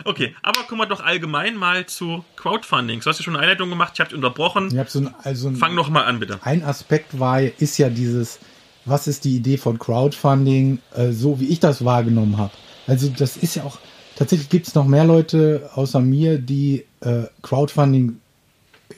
Okay, 0.03 0.35
aber 0.41 0.63
kommen 0.63 0.81
wir 0.81 0.85
doch 0.85 1.03
allgemein 1.03 1.55
mal 1.55 1.85
zu 1.85 2.23
Crowdfunding. 2.35 2.99
Du 2.99 3.05
hast 3.05 3.19
ja 3.19 3.23
schon 3.23 3.35
eine 3.35 3.43
Einleitung 3.43 3.69
gemacht, 3.69 3.93
ich 3.95 3.99
habe 3.99 4.09
dich 4.09 4.15
unterbrochen. 4.15 4.69
Ich 4.71 4.77
habe 4.77 4.89
so 4.89 4.99
ein, 4.99 5.13
also 5.23 5.49
ein, 5.49 5.55
Fang 5.55 5.75
noch 5.75 5.89
mal 5.89 6.03
an, 6.03 6.19
bitte. 6.19 6.39
ein 6.43 6.63
Aspekt 6.63 7.19
war, 7.19 7.41
ist 7.41 7.77
ja 7.77 7.89
dieses, 7.89 8.39
was 8.85 9.07
ist 9.07 9.25
die 9.25 9.35
Idee 9.35 9.57
von 9.57 9.79
Crowdfunding, 9.79 10.79
äh, 10.95 11.11
so 11.11 11.39
wie 11.39 11.47
ich 11.47 11.59
das 11.59 11.83
wahrgenommen 11.83 12.37
habe. 12.37 12.53
Also 12.85 13.09
das 13.09 13.37
ist 13.37 13.55
ja 13.55 13.63
auch, 13.63 13.79
tatsächlich 14.15 14.49
gibt 14.49 14.67
es 14.67 14.75
noch 14.75 14.85
mehr 14.85 15.05
Leute 15.05 15.69
außer 15.73 15.99
mir, 15.99 16.37
die 16.37 16.85
äh, 17.01 17.23
Crowdfunding 17.41 18.19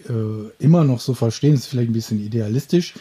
äh, 0.07 0.63
immer 0.63 0.83
noch 0.83 0.99
so 0.99 1.13
verstehen, 1.13 1.53
das 1.53 1.61
ist 1.61 1.67
vielleicht 1.67 1.89
ein 1.89 1.93
bisschen 1.93 2.23
idealistisch, 2.23 2.93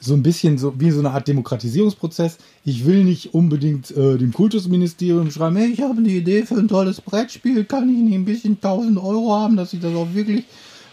so 0.00 0.14
ein 0.14 0.22
bisschen 0.22 0.58
so 0.58 0.74
wie 0.78 0.90
so 0.90 1.00
eine 1.00 1.10
Art 1.10 1.26
Demokratisierungsprozess. 1.28 2.38
Ich 2.64 2.86
will 2.86 3.04
nicht 3.04 3.34
unbedingt 3.34 3.90
äh, 3.90 4.16
dem 4.16 4.32
Kultusministerium 4.32 5.30
schreiben, 5.30 5.56
hey, 5.56 5.68
ich 5.68 5.82
habe 5.82 5.98
eine 5.98 6.08
Idee 6.08 6.44
für 6.44 6.56
ein 6.56 6.68
tolles 6.68 7.00
Brettspiel, 7.00 7.64
kann 7.64 7.88
ich 7.88 7.98
nicht 7.98 8.14
ein 8.14 8.24
bisschen 8.24 8.54
1000 8.54 8.98
Euro 8.98 9.34
haben, 9.34 9.56
dass 9.56 9.72
ich 9.72 9.80
das 9.80 9.94
auch 9.94 10.12
wirklich, 10.14 10.44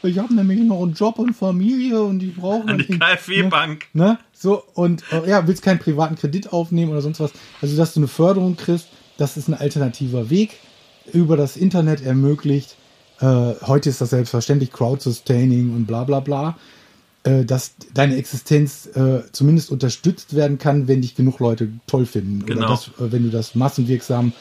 ich 0.03 0.17
habe 0.17 0.33
nämlich 0.33 0.59
noch 0.61 0.81
einen 0.81 0.93
Job 0.93 1.19
und 1.19 1.33
Familie 1.33 2.01
und 2.01 2.21
ich 2.23 2.35
brauche 2.35 2.75
die 2.77 2.97
KfW-Bank. 2.97 3.85
Ne? 3.93 4.17
So, 4.33 4.63
und 4.73 5.03
äh, 5.11 5.29
ja, 5.29 5.47
willst 5.47 5.61
keinen 5.61 5.79
privaten 5.79 6.15
Kredit 6.15 6.51
aufnehmen 6.51 6.91
oder 6.91 7.01
sonst 7.01 7.19
was. 7.19 7.31
Also, 7.61 7.77
dass 7.77 7.93
du 7.93 7.99
eine 7.99 8.07
Förderung 8.07 8.55
kriegst, 8.55 8.87
das 9.17 9.37
ist 9.37 9.47
ein 9.47 9.53
alternativer 9.53 10.29
Weg 10.29 10.57
über 11.13 11.37
das 11.37 11.57
Internet 11.57 12.03
ermöglicht. 12.03 12.75
Äh, 13.19 13.53
heute 13.61 13.89
ist 13.89 14.01
das 14.01 14.09
selbstverständlich 14.09 14.71
Crowd-Sustaining 14.71 15.73
und 15.73 15.85
bla 15.85 16.03
bla 16.03 16.19
bla. 16.19 16.57
Äh, 17.25 17.43
dass 17.43 17.73
deine 17.91 18.17
Existenz 18.17 18.85
äh, 18.85 19.23
zumindest 19.31 19.71
unterstützt 19.71 20.35
werden 20.35 20.59
kann, 20.59 20.87
wenn 20.87 21.01
dich 21.01 21.15
genug 21.15 21.39
Leute 21.39 21.69
toll 21.87 22.05
finden. 22.05 22.45
Genau. 22.45 22.59
Oder 22.59 22.67
dass, 22.69 22.87
äh, 22.87 23.11
wenn 23.11 23.23
du 23.23 23.31
das 23.31 23.55
massenwirksam 23.55 24.31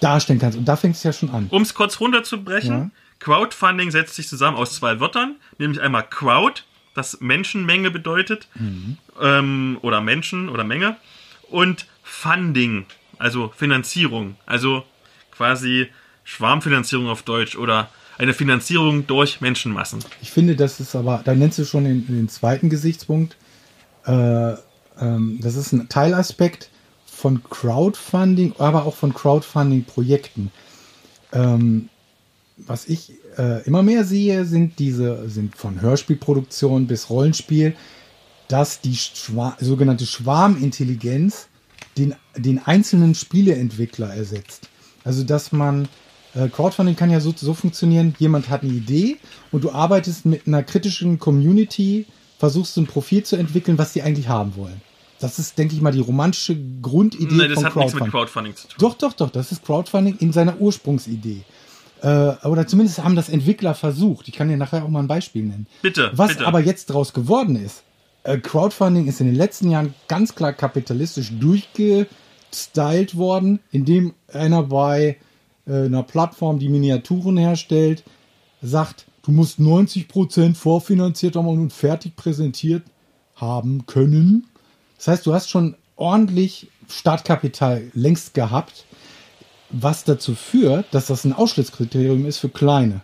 darstellen 0.00 0.38
kannst. 0.38 0.58
Und 0.58 0.66
da 0.66 0.76
fängt 0.76 0.94
es 0.96 1.02
ja 1.04 1.14
schon 1.14 1.30
an. 1.30 1.46
Um 1.48 1.62
es 1.62 1.72
kurz 1.72 1.98
runterzubrechen, 2.00 2.74
Ja. 2.74 2.90
Crowdfunding 3.20 3.90
setzt 3.90 4.14
sich 4.16 4.28
zusammen 4.28 4.58
aus 4.58 4.74
zwei 4.74 5.00
Wörtern, 5.00 5.36
nämlich 5.56 5.80
einmal 5.80 6.06
Crowd, 6.06 6.62
das 6.94 7.18
Menschenmenge 7.22 7.90
bedeutet, 7.90 8.48
ähm, 9.22 9.78
oder 9.80 10.02
Menschen 10.02 10.50
oder 10.50 10.64
Menge, 10.64 10.96
und 11.48 11.86
Funding, 12.02 12.84
also 13.18 13.50
Finanzierung, 13.56 14.36
also 14.44 14.84
quasi 15.30 15.88
Schwarmfinanzierung 16.24 17.08
auf 17.08 17.22
Deutsch 17.22 17.56
oder 17.56 17.88
eine 18.18 18.34
Finanzierung 18.34 19.06
durch 19.06 19.40
Menschenmassen. 19.40 20.00
Ich 20.22 20.30
finde, 20.30 20.56
das 20.56 20.80
ist 20.80 20.94
aber, 20.94 21.22
da 21.24 21.34
nennst 21.34 21.58
du 21.58 21.64
schon 21.64 21.84
den, 21.84 22.06
den 22.06 22.28
zweiten 22.28 22.70
Gesichtspunkt. 22.70 23.36
Äh, 24.06 24.54
ähm, 25.00 25.38
das 25.40 25.56
ist 25.56 25.72
ein 25.72 25.88
Teilaspekt 25.88 26.70
von 27.06 27.42
Crowdfunding, 27.42 28.54
aber 28.58 28.84
auch 28.84 28.94
von 28.94 29.14
Crowdfunding-Projekten. 29.14 30.50
Ähm, 31.32 31.88
was 32.56 32.86
ich 32.86 33.12
äh, 33.36 33.64
immer 33.66 33.82
mehr 33.82 34.04
sehe, 34.04 34.44
sind 34.44 34.78
diese, 34.78 35.28
sind 35.28 35.56
von 35.56 35.80
Hörspielproduktion 35.80 36.86
bis 36.86 37.10
Rollenspiel, 37.10 37.74
dass 38.48 38.80
die 38.80 38.94
Schwa 38.94 39.56
sogenannte 39.58 40.06
Schwarmintelligenz 40.06 41.48
den, 41.96 42.14
den 42.36 42.64
einzelnen 42.64 43.14
Spieleentwickler 43.14 44.14
ersetzt. 44.14 44.68
Also, 45.02 45.24
dass 45.24 45.52
man, 45.52 45.88
äh, 46.34 46.48
Crowdfunding 46.48 46.96
kann 46.96 47.10
ja 47.10 47.20
so, 47.20 47.32
so 47.36 47.54
funktionieren, 47.54 48.14
jemand 48.18 48.48
hat 48.50 48.62
eine 48.62 48.72
Idee 48.72 49.16
und 49.52 49.64
du 49.64 49.70
arbeitest 49.72 50.26
mit 50.26 50.46
einer 50.46 50.62
kritischen 50.62 51.18
Community, 51.18 52.06
versuchst 52.38 52.76
ein 52.76 52.86
Profil 52.86 53.22
zu 53.22 53.36
entwickeln, 53.36 53.78
was 53.78 53.92
die 53.92 54.02
eigentlich 54.02 54.28
haben 54.28 54.56
wollen. 54.56 54.80
Das 55.20 55.38
ist, 55.38 55.56
denke 55.56 55.74
ich 55.74 55.80
mal, 55.80 55.92
die 55.92 56.00
romantische 56.00 56.56
Grundidee 56.82 57.34
Nein, 57.36 57.50
das 57.50 57.62
von 57.62 57.64
hat 57.66 57.76
nichts 57.76 57.92
Crowdfunding. 57.92 58.02
mit 58.04 58.12
Crowdfunding 58.12 58.56
zu 58.56 58.68
tun. 58.68 58.76
Doch, 58.78 58.94
doch, 58.94 59.12
doch, 59.12 59.30
das 59.30 59.52
ist 59.52 59.64
Crowdfunding 59.64 60.16
in 60.18 60.32
seiner 60.32 60.60
Ursprungsidee. 60.60 61.42
Äh, 62.02 62.06
oder 62.46 62.66
zumindest 62.66 63.02
haben 63.02 63.16
das 63.16 63.28
Entwickler 63.28 63.74
versucht. 63.74 64.28
Ich 64.28 64.34
kann 64.34 64.48
dir 64.48 64.56
nachher 64.56 64.84
auch 64.84 64.88
mal 64.88 65.00
ein 65.00 65.08
Beispiel 65.08 65.44
nennen. 65.44 65.66
Bitte, 65.80 66.10
Was 66.14 66.32
bitte. 66.32 66.46
aber 66.46 66.60
jetzt 66.60 66.90
daraus 66.90 67.12
geworden 67.14 67.56
ist, 67.56 67.84
äh, 68.24 68.38
Crowdfunding 68.38 69.06
ist 69.06 69.20
in 69.20 69.26
den 69.26 69.36
letzten 69.36 69.70
Jahren 69.70 69.94
ganz 70.08 70.34
klar 70.34 70.52
kapitalistisch 70.52 71.30
durchgestylt 71.38 73.16
worden, 73.16 73.60
indem 73.70 74.14
einer 74.32 74.64
bei 74.64 75.16
äh, 75.66 75.84
einer 75.84 76.02
Plattform, 76.02 76.58
die 76.58 76.68
Miniaturen 76.68 77.36
herstellt, 77.36 78.04
sagt, 78.62 79.06
du 79.22 79.32
musst 79.32 79.58
90% 79.58 80.54
vorfinanziert 80.54 81.36
haben 81.36 81.48
und 81.48 81.72
fertig 81.72 82.16
präsentiert 82.16 82.82
haben 83.36 83.86
können. 83.86 84.46
Das 84.96 85.08
heißt, 85.08 85.26
du 85.26 85.34
hast 85.34 85.50
schon 85.50 85.76
ordentlich 85.96 86.68
Startkapital 86.88 87.90
längst 87.94 88.34
gehabt, 88.34 88.84
was 89.70 90.04
dazu 90.04 90.34
führt, 90.34 90.86
dass 90.92 91.06
das 91.06 91.24
ein 91.24 91.32
Ausschlusskriterium 91.32 92.26
ist 92.26 92.38
für 92.38 92.48
kleine. 92.48 93.00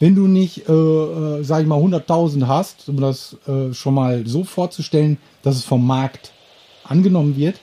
Wenn 0.00 0.14
du 0.14 0.26
nicht, 0.26 0.68
äh, 0.68 0.72
äh, 0.72 1.44
sag 1.44 1.62
ich 1.62 1.66
mal, 1.66 1.78
100.000 1.78 2.46
hast, 2.46 2.88
um 2.88 3.00
das 3.00 3.36
äh, 3.46 3.72
schon 3.72 3.94
mal 3.94 4.26
so 4.26 4.44
vorzustellen, 4.44 5.18
dass 5.42 5.56
es 5.56 5.64
vom 5.64 5.86
Markt 5.86 6.32
angenommen 6.84 7.36
wird, 7.36 7.60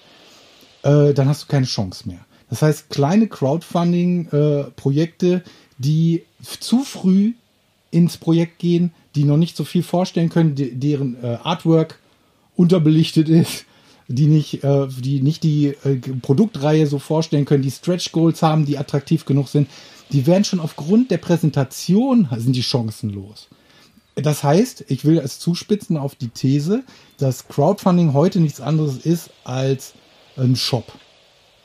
äh, 0.83 1.13
dann 1.13 1.27
hast 1.27 1.43
du 1.43 1.47
keine 1.47 1.65
Chance 1.65 2.07
mehr. 2.07 2.19
Das 2.51 2.61
heißt, 2.61 2.89
kleine 2.89 3.27
Crowdfunding-Projekte, 3.27 5.43
die 5.77 6.23
zu 6.59 6.83
früh 6.83 7.31
ins 7.91 8.17
Projekt 8.17 8.59
gehen, 8.59 8.91
die 9.15 9.23
noch 9.23 9.37
nicht 9.37 9.55
so 9.55 9.63
viel 9.63 9.83
vorstellen 9.83 10.27
können, 10.27 10.55
de 10.55 10.75
deren 10.75 11.15
äh, 11.23 11.37
Artwork 11.43 11.97
unterbelichtet 12.57 13.29
ist, 13.29 13.63
die 14.09 14.27
nicht, 14.27 14.65
äh, 14.65 14.89
die 14.89 15.21
nicht 15.21 15.43
die 15.43 15.67
äh, 15.85 15.95
Produktreihe 16.21 16.87
so 16.87 16.99
vorstellen 16.99 17.45
können, 17.45 17.63
die 17.63 17.71
Stretch 17.71 18.11
Goals 18.11 18.41
haben, 18.41 18.65
die 18.65 18.77
attraktiv 18.77 19.23
genug 19.23 19.47
sind, 19.47 19.69
die 20.11 20.27
werden 20.27 20.43
schon 20.43 20.59
aufgrund 20.59 21.09
der 21.09 21.19
Präsentation 21.19 22.27
sind 22.35 22.53
die 22.53 22.63
chancenlos. 22.63 23.47
Das 24.15 24.43
heißt, 24.43 24.83
ich 24.89 25.05
will 25.05 25.19
es 25.19 25.39
zuspitzen 25.39 25.95
auf 25.95 26.15
die 26.15 26.27
These, 26.27 26.83
dass 27.17 27.47
Crowdfunding 27.47 28.11
heute 28.11 28.41
nichts 28.41 28.59
anderes 28.59 28.97
ist 28.97 29.29
als 29.45 29.93
ein 30.35 30.57
Shop. 30.57 30.91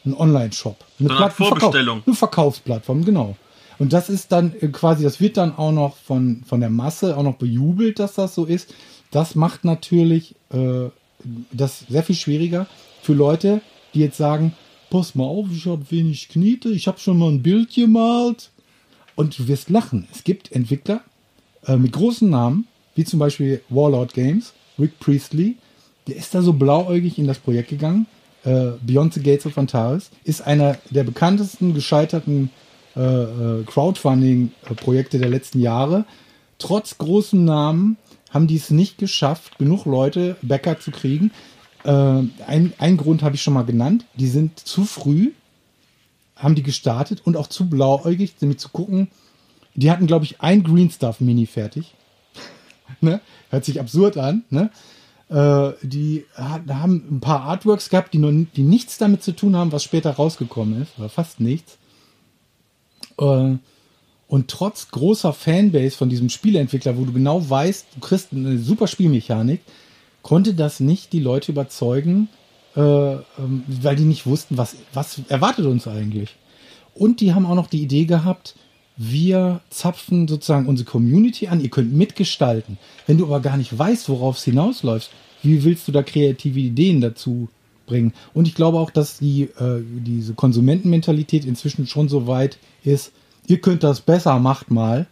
Ein 0.06 0.14
Online-Shop. 0.14 0.76
Eine, 1.00 1.08
Platt- 1.08 1.20
ein 1.22 1.30
Verkauf- 1.30 1.58
Vorbestellung. 1.60 2.02
eine 2.06 2.14
Verkaufsplattform, 2.16 3.04
genau. 3.04 3.36
Und 3.78 3.92
das 3.92 4.08
ist 4.08 4.32
dann 4.32 4.54
äh, 4.60 4.68
quasi, 4.68 5.02
das 5.04 5.20
wird 5.20 5.36
dann 5.36 5.54
auch 5.56 5.72
noch 5.72 5.96
von, 5.96 6.42
von 6.46 6.60
der 6.60 6.70
Masse 6.70 7.16
auch 7.16 7.22
noch 7.22 7.34
bejubelt, 7.36 7.98
dass 7.98 8.14
das 8.14 8.34
so 8.34 8.44
ist. 8.44 8.72
Das 9.10 9.34
macht 9.34 9.64
natürlich 9.64 10.34
äh, 10.52 10.88
das 11.52 11.80
sehr 11.88 12.02
viel 12.02 12.14
schwieriger 12.16 12.66
für 13.02 13.12
Leute, 13.14 13.60
die 13.94 14.00
jetzt 14.00 14.16
sagen, 14.16 14.54
pass 14.90 15.14
mal 15.14 15.24
auf, 15.24 15.46
ich 15.52 15.66
habe 15.66 15.84
wenig 15.90 16.28
Knete, 16.28 16.68
ich 16.70 16.86
habe 16.86 16.98
schon 17.00 17.18
mal 17.18 17.28
ein 17.30 17.42
Bild 17.42 17.74
gemalt. 17.74 18.50
Und 19.16 19.38
du 19.38 19.48
wirst 19.48 19.70
lachen. 19.70 20.06
Es 20.12 20.24
gibt 20.24 20.52
Entwickler 20.52 21.00
äh, 21.66 21.76
mit 21.76 21.92
großen 21.92 22.28
Namen, 22.28 22.66
wie 22.94 23.04
zum 23.04 23.18
Beispiel 23.18 23.62
Warlord 23.70 24.12
Games, 24.14 24.52
Rick 24.78 24.98
Priestley, 25.00 25.56
der 26.06 26.16
ist 26.16 26.34
da 26.34 26.42
so 26.42 26.52
blauäugig 26.52 27.18
in 27.18 27.26
das 27.26 27.38
Projekt 27.38 27.70
gegangen. 27.70 28.06
Äh, 28.46 28.78
Beyond 28.80 29.12
the 29.14 29.22
Gates 29.22 29.44
of 29.44 29.58
Antares 29.58 30.10
ist 30.22 30.40
einer 30.40 30.78
der 30.90 31.02
bekanntesten 31.02 31.74
gescheiterten 31.74 32.50
äh, 32.94 33.00
äh, 33.00 33.64
Crowdfunding-Projekte 33.64 35.18
der 35.18 35.28
letzten 35.28 35.60
Jahre. 35.60 36.04
Trotz 36.58 36.96
großen 36.96 37.44
Namen 37.44 37.98
haben 38.30 38.46
die 38.46 38.56
es 38.56 38.70
nicht 38.70 38.98
geschafft, 38.98 39.58
genug 39.58 39.84
Leute 39.84 40.36
Bäcker 40.42 40.78
zu 40.78 40.92
kriegen. 40.92 41.32
Äh, 41.84 41.90
ein, 41.90 42.72
ein 42.78 42.96
Grund 42.96 43.22
habe 43.22 43.34
ich 43.34 43.42
schon 43.42 43.54
mal 43.54 43.64
genannt. 43.64 44.04
Die 44.14 44.28
sind 44.28 44.60
zu 44.60 44.84
früh, 44.84 45.32
haben 46.36 46.54
die 46.54 46.62
gestartet 46.62 47.22
und 47.24 47.36
auch 47.36 47.48
zu 47.48 47.68
blauäugig, 47.68 48.34
damit 48.38 48.60
zu 48.60 48.68
gucken. 48.68 49.08
Die 49.74 49.90
hatten, 49.90 50.06
glaube 50.06 50.24
ich, 50.24 50.40
ein 50.40 50.62
Green 50.62 50.90
Stuff 50.90 51.20
Mini 51.20 51.46
fertig. 51.46 51.94
ne? 53.00 53.20
Hört 53.50 53.64
sich 53.64 53.80
absurd 53.80 54.16
an. 54.18 54.44
Ne? 54.50 54.70
Äh, 55.28 55.72
die 55.82 56.24
ha- 56.36 56.62
haben 56.68 57.04
ein 57.10 57.20
paar 57.20 57.42
Artworks 57.42 57.88
gehabt, 57.90 58.14
die, 58.14 58.18
noch, 58.18 58.32
die 58.54 58.62
nichts 58.62 58.98
damit 58.98 59.22
zu 59.22 59.32
tun 59.34 59.56
haben, 59.56 59.72
was 59.72 59.82
später 59.82 60.10
rausgekommen 60.12 60.82
ist, 60.82 60.98
oder 60.98 61.08
fast 61.08 61.40
nichts. 61.40 61.78
Äh, 63.18 63.56
und 64.28 64.48
trotz 64.48 64.90
großer 64.90 65.32
Fanbase 65.32 65.96
von 65.96 66.08
diesem 66.08 66.28
Spieleentwickler, 66.30 66.96
wo 66.96 67.04
du 67.04 67.12
genau 67.12 67.48
weißt, 67.48 67.86
du 67.94 68.00
kriegst 68.00 68.32
eine 68.32 68.58
super 68.58 68.86
Spielmechanik, 68.88 69.60
konnte 70.22 70.54
das 70.54 70.80
nicht 70.80 71.12
die 71.12 71.20
Leute 71.20 71.52
überzeugen, 71.52 72.28
äh, 72.76 72.80
ähm, 72.80 73.62
weil 73.68 73.96
die 73.96 74.04
nicht 74.04 74.26
wussten, 74.26 74.58
was, 74.58 74.76
was 74.92 75.20
erwartet 75.28 75.66
uns 75.66 75.86
eigentlich. 75.86 76.36
Und 76.94 77.20
die 77.20 77.34
haben 77.34 77.46
auch 77.46 77.54
noch 77.54 77.68
die 77.68 77.82
Idee 77.82 78.04
gehabt, 78.04 78.54
wir 78.96 79.60
zapfen 79.70 80.26
sozusagen 80.26 80.66
unsere 80.66 80.88
Community 80.88 81.48
an, 81.48 81.60
ihr 81.60 81.68
könnt 81.68 81.92
mitgestalten. 81.92 82.78
Wenn 83.06 83.18
du 83.18 83.26
aber 83.26 83.40
gar 83.40 83.56
nicht 83.56 83.76
weißt, 83.76 84.08
worauf 84.08 84.38
es 84.38 84.44
hinausläuft, 84.44 85.10
wie 85.42 85.64
willst 85.64 85.86
du 85.86 85.92
da 85.92 86.02
kreative 86.02 86.60
Ideen 86.60 87.00
dazu 87.00 87.48
bringen? 87.86 88.14
Und 88.32 88.48
ich 88.48 88.54
glaube 88.54 88.78
auch, 88.78 88.90
dass 88.90 89.18
die, 89.18 89.42
äh, 89.42 89.82
diese 89.82 90.34
Konsumentenmentalität 90.34 91.44
inzwischen 91.44 91.86
schon 91.86 92.08
so 92.08 92.26
weit 92.26 92.58
ist, 92.84 93.12
ihr 93.46 93.60
könnt 93.60 93.82
das 93.82 94.00
besser, 94.00 94.38
macht 94.38 94.70
mal. 94.70 95.06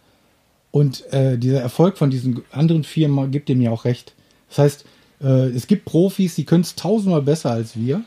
Und 0.71 1.05
äh, 1.13 1.37
dieser 1.37 1.61
Erfolg 1.61 1.97
von 1.97 2.09
diesen 2.09 2.41
anderen 2.51 2.83
Firmen 2.83 3.31
gibt 3.31 3.49
dem 3.49 3.61
ja 3.61 3.71
auch 3.71 3.85
recht. 3.85 4.13
Das 4.49 4.57
heißt, 4.57 4.85
äh, 5.21 5.49
es 5.49 5.67
gibt 5.67 5.85
Profis, 5.85 6.35
die 6.35 6.43
können 6.43 6.63
es 6.63 6.75
tausendmal 6.75 7.21
besser 7.21 7.51
als 7.51 7.77
wir. 7.77 7.97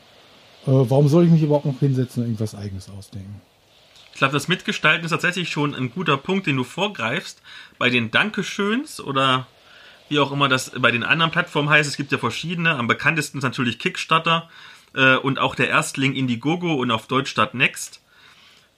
Äh, 0.67 0.71
warum 0.71 1.07
soll 1.07 1.25
ich 1.25 1.31
mich 1.31 1.41
überhaupt 1.41 1.65
noch 1.65 1.79
hinsetzen 1.79 2.21
und 2.21 2.29
irgendwas 2.29 2.53
Eigenes 2.53 2.89
ausdenken? 2.89 3.41
Ich 4.19 4.21
glaube, 4.21 4.33
das 4.33 4.49
Mitgestalten 4.49 5.05
ist 5.05 5.11
tatsächlich 5.11 5.49
schon 5.49 5.73
ein 5.73 5.91
guter 5.91 6.17
Punkt, 6.17 6.45
den 6.45 6.57
du 6.57 6.65
vorgreifst. 6.65 7.41
Bei 7.77 7.89
den 7.89 8.11
Dankeschöns 8.11 8.99
oder 8.99 9.47
wie 10.09 10.19
auch 10.19 10.33
immer 10.33 10.49
das 10.49 10.71
bei 10.71 10.91
den 10.91 11.05
anderen 11.05 11.31
Plattformen 11.31 11.69
heißt, 11.69 11.89
es 11.89 11.95
gibt 11.95 12.11
ja 12.11 12.17
verschiedene. 12.17 12.75
Am 12.75 12.87
bekanntesten 12.87 13.37
ist 13.37 13.45
natürlich 13.45 13.79
Kickstarter 13.79 14.49
äh, 14.93 15.15
und 15.15 15.39
auch 15.39 15.55
der 15.55 15.69
Erstling 15.69 16.15
Indiegogo 16.15 16.73
und 16.73 16.91
auf 16.91 17.07
Deutsch 17.07 17.31
statt 17.31 17.53
Next. 17.53 18.01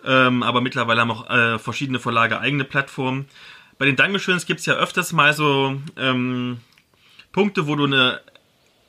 Ähm, 0.05 0.43
aber 0.43 0.61
mittlerweile 0.61 1.01
haben 1.01 1.09
auch 1.09 1.27
äh, 1.27 1.57
verschiedene 1.57 1.97
Verlage 1.97 2.39
eigene 2.39 2.63
Plattformen. 2.63 3.25
Bei 3.79 3.87
den 3.87 3.95
Dankeschöns 3.95 4.45
gibt 4.45 4.59
es 4.59 4.67
ja 4.67 4.75
öfters 4.75 5.11
mal 5.11 5.33
so 5.33 5.81
ähm, 5.97 6.59
Punkte, 7.31 7.65
wo 7.65 7.75
du 7.75 7.85
eine 7.85 8.21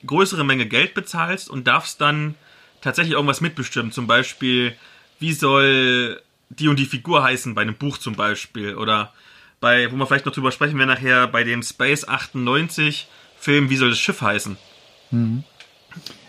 größere 0.05 0.45
Menge 0.45 0.67
Geld 0.67 0.93
bezahlst 0.93 1.49
und 1.49 1.67
darfst 1.67 2.03
dann 2.03 2.35
tatsächlich 2.83 3.15
irgendwas 3.15 3.41
mitbestimmen. 3.41 3.91
Zum 3.91 4.07
Beispiel, 4.07 4.77
wie 5.19 5.33
soll 5.33 6.21
die 6.59 6.69
und 6.69 6.79
die 6.79 6.87
Figur 6.87 7.23
heißen 7.23 7.55
bei 7.55 7.63
einem 7.63 7.75
Buch 7.75 7.99
zum 7.99 8.15
Beispiel 8.15 8.75
oder 8.75 9.13
bei, 9.61 9.91
wo 9.93 9.97
wir 9.97 10.07
vielleicht 10.07 10.27
noch 10.27 10.33
drüber 10.33 10.53
sprechen 10.53 10.79
werden 10.79 10.91
nachher, 10.91 11.29
bei 11.29 11.45
dem 11.45 11.63
Space 11.63 12.07
98 12.07 13.09
Film, 13.39 13.71
wie 13.71 13.77
soll 13.77 13.91
das 13.91 13.99
Schiff 13.99 14.21
heißen? 14.21 14.57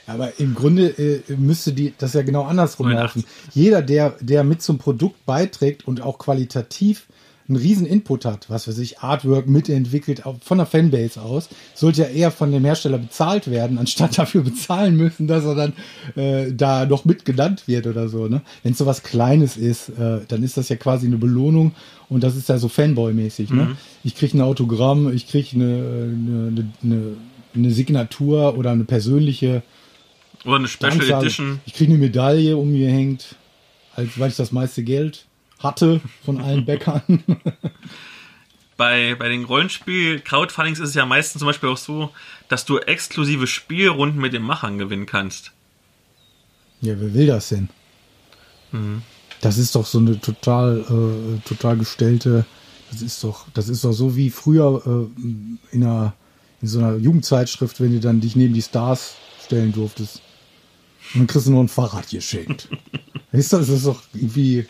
Aber 0.07 0.39
im 0.39 0.53
Grunde 0.53 0.87
äh, 0.89 1.35
müsste 1.35 1.73
die 1.73 1.93
das 1.97 2.13
ja 2.13 2.21
genau 2.23 2.43
andersrum 2.43 2.87
89. 2.87 3.23
laufen. 3.23 3.29
Jeder, 3.53 3.81
der, 3.81 4.15
der 4.19 4.43
mit 4.43 4.61
zum 4.61 4.77
Produkt 4.77 5.25
beiträgt 5.25 5.87
und 5.87 6.01
auch 6.01 6.17
qualitativ 6.17 7.07
einen 7.47 7.57
riesen 7.57 7.85
Input 7.85 8.25
hat, 8.25 8.49
was 8.49 8.67
weiß 8.67 8.77
ich, 8.77 8.99
Artwork 8.99 9.47
mitentwickelt, 9.47 10.23
von 10.41 10.57
der 10.57 10.67
Fanbase 10.67 11.21
aus, 11.21 11.49
sollte 11.73 12.03
ja 12.03 12.07
eher 12.07 12.31
von 12.31 12.51
dem 12.51 12.63
Hersteller 12.63 12.97
bezahlt 12.97 13.51
werden, 13.51 13.77
anstatt 13.77 14.17
dafür 14.17 14.43
bezahlen 14.43 14.95
müssen, 14.95 15.27
dass 15.27 15.43
er 15.43 15.55
dann 15.55 15.73
äh, 16.15 16.53
da 16.53 16.85
noch 16.85 17.05
mitgenannt 17.05 17.67
wird 17.67 17.87
oder 17.87 18.07
so. 18.07 18.27
Ne? 18.27 18.41
Wenn 18.63 18.71
es 18.71 18.77
so 18.77 18.85
was 18.85 19.03
Kleines 19.03 19.57
ist, 19.57 19.89
äh, 19.89 20.21
dann 20.27 20.43
ist 20.43 20.57
das 20.57 20.69
ja 20.69 20.77
quasi 20.77 21.07
eine 21.07 21.17
Belohnung 21.17 21.73
und 22.09 22.23
das 22.23 22.35
ist 22.35 22.47
ja 22.47 22.57
so 22.57 22.69
Fanboy-mäßig. 22.69 23.49
Ne? 23.49 23.75
Ich 24.03 24.15
kriege 24.15 24.37
ein 24.37 24.41
Autogramm, 24.41 25.13
ich 25.13 25.27
kriege 25.27 25.49
eine, 25.55 25.65
eine, 25.65 26.71
eine, 26.81 27.17
eine 27.55 27.71
Signatur 27.71 28.57
oder 28.57 28.71
eine 28.71 28.85
persönliche 28.85 29.63
Oder 30.45 30.55
eine 30.57 30.67
Special 30.67 30.93
Anzahl. 30.93 31.21
Edition. 31.23 31.59
Ich 31.65 31.73
kriege 31.73 31.91
eine 31.91 31.99
Medaille 31.99 32.55
um 32.55 32.71
mir 32.71 32.89
hängt, 32.89 33.35
als 33.95 34.17
weil 34.17 34.29
ich 34.29 34.37
das 34.37 34.51
meiste 34.51 34.83
Geld 34.83 35.25
hatte 35.64 36.02
von 36.23 36.40
allen 36.41 36.65
Bäckern. 36.68 37.23
Bei, 38.76 39.15
bei 39.15 39.30
den 39.30 39.45
Rollenspiel-Crowdfundings 39.45 40.80
ist 40.80 40.90
es 40.90 40.95
ja 40.95 41.06
meistens 41.06 41.40
zum 41.40 41.48
Beispiel 41.48 41.69
auch 41.69 41.77
so, 41.77 42.10
dass 42.49 42.65
du 42.65 42.80
exklusive 42.80 43.48
Spielrunden 43.48 44.19
mit 44.19 44.34
den 44.34 44.41
Machern 44.41 44.77
gewinnen 44.77 45.06
kannst. 45.06 45.52
ja, 46.81 46.99
wer 46.99 47.14
will 47.14 47.27
das 47.27 47.49
denn? 47.49 47.69
Das 49.41 49.57
ist 49.57 49.76
doch 49.76 49.85
so 49.85 49.99
eine 49.99 50.19
total, 50.19 50.80
äh, 50.80 51.48
total 51.48 51.77
gestellte. 51.77 52.45
Das 52.91 53.02
ist 53.02 53.23
doch, 53.23 53.45
das 53.53 53.69
ist 53.69 53.84
doch 53.84 53.94
so 53.94 54.15
wie 54.15 54.31
früher 54.31 54.81
äh, 54.85 55.23
in 55.72 55.84
einer 55.84 56.14
in 56.64 56.69
so 56.69 56.80
einer 56.80 56.95
Jugendzeitschrift, 56.95 57.81
wenn 57.81 57.91
du 57.91 57.99
dann 57.99 58.22
dich 58.22 58.38
neben 58.38 58.53
die 58.53 58.61
Stars 58.61 59.15
stellen 59.45 59.73
durftest. 59.73 60.22
Und 61.14 61.19
dann 61.19 61.27
kriegst 61.27 61.45
du 61.45 61.52
noch 61.52 61.60
ein 61.60 61.68
Fahrrad 61.68 62.10
geschenkt. 62.10 62.69
Weißt 63.34 63.52
du, 63.52 63.57
das 63.57 63.68
ist 63.68 63.85
doch 63.85 64.02
irgendwie 64.14 64.65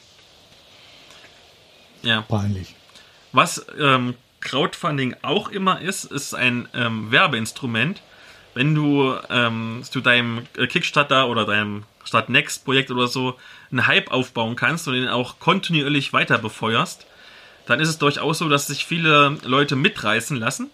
Ja. 2.03 2.21
peinlich. 2.21 2.75
Was 3.31 3.65
ähm, 3.80 4.15
Crowdfunding 4.41 5.15
auch 5.21 5.49
immer 5.49 5.81
ist, 5.81 6.05
ist 6.05 6.35
ein 6.35 6.67
ähm, 6.73 7.11
Werbeinstrument. 7.11 8.01
Wenn 8.53 8.75
du 8.75 9.15
ähm, 9.30 9.81
zu 9.84 10.01
deinem 10.01 10.45
äh, 10.57 10.67
Kickstarter 10.67 11.27
oder 11.27 11.45
deinem 11.45 11.84
Start 12.03 12.30
Next 12.30 12.65
Projekt 12.65 12.91
oder 12.91 13.07
so 13.07 13.39
einen 13.71 13.88
Hype 13.88 14.11
aufbauen 14.11 14.55
kannst 14.55 14.88
und 14.88 14.93
den 14.93 15.07
auch 15.07 15.39
kontinuierlich 15.39 16.13
weiter 16.13 16.38
befeuerst, 16.38 17.07
dann 17.65 17.80
ist 17.80 17.89
es 17.89 17.97
durchaus 17.97 18.39
so, 18.39 18.49
dass 18.49 18.67
sich 18.67 18.85
viele 18.85 19.38
Leute 19.43 19.75
mitreißen 19.75 20.38
lassen 20.38 20.69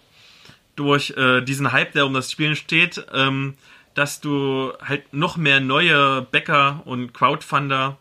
durch 0.76 1.10
äh, 1.16 1.40
diesen 1.42 1.72
Hype, 1.72 1.92
der 1.92 2.06
um 2.06 2.14
das 2.14 2.32
Spiel 2.32 2.56
steht, 2.56 3.04
ähm, 3.12 3.54
dass 3.94 4.20
du 4.20 4.72
halt 4.82 5.12
noch 5.12 5.36
mehr 5.36 5.60
neue 5.60 6.22
Bäcker 6.22 6.82
und 6.84 7.12
Crowdfunder 7.12 7.98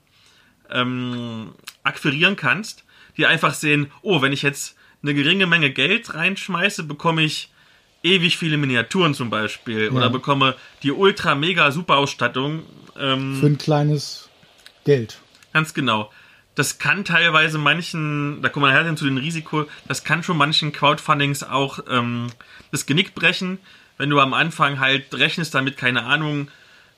ähm, 0.70 1.54
akquirieren 1.84 2.36
kannst, 2.36 2.84
die 3.20 3.26
einfach 3.26 3.54
sehen, 3.54 3.92
oh, 4.02 4.22
wenn 4.22 4.34
ich 4.34 4.42
jetzt 4.42 4.76
eine 5.04 5.14
geringe 5.14 5.46
Menge 5.46 5.70
Geld 5.70 6.14
reinschmeiße, 6.16 6.84
bekomme 6.84 7.22
ich 7.22 7.52
ewig 8.02 8.38
viele 8.38 8.58
Miniaturen 8.58 9.14
zum 9.14 9.30
Beispiel 9.30 9.90
oder 9.90 10.10
bekomme 10.10 10.56
die 10.84 10.92
ultra 10.92 11.36
mega 11.36 11.72
super 11.72 11.98
Ausstattung. 11.98 12.64
Ähm, 12.98 13.38
Für 13.40 13.48
ein 13.48 13.58
kleines 13.58 14.30
Geld. 14.86 15.20
Ganz 15.54 15.74
genau. 15.74 16.12
Das 16.56 16.78
kann 16.78 17.06
teilweise 17.06 17.58
manchen, 17.58 18.42
da 18.42 18.50
kommen 18.50 18.66
wir 18.66 18.72
nachher 18.72 18.86
hin 18.86 18.98
zu 18.98 19.06
den 19.06 19.18
Risiko, 19.18 19.66
das 19.88 20.04
kann 20.04 20.24
schon 20.24 20.38
manchen 20.38 20.72
Crowdfundings 20.72 21.44
auch 21.44 21.80
ähm, 21.90 22.28
das 22.72 22.86
Genick 22.86 23.16
brechen, 23.16 23.60
wenn 23.98 24.10
du 24.10 24.20
am 24.20 24.34
Anfang 24.34 24.80
halt 24.80 25.14
rechnest 25.14 25.54
damit, 25.54 25.78
keine 25.78 26.04
Ahnung, 26.04 26.50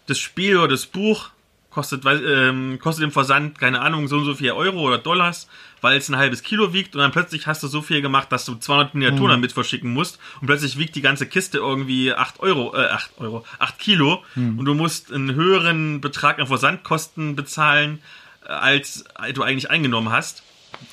das 0.07 0.19
Spiel 0.19 0.57
oder 0.57 0.69
das 0.69 0.85
Buch 0.85 1.29
kostet, 1.71 2.03
ähm, 2.05 2.77
kostet 2.79 3.03
im 3.05 3.11
Versand, 3.11 3.57
keine 3.57 3.81
Ahnung, 3.81 4.07
so 4.07 4.17
und 4.17 4.25
so 4.25 4.35
viel 4.35 4.51
Euro 4.51 4.79
oder 4.81 4.97
Dollars, 4.97 5.47
weil 5.81 5.97
es 5.97 6.09
ein 6.09 6.17
halbes 6.17 6.43
Kilo 6.43 6.73
wiegt 6.73 6.95
und 6.95 7.01
dann 7.01 7.11
plötzlich 7.11 7.47
hast 7.47 7.63
du 7.63 7.67
so 7.67 7.81
viel 7.81 8.01
gemacht, 8.01 8.31
dass 8.31 8.45
du 8.45 8.55
200 8.55 8.93
Miniaturen 8.93 9.23
Mhm. 9.27 9.29
damit 9.29 9.51
verschicken 9.53 9.91
musst 9.93 10.19
und 10.41 10.47
plötzlich 10.47 10.77
wiegt 10.77 10.95
die 10.95 11.01
ganze 11.01 11.25
Kiste 11.25 11.57
irgendwie 11.57 12.13
8 12.13 12.39
Euro, 12.41 12.75
äh, 12.75 12.87
8 12.87 13.11
Euro, 13.19 13.45
8 13.57 13.79
Kilo 13.79 14.23
Mhm. 14.35 14.59
und 14.59 14.65
du 14.65 14.73
musst 14.75 15.11
einen 15.11 15.33
höheren 15.33 16.01
Betrag 16.01 16.39
an 16.39 16.47
Versandkosten 16.47 17.35
bezahlen, 17.35 17.99
äh, 18.45 18.49
als 18.51 19.05
du 19.33 19.41
eigentlich 19.41 19.71
eingenommen 19.71 20.11
hast. 20.11 20.43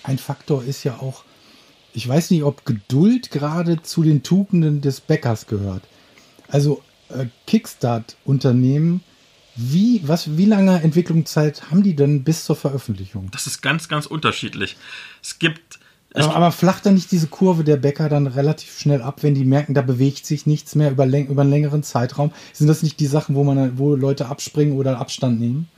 Ein 0.05 0.19
Faktor 0.19 0.63
ist 0.65 0.85
ja 0.85 0.95
auch, 1.01 1.25
ich 1.93 2.07
weiß 2.09 2.31
nicht, 2.31 2.45
ob 2.45 2.65
Geduld 2.65 3.31
gerade 3.31 3.83
zu 3.83 4.03
den 4.05 4.23
Tugenden 4.23 4.81
des 4.81 5.01
Bäckers 5.01 5.47
gehört. 5.47 5.83
Also 6.49 6.83
äh, 7.11 7.27
Kickstart-Unternehmen, 7.47 9.03
wie, 9.61 10.01
was, 10.07 10.37
wie 10.37 10.45
lange 10.45 10.81
Entwicklungszeit 10.83 11.71
haben 11.71 11.83
die 11.83 11.95
denn 11.97 12.23
bis 12.25 12.45
zur 12.45 12.55
Veröffentlichung? 12.57 13.29
Das 13.33 13.47
ist 13.47 13.61
ganz, 13.61 13.89
ganz 13.89 14.07
unterschiedlich. 14.07 14.77
Es 15.23 15.39
gibt, 15.41 15.81
Aber, 16.15 16.35
aber 16.37 16.53
flacht 16.53 16.87
dann 16.87 16.95
nicht 16.95 17.11
diese 17.11 17.27
Kurve 17.27 17.65
der 17.65 17.77
Bäcker 17.77 18.09
dann 18.09 18.27
relativ 18.29 18.79
schnell 18.79 19.03
ab, 19.03 19.23
wenn 19.25 19.35
die 19.35 19.45
merken, 19.45 19.75
da 19.75 19.83
bewegt 19.83 20.25
sich 20.27 20.47
nichts 20.47 20.75
mehr 20.77 20.91
über, 20.93 21.07
läng 21.07 21.27
über 21.27 21.43
einen 21.43 21.51
längeren 21.51 21.83
Zeitraum? 21.83 22.33
Sind 22.53 22.69
das 22.69 22.83
nicht 22.85 23.01
die 23.01 23.07
Sachen, 23.07 23.35
wo 23.35 23.43
man, 23.45 23.79
wo 23.79 23.95
Leute 23.97 24.27
abspringen 24.27 24.77
oder 24.77 24.99
Abstand 24.99 25.41
nehmen? 25.41 25.69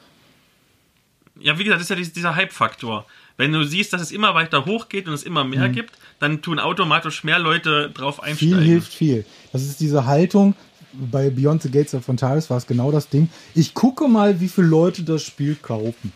ja, 1.43 1.59
wie 1.59 1.65
gesagt, 1.65 1.81
das 1.81 1.87
ist 1.87 1.91
ja 1.91 1.97
dies- 1.97 2.13
dieser 2.13 2.37
Hype-Faktor. 2.37 3.07
Wenn 3.39 3.53
du 3.53 3.65
siehst, 3.65 3.95
dass 3.95 4.03
es 4.03 4.13
immer 4.13 4.35
weiter 4.35 4.67
hochgeht 4.67 5.09
und 5.09 5.15
es 5.15 5.23
immer 5.23 5.43
mehr 5.45 5.71
gibt, 5.71 5.95
dann 6.19 6.43
tun 6.43 6.59
automatisch 6.59 7.25
mehr 7.25 7.39
Leute 7.39 7.91
drauf 7.95 8.19
Mhm. 8.19 8.35
Viel 8.37 8.49
einsteigen. 8.55 8.63
hilft 8.63 8.93
viel. 8.93 9.25
Das 9.53 9.63
ist 9.63 9.81
diese 9.81 10.05
Haltung. 10.05 10.55
Bei 10.93 11.31
Beyond 11.31 11.63
the 11.63 11.71
Gates 11.71 11.95
of 11.95 12.05
Fontaines 12.05 12.51
war 12.51 12.57
es 12.57 12.67
genau 12.67 12.91
das 12.91 13.09
Ding. 13.09 13.31
Ich 13.55 13.75
gucke 13.75 14.09
mal, 14.09 14.41
wie 14.41 14.49
viele 14.49 14.67
Leute 14.67 15.03
das 15.03 15.23
Spiel 15.23 15.55
kaufen. 15.55 16.13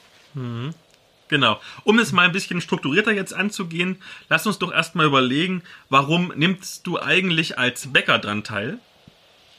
Genau. 1.29 1.61
Um 1.85 1.99
es 1.99 2.13
mal 2.13 2.27
ein 2.27 2.33
bisschen 2.33 2.61
strukturierter 2.61 3.13
jetzt 3.13 3.35
anzugehen, 3.35 3.97
lass 4.29 4.47
uns 4.47 4.59
doch 4.59 4.73
erstmal 4.73 5.07
überlegen, 5.07 5.63
warum 5.89 6.33
nimmst 6.37 6.87
du 6.87 7.01
eigentlich 7.01 7.59
als 7.59 7.93
Bäcker 7.93 8.19
dran 8.19 8.45
teil 8.45 8.79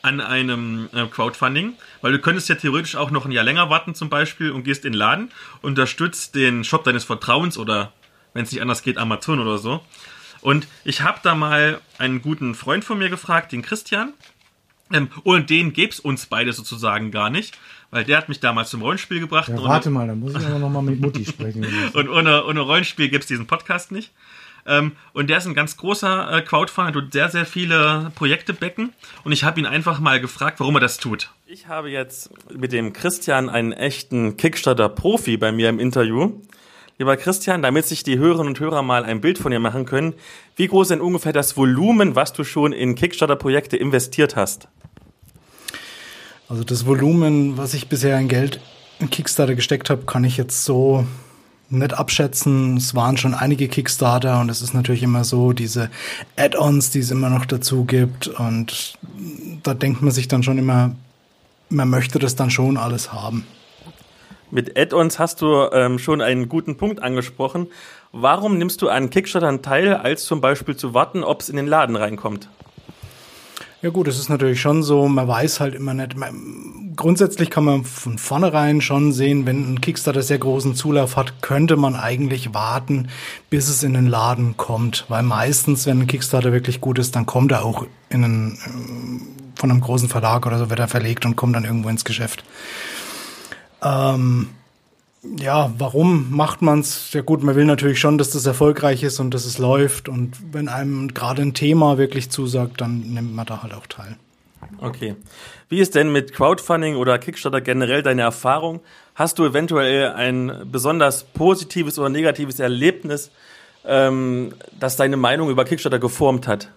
an 0.01 0.21
einem 0.21 0.89
äh, 0.93 1.07
Crowdfunding? 1.07 1.73
Weil 2.01 2.11
du 2.11 2.19
könntest 2.19 2.49
ja 2.49 2.55
theoretisch 2.55 2.95
auch 2.95 3.09
noch 3.09 3.25
ein 3.25 3.31
Jahr 3.31 3.43
länger 3.43 3.69
warten 3.69 3.95
zum 3.95 4.09
Beispiel 4.09 4.51
und 4.51 4.63
gehst 4.63 4.85
in 4.85 4.91
den 4.91 4.99
Laden, 4.99 5.31
unterstützt 5.61 6.35
den 6.35 6.63
Shop 6.63 6.83
deines 6.83 7.03
Vertrauens 7.03 7.57
oder 7.57 7.91
wenn 8.33 8.43
es 8.43 8.51
nicht 8.51 8.61
anders 8.61 8.83
geht, 8.83 8.97
Amazon 8.97 9.39
oder 9.39 9.57
so. 9.57 9.81
Und 10.41 10.67
ich 10.83 11.01
habe 11.01 11.19
da 11.23 11.33
mal 11.33 11.81
einen 11.97 12.21
guten 12.21 12.53
Freund 12.53 12.85
von 12.85 12.99
mir 12.99 13.09
gefragt, 13.09 13.51
den 13.51 13.63
Christian. 13.63 14.13
Ähm, 14.93 15.09
und 15.23 15.49
den 15.49 15.73
gäb's 15.73 15.99
uns 15.99 16.27
beide 16.27 16.53
sozusagen 16.53 17.11
gar 17.11 17.29
nicht, 17.29 17.57
weil 17.91 18.03
der 18.03 18.17
hat 18.17 18.29
mich 18.29 18.39
damals 18.39 18.69
zum 18.69 18.81
Rollenspiel 18.81 19.19
gebracht. 19.19 19.49
Ja, 19.49 19.55
und- 19.55 19.63
warte 19.63 19.89
mal, 19.89 20.07
da 20.07 20.15
muss 20.15 20.35
ich 20.35 20.45
aber 20.45 20.59
noch 20.59 20.69
mal 20.69 20.81
mit 20.81 20.99
Mutti 21.01 21.25
sprechen. 21.25 21.65
und 21.93 22.09
ohne, 22.09 22.45
ohne 22.45 22.59
Rollenspiel 22.61 23.09
gibt's 23.09 23.27
diesen 23.27 23.47
Podcast 23.47 23.91
nicht. 23.91 24.11
Ähm, 24.67 24.93
und 25.13 25.29
der 25.29 25.37
ist 25.37 25.45
ein 25.45 25.53
ganz 25.53 25.77
großer 25.77 26.37
äh, 26.37 26.41
Crowdfunder, 26.41 26.91
tut 26.91 27.13
sehr, 27.13 27.29
sehr 27.29 27.45
viele 27.45 28.11
Projekte 28.15 28.53
backen. 28.53 28.93
Und 29.23 29.31
ich 29.31 29.43
habe 29.43 29.59
ihn 29.59 29.65
einfach 29.67 29.99
mal 29.99 30.19
gefragt, 30.19 30.59
warum 30.59 30.75
er 30.75 30.81
das 30.81 30.97
tut. 30.97 31.31
Ich 31.45 31.67
habe 31.67 31.89
jetzt 31.89 32.31
mit 32.51 32.71
dem 32.71 32.91
Christian 32.91 33.49
einen 33.49 33.73
echten 33.73 34.37
Kickstarter-Profi 34.37 35.37
bei 35.37 35.51
mir 35.51 35.69
im 35.69 35.79
Interview. 35.79 36.41
Lieber 36.97 37.17
Christian, 37.17 37.61
damit 37.61 37.85
sich 37.85 38.03
die 38.03 38.17
Hörerinnen 38.17 38.47
und 38.47 38.59
Hörer 38.59 38.81
mal 38.81 39.03
ein 39.03 39.19
Bild 39.21 39.37
von 39.37 39.51
dir 39.51 39.59
machen 39.59 39.85
können, 39.85 40.13
wie 40.55 40.67
groß 40.67 40.85
ist 40.87 40.91
denn 40.91 41.01
ungefähr 41.01 41.33
das 41.33 41.57
Volumen, 41.57 42.15
was 42.15 42.31
du 42.33 42.43
schon 42.43 42.71
in 42.71 42.95
Kickstarter-Projekte 42.95 43.75
investiert 43.77 44.35
hast? 44.35 44.69
Also 46.47 46.63
das 46.63 46.85
Volumen, 46.85 47.57
was 47.57 47.73
ich 47.73 47.89
bisher 47.89 48.19
in 48.19 48.27
Geld 48.27 48.59
in 48.99 49.09
Kickstarter 49.09 49.55
gesteckt 49.55 49.89
habe, 49.89 50.05
kann 50.05 50.23
ich 50.23 50.37
jetzt 50.37 50.63
so 50.63 51.05
nicht 51.69 51.93
abschätzen. 51.93 52.77
Es 52.77 52.93
waren 52.93 53.17
schon 53.17 53.33
einige 53.33 53.67
Kickstarter 53.67 54.39
und 54.39 54.49
es 54.49 54.61
ist 54.61 54.73
natürlich 54.73 55.03
immer 55.03 55.23
so, 55.23 55.53
diese 55.53 55.89
Add-ons, 56.37 56.91
die 56.91 56.99
es 56.99 57.09
immer 57.09 57.29
noch 57.29 57.45
dazu 57.45 57.85
gibt. 57.85 58.27
Und 58.27 58.97
da 59.63 59.73
denkt 59.73 60.01
man 60.01 60.11
sich 60.11 60.27
dann 60.27 60.43
schon 60.43 60.57
immer, 60.59 60.95
man 61.69 61.89
möchte 61.89 62.19
das 62.19 62.35
dann 62.35 62.51
schon 62.51 62.77
alles 62.77 63.11
haben. 63.11 63.45
Mit 64.51 64.77
Add-ons 64.77 65.17
hast 65.17 65.41
du 65.41 65.69
ähm, 65.73 65.97
schon 65.97 66.21
einen 66.21 66.47
guten 66.47 66.77
Punkt 66.77 67.01
angesprochen. 67.01 67.67
Warum 68.11 68.59
nimmst 68.59 68.83
du 68.83 68.89
an 68.89 69.09
Kickstartern 69.09 69.63
teil, 69.63 69.95
als 69.95 70.25
zum 70.25 70.39
Beispiel 70.39 70.75
zu 70.75 70.93
warten, 70.93 71.23
ob 71.23 71.41
es 71.41 71.49
in 71.49 71.55
den 71.55 71.67
Laden 71.67 71.95
reinkommt? 71.95 72.47
Ja 73.85 73.91
gut, 73.91 74.07
es 74.07 74.17
ist 74.17 74.29
natürlich 74.29 74.59
schon 74.59 74.81
so, 74.81 75.07
man 75.07 75.27
weiß 75.27 75.59
halt 75.59 75.75
immer 75.75 75.93
nicht. 75.93 76.17
Man, 76.17 76.93
grundsätzlich 76.95 77.51
kann 77.51 77.65
man 77.65 77.83
von 77.83 78.17
vornherein 78.17 78.81
schon 78.81 79.11
sehen, 79.11 79.45
wenn 79.45 79.75
ein 79.75 79.79
Kickstarter 79.79 80.23
sehr 80.23 80.39
großen 80.39 80.73
Zulauf 80.73 81.17
hat, 81.17 81.43
könnte 81.43 81.75
man 81.75 81.95
eigentlich 81.95 82.55
warten, 82.55 83.09
bis 83.51 83.69
es 83.69 83.83
in 83.83 83.93
den 83.93 84.07
Laden 84.07 84.57
kommt. 84.57 85.05
Weil 85.07 85.21
meistens, 85.21 85.85
wenn 85.85 85.99
ein 85.99 86.07
Kickstarter 86.07 86.51
wirklich 86.51 86.81
gut 86.81 86.97
ist, 86.97 87.15
dann 87.15 87.27
kommt 87.27 87.51
er 87.51 87.63
auch 87.63 87.85
in 88.09 88.23
einen, 88.23 88.57
ähm, 88.65 89.21
von 89.53 89.69
einem 89.69 89.81
großen 89.81 90.09
Verlag 90.09 90.47
oder 90.47 90.57
so 90.57 90.71
wird 90.71 90.79
er 90.79 90.87
verlegt 90.87 91.23
und 91.23 91.35
kommt 91.35 91.55
dann 91.55 91.65
irgendwo 91.65 91.89
ins 91.89 92.05
Geschäft. 92.05 92.43
Ähm, 93.83 94.49
ja, 95.39 95.73
warum 95.77 96.35
macht 96.35 96.61
man's? 96.61 97.11
Ja 97.13 97.21
gut, 97.21 97.43
man 97.43 97.55
will 97.55 97.65
natürlich 97.65 97.99
schon, 97.99 98.17
dass 98.17 98.31
das 98.31 98.45
erfolgreich 98.45 99.03
ist 99.03 99.19
und 99.19 99.33
dass 99.33 99.45
es 99.45 99.57
läuft. 99.57 100.09
Und 100.09 100.37
wenn 100.53 100.67
einem 100.67 101.13
gerade 101.13 101.41
ein 101.41 101.53
Thema 101.53 101.97
wirklich 101.97 102.29
zusagt, 102.29 102.81
dann 102.81 102.99
nimmt 102.99 103.35
man 103.35 103.45
da 103.45 103.63
halt 103.63 103.73
auch 103.73 103.87
teil. 103.87 104.17
Okay. 104.79 105.15
Wie 105.69 105.79
ist 105.79 105.95
denn 105.95 106.11
mit 106.11 106.33
Crowdfunding 106.33 106.95
oder 106.95 107.17
Kickstarter 107.17 107.61
generell 107.61 108.03
deine 108.03 108.21
Erfahrung? 108.21 108.81
Hast 109.15 109.39
du 109.39 109.45
eventuell 109.45 110.13
ein 110.13 110.67
besonders 110.71 111.23
positives 111.23 111.97
oder 111.97 112.09
negatives 112.09 112.59
Erlebnis, 112.59 113.31
ähm, 113.85 114.53
das 114.79 114.95
deine 114.95 115.17
Meinung 115.17 115.49
über 115.49 115.65
Kickstarter 115.65 115.99
geformt 115.99 116.47
hat? 116.47 116.69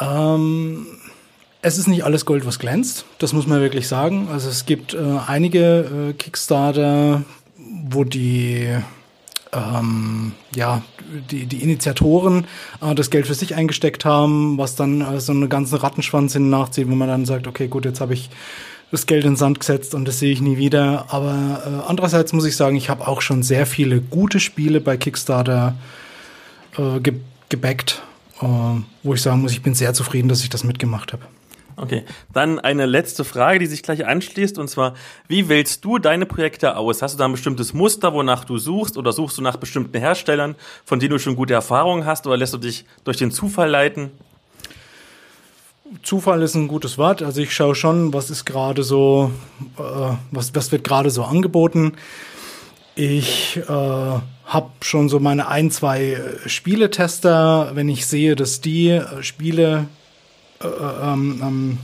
Ähm, 0.00 0.86
es 1.62 1.78
ist 1.78 1.88
nicht 1.88 2.04
alles 2.04 2.24
Gold, 2.24 2.46
was 2.46 2.58
glänzt. 2.58 3.04
Das 3.18 3.32
muss 3.32 3.46
man 3.46 3.60
wirklich 3.60 3.86
sagen. 3.88 4.28
Also 4.32 4.48
es 4.48 4.66
gibt 4.66 4.94
äh, 4.94 4.98
einige 5.26 6.10
äh, 6.10 6.12
Kickstarter, 6.14 7.22
wo 7.88 8.04
die 8.04 8.68
ähm, 9.52 10.32
ja, 10.54 10.82
die, 11.30 11.46
die 11.46 11.62
Initiatoren 11.62 12.46
äh, 12.80 12.94
das 12.94 13.10
Geld 13.10 13.26
für 13.26 13.34
sich 13.34 13.54
eingesteckt 13.54 14.04
haben, 14.04 14.58
was 14.58 14.76
dann 14.76 15.00
äh, 15.00 15.20
so 15.20 15.32
einen 15.32 15.48
ganzen 15.48 15.76
Rattenschwanz 15.76 16.32
hin 16.32 16.50
nachzieht, 16.50 16.88
wo 16.88 16.94
man 16.94 17.08
dann 17.08 17.24
sagt, 17.24 17.46
okay, 17.46 17.68
gut, 17.68 17.84
jetzt 17.84 18.00
habe 18.00 18.14
ich 18.14 18.30
das 18.90 19.06
Geld 19.06 19.24
in 19.24 19.32
den 19.32 19.36
Sand 19.36 19.60
gesetzt 19.60 19.94
und 19.94 20.06
das 20.06 20.18
sehe 20.18 20.32
ich 20.32 20.40
nie 20.40 20.56
wieder. 20.56 21.06
Aber 21.08 21.62
äh, 21.66 21.88
andererseits 21.88 22.32
muss 22.32 22.44
ich 22.44 22.56
sagen, 22.56 22.76
ich 22.76 22.90
habe 22.90 23.06
auch 23.06 23.20
schon 23.20 23.42
sehr 23.42 23.66
viele 23.66 24.00
gute 24.00 24.40
Spiele 24.40 24.80
bei 24.80 24.96
Kickstarter 24.96 25.74
äh, 26.76 27.00
ge 27.00 27.14
gebackt, 27.48 28.00
äh, 28.40 28.46
wo 29.02 29.14
ich 29.14 29.22
sagen 29.22 29.40
muss, 29.40 29.50
ich 29.50 29.62
bin 29.62 29.74
sehr 29.74 29.92
zufrieden, 29.92 30.28
dass 30.28 30.42
ich 30.42 30.50
das 30.50 30.62
mitgemacht 30.62 31.12
habe. 31.12 31.24
Okay, 31.80 32.04
dann 32.30 32.58
eine 32.58 32.84
letzte 32.84 33.24
Frage, 33.24 33.58
die 33.58 33.64
sich 33.64 33.82
gleich 33.82 34.06
anschließt, 34.06 34.58
und 34.58 34.68
zwar, 34.68 34.92
wie 35.28 35.48
wählst 35.48 35.82
du 35.82 35.98
deine 35.98 36.26
Projekte 36.26 36.76
aus? 36.76 37.00
Hast 37.00 37.14
du 37.14 37.18
da 37.18 37.24
ein 37.24 37.32
bestimmtes 37.32 37.72
Muster, 37.72 38.12
wonach 38.12 38.44
du 38.44 38.58
suchst, 38.58 38.98
oder 38.98 39.12
suchst 39.12 39.38
du 39.38 39.42
nach 39.42 39.56
bestimmten 39.56 39.98
Herstellern, 39.98 40.56
von 40.84 41.00
denen 41.00 41.12
du 41.12 41.18
schon 41.18 41.36
gute 41.36 41.54
Erfahrungen 41.54 42.04
hast, 42.04 42.26
oder 42.26 42.36
lässt 42.36 42.52
du 42.52 42.58
dich 42.58 42.84
durch 43.04 43.16
den 43.16 43.30
Zufall 43.30 43.70
leiten? 43.70 44.10
Zufall 46.02 46.42
ist 46.42 46.54
ein 46.54 46.68
gutes 46.68 46.98
Wort. 46.98 47.22
Also 47.22 47.40
ich 47.40 47.54
schaue 47.54 47.74
schon, 47.74 48.12
was 48.12 48.28
ist 48.28 48.44
gerade 48.44 48.82
so, 48.82 49.30
äh, 49.78 50.14
was, 50.30 50.54
was 50.54 50.70
wird 50.72 50.84
gerade 50.84 51.08
so 51.08 51.24
angeboten. 51.24 51.94
Ich 52.94 53.56
äh, 53.56 53.66
habe 53.66 54.70
schon 54.82 55.08
so 55.08 55.18
meine 55.18 55.48
ein, 55.48 55.70
zwei 55.70 56.12
äh, 56.12 56.48
Spieletester, 56.48 57.70
wenn 57.74 57.88
ich 57.88 58.06
sehe, 58.06 58.36
dass 58.36 58.60
die 58.60 58.90
äh, 58.90 59.22
Spiele, 59.22 59.86
äh, 60.62 60.66
ähm, 60.66 61.40
ähm, 61.42 61.78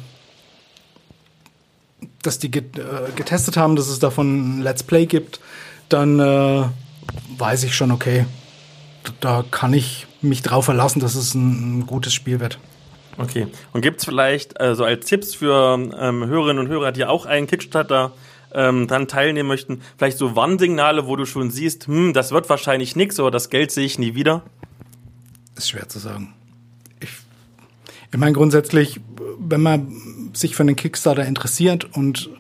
dass 2.23 2.39
die 2.39 2.51
get, 2.51 2.78
äh, 2.78 3.11
getestet 3.15 3.57
haben, 3.57 3.77
dass 3.77 3.89
es 3.89 3.98
davon 3.98 4.59
ein 4.59 4.62
Let's 4.62 4.82
Play 4.82 5.07
gibt, 5.07 5.40
dann 5.89 6.19
äh, 6.19 6.65
weiß 7.39 7.65
ich 7.65 7.74
schon, 7.74 7.90
okay, 7.90 8.27
da, 9.20 9.44
kann 9.51 9.73
ich 9.73 10.07
mich 10.20 10.43
drauf 10.43 10.65
verlassen, 10.65 11.01
dass 11.01 11.15
es 11.15 11.35
ein, 11.35 11.78
ein 11.78 11.86
gutes 11.86 12.12
Spiel 12.12 12.40
wird. 12.40 12.59
Okay. 13.19 13.47
Und 13.73 13.81
gibt's 13.81 14.05
vielleicht 14.05 14.61
äh, 14.61 14.74
so 14.74 14.85
als 14.85 15.07
Tipps 15.07 15.35
für 15.35 15.74
ähm, 15.98 16.27
Hörerinnen 16.27 16.59
und 16.59 16.69
Hörer, 16.69 16.93
die 16.93 17.05
auch 17.05 17.24
einen 17.24 17.47
Kickstarter 17.47 18.12
ähm, 18.53 18.86
dran 18.86 19.09
teilnehmen 19.09 19.48
möchten, 19.48 19.81
vielleicht 19.97 20.19
so 20.19 20.36
Warnsignale, 20.36 21.07
wo 21.07 21.16
du 21.16 21.24
schon 21.24 21.51
siehst, 21.51 21.86
hm, 21.86 22.12
das 22.12 22.32
wird 22.32 22.48
wahrscheinlich 22.51 22.97
nix 22.97 23.19
oder 23.19 23.31
das 23.31 23.48
Geld 23.48 23.70
sehe 23.70 23.86
ich 23.86 23.98
nie 23.98 24.15
wieder? 24.15 24.43
Ist 25.57 25.70
schwer 25.70 25.89
zu 25.89 25.98
sagen. 25.98 26.36
Ich, 28.11 28.19
meine 28.19 28.33
grundsätzlich, 28.33 29.01
wenn 29.39 29.61
man 29.61 30.31
sich 30.33 30.57
für 30.57 30.62
einen 30.62 30.77
Kickstarter 30.77 31.24
interessiert 31.24 31.85
und 31.97 32.31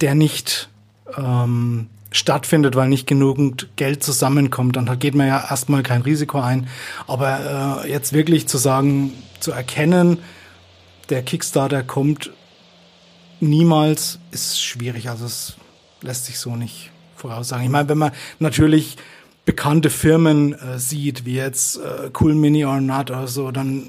der 0.00 0.14
nicht 0.14 0.68
ähm, 1.16 1.88
stattfindet, 2.10 2.76
weil 2.76 2.88
nicht 2.88 3.06
genügend 3.06 3.68
Geld 3.76 4.02
zusammenkommt, 4.02 4.76
dann 4.76 4.98
geht 4.98 5.14
man 5.14 5.26
ja 5.26 5.46
erstmal 5.50 5.82
kein 5.82 6.02
Risiko 6.02 6.40
ein. 6.40 6.68
Aber 7.06 7.84
äh, 7.84 7.90
jetzt 7.90 8.12
wirklich 8.12 8.46
zu 8.46 8.58
sagen, 8.58 9.12
zu 9.40 9.52
erkennen, 9.52 10.18
der 11.10 11.22
Kickstarter 11.22 11.82
kommt 11.82 12.30
niemals 13.40 14.18
ist 14.30 14.62
schwierig. 14.62 15.08
Also 15.08 15.26
es 15.26 15.56
lässt 16.02 16.26
sich 16.26 16.38
so 16.38 16.56
nicht 16.56 16.90
voraussagen. 17.16 17.64
Ich 17.64 17.70
meine, 17.70 17.88
wenn 17.88 17.98
man 17.98 18.12
natürlich 18.38 18.96
bekannte 19.46 19.88
Firmen 19.88 20.52
äh, 20.52 20.78
sieht, 20.78 21.24
wie 21.24 21.36
jetzt 21.36 21.78
äh, 21.78 22.10
Cool 22.20 22.34
Mini 22.34 22.66
or 22.66 22.80
Not 22.80 23.10
oder 23.10 23.26
so, 23.28 23.50
dann 23.50 23.84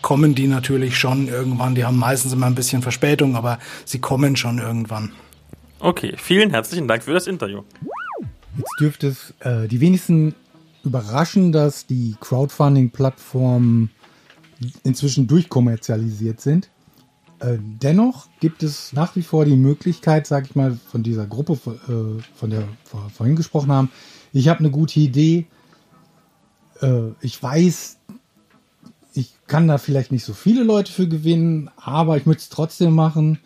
kommen 0.00 0.34
die 0.34 0.48
natürlich 0.48 0.98
schon 0.98 1.28
irgendwann. 1.28 1.76
Die 1.76 1.84
haben 1.84 1.98
meistens 1.98 2.32
immer 2.32 2.46
ein 2.46 2.56
bisschen 2.56 2.82
Verspätung, 2.82 3.36
aber 3.36 3.58
sie 3.84 4.00
kommen 4.00 4.34
schon 4.34 4.58
irgendwann. 4.58 5.12
Okay, 5.78 6.14
vielen 6.16 6.50
herzlichen 6.50 6.88
Dank 6.88 7.04
für 7.04 7.12
das 7.12 7.26
Interview. 7.26 7.62
Jetzt 8.56 8.74
dürfte 8.80 9.08
es 9.08 9.34
äh, 9.40 9.68
die 9.68 9.80
wenigsten 9.80 10.34
überraschen, 10.84 11.52
dass 11.52 11.86
die 11.86 12.16
Crowdfunding-Plattformen 12.20 13.90
inzwischen 14.84 15.26
durchkommerzialisiert 15.26 16.40
sind. 16.40 16.70
Äh, 17.42 17.58
dennoch 17.60 18.28
gibt 18.38 18.62
es 18.62 18.92
nach 18.92 19.16
wie 19.16 19.22
vor 19.22 19.44
die 19.44 19.56
Möglichkeit, 19.56 20.28
sag 20.28 20.46
ich 20.46 20.54
mal, 20.54 20.78
von 20.90 21.02
dieser 21.02 21.26
Gruppe, 21.26 21.54
äh, 21.88 22.22
von 22.36 22.50
der 22.50 22.60
wir 22.60 23.10
vorhin 23.12 23.34
gesprochen 23.34 23.72
haben, 23.72 23.90
ich 24.32 24.48
habe 24.48 24.60
eine 24.60 24.70
gute 24.70 25.00
Idee, 25.00 25.46
äh, 26.80 27.10
ich 27.20 27.42
weiß, 27.42 27.98
ich 29.14 29.34
kann 29.48 29.66
da 29.66 29.78
vielleicht 29.78 30.12
nicht 30.12 30.24
so 30.24 30.34
viele 30.34 30.62
Leute 30.62 30.92
für 30.92 31.08
gewinnen, 31.08 31.68
aber 31.76 32.16
ich 32.16 32.26
möchte 32.26 32.42
es 32.42 32.48
trotzdem 32.48 32.94
machen, 32.94 33.40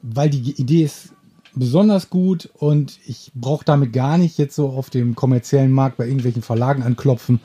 weil 0.00 0.30
die 0.30 0.58
Idee 0.58 0.84
ist 0.84 1.10
besonders 1.54 2.08
gut 2.08 2.48
und 2.54 2.98
ich 3.06 3.32
brauche 3.34 3.64
damit 3.66 3.92
gar 3.92 4.16
nicht 4.16 4.38
jetzt 4.38 4.56
so 4.56 4.70
auf 4.70 4.88
dem 4.88 5.14
kommerziellen 5.14 5.72
Markt 5.72 5.98
bei 5.98 6.04
irgendwelchen 6.04 6.42
Verlagen 6.42 6.82
anklopfen, 6.82 7.40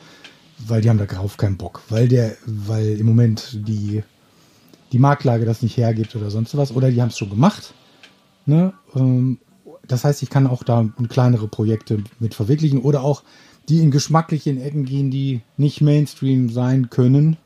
weil 0.57 0.81
die 0.81 0.89
haben 0.89 0.97
da 0.97 1.05
drauf 1.05 1.35
keinen 1.35 1.57
Bock, 1.57 1.81
weil 1.89 2.07
der, 2.07 2.38
weil 2.45 2.97
im 2.97 3.05
Moment 3.05 3.59
die 3.68 4.03
die 4.91 4.99
Marktlage 4.99 5.45
das 5.45 5.61
nicht 5.61 5.77
hergibt 5.77 6.15
oder 6.15 6.30
sonst 6.30 6.55
was, 6.57 6.72
oder 6.72 6.91
die 6.91 7.01
haben 7.01 7.09
es 7.09 7.18
schon 7.18 7.30
gemacht. 7.30 7.73
Ne? 8.45 8.73
Ähm, 8.95 9.39
das 9.88 10.03
heißt, 10.03 10.22
ich 10.23 10.30
kann 10.30 10.47
auch 10.47 10.63
da 10.63 10.88
kleinere 11.09 11.47
Projekte 11.47 12.03
mit 12.19 12.34
verwirklichen 12.34 12.81
oder 12.81 13.03
auch 13.03 13.23
die 13.69 13.80
in 13.80 13.91
geschmacklichen 13.91 14.59
Ecken 14.59 14.85
gehen, 14.85 15.11
die 15.11 15.41
nicht 15.57 15.81
Mainstream 15.81 16.49
sein 16.49 16.89
können, 16.89 17.38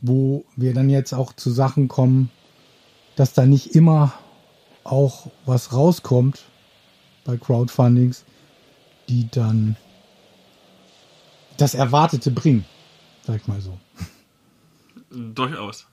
wo 0.00 0.44
wir 0.56 0.74
dann 0.74 0.90
jetzt 0.90 1.12
auch 1.12 1.32
zu 1.34 1.50
Sachen 1.50 1.88
kommen, 1.88 2.30
dass 3.16 3.32
da 3.32 3.46
nicht 3.46 3.74
immer 3.74 4.12
auch 4.84 5.30
was 5.44 5.72
rauskommt 5.72 6.44
bei 7.24 7.36
Crowdfundings, 7.36 8.24
die 9.08 9.28
dann 9.30 9.76
das 11.58 11.74
Erwartete 11.74 12.30
bringen, 12.30 12.64
sag 13.26 13.36
ich 13.36 13.46
mal 13.46 13.60
so. 13.60 13.78
Durchaus. 15.10 15.86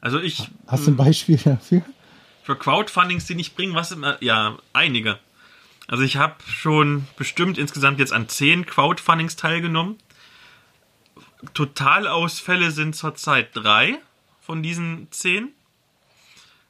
Also 0.00 0.20
ich. 0.20 0.48
Hast 0.66 0.86
du 0.86 0.92
ein 0.92 0.96
Beispiel 0.96 1.36
dafür? 1.36 1.82
Für 2.42 2.56
Crowdfundings, 2.56 3.26
die 3.26 3.34
nicht 3.34 3.56
bringen, 3.56 3.74
was 3.74 3.92
immer. 3.92 4.22
Ja, 4.22 4.58
einige. 4.72 5.18
Also 5.88 6.02
ich 6.02 6.16
habe 6.16 6.36
schon 6.48 7.06
bestimmt 7.16 7.58
insgesamt 7.58 7.98
jetzt 7.98 8.12
an 8.12 8.28
zehn 8.28 8.66
Crowdfundings 8.66 9.36
teilgenommen. 9.36 9.96
Totalausfälle 11.54 12.70
sind 12.70 12.96
zurzeit 12.96 13.50
drei 13.54 13.98
von 14.40 14.62
diesen 14.62 15.08
zehn. 15.10 15.52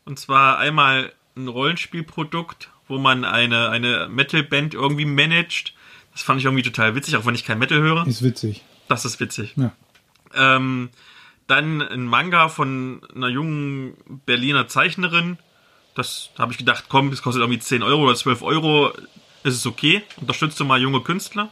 Und 0.04 0.18
zwar 0.18 0.58
einmal 0.58 1.12
ein 1.36 1.48
Rollenspielprodukt, 1.48 2.70
wo 2.88 2.98
man 2.98 3.24
eine, 3.24 3.70
eine 3.70 4.08
Metalband 4.08 4.74
irgendwie 4.74 5.04
managt. 5.04 5.74
Das 6.12 6.22
fand 6.22 6.40
ich 6.40 6.46
irgendwie 6.46 6.62
total 6.62 6.94
witzig, 6.94 7.16
auch 7.16 7.26
wenn 7.26 7.34
ich 7.34 7.44
kein 7.44 7.58
Metal 7.58 7.80
höre. 7.80 8.06
Ist 8.06 8.22
witzig. 8.22 8.62
Das 8.88 9.04
ist 9.04 9.20
witzig. 9.20 9.54
Ja. 9.56 9.72
Ähm, 10.34 10.90
dann 11.46 11.82
ein 11.82 12.06
Manga 12.06 12.48
von 12.48 13.00
einer 13.14 13.28
jungen 13.28 13.96
Berliner 14.26 14.68
Zeichnerin. 14.68 15.38
Das 15.94 16.30
habe 16.38 16.52
ich 16.52 16.58
gedacht, 16.58 16.86
komm, 16.88 17.10
das 17.10 17.22
kostet 17.22 17.42
irgendwie 17.42 17.58
10 17.58 17.82
Euro 17.82 18.04
oder 18.04 18.14
12 18.14 18.42
Euro. 18.42 18.92
Ist 19.44 19.54
es 19.54 19.66
okay. 19.66 20.02
Unterstützt 20.16 20.58
du 20.58 20.64
mal 20.64 20.80
junge 20.80 21.00
Künstler. 21.00 21.50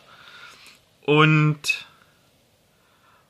Und 1.02 1.86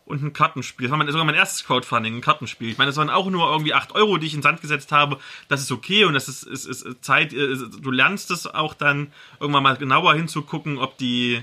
und 0.07 0.23
ein 0.23 0.33
Kartenspiel. 0.33 0.85
Das 0.85 0.91
war 0.91 0.99
mein, 0.99 1.11
sogar 1.11 1.25
mein 1.25 1.35
erstes 1.35 1.65
Crowdfunding, 1.65 2.17
ein 2.17 2.21
Kartenspiel. 2.21 2.69
Ich 2.69 2.79
meine, 2.79 2.91
das 2.91 2.97
waren 2.97 3.11
auch 3.11 3.31
nur 3.31 3.51
irgendwie 3.51 3.75
8 3.75 3.93
Euro, 3.93 4.19
die 4.19 4.27
ich 4.27 4.35
in 4.35 4.43
Sand 4.43 4.61
gesetzt 4.61 4.93
habe. 4.93 5.19
Das 5.49 5.63
ist 5.63 5.73
okay 5.73 6.05
und 6.05 6.15
das 6.15 6.29
ist, 6.29 6.43
ist, 6.43 6.67
ist 6.67 7.05
Zeit, 7.05 7.33
du 7.33 7.91
lernst 7.91 8.31
es 8.31 8.47
auch 8.47 8.75
dann 8.75 9.13
irgendwann 9.41 9.63
mal 9.63 9.77
genauer 9.77 10.15
hinzugucken, 10.15 10.79
ob 10.79 10.99
die 10.99 11.43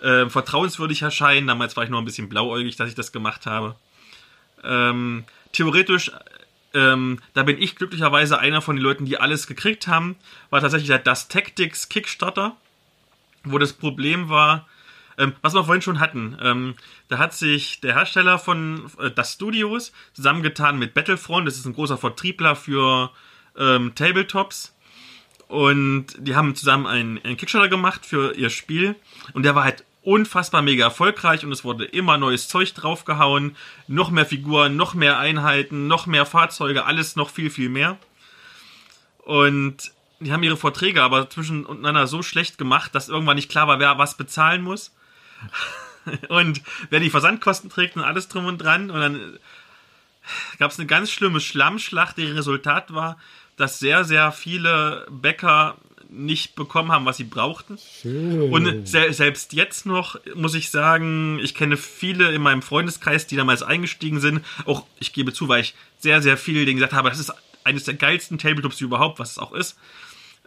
äh, 0.00 0.28
vertrauenswürdig 0.28 1.02
erscheinen. 1.02 1.46
Damals 1.46 1.76
war 1.76 1.84
ich 1.84 1.90
noch 1.90 1.98
ein 1.98 2.04
bisschen 2.04 2.28
blauäugig, 2.28 2.76
dass 2.76 2.88
ich 2.88 2.94
das 2.94 3.12
gemacht 3.12 3.46
habe. 3.46 3.74
Ähm, 4.64 5.24
theoretisch, 5.52 6.12
ähm, 6.74 7.20
da 7.34 7.42
bin 7.42 7.60
ich 7.60 7.76
glücklicherweise 7.76 8.38
einer 8.38 8.60
von 8.60 8.76
den 8.76 8.82
Leuten, 8.82 9.06
die 9.06 9.18
alles 9.18 9.46
gekriegt 9.46 9.86
haben, 9.86 10.16
war 10.50 10.60
tatsächlich 10.60 10.88
der 10.88 10.98
Das 10.98 11.28
Tactics 11.28 11.88
Kickstarter, 11.88 12.56
wo 13.44 13.58
das 13.58 13.72
Problem 13.72 14.28
war, 14.28 14.66
ähm, 15.18 15.34
was 15.40 15.54
wir 15.54 15.64
vorhin 15.64 15.82
schon 15.82 16.00
hatten. 16.00 16.36
Ähm, 16.42 16.74
da 17.08 17.18
hat 17.18 17.34
sich 17.34 17.80
der 17.80 17.94
Hersteller 17.94 18.38
von 18.38 18.90
äh, 18.98 19.10
Das 19.10 19.34
Studios 19.34 19.92
zusammengetan 20.12 20.78
mit 20.78 20.94
Battlefront. 20.94 21.46
Das 21.46 21.56
ist 21.56 21.64
ein 21.64 21.74
großer 21.74 21.96
Vertriebler 21.96 22.56
für 22.56 23.10
ähm, 23.56 23.94
Tabletops. 23.94 24.74
Und 25.48 26.06
die 26.18 26.34
haben 26.34 26.56
zusammen 26.56 26.86
einen, 26.86 27.18
einen 27.22 27.36
Kickstarter 27.36 27.68
gemacht 27.68 28.04
für 28.04 28.34
ihr 28.34 28.50
Spiel. 28.50 28.96
Und 29.32 29.44
der 29.44 29.54
war 29.54 29.64
halt 29.64 29.84
unfassbar 30.06 30.62
mega 30.62 30.84
erfolgreich 30.84 31.44
und 31.44 31.50
es 31.50 31.64
wurde 31.64 31.84
immer 31.84 32.16
neues 32.16 32.46
Zeug 32.46 32.72
draufgehauen. 32.74 33.56
Noch 33.88 34.10
mehr 34.10 34.24
Figuren, 34.24 34.76
noch 34.76 34.94
mehr 34.94 35.18
Einheiten, 35.18 35.88
noch 35.88 36.06
mehr 36.06 36.24
Fahrzeuge, 36.24 36.84
alles 36.84 37.16
noch 37.16 37.28
viel, 37.28 37.50
viel 37.50 37.68
mehr. 37.68 37.98
Und 39.18 39.90
die 40.20 40.32
haben 40.32 40.44
ihre 40.44 40.56
Verträge 40.56 41.02
aber 41.02 41.28
zwischeneinander 41.28 42.06
so 42.06 42.22
schlecht 42.22 42.56
gemacht, 42.56 42.94
dass 42.94 43.08
irgendwann 43.08 43.34
nicht 43.34 43.50
klar 43.50 43.66
war, 43.66 43.80
wer 43.80 43.98
was 43.98 44.16
bezahlen 44.16 44.62
muss. 44.62 44.94
und 46.28 46.62
wer 46.88 47.00
die 47.00 47.10
Versandkosten 47.10 47.68
trägt 47.68 47.96
und 47.96 48.04
alles 48.04 48.28
drum 48.28 48.46
und 48.46 48.58
dran. 48.58 48.92
Und 48.92 49.00
dann 49.00 49.38
gab 50.60 50.70
es 50.70 50.78
eine 50.78 50.86
ganz 50.86 51.10
schlimme 51.10 51.40
Schlammschlacht, 51.40 52.16
deren 52.16 52.36
Resultat 52.36 52.94
war, 52.94 53.18
dass 53.56 53.80
sehr, 53.80 54.04
sehr 54.04 54.30
viele 54.30 55.04
Bäcker 55.10 55.78
nicht 56.10 56.54
bekommen 56.54 56.92
haben, 56.92 57.04
was 57.04 57.16
sie 57.16 57.24
brauchten. 57.24 57.78
Schön. 57.78 58.52
Und 58.52 58.88
se 58.88 59.12
selbst 59.12 59.52
jetzt 59.52 59.86
noch, 59.86 60.18
muss 60.34 60.54
ich 60.54 60.70
sagen, 60.70 61.38
ich 61.42 61.54
kenne 61.54 61.76
viele 61.76 62.32
in 62.32 62.42
meinem 62.42 62.62
Freundeskreis, 62.62 63.26
die 63.26 63.36
damals 63.36 63.62
eingestiegen 63.62 64.20
sind. 64.20 64.44
Auch, 64.64 64.84
ich 64.98 65.12
gebe 65.12 65.32
zu, 65.32 65.48
weil 65.48 65.62
ich 65.62 65.74
sehr, 65.98 66.22
sehr 66.22 66.36
viele 66.36 66.64
denen 66.64 66.76
gesagt 66.76 66.92
habe, 66.92 67.10
das 67.10 67.18
ist 67.18 67.32
eines 67.64 67.84
der 67.84 67.94
geilsten 67.94 68.38
Tabletops 68.38 68.80
überhaupt, 68.80 69.18
was 69.18 69.32
es 69.32 69.38
auch 69.38 69.52
ist. 69.52 69.76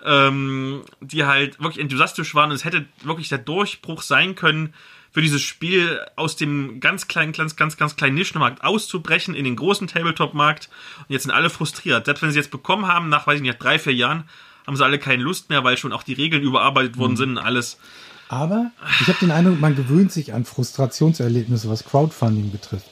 Ähm, 0.06 0.84
die 1.02 1.26
halt 1.26 1.60
wirklich 1.60 1.80
enthusiastisch 1.80 2.34
waren 2.34 2.52
und 2.52 2.56
es 2.56 2.64
hätte 2.64 2.86
wirklich 3.03 3.27
der 3.27 3.38
Durchbruch 3.38 4.02
sein 4.02 4.36
können, 4.36 4.73
für 5.11 5.22
dieses 5.22 5.41
Spiel 5.41 5.99
aus 6.15 6.36
dem 6.36 6.80
ganz 6.80 7.07
kleinen, 7.07 7.34
ganz, 7.34 7.56
ganz, 7.56 7.77
ganz 7.77 7.95
kleinen 7.95 8.15
Nischenmarkt 8.15 8.64
auszubrechen 8.64 9.34
in 9.34 9.44
den 9.44 9.56
großen 9.56 9.88
Tabletop-Markt. 9.88 10.69
Und 10.99 11.10
jetzt 11.10 11.23
sind 11.23 11.31
alle 11.31 11.49
frustriert. 11.49 12.06
Selbst 12.06 12.22
wenn 12.22 12.31
sie 12.31 12.38
jetzt 12.38 12.52
bekommen 12.52 12.88
haben, 12.88 13.10
nach, 13.10 13.26
weiß 13.26 13.38
ich 13.38 13.41
nicht, 13.41 13.57
drei, 13.57 13.80
vier 13.80 13.94
Jahren, 13.94 14.30
haben 14.69 14.75
sie 14.75 14.85
alle 14.85 14.99
keine 14.99 15.23
Lust 15.23 15.49
mehr, 15.49 15.63
weil 15.63 15.77
schon 15.77 15.91
auch 15.93 16.03
die 16.03 16.13
Regeln 16.13 16.43
überarbeitet 16.43 16.95
worden 16.99 17.17
sind 17.17 17.31
und 17.31 17.37
alles. 17.39 17.79
Aber 18.27 18.69
ich 19.01 19.07
habe 19.07 19.17
den 19.19 19.31
Eindruck, 19.31 19.59
man 19.59 19.75
gewöhnt 19.75 20.11
sich 20.11 20.31
an 20.31 20.45
Frustrationserlebnisse, 20.45 21.67
was 21.67 21.85
Crowdfunding 21.85 22.51
betrifft. 22.51 22.85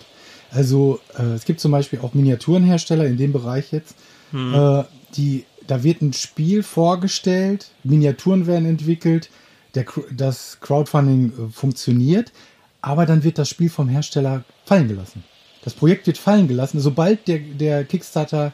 Also 0.49 0.99
äh, 1.19 1.33
es 1.33 1.45
gibt 1.45 1.59
zum 1.59 1.71
Beispiel 1.71 1.99
auch 1.99 2.15
Miniaturenhersteller 2.15 3.05
in 3.05 3.17
dem 3.17 3.31
Bereich 3.31 3.71
jetzt, 3.71 3.95
äh, 4.33 4.83
die 5.15 5.45
da 5.67 5.83
wird 5.83 6.01
ein 6.01 6.13
Spiel 6.13 6.63
vorgestellt, 6.63 7.69
Miniaturen 7.83 8.47
werden 8.47 8.65
entwickelt, 8.65 9.29
der, 9.75 9.85
das 10.09 10.57
Crowdfunding 10.59 11.31
äh, 11.31 11.51
funktioniert, 11.51 12.31
aber 12.81 13.05
dann 13.05 13.23
wird 13.23 13.37
das 13.37 13.49
Spiel 13.49 13.69
vom 13.69 13.87
Hersteller 13.87 14.45
fallen 14.65 14.87
gelassen. 14.87 15.23
Das 15.63 15.75
Projekt 15.75 16.07
wird 16.07 16.17
fallen 16.17 16.47
gelassen, 16.47 16.79
sobald 16.79 17.27
der, 17.27 17.37
der 17.37 17.83
Kickstarter 17.83 18.53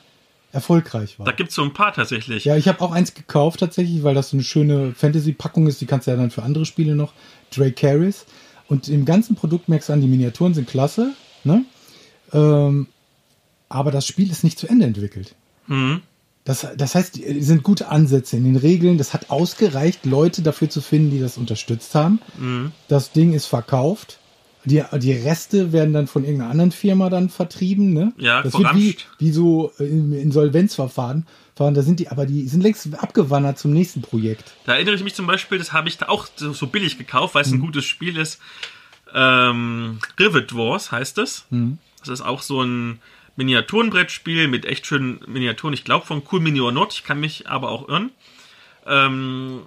erfolgreich 0.53 1.19
war. 1.19 1.25
Da 1.25 1.31
gibt 1.31 1.49
es 1.49 1.55
so 1.55 1.63
ein 1.63 1.73
paar 1.73 1.93
tatsächlich. 1.93 2.45
Ja, 2.45 2.55
ich 2.55 2.67
habe 2.67 2.80
auch 2.81 2.91
eins 2.91 3.13
gekauft 3.15 3.59
tatsächlich, 3.59 4.03
weil 4.03 4.13
das 4.13 4.30
so 4.30 4.38
eine 4.38 4.43
schöne 4.43 4.93
Fantasy-Packung 4.93 5.67
ist. 5.67 5.81
Die 5.81 5.88
kannst 5.88 6.07
du 6.07 6.11
ja 6.11 6.17
dann 6.17 6.31
für 6.31 6.43
andere 6.43 6.65
Spiele 6.65 6.95
noch. 6.95 7.13
Drake 7.53 7.88
Harris. 7.88 8.25
Und 8.67 8.88
im 8.88 9.03
ganzen 9.03 9.35
Produkt 9.35 9.67
merkst 9.67 9.89
du 9.89 9.93
an, 9.93 10.01
die 10.01 10.07
Miniaturen 10.07 10.53
sind 10.53 10.69
klasse. 10.69 11.13
Ne? 11.43 11.65
Ähm, 12.31 12.88
aber 13.67 13.91
das 13.91 14.05
Spiel 14.05 14.30
ist 14.30 14.43
nicht 14.43 14.59
zu 14.59 14.67
Ende 14.67 14.85
entwickelt. 14.85 15.35
Mhm. 15.67 16.01
Das, 16.43 16.67
das 16.77 16.93
heißt, 16.93 17.19
es 17.19 17.47
sind 17.47 17.63
gute 17.63 17.88
Ansätze 17.88 18.38
in 18.38 18.43
den 18.43 18.55
Regeln. 18.55 18.97
Das 18.97 19.13
hat 19.13 19.31
ausgereicht, 19.31 20.05
Leute 20.05 20.43
dafür 20.43 20.69
zu 20.69 20.81
finden, 20.81 21.09
die 21.09 21.19
das 21.19 21.38
unterstützt 21.38 21.95
haben. 21.95 22.19
Mhm. 22.38 22.71
Das 22.88 23.11
Ding 23.11 23.34
ist 23.34 23.47
verkauft. 23.47 24.19
Die, 24.65 24.84
die 24.99 25.11
Reste 25.11 25.73
werden 25.73 25.94
dann 25.94 26.07
von 26.07 26.23
irgendeiner 26.23 26.52
anderen 26.52 26.72
Firma 26.72 27.10
dann 27.10 27.30
vertrieben. 27.30 27.94
Ne? 27.94 28.14
Ja, 28.18 28.41
das 28.41 28.57
wird 28.57 28.76
wie, 28.76 28.95
wie 29.19 29.31
so 29.31 29.72
im 29.77 30.14
Insolvenzverfahren. 30.14 31.26
Fahren, 31.56 31.73
Da 31.73 31.81
sind 31.81 31.99
die, 31.99 32.07
aber 32.07 32.26
die 32.26 32.48
sind 32.48 32.61
längst 32.61 32.88
abgewandert 32.95 33.60
zum 33.60 33.72
nächsten 33.72 34.02
Projekt. 34.02 34.53
Da 34.65 34.73
erinnere 34.73 34.95
ich 34.95 35.03
mich 35.03 35.14
zum 35.14 35.27
Beispiel, 35.27 35.57
das 35.57 35.72
habe 35.73 35.88
ich 35.88 35.98
da 35.98 36.07
auch 36.07 36.27
so, 36.35 36.53
so 36.53 36.68
billig 36.68 36.98
gekauft, 36.98 37.35
weil 37.35 37.44
es 37.44 37.52
ein 37.52 37.60
gutes 37.60 37.85
Spiel 37.85 38.18
ist. 38.18 38.40
Ähm, 39.14 39.99
Rivet 40.19 40.56
Wars 40.56 40.91
heißt 40.91 41.18
es. 41.19 41.45
Das 41.99 42.10
ist 42.10 42.22
auch 42.22 42.41
so 42.41 42.64
ein 42.64 42.99
Miniaturenbrettspiel 43.35 44.48
mit 44.48 44.65
echt 44.65 44.85
schönen 44.85 45.19
Miniaturen. 45.27 45.73
Ich 45.73 45.84
glaube 45.84 46.06
von 46.06 46.23
Cool 46.31 46.40
Mini 46.40 46.60
or 46.61 46.72
Not, 46.72 46.94
ich 46.94 47.03
kann 47.03 47.19
mich 47.19 47.48
aber 47.48 47.69
auch 47.69 47.88
irren. 47.88 48.11
Ähm, 48.85 49.61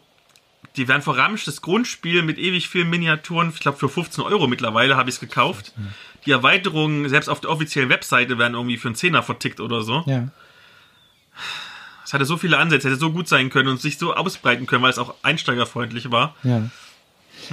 die 0.76 0.88
werden 0.88 1.02
verramscht, 1.02 1.46
das 1.48 1.62
Grundspiel 1.62 2.22
mit 2.22 2.38
ewig 2.38 2.68
vielen 2.68 2.90
Miniaturen, 2.90 3.50
ich 3.54 3.60
glaube 3.60 3.78
für 3.78 3.88
15 3.88 4.22
Euro 4.24 4.46
mittlerweile 4.46 4.96
habe 4.96 5.08
ich 5.08 5.16
es 5.16 5.20
gekauft. 5.20 5.72
Die 6.26 6.30
Erweiterungen, 6.32 7.08
selbst 7.08 7.28
auf 7.28 7.40
der 7.40 7.50
offiziellen 7.50 7.88
Webseite, 7.88 8.38
werden 8.38 8.54
irgendwie 8.54 8.76
für 8.76 8.88
einen 8.88 8.94
Zehner 8.94 9.22
vertickt 9.22 9.60
oder 9.60 9.82
so. 9.82 10.02
Ja. 10.06 10.28
Es 12.04 12.12
hatte 12.12 12.24
so 12.24 12.36
viele 12.36 12.58
Ansätze, 12.58 12.88
hätte 12.88 12.98
so 13.00 13.10
gut 13.12 13.28
sein 13.28 13.50
können 13.50 13.68
und 13.68 13.80
sich 13.80 13.98
so 13.98 14.14
ausbreiten 14.14 14.66
können, 14.66 14.82
weil 14.82 14.90
es 14.90 14.98
auch 14.98 15.14
einsteigerfreundlich 15.22 16.10
war. 16.10 16.34
Ja. 16.44 16.62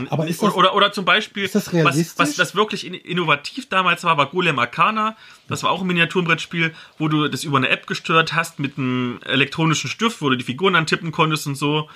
Aber 0.09 0.27
ist 0.27 0.41
das, 0.41 0.53
oder, 0.53 0.75
oder, 0.75 0.91
zum 0.91 1.05
Beispiel, 1.05 1.49
was, 1.53 2.17
was 2.17 2.35
das 2.35 2.55
wirklich 2.55 2.85
in- 2.85 2.93
innovativ 2.93 3.67
damals 3.69 4.03
war, 4.03 4.17
war 4.17 4.27
Golem 4.27 4.57
Arcana. 4.57 5.15
Das 5.47 5.61
war 5.63 5.71
auch 5.71 5.81
ein 5.81 5.87
Miniaturenbrettspiel, 5.87 6.73
wo 6.97 7.07
du 7.09 7.27
das 7.27 7.43
über 7.43 7.57
eine 7.57 7.69
App 7.69 7.85
gesteuert 7.85 8.33
hast 8.33 8.59
mit 8.59 8.77
einem 8.77 9.19
elektronischen 9.25 9.89
Stift, 9.89 10.21
wo 10.21 10.29
du 10.29 10.35
die 10.37 10.43
Figuren 10.45 10.75
antippen 10.75 11.11
konntest 11.11 11.45
und 11.47 11.55
so. 11.55 11.89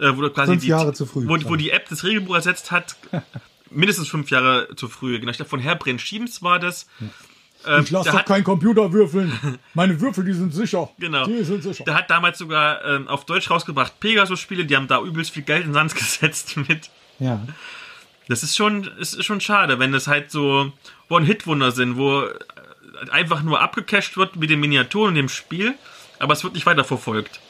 Äh, 0.00 0.16
wo 0.16 0.28
quasi 0.30 0.52
Fünf 0.52 0.62
die, 0.62 0.68
Jahre 0.68 0.92
zu 0.92 1.06
früh. 1.06 1.28
Wo, 1.28 1.36
wo 1.50 1.56
die 1.56 1.70
App 1.70 1.88
das 1.88 2.04
Regelbuch 2.04 2.34
ersetzt 2.34 2.70
hat. 2.70 2.96
mindestens 3.70 4.08
fünf 4.08 4.30
Jahre 4.30 4.68
zu 4.76 4.88
früh. 4.88 5.18
Genau, 5.18 5.30
ich 5.30 5.36
glaube, 5.36 5.48
von 5.48 5.60
Herbren 5.60 5.98
Schiebens 5.98 6.42
war 6.42 6.58
das. 6.58 6.86
Ähm, 7.66 7.82
ich 7.84 7.90
lasse 7.90 8.10
doch 8.10 8.18
hat- 8.18 8.26
keinen 8.26 8.44
Computer 8.44 8.92
würfeln. 8.92 9.58
Meine 9.74 10.00
Würfel, 10.00 10.24
die 10.24 10.32
sind 10.32 10.54
sicher. 10.54 10.90
Genau. 10.98 11.26
Die 11.26 11.42
sind 11.44 11.62
sicher. 11.62 11.84
Der 11.84 11.94
hat 11.94 12.10
damals 12.10 12.38
sogar 12.38 12.84
ähm, 12.84 13.06
auf 13.08 13.26
Deutsch 13.26 13.50
rausgebracht 13.50 14.00
Pegasus-Spiele, 14.00 14.64
die 14.64 14.76
haben 14.76 14.88
da 14.88 15.00
übelst 15.02 15.30
viel 15.32 15.42
Geld 15.42 15.64
in 15.64 15.70
den 15.70 15.74
Sand 15.74 15.94
gesetzt 15.94 16.56
mit. 16.56 16.90
Ja. 17.18 17.46
Das 18.28 18.42
ist 18.42 18.56
schon, 18.56 18.84
ist 18.98 19.22
schon 19.24 19.40
schade, 19.40 19.78
wenn 19.78 19.92
das 19.92 20.06
halt 20.06 20.30
so 20.30 20.72
One-Hit-Wunder 21.08 21.72
sind, 21.72 21.96
wo 21.96 22.22
äh, 22.22 22.34
einfach 23.10 23.42
nur 23.42 23.60
abgecached 23.60 24.16
wird 24.16 24.36
mit 24.36 24.50
den 24.50 24.60
Miniaturen 24.60 25.08
und 25.10 25.14
dem 25.16 25.28
Spiel, 25.28 25.74
aber 26.18 26.32
es 26.32 26.42
wird 26.44 26.54
nicht 26.54 26.66
weiterverfolgt. 26.66 27.40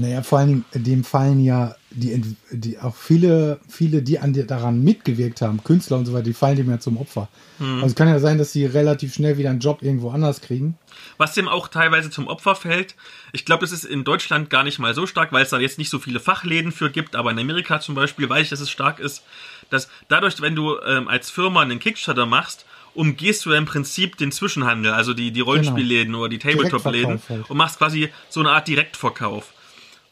Naja, 0.00 0.22
vor 0.22 0.38
allen 0.38 0.48
Dingen, 0.48 0.64
dem 0.74 1.04
fallen 1.04 1.44
ja 1.44 1.74
die, 1.90 2.36
die 2.50 2.78
auch 2.78 2.94
viele, 2.94 3.60
viele, 3.68 4.02
die 4.02 4.18
an, 4.18 4.32
daran 4.46 4.82
mitgewirkt 4.82 5.42
haben, 5.42 5.62
Künstler 5.64 5.98
und 5.98 6.06
so 6.06 6.12
weiter, 6.12 6.24
die 6.24 6.32
fallen 6.32 6.56
dem 6.56 6.70
ja 6.70 6.78
zum 6.78 6.96
Opfer. 6.96 7.28
Also 7.58 7.86
es 7.86 7.94
kann 7.94 8.08
ja 8.08 8.18
sein, 8.20 8.38
dass 8.38 8.52
sie 8.52 8.64
relativ 8.64 9.12
schnell 9.12 9.36
wieder 9.36 9.50
einen 9.50 9.60
Job 9.60 9.82
irgendwo 9.82 10.10
anders 10.10 10.40
kriegen. 10.40 10.78
Was 11.18 11.34
dem 11.34 11.48
auch 11.48 11.68
teilweise 11.68 12.08
zum 12.08 12.28
Opfer 12.28 12.54
fällt, 12.54 12.94
ich 13.32 13.44
glaube, 13.44 13.62
das 13.62 13.72
ist 13.72 13.84
in 13.84 14.04
Deutschland 14.04 14.48
gar 14.50 14.62
nicht 14.62 14.78
mal 14.78 14.94
so 14.94 15.06
stark, 15.06 15.32
weil 15.32 15.42
es 15.42 15.50
da 15.50 15.58
jetzt 15.58 15.78
nicht 15.78 15.90
so 15.90 15.98
viele 15.98 16.20
Fachläden 16.20 16.72
für 16.72 16.90
gibt, 16.90 17.16
aber 17.16 17.30
in 17.30 17.38
Amerika 17.38 17.80
zum 17.80 17.94
Beispiel 17.94 18.28
weiß 18.28 18.44
ich, 18.44 18.50
dass 18.50 18.60
es 18.60 18.70
stark 18.70 19.00
ist, 19.00 19.24
dass 19.68 19.88
dadurch, 20.08 20.40
wenn 20.40 20.54
du 20.54 20.78
ähm, 20.80 21.08
als 21.08 21.28
Firma 21.30 21.60
einen 21.60 21.80
Kickstarter 21.80 22.24
machst, 22.24 22.64
umgehst 22.94 23.44
du 23.44 23.50
ja 23.50 23.58
im 23.58 23.66
Prinzip 23.66 24.16
den 24.16 24.32
Zwischenhandel, 24.32 24.92
also 24.92 25.12
die, 25.12 25.30
die 25.30 25.40
Rollenspielläden 25.40 26.14
oder 26.14 26.28
die 26.28 26.38
Tabletop-Läden 26.38 27.20
halt. 27.28 27.50
und 27.50 27.56
machst 27.56 27.78
quasi 27.78 28.10
so 28.28 28.40
eine 28.40 28.50
Art 28.50 28.68
Direktverkauf. 28.68 29.52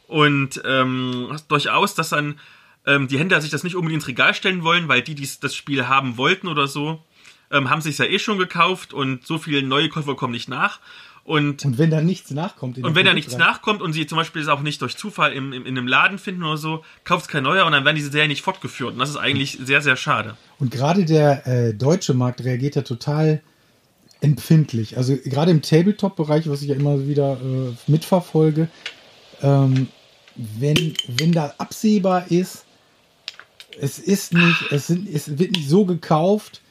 Und 0.09 0.60
ähm, 0.64 1.39
durchaus, 1.48 1.94
dass 1.94 2.09
dann 2.09 2.40
ähm, 2.86 3.06
die 3.09 3.18
Händler 3.18 3.40
sich 3.40 3.51
das 3.51 3.62
nicht 3.62 3.76
unbedingt 3.76 4.02
ins 4.02 4.09
Regal 4.09 4.35
stellen 4.35 4.64
wollen, 4.64 4.89
weil 4.89 5.02
die, 5.02 5.14
die 5.14 5.28
das 5.40 5.55
Spiel 5.55 5.86
haben 5.86 6.16
wollten 6.16 6.48
oder 6.48 6.66
so, 6.66 7.05
ähm, 7.52 7.70
haben 7.70 7.82
sich 7.82 7.98
ja 7.98 8.06
eh 8.06 8.18
schon 8.18 8.39
gekauft 8.39 8.93
und 8.93 9.26
so 9.26 9.39
viele 9.39 9.62
neue 9.62 9.89
Käufer 9.89 10.16
kommen 10.16 10.32
nicht 10.32 10.48
nach. 10.48 10.80
Und, 11.24 11.66
Und 11.66 11.76
wenn 11.76 11.90
da 11.90 12.01
nichts 12.01 12.30
nachkommt. 12.30 12.78
in 12.78 12.86
und 12.86 12.94
wenn 12.94 13.05
da 13.05 13.12
nichts 13.12 13.36
nachkommt 13.36 13.82
und 13.82 13.93
sie 13.93 14.06
zum 14.06 14.16
Beispiel 14.16 14.40
es 14.40 14.48
auch 14.48 14.62
nicht 14.62 14.80
durch 14.80 14.97
Zufall 14.97 15.35
im, 15.35 15.52
im, 15.52 15.66
in 15.66 15.76
einem 15.76 15.86
Laden 15.86 16.16
finden 16.16 16.43
oder 16.43 16.56
so, 16.56 16.82
kauft 17.05 17.28
kein 17.28 17.43
neuer 17.43 17.66
und 17.66 17.72
dann 17.72 17.85
werden 17.85 17.97
diese 17.97 18.10
Serien 18.10 18.30
nicht 18.30 18.40
fortgeführt. 18.40 18.94
Und 18.94 18.98
das 18.98 19.10
ist 19.10 19.16
eigentlich 19.16 19.59
sehr, 19.62 19.82
sehr 19.82 19.97
schade. 19.97 20.39
Und 20.59 20.70
gerade 20.70 21.05
der 21.05 21.47
äh, 21.47 21.74
deutsche 21.74 22.14
Markt 22.14 22.43
reagiert 22.44 22.76
ja 22.76 22.82
total 22.82 23.43
empfindlich. 24.22 24.97
Also 24.97 25.18
gerade 25.22 25.51
im 25.51 25.60
Tabletop-Bereich, 25.60 26.48
was 26.48 26.62
ich 26.62 26.68
ja 26.68 26.74
immer 26.74 27.06
wieder 27.06 27.35
äh, 27.35 27.74
mitverfolge, 27.90 28.68
ähm, 29.43 29.89
wenn, 30.39 30.94
wenn 31.09 31.32
da 31.32 31.55
absehbar 31.59 32.31
ist, 32.31 32.65
es 33.81 33.98
ist 33.98 34.32
nicht, 34.32 34.73
es, 34.73 34.86
sind, 34.86 35.09
es 35.12 35.39
wird 35.39 35.52
nicht 35.52 35.69
so 35.69 35.85
gekauft, 35.85 36.62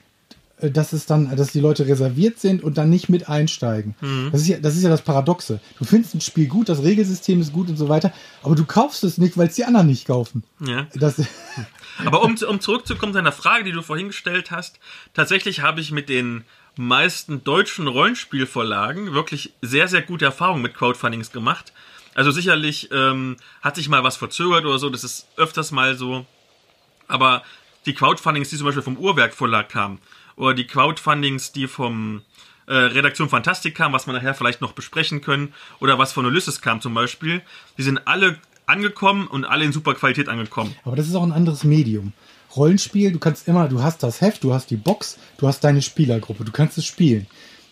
äh, 0.60 0.72
dass 0.72 0.94
es 0.94 1.06
dann, 1.06 1.36
dass 1.36 1.52
die 1.52 1.60
Leute 1.60 1.88
reserviert 1.88 2.40
sind 2.40 2.64
und 2.64 2.78
dann 2.78 2.90
nicht 2.90 3.10
mit 3.10 3.30
einsteigen. 3.30 3.96
Das, 4.32 4.42
ist 4.42 4.48
ja, 4.48 4.60
das 4.60 4.76
ist 4.76 4.84
ja 4.84 4.90
das 4.90 5.04
Paradoxe. 5.04 5.60
Du 5.78 5.86
findest 5.86 6.16
ein 6.16 6.22
Spiel 6.22 6.48
gut, 6.48 6.70
das 6.70 6.84
Regelsystem 6.84 7.40
ist 7.40 7.54
gut 7.54 7.70
und 7.70 7.78
so 7.78 7.90
weiter, 7.90 8.12
aber 8.42 8.56
du 8.56 8.66
kaufst 8.66 9.04
es 9.04 9.18
nicht, 9.18 9.38
weil 9.38 9.48
es 9.48 9.56
die 9.56 9.66
anderen 9.66 9.88
nicht 9.88 10.08
kaufen. 10.08 10.44
Ja. 10.60 10.88
Das, 10.96 11.22
Aber 12.06 12.24
um, 12.24 12.36
um 12.48 12.60
zurückzukommen 12.60 13.14
zu 13.14 13.20
einer 13.20 13.32
Frage, 13.32 13.64
die 13.64 13.72
du 13.72 13.82
vorhin 13.82 14.08
gestellt 14.08 14.52
hast, 14.52 14.80
tatsächlich 15.14 15.62
habe 15.62 15.82
ich 15.82 15.92
mit 15.92 16.10
den 16.10 16.44
meisten 16.76 17.44
deutschen 17.44 17.88
Rollenspielverlagen 17.88 19.14
wirklich 19.14 19.54
sehr, 19.62 19.88
sehr 19.88 20.04
gute 20.04 20.26
Erfahrungen 20.26 20.62
mit 20.62 20.76
Crowdfundings 20.76 21.32
gemacht. 21.32 21.74
Also 22.18 22.32
sicherlich 22.32 22.90
ähm, 22.92 23.38
hat 23.62 23.76
sich 23.76 23.90
mal 23.90 24.04
was 24.04 24.18
verzögert 24.18 24.66
oder 24.66 24.80
so, 24.80 24.90
das 24.90 25.04
ist 25.04 25.28
öfters 25.38 25.72
mal 25.72 25.96
so. 25.96 26.26
Aber 27.08 27.44
die 27.86 27.94
Crowdfundings, 27.94 28.50
die 28.50 28.58
zum 28.58 28.66
Beispiel 28.66 28.82
vom 28.82 28.98
Uhrwerk 28.98 29.36
Verlag 29.36 29.70
kamen, 29.70 30.00
oder 30.36 30.56
die 30.56 30.66
Crowdfundings, 30.66 31.52
die 31.52 31.68
vom 31.68 32.24
äh, 32.66 32.74
Redaktion 32.74 33.30
Fantastik 33.30 33.76
kamen, 33.76 33.94
was 33.94 34.08
wir 34.08 34.14
nachher 34.14 34.34
vielleicht 34.34 34.62
noch 34.62 34.72
besprechen 34.72 35.22
können, 35.22 35.54
oder 35.80 36.00
was 36.00 36.12
von 36.12 36.26
Ulysses 36.26 36.60
kam 36.60 36.82
zum 36.82 36.96
Beispiel, 36.96 37.44
die 37.78 37.84
sind 37.84 38.08
alle 38.08 38.40
angekommen 38.66 39.28
und 39.28 39.46
alle 39.46 39.66
in 39.66 39.72
super 39.72 39.94
Qualität 39.94 40.28
angekommen. 40.28 40.76
Aber 40.86 40.96
das 40.96 41.08
ist 41.08 41.14
auch 41.14 41.24
ein 41.24 41.32
anderes 41.32 41.64
Medium. 41.64 42.14
Rollenspiel, 42.56 43.12
du 43.12 43.20
kannst 43.20 43.48
immer, 43.48 43.68
du 43.68 43.84
hast 43.84 44.02
das 44.02 44.22
Heft, 44.22 44.44
du 44.44 44.56
hast 44.56 44.72
die 44.72 44.76
Box, 44.76 45.20
du 45.38 45.48
hast 45.48 45.64
deine 45.64 45.84
Spielergruppe, 45.84 46.46
du 46.46 46.52
kannst 46.52 46.80
es 46.80 46.86
spielen. 46.86 47.28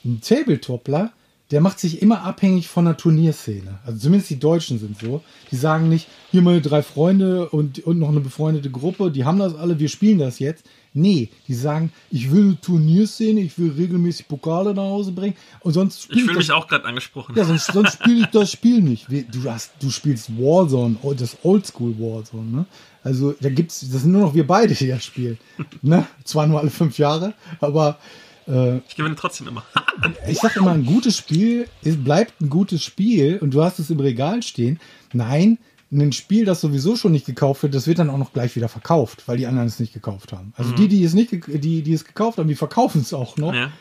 Ein 0.06 0.22
Tabletopler, 0.22 1.12
der 1.52 1.62
macht 1.62 1.80
sich 1.80 2.02
immer 2.02 2.24
abhängig 2.24 2.68
von 2.68 2.86
der 2.86 2.98
Turnierszene. 2.98 3.80
Also 3.86 4.00
zumindest 4.00 4.32
die 4.32 4.40
Deutschen 4.40 4.80
sind 4.80 5.00
so. 5.00 5.22
Die 5.52 5.56
sagen 5.56 5.90
nicht, 5.90 6.08
hier 6.32 6.42
meine 6.42 6.60
drei 6.60 6.82
Freunde 6.82 7.50
und, 7.50 7.80
und 7.86 8.00
noch 8.00 8.10
eine 8.10 8.20
befreundete 8.20 8.72
Gruppe, 8.72 9.12
die 9.12 9.26
haben 9.26 9.38
das 9.38 9.54
alle, 9.54 9.78
wir 9.78 9.90
spielen 9.90 10.18
das 10.18 10.40
jetzt. 10.40 10.66
Nee, 10.94 11.30
die 11.48 11.54
sagen, 11.54 11.92
ich 12.10 12.32
will 12.32 12.44
eine 12.44 12.62
Turnierszene, 12.62 13.42
ich 13.42 13.60
will 13.60 13.74
regelmäßig 13.74 14.28
Pokale 14.28 14.74
nach 14.74 14.84
Hause 14.84 15.12
bringen 15.12 15.36
und 15.60 15.74
sonst 15.74 16.08
Ich 16.10 16.24
fühle 16.24 16.38
mich 16.38 16.52
auch 16.52 16.68
gerade 16.68 16.86
angesprochen. 16.86 17.36
ja, 17.36 17.44
sonst, 17.44 17.68
sonst 17.68 17.94
spiele 17.94 18.22
ich 18.22 18.28
das 18.28 18.52
Spiel 18.52 18.82
nicht. 18.82 19.08
Du, 19.10 19.50
hast, 19.52 19.74
du 19.80 19.92
spielst 19.92 20.30
Warzone, 20.40 20.96
oh, 21.04 21.14
das 21.14 21.38
Oldschool 21.44 22.00
Warzone. 22.00 22.50
Ne? 22.50 22.66
Also 23.04 23.36
da 23.40 23.50
gibt's, 23.50 23.82
das 23.82 24.02
sind 24.02 24.14
nur 24.14 24.22
noch 24.22 24.34
wir 24.34 24.48
beide, 24.48 24.74
die 24.74 24.88
das 24.88 25.04
spielen. 25.04 25.38
Ne? 25.82 26.08
Zwar 26.24 26.48
nur 26.48 26.60
alle 26.60 26.72
fünf 26.72 26.98
Jahre, 26.98 27.34
aber 27.60 28.00
äh, 28.48 28.78
Ich 28.88 28.96
gewinne 28.96 29.16
trotzdem 29.16 29.48
immer. 29.48 29.64
ich 30.28 30.40
sag 30.40 30.56
immer, 30.56 30.72
ein 30.72 30.86
gutes 30.86 31.18
Spiel 31.18 31.68
ist, 31.82 32.04
bleibt 32.04 32.42
ein 32.42 32.50
gutes 32.50 32.84
Spiel 32.84 33.38
und 33.40 33.54
du 33.54 33.64
hast 33.64 33.80
es 33.80 33.90
im 33.90 34.00
Regal 34.00 34.44
stehen. 34.44 34.80
Nein, 35.14 35.58
ein 35.92 36.12
Spiel, 36.12 36.46
das 36.46 36.62
sowieso 36.62 36.96
schon 36.96 37.12
nicht 37.12 37.26
gekauft 37.26 37.64
wird, 37.64 37.74
das 37.74 37.88
wird 37.88 38.00
dann 38.00 38.10
auch 38.10 38.18
noch 38.18 38.34
gleich 38.34 38.56
wieder 38.56 38.70
verkauft, 38.70 39.24
weil 39.28 39.38
die 39.38 39.48
anderen 39.48 39.68
es 39.68 39.80
nicht 39.80 39.94
gekauft 39.94 40.34
haben. 40.34 40.54
Also 40.58 40.74
die, 40.74 40.88
die 40.88 41.04
es 41.04 41.14
nicht, 41.14 41.32
die, 41.32 41.82
die 41.84 41.94
es 41.94 42.04
gekauft 42.06 42.38
haben, 42.38 42.48
die 42.48 42.56
verkaufen 42.56 43.02
es 43.02 43.14
auch 43.14 43.38
noch. 43.38 43.54
ja. 43.54 43.72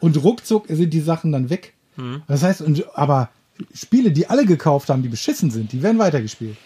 Und 0.00 0.22
ruckzuck 0.22 0.66
sind 0.68 0.92
die 0.92 1.00
Sachen 1.00 1.32
dann 1.32 1.48
weg. 1.48 1.72
Das 2.26 2.42
heißt, 2.42 2.60
und, 2.60 2.84
aber 2.96 3.30
Spiele, 3.72 4.10
die 4.10 4.26
alle 4.26 4.44
gekauft 4.46 4.88
haben, 4.88 5.02
die 5.02 5.08
beschissen 5.08 5.50
sind, 5.50 5.72
die 5.72 5.82
werden 5.82 5.98
weitergespielt. 5.98 6.56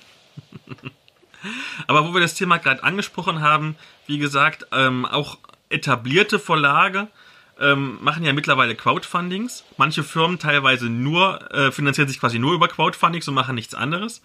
Aber 1.86 2.08
wo 2.08 2.12
wir 2.12 2.20
das 2.20 2.34
Thema 2.34 2.56
gerade 2.58 2.82
angesprochen 2.82 3.40
haben, 3.40 3.76
wie 4.06 4.18
gesagt, 4.18 4.66
ähm, 4.72 5.06
auch 5.06 5.38
etablierte 5.68 6.38
Verlage 6.38 7.08
ähm, 7.60 7.98
machen 8.00 8.24
ja 8.24 8.32
mittlerweile 8.32 8.74
Crowdfundings. 8.74 9.64
Manche 9.76 10.02
Firmen 10.02 10.38
teilweise 10.38 10.86
nur, 10.86 11.52
äh, 11.52 11.72
finanzieren 11.72 12.08
sich 12.08 12.20
quasi 12.20 12.38
nur 12.38 12.54
über 12.54 12.68
Crowdfundings 12.68 13.28
und 13.28 13.34
machen 13.34 13.54
nichts 13.54 13.74
anderes. 13.74 14.22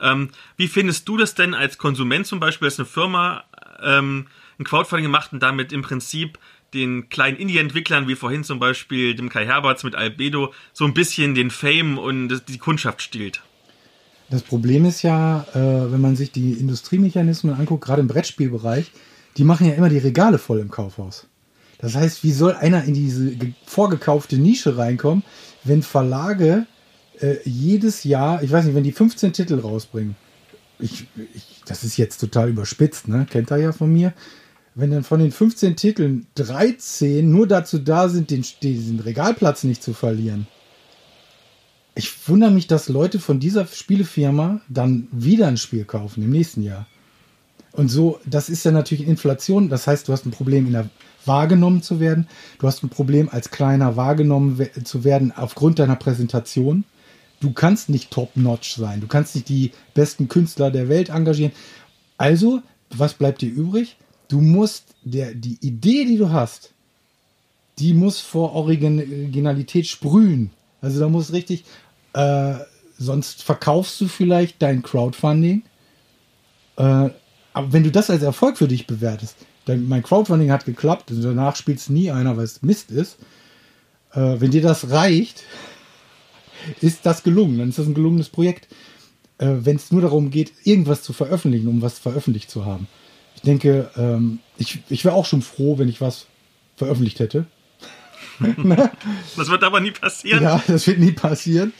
Ähm, 0.00 0.30
wie 0.56 0.68
findest 0.68 1.08
du 1.08 1.16
das 1.16 1.34
denn 1.34 1.54
als 1.54 1.78
Konsument 1.78 2.26
zum 2.26 2.40
Beispiel, 2.40 2.66
dass 2.66 2.78
eine 2.78 2.86
Firma 2.86 3.44
ähm, 3.82 4.26
ein 4.58 4.64
Crowdfunding 4.64 5.10
macht 5.10 5.32
und 5.32 5.42
damit 5.42 5.72
im 5.72 5.82
Prinzip 5.82 6.38
den 6.74 7.08
kleinen 7.08 7.36
Indie-Entwicklern, 7.36 8.08
wie 8.08 8.14
vorhin 8.14 8.44
zum 8.44 8.60
Beispiel 8.60 9.14
dem 9.14 9.28
Kai 9.28 9.44
Herberts 9.44 9.82
mit 9.82 9.94
Albedo, 9.94 10.52
so 10.72 10.84
ein 10.84 10.94
bisschen 10.94 11.34
den 11.34 11.50
Fame 11.50 11.98
und 11.98 12.42
die 12.48 12.58
Kundschaft 12.58 13.02
stiehlt? 13.02 13.42
Das 14.30 14.42
Problem 14.42 14.84
ist 14.84 15.02
ja, 15.02 15.44
äh, 15.54 15.92
wenn 15.92 16.00
man 16.00 16.14
sich 16.14 16.30
die 16.30 16.52
Industriemechanismen 16.52 17.54
anguckt, 17.54 17.84
gerade 17.84 18.00
im 18.00 18.06
Brettspielbereich, 18.06 18.92
die 19.36 19.44
machen 19.44 19.66
ja 19.66 19.74
immer 19.74 19.88
die 19.88 19.98
Regale 19.98 20.38
voll 20.38 20.60
im 20.60 20.70
Kaufhaus. 20.70 21.26
Das 21.80 21.94
heißt, 21.94 22.22
wie 22.24 22.32
soll 22.32 22.54
einer 22.54 22.84
in 22.84 22.94
diese 22.94 23.30
ge- 23.36 23.52
vorgekaufte 23.64 24.36
Nische 24.36 24.76
reinkommen, 24.76 25.24
wenn 25.64 25.82
Verlage 25.82 26.66
äh, 27.20 27.36
jedes 27.44 28.04
Jahr, 28.04 28.42
ich 28.42 28.50
weiß 28.52 28.64
nicht, 28.66 28.74
wenn 28.74 28.84
die 28.84 28.92
15 28.92 29.32
Titel 29.32 29.58
rausbringen, 29.58 30.16
ich, 30.78 31.06
ich, 31.34 31.62
das 31.66 31.84
ist 31.84 31.96
jetzt 31.96 32.18
total 32.18 32.48
überspitzt, 32.50 33.08
ne? 33.08 33.26
kennt 33.30 33.50
ihr 33.50 33.58
ja 33.58 33.72
von 33.72 33.92
mir, 33.92 34.12
wenn 34.74 34.90
dann 34.90 35.04
von 35.04 35.20
den 35.20 35.32
15 35.32 35.76
Titeln 35.76 36.26
13 36.36 37.28
nur 37.30 37.46
dazu 37.46 37.78
da 37.78 38.08
sind, 38.08 38.30
den, 38.30 38.44
diesen 38.62 39.00
Regalplatz 39.00 39.64
nicht 39.64 39.82
zu 39.82 39.92
verlieren, 39.94 40.46
ich 41.94 42.12
wundere 42.28 42.50
mich, 42.50 42.66
dass 42.66 42.88
Leute 42.88 43.18
von 43.18 43.40
dieser 43.40 43.66
Spielefirma 43.66 44.60
dann 44.68 45.08
wieder 45.12 45.48
ein 45.48 45.56
Spiel 45.56 45.84
kaufen 45.84 46.22
im 46.22 46.30
nächsten 46.30 46.62
Jahr. 46.62 46.86
Und 47.72 47.88
so, 47.88 48.20
das 48.24 48.48
ist 48.48 48.64
ja 48.64 48.70
natürlich 48.70 49.06
Inflation. 49.06 49.68
Das 49.68 49.86
heißt, 49.86 50.08
du 50.08 50.12
hast 50.12 50.24
ein 50.24 50.30
Problem, 50.30 50.66
in 50.66 50.72
der 50.72 50.88
wahrgenommen 51.24 51.82
zu 51.82 52.00
werden. 52.00 52.26
Du 52.58 52.66
hast 52.66 52.82
ein 52.82 52.88
Problem, 52.88 53.28
als 53.30 53.50
kleiner 53.50 53.96
wahrgenommen 53.96 54.60
zu 54.84 55.04
werden 55.04 55.32
aufgrund 55.34 55.78
deiner 55.78 55.96
Präsentation. 55.96 56.84
Du 57.40 57.52
kannst 57.52 57.88
nicht 57.88 58.10
top-notch 58.10 58.74
sein. 58.76 59.00
Du 59.00 59.06
kannst 59.06 59.34
nicht 59.34 59.48
die 59.48 59.72
besten 59.94 60.28
Künstler 60.28 60.70
der 60.70 60.88
Welt 60.88 61.08
engagieren. 61.08 61.52
Also, 62.18 62.60
was 62.90 63.14
bleibt 63.14 63.40
dir 63.40 63.50
übrig? 63.50 63.96
Du 64.28 64.40
musst 64.40 64.94
der, 65.02 65.34
die 65.34 65.58
Idee, 65.60 66.04
die 66.04 66.18
du 66.18 66.30
hast, 66.30 66.72
die 67.78 67.94
muss 67.94 68.20
vor 68.20 68.52
Originalität 68.52 69.86
sprühen. 69.86 70.50
Also 70.82 71.00
da 71.00 71.08
muss 71.08 71.32
richtig, 71.32 71.64
äh, 72.12 72.54
sonst 72.98 73.42
verkaufst 73.42 74.00
du 74.00 74.08
vielleicht 74.08 74.60
dein 74.60 74.82
Crowdfunding. 74.82 75.62
Äh, 76.76 77.10
aber 77.52 77.72
wenn 77.72 77.82
du 77.82 77.90
das 77.90 78.10
als 78.10 78.22
Erfolg 78.22 78.58
für 78.58 78.68
dich 78.68 78.86
bewertest, 78.86 79.36
mein 79.76 80.02
Crowdfunding 80.02 80.50
hat 80.50 80.64
geklappt 80.64 81.10
und 81.10 81.22
danach 81.22 81.56
spielt 81.56 81.78
es 81.78 81.88
nie 81.88 82.10
einer, 82.10 82.36
weil 82.36 82.44
es 82.44 82.62
Mist 82.62 82.90
ist. 82.90 83.18
Äh, 84.12 84.40
wenn 84.40 84.50
dir 84.50 84.62
das 84.62 84.90
reicht, 84.90 85.44
ist 86.80 87.06
das 87.06 87.22
gelungen. 87.22 87.58
Dann 87.58 87.68
ist 87.68 87.78
das 87.78 87.86
ein 87.86 87.94
gelungenes 87.94 88.28
Projekt. 88.28 88.68
Äh, 89.38 89.56
wenn 89.60 89.76
es 89.76 89.90
nur 89.90 90.02
darum 90.02 90.30
geht, 90.30 90.52
irgendwas 90.64 91.02
zu 91.02 91.12
veröffentlichen, 91.12 91.68
um 91.68 91.82
was 91.82 91.98
veröffentlicht 91.98 92.50
zu 92.50 92.64
haben. 92.64 92.88
Ich 93.36 93.42
denke, 93.42 93.90
ähm, 93.96 94.40
ich, 94.58 94.80
ich 94.88 95.04
wäre 95.04 95.14
auch 95.14 95.24
schon 95.24 95.42
froh, 95.42 95.78
wenn 95.78 95.88
ich 95.88 96.00
was 96.00 96.26
veröffentlicht 96.76 97.20
hätte. 97.20 97.46
Das 99.36 99.50
wird 99.50 99.62
aber 99.64 99.80
nie 99.80 99.90
passieren. 99.90 100.42
Ja, 100.42 100.62
das 100.66 100.86
wird 100.86 100.98
nie 100.98 101.12
passieren. 101.12 101.74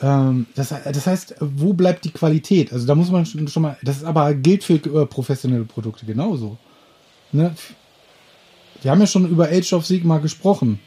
Ähm, 0.00 0.46
das, 0.54 0.68
das 0.68 1.06
heißt, 1.06 1.36
wo 1.40 1.72
bleibt 1.72 2.04
die 2.04 2.10
Qualität? 2.10 2.72
Also 2.72 2.86
da 2.86 2.94
muss 2.94 3.10
man 3.10 3.26
schon, 3.26 3.48
schon 3.48 3.62
mal, 3.62 3.76
das 3.82 4.04
aber 4.04 4.34
gilt 4.34 4.64
für 4.64 4.74
äh, 4.74 5.06
professionelle 5.06 5.64
Produkte 5.64 6.06
genauso. 6.06 6.58
Ne? 7.32 7.54
Wir 8.82 8.90
haben 8.90 9.00
ja 9.00 9.06
schon 9.06 9.28
über 9.28 9.48
Age 9.48 9.72
of 9.72 9.86
Sigma 9.86 10.18
gesprochen. 10.18 10.80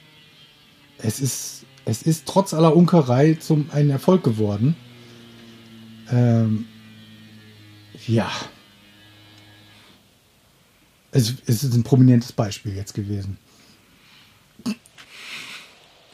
Es 0.98 1.20
ist, 1.20 1.66
es 1.86 2.02
ist 2.02 2.26
trotz 2.26 2.54
aller 2.54 2.76
Unkerei 2.76 3.36
zum 3.36 3.70
ein 3.72 3.90
Erfolg 3.90 4.24
geworden. 4.24 4.76
Ähm, 6.12 6.68
ja. 8.08 8.32
Es, 11.12 11.36
es 11.46 11.64
ist 11.64 11.74
ein 11.74 11.84
prominentes 11.84 12.32
Beispiel 12.32 12.76
jetzt 12.76 12.94
gewesen. 12.94 13.38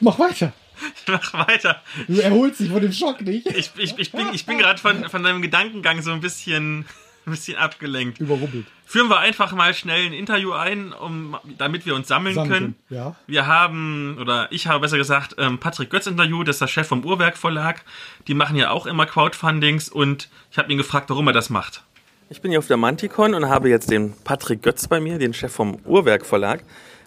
Mach 0.00 0.18
weiter. 0.18 0.52
Mach 1.06 1.34
weiter. 1.34 1.82
Du 2.06 2.20
erholst 2.20 2.60
dich 2.60 2.70
von 2.70 2.80
dem 2.80 2.92
Schock 2.92 3.20
nicht. 3.20 3.46
Ich, 3.48 3.70
ich, 3.76 3.98
ich 3.98 4.12
bin, 4.12 4.28
ich 4.32 4.46
bin 4.46 4.58
gerade 4.58 4.80
von, 4.80 5.08
von 5.08 5.22
deinem 5.22 5.42
Gedankengang 5.42 6.02
so 6.02 6.12
ein 6.12 6.20
bisschen, 6.20 6.84
ein 7.28 7.32
bisschen 7.32 7.56
abgelenkt. 7.56 8.20
Überrumpelt. 8.20 8.66
Führen 8.84 9.08
wir 9.08 9.18
einfach 9.18 9.52
mal 9.52 9.74
schnell 9.74 10.06
ein 10.06 10.12
Interview 10.14 10.52
ein, 10.52 10.92
um, 10.94 11.36
damit 11.58 11.84
wir 11.84 11.94
uns 11.94 12.08
sammeln, 12.08 12.34
Sammeln 12.34 12.50
können. 12.50 12.74
können, 12.88 12.98
ja. 12.98 13.16
Wir 13.26 13.46
haben, 13.46 14.16
oder 14.18 14.48
ich 14.50 14.66
habe 14.66 14.80
besser 14.80 14.96
gesagt, 14.96 15.36
ähm, 15.38 15.58
Patrick 15.58 15.90
Götz 15.90 16.06
interviewt, 16.06 16.48
das 16.48 16.56
ist 16.56 16.60
der 16.60 16.68
Chef 16.68 16.88
vom 16.88 17.04
Uhrwerk 17.04 17.36
Verlag. 17.36 17.84
Die 18.28 18.34
machen 18.34 18.56
ja 18.56 18.70
auch 18.70 18.86
immer 18.86 19.04
Crowdfundings 19.04 19.90
und 19.90 20.30
ich 20.50 20.58
habe 20.58 20.72
ihn 20.72 20.78
gefragt, 20.78 21.10
warum 21.10 21.26
er 21.26 21.34
das 21.34 21.50
macht. 21.50 21.82
Ich 22.30 22.40
bin 22.40 22.50
hier 22.50 22.58
auf 22.58 22.66
der 22.66 22.76
Manticon 22.76 23.34
und 23.34 23.48
habe 23.48 23.68
jetzt 23.68 23.90
den 23.90 24.14
Patrick 24.24 24.62
Götz 24.62 24.88
bei 24.88 25.00
mir, 25.00 25.18
den 25.18 25.34
Chef 25.34 25.52
vom 25.52 25.76
Uhrwerk 25.84 26.24
Verlag, 26.26 26.62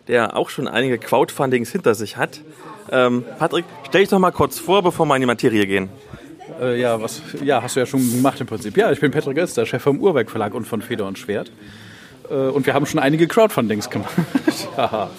der 0.08 0.36
auch 0.36 0.50
schon 0.50 0.68
einige 0.68 0.98
Crowdfundings 0.98 1.72
hinter 1.72 1.96
sich 1.96 2.18
hat. 2.18 2.42
Ähm, 2.92 3.24
Patrick, 3.38 3.66
stell 3.88 4.02
dich 4.02 4.10
doch 4.10 4.20
mal 4.20 4.32
kurz 4.32 4.60
vor, 4.60 4.84
bevor 4.84 5.06
wir 5.06 5.16
in 5.16 5.22
die 5.22 5.28
Materie 5.28 5.66
gehen. 5.66 5.90
Äh, 6.60 6.80
ja, 6.80 7.02
was, 7.02 7.22
ja, 7.44 7.62
hast 7.62 7.76
du 7.76 7.80
ja 7.80 7.86
schon 7.86 8.00
gemacht 8.12 8.40
im 8.42 8.48
Prinzip. 8.48 8.76
Ja, 8.78 8.92
ich 8.92 9.00
bin 9.00 9.12
Patrick 9.12 9.36
der 9.56 9.66
Chef 9.66 9.82
vom 9.82 10.00
Uhrwerk 10.00 10.30
Verlag 10.30 10.54
und 10.54 10.66
von 10.66 10.82
Feder 10.82 11.08
und 11.08 11.18
Schwert. 11.18 11.52
Äh, 12.30 12.34
und 12.34 12.66
wir 12.66 12.74
haben 12.74 12.86
schon 12.86 13.00
einige 13.00 13.28
Crowdfundings 13.28 13.90
gemacht. 13.90 14.14
Haha. 14.78 15.10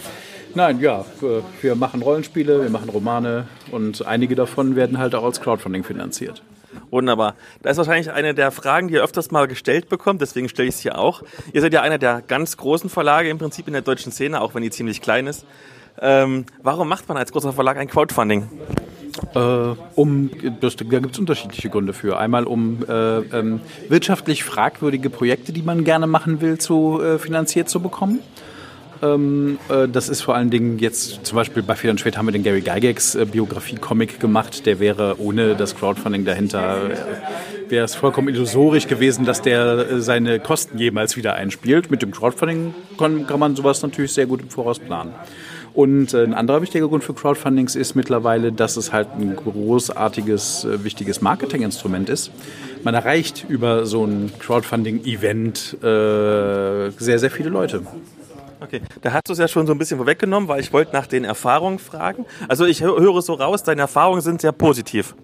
Nein, 0.54 0.80
ja, 0.80 1.04
wir- 1.20 1.42
wir 1.62 1.74
machen 1.74 2.02
Rollenspiele, 2.02 2.62
wir 2.62 2.70
machen 2.70 2.90
Romane 2.90 3.46
und 3.70 4.04
einige 4.06 4.34
davon 4.34 4.76
werden 4.76 4.98
halt 4.98 5.14
auch 5.14 5.24
als 5.24 5.40
Crowdfunding 5.40 5.82
finanziert. 5.84 6.42
Wunderbar. 6.90 7.34
Das 7.62 7.72
ist 7.72 7.78
wahrscheinlich 7.78 8.10
eine 8.12 8.34
der 8.34 8.50
Fragen, 8.50 8.88
die 8.88 8.94
ihr 8.94 9.02
öfters 9.02 9.30
mal 9.30 9.46
gestellt 9.48 9.88
bekommt, 9.88 10.20
deswegen 10.20 10.48
stelle 10.50 10.68
ich 10.68 10.74
es 10.74 10.80
hier 10.80 10.98
auch. 10.98 11.22
Ihr 11.54 11.60
seid 11.62 11.72
ja 11.72 11.80
einer 11.82 11.98
der 11.98 12.22
ganz 12.26 12.56
großen 12.58 12.90
Verlage 12.90 13.28
im 13.30 13.38
Prinzip 13.38 13.66
in 13.66 13.72
der 13.72 13.82
deutschen 13.82 14.12
Szene, 14.12 14.40
auch 14.42 14.54
wenn 14.54 14.62
die 14.62 14.70
ziemlich 14.70 15.00
klein 15.00 15.26
ist. 15.26 15.46
Ähm, 16.00 16.44
warum 16.62 16.88
macht 16.88 17.08
man 17.08 17.16
als 17.18 17.32
großer 17.32 17.52
Verlag 17.52 17.76
ein 17.78 17.88
Crowdfunding? 17.88 18.48
Äh, 19.34 19.38
um, 19.94 20.30
das, 20.60 20.76
da 20.76 20.84
gibt 20.84 21.12
es 21.12 21.18
unterschiedliche 21.18 21.68
Gründe 21.68 21.92
für. 21.92 22.18
Einmal 22.18 22.44
um 22.44 22.84
äh, 22.88 23.18
ähm, 23.18 23.60
wirtschaftlich 23.88 24.44
fragwürdige 24.44 25.10
Projekte, 25.10 25.52
die 25.52 25.62
man 25.62 25.84
gerne 25.84 26.06
machen 26.06 26.40
will, 26.40 26.58
zu, 26.58 27.00
äh, 27.00 27.18
finanziert 27.18 27.68
zu 27.68 27.80
bekommen. 27.80 28.20
Ähm, 29.02 29.58
äh, 29.68 29.88
das 29.88 30.08
ist 30.08 30.22
vor 30.22 30.36
allen 30.36 30.50
Dingen 30.50 30.78
jetzt, 30.78 31.26
zum 31.26 31.36
Beispiel 31.36 31.62
bei 31.62 31.74
Federn 31.74 31.98
Schwert 31.98 32.16
haben 32.16 32.26
wir 32.26 32.32
den 32.32 32.44
Gary 32.44 32.60
Gygax 32.60 33.16
äh, 33.16 33.26
Biografie-Comic 33.26 34.20
gemacht. 34.20 34.64
Der 34.64 34.78
wäre 34.78 35.16
ohne 35.18 35.56
das 35.56 35.74
Crowdfunding 35.74 36.24
dahinter, 36.24 36.90
äh, 36.90 37.70
wäre 37.70 37.84
es 37.84 37.96
vollkommen 37.96 38.28
illusorisch 38.28 38.86
gewesen, 38.86 39.24
dass 39.24 39.42
der 39.42 40.00
seine 40.00 40.38
Kosten 40.38 40.78
jemals 40.78 41.16
wieder 41.16 41.34
einspielt. 41.34 41.90
Mit 41.90 42.02
dem 42.02 42.12
Crowdfunding 42.12 42.74
kann, 42.96 43.26
kann 43.26 43.40
man 43.40 43.56
sowas 43.56 43.82
natürlich 43.82 44.12
sehr 44.12 44.26
gut 44.26 44.40
im 44.40 44.50
Voraus 44.50 44.78
planen. 44.78 45.12
Und 45.74 46.12
äh, 46.12 46.22
ein 46.22 46.34
anderer 46.34 46.60
wichtiger 46.60 46.86
Grund 46.88 47.02
für 47.02 47.14
Crowdfundings 47.14 47.76
ist 47.76 47.94
mittlerweile, 47.94 48.52
dass 48.52 48.76
es 48.76 48.92
halt 48.92 49.08
ein 49.18 49.34
großartiges, 49.34 50.64
äh, 50.64 50.84
wichtiges 50.84 51.22
Marketinginstrument 51.22 52.10
ist. 52.10 52.30
Man 52.84 52.94
erreicht 52.94 53.46
über 53.48 53.86
so 53.86 54.04
ein 54.04 54.32
Crowdfunding-Event 54.38 55.78
äh, 55.82 56.90
sehr, 56.98 57.18
sehr 57.18 57.30
viele 57.30 57.48
Leute. 57.48 57.82
Okay, 58.60 58.80
da 59.00 59.12
hast 59.12 59.28
du 59.28 59.32
es 59.32 59.38
ja 59.38 59.48
schon 59.48 59.66
so 59.66 59.72
ein 59.72 59.78
bisschen 59.78 59.96
vorweggenommen, 59.96 60.48
weil 60.48 60.60
ich 60.60 60.72
wollte 60.72 60.92
nach 60.92 61.06
den 61.06 61.24
Erfahrungen 61.24 61.78
fragen. 61.78 62.26
Also 62.48 62.64
ich 62.64 62.82
hö- 62.82 63.00
höre 63.00 63.22
so 63.22 63.32
raus, 63.32 63.62
deine 63.62 63.80
Erfahrungen 63.80 64.20
sind 64.20 64.40
sehr 64.40 64.52
positiv. 64.52 65.14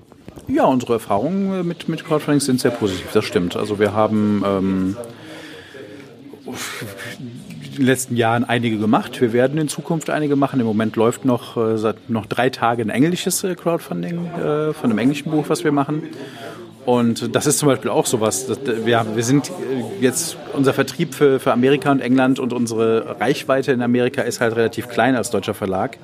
Ja, 0.48 0.64
unsere 0.64 0.94
Erfahrungen 0.94 1.60
äh, 1.60 1.62
mit, 1.62 1.88
mit 1.88 2.04
Crowdfunding 2.04 2.40
sind 2.40 2.60
sehr 2.60 2.70
positiv, 2.70 3.06
das 3.12 3.24
stimmt. 3.24 3.54
Also 3.54 3.78
wir 3.78 3.92
haben 3.92 4.42
ähm, 4.46 4.96
den 7.78 7.86
letzten 7.86 8.16
Jahren 8.16 8.44
einige 8.44 8.78
gemacht. 8.78 9.20
Wir 9.20 9.32
werden 9.32 9.58
in 9.58 9.68
Zukunft 9.68 10.10
einige 10.10 10.36
machen. 10.36 10.60
Im 10.60 10.66
Moment 10.66 10.96
läuft 10.96 11.24
noch 11.24 11.56
äh, 11.56 11.78
seit 11.78 12.10
noch 12.10 12.26
drei 12.26 12.50
Tage 12.50 12.82
ein 12.82 12.90
englisches 12.90 13.42
äh, 13.44 13.54
Crowdfunding 13.54 14.26
äh, 14.26 14.72
von 14.72 14.90
einem 14.90 14.98
englischen 14.98 15.30
Buch, 15.30 15.44
was 15.48 15.64
wir 15.64 15.72
machen. 15.72 16.02
Und 16.86 17.34
das 17.34 17.46
ist 17.46 17.58
zum 17.58 17.68
Beispiel 17.68 17.90
auch 17.90 18.06
sowas. 18.06 18.46
dass- 18.46 18.60
Wir, 18.86 19.04
wir 19.14 19.22
sind 19.24 19.50
äh, 19.50 19.52
jetzt, 20.02 20.36
unser 20.54 20.72
Vertrieb 20.72 21.14
für, 21.14 21.38
für 21.40 21.52
Amerika 21.52 21.90
und 21.90 22.00
England 22.00 22.38
und 22.40 22.52
unsere 22.52 23.16
Reichweite 23.20 23.72
in 23.72 23.82
Amerika 23.82 24.22
ist 24.22 24.40
halt 24.40 24.56
relativ 24.56 24.88
klein 24.88 25.14
als 25.14 25.30
deutscher 25.30 25.54
Verlag. 25.54 25.98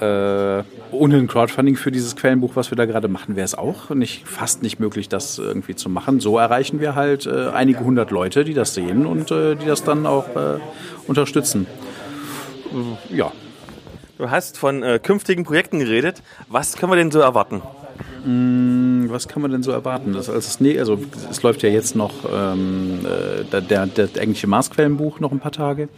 Äh, 0.00 0.64
ohne 0.90 1.16
ein 1.16 1.26
Crowdfunding 1.26 1.76
für 1.76 1.90
dieses 1.90 2.16
Quellenbuch, 2.16 2.56
was 2.56 2.70
wir 2.70 2.76
da 2.76 2.84
gerade 2.84 3.08
machen, 3.08 3.36
wäre 3.36 3.44
es 3.44 3.54
auch 3.54 3.90
nicht, 3.90 4.26
fast 4.26 4.62
nicht 4.62 4.80
möglich, 4.80 5.08
das 5.08 5.38
irgendwie 5.38 5.74
zu 5.74 5.88
machen. 5.88 6.20
So 6.20 6.38
erreichen 6.38 6.80
wir 6.80 6.94
halt 6.94 7.26
äh, 7.26 7.48
einige 7.52 7.80
hundert 7.80 8.10
Leute, 8.10 8.44
die 8.44 8.54
das 8.54 8.74
sehen 8.74 9.06
und 9.06 9.30
äh, 9.30 9.54
die 9.54 9.66
das 9.66 9.84
dann 9.84 10.06
auch 10.06 10.28
äh, 10.36 10.58
unterstützen. 11.06 11.66
Äh, 13.10 13.16
ja. 13.16 13.32
Du 14.18 14.30
hast 14.30 14.58
von 14.58 14.82
äh, 14.82 15.00
künftigen 15.02 15.44
Projekten 15.44 15.78
geredet. 15.78 16.22
Was 16.48 16.76
können 16.76 16.92
wir 16.92 16.96
denn 16.96 17.10
so 17.10 17.20
erwarten? 17.20 17.62
Was 19.12 19.28
kann 19.28 19.42
man 19.42 19.50
denn 19.50 19.62
so 19.62 19.70
erwarten? 19.70 20.14
Das, 20.14 20.30
also, 20.30 20.56
nee, 20.60 20.78
also 20.78 20.98
es 21.30 21.42
läuft 21.42 21.62
ja 21.62 21.68
jetzt 21.68 21.94
noch 21.94 22.12
ähm, 22.32 23.00
äh, 23.04 23.44
der, 23.44 23.60
der, 23.60 23.86
der 23.86 24.08
englische 24.22 24.46
Marsquellenbuch 24.46 25.20
noch 25.20 25.30
ein 25.30 25.40
paar 25.40 25.52
Tage. 25.52 25.88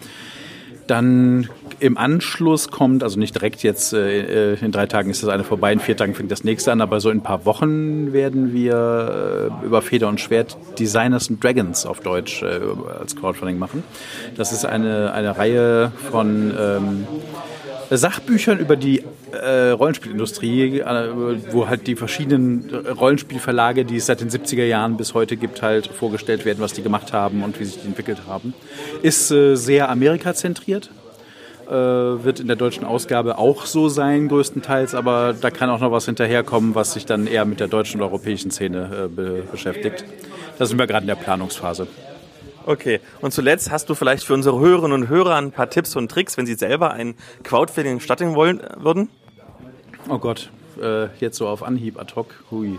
Dann 0.87 1.49
im 1.81 1.99
Anschluss 1.99 2.71
kommt, 2.71 3.03
also 3.03 3.19
nicht 3.19 3.35
direkt 3.35 3.63
jetzt, 3.63 3.93
äh, 3.93 4.53
äh, 4.55 4.65
in 4.65 4.73
drei 4.73 4.87
Tagen 4.87 5.11
ist 5.11 5.23
das 5.23 5.31
eine 5.31 5.45
vorbei, 5.45 5.73
in 5.73 5.81
vier 5.81 5.97
Tagen 5.97 6.15
fängt 6.15 6.31
das 6.31 6.45
nächste 6.45 6.73
an, 6.73 6.81
aber 6.81 7.01
so 7.01 7.11
in 7.11 7.19
ein 7.19 7.23
paar 7.23 7.45
Wochen 7.45 8.13
werden 8.13 8.53
wir 8.53 9.51
äh, 9.63 9.67
über 9.67 9.83
Feder 9.83 10.09
und 10.09 10.21
Schwert 10.21 10.57
Designers 10.79 11.31
and 11.31 11.43
Dragons 11.43 11.87
auf 11.87 12.01
Deutsch 12.01 12.43
äh, 12.43 12.61
als 12.99 13.17
Crowdfunding 13.17 13.59
machen. 13.59 13.83
Das 14.37 14.53
ist 14.53 14.65
eine, 14.65 15.13
eine 15.13 15.37
Reihe 15.37 15.93
von 16.11 16.55
ähm, 16.59 17.07
Sachbüchern 17.91 18.59
über 18.59 18.77
die 18.77 19.05
äh, 19.33 19.71
Rollenspielindustrie, 19.71 20.81
äh, 20.81 21.09
wo 21.53 21.69
halt 21.69 21.87
die 21.87 21.97
verschiedenen 21.97 22.71
Rollenspielverlage, 22.75 23.85
die 23.85 23.97
es 23.97 24.07
seit 24.07 24.21
den 24.21 24.31
70er 24.31 24.65
Jahren 24.65 24.97
bis 24.97 25.15
heute 25.15 25.37
gibt, 25.37 25.63
halt 25.63 25.87
vorgestellt 25.87 26.45
werden, 26.45 26.59
was 26.61 26.73
die 26.73 26.83
gemacht 26.83 27.13
haben 27.13 27.43
und 27.43 27.61
wie 27.61 27.65
sich 27.65 27.81
die 27.81 27.87
entwickelt 27.87 28.23
haben. 28.27 28.55
Ist 29.03 29.31
äh, 29.31 29.55
sehr 29.57 29.89
Amerika-zentriert. 29.89 30.91
Äh, 31.69 31.73
wird 32.25 32.39
in 32.39 32.47
der 32.47 32.55
deutschen 32.55 32.85
Ausgabe 32.85 33.39
auch 33.39 33.67
so 33.67 33.89
sein, 33.89 34.29
größtenteils, 34.29 34.95
aber 34.95 35.33
da 35.33 35.51
kann 35.51 35.69
auch 35.69 35.81
noch 35.81 35.91
was 35.91 36.07
hinterherkommen, 36.07 36.77
was 36.77 36.93
sich 36.93 37.07
dann 37.07 37.27
eher 37.27 37.45
mit 37.45 37.59
der 37.59 37.67
deutschen 37.67 38.01
und 38.01 38.07
europäischen 38.07 38.53
Szene 38.53 39.07
äh, 39.07 39.09
be 39.09 39.43
beschäftigt. 39.51 40.05
Da 40.59 40.67
sind 40.67 40.79
wir 40.79 40.87
gerade 40.87 41.03
in 41.03 41.09
der 41.09 41.17
Planungsphase. 41.17 41.89
Okay, 42.67 43.01
und 43.21 43.33
zuletzt 43.33 43.73
hast 43.73 43.91
du 43.91 43.97
vielleicht 43.97 44.23
für 44.23 44.35
unsere 44.35 44.61
Hörerinnen 44.61 44.93
und 44.93 45.09
Hörer 45.09 45.35
ein 45.35 45.51
paar 45.51 45.69
Tipps 45.69 45.97
und 45.97 46.09
Tricks, 46.09 46.37
wenn 46.37 46.47
sie 46.47 46.55
selber 46.55 46.93
ein 46.93 47.17
Crowdfunding 47.43 47.99
starten 47.99 48.37
wollen 48.37 48.61
würden? 48.77 49.09
Oh 50.09 50.19
Gott, 50.19 50.51
äh, 50.81 51.09
jetzt 51.19 51.37
so 51.37 51.49
auf 51.49 51.65
Anhieb 51.65 51.99
ad 51.99 52.15
hoc. 52.15 52.29
Hui. 52.53 52.79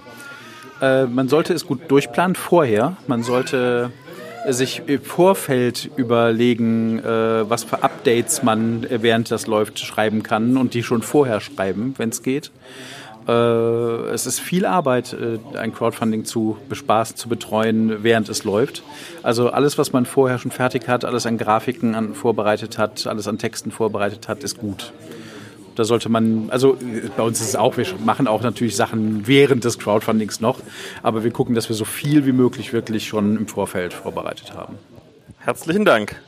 Äh, 0.82 1.08
man 1.08 1.28
sollte 1.28 1.54
es 1.54 1.68
gut 1.68 1.92
durchplanen 1.92 2.36
vorher. 2.36 2.96
Man 3.08 3.24
sollte 3.24 3.92
sich 4.54 4.84
im 4.88 5.02
Vorfeld 5.02 5.90
überlegen, 5.96 7.00
äh, 7.00 7.50
was 7.50 7.64
für 7.64 7.84
Updates 7.84 8.44
man, 8.44 8.84
äh, 8.84 9.02
während 9.02 9.32
das 9.32 9.48
läuft, 9.48 9.80
schreiben 9.80 10.24
kann 10.24 10.58
und 10.58 10.74
die 10.74 10.84
schon 10.84 11.02
vorher 11.02 11.42
schreiben, 11.42 11.96
wenn 11.98 12.10
es 12.10 12.24
geht. 12.24 12.52
Äh, 13.28 13.32
es 13.32 14.26
ist 14.26 14.40
viel 14.40 14.66
Arbeit, 14.66 15.16
ein 15.56 15.74
Crowdfunding 15.74 16.24
zu 16.24 16.58
bespaßen, 16.70 17.18
zu 17.18 17.28
betreuen, 17.30 18.04
während 18.04 18.30
es 18.30 18.44
läuft. 18.44 18.84
Also 19.22 19.50
alles, 19.50 19.78
was 19.78 19.92
man 19.92 20.06
vorher 20.06 20.40
schon 20.40 20.52
fertig 20.52 20.88
hat, 20.88 21.04
alles 21.04 21.26
an 21.26 21.38
Grafiken 21.38 21.96
an, 21.96 22.14
vorbereitet 22.14 22.78
hat, 22.78 23.06
alles 23.08 23.28
an 23.28 23.38
Texten 23.38 23.72
vorbereitet 23.72 24.28
hat, 24.28 24.44
ist 24.44 24.58
gut. 24.58 24.94
Da 25.78 25.84
sollte 25.84 26.10
man, 26.10 26.50
also 26.50 26.76
bei 27.16 27.22
uns 27.22 27.40
ist 27.40 27.50
es 27.50 27.56
auch, 27.56 27.78
wir 27.78 27.86
machen 28.04 28.28
auch 28.28 28.42
natürlich 28.42 28.76
Sachen 28.76 29.28
während 29.28 29.64
des 29.64 29.78
Crowdfundings 29.78 30.42
noch, 30.42 30.60
aber 31.04 31.24
wir 31.24 31.30
gucken, 31.30 31.54
dass 31.54 31.70
wir 31.70 31.76
so 31.76 31.86
viel 31.86 32.26
wie 32.26 32.32
möglich 32.32 32.74
wirklich 32.74 33.08
schon 33.08 33.38
im 33.38 33.48
Vorfeld 33.48 33.94
vorbereitet 33.94 34.56
haben. 34.56 34.80
Herzlichen 35.38 35.86
Dank. 35.86 36.20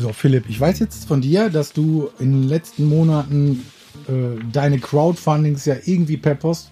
So, 0.00 0.14
Philipp, 0.14 0.48
ich 0.48 0.58
weiß 0.58 0.78
jetzt 0.78 1.06
von 1.06 1.20
dir, 1.20 1.50
dass 1.50 1.74
du 1.74 2.08
in 2.18 2.32
den 2.32 2.48
letzten 2.48 2.86
Monaten 2.86 3.66
äh, 4.08 4.42
deine 4.50 4.78
Crowdfundings 4.78 5.66
ja 5.66 5.76
irgendwie 5.84 6.16
per 6.16 6.34
Post 6.36 6.70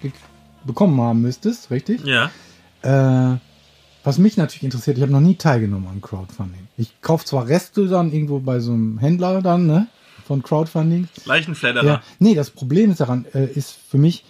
bekommen 0.65 0.99
haben 0.99 1.21
müsstest, 1.21 1.71
richtig? 1.71 2.01
Ja. 2.05 2.31
Äh, 2.83 3.37
was 4.03 4.17
mich 4.17 4.39
natürlich 4.39 4.63
interessiert, 4.63 4.97
ich 4.97 5.03
habe 5.03 5.13
noch 5.13 5.21
nie 5.21 5.35
teilgenommen 5.35 5.89
am 5.89 6.01
Crowdfunding. 6.01 6.69
Ich 6.79 7.03
kaufe 7.03 7.27
zwar 7.27 7.49
Reste 7.49 7.87
dann 7.87 8.13
irgendwo 8.13 8.39
bei 8.39 8.61
so 8.61 8.73
einem 8.73 8.99
Händler 8.99 9.43
dann, 9.43 9.67
ne? 9.67 9.89
Von 10.27 10.43
Crowdfunding. 10.43 11.09
Leichenfledderer. 11.27 11.85
Ja, 11.87 12.03
nee, 12.19 12.35
das 12.35 12.51
Problem 12.51 12.91
ist 12.93 13.01
daran, 13.01 13.27
äh, 13.35 13.45
ist 13.45 13.77
für 13.91 13.99
mich, 13.99 14.25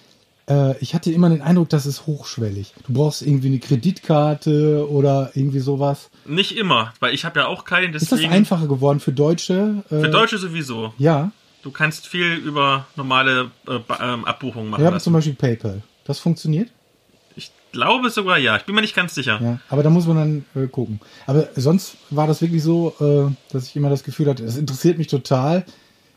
äh, 0.48 0.76
ich 0.78 0.94
hatte 0.94 1.12
immer 1.12 1.28
den 1.28 1.42
Eindruck, 1.42 1.68
das 1.68 1.86
ist 1.86 2.06
hochschwellig. 2.06 2.72
Du 2.86 2.92
brauchst 2.92 3.22
irgendwie 3.22 3.48
eine 3.48 3.58
Kreditkarte 3.58 4.88
oder 4.90 5.30
irgendwie 5.34 5.60
sowas. 5.60 6.10
Nicht 6.26 6.56
immer, 6.56 6.92
weil 7.00 7.14
ich 7.14 7.24
habe 7.24 7.40
ja 7.40 7.46
auch 7.46 7.64
keinen, 7.64 7.94
Ist 7.94 8.02
das 8.02 8.18
deswegen. 8.18 8.32
einfacher 8.32 8.66
geworden 8.66 9.00
für 9.00 9.12
Deutsche? 9.12 9.84
Äh, 9.90 10.00
Für 10.00 10.10
Deutsche 10.10 10.38
sowieso. 10.38 10.92
Ja, 10.98 11.32
Du 11.62 11.72
kannst 11.72 12.06
viel 12.06 12.34
über 12.36 12.86
normale 12.94 13.50
äh, 13.66 13.80
ähm, 14.00 14.24
Abbuchungen 14.24 14.70
machen 14.70 14.80
wir 14.82 14.90
haben 14.90 15.00
zum 15.00 15.12
Beispiel 15.12 15.34
PayPal. 15.34 15.82
Das 16.04 16.20
funktioniert? 16.20 16.70
Ich 17.34 17.50
glaube 17.72 18.10
sogar 18.10 18.38
ja. 18.38 18.56
Ich 18.56 18.62
bin 18.64 18.74
mir 18.76 18.80
nicht 18.80 18.94
ganz 18.94 19.14
sicher. 19.14 19.40
Ja, 19.42 19.58
aber 19.68 19.82
da 19.82 19.90
muss 19.90 20.06
man 20.06 20.44
dann 20.54 20.64
äh, 20.64 20.68
gucken. 20.68 21.00
Aber 21.26 21.48
sonst 21.56 21.96
war 22.10 22.28
das 22.28 22.40
wirklich 22.40 22.62
so, 22.62 22.94
äh, 23.00 23.52
dass 23.52 23.66
ich 23.66 23.74
immer 23.76 23.90
das 23.90 24.04
Gefühl 24.04 24.28
hatte, 24.28 24.44
das 24.44 24.56
interessiert 24.56 24.98
mich 24.98 25.08
total. 25.08 25.64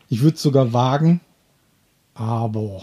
Ich 0.08 0.22
würde 0.22 0.36
es 0.36 0.42
sogar 0.42 0.72
wagen, 0.72 1.20
aber 2.14 2.80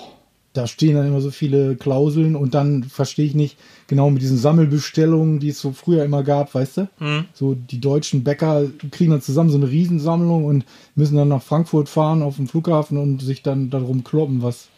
da 0.53 0.65
stehen 0.67 0.95
dann 0.95 1.07
immer 1.07 1.21
so 1.21 1.31
viele 1.31 1.75
Klauseln 1.75 2.35
und 2.35 2.53
dann 2.55 2.83
verstehe 2.83 3.25
ich 3.25 3.35
nicht 3.35 3.57
genau 3.87 4.09
mit 4.09 4.21
diesen 4.21 4.37
Sammelbestellungen, 4.37 5.39
die 5.39 5.49
es 5.49 5.61
so 5.61 5.71
früher 5.71 6.03
immer 6.03 6.23
gab, 6.23 6.55
weißt 6.55 6.77
du? 6.77 6.89
Hm. 6.97 7.25
So 7.33 7.53
die 7.55 7.79
deutschen 7.79 8.23
Bäcker 8.23 8.63
kriegen 8.91 9.11
dann 9.11 9.21
zusammen 9.21 9.51
so 9.51 9.57
eine 9.57 9.69
Riesensammlung 9.69 10.45
und 10.45 10.65
müssen 10.95 11.17
dann 11.17 11.27
nach 11.27 11.43
Frankfurt 11.43 11.87
fahren 11.87 12.23
auf 12.23 12.37
dem 12.37 12.47
Flughafen 12.47 12.97
und 12.97 13.21
sich 13.21 13.43
dann 13.43 13.69
darum 13.69 14.03
kloppen, 14.03 14.41
was 14.41 14.69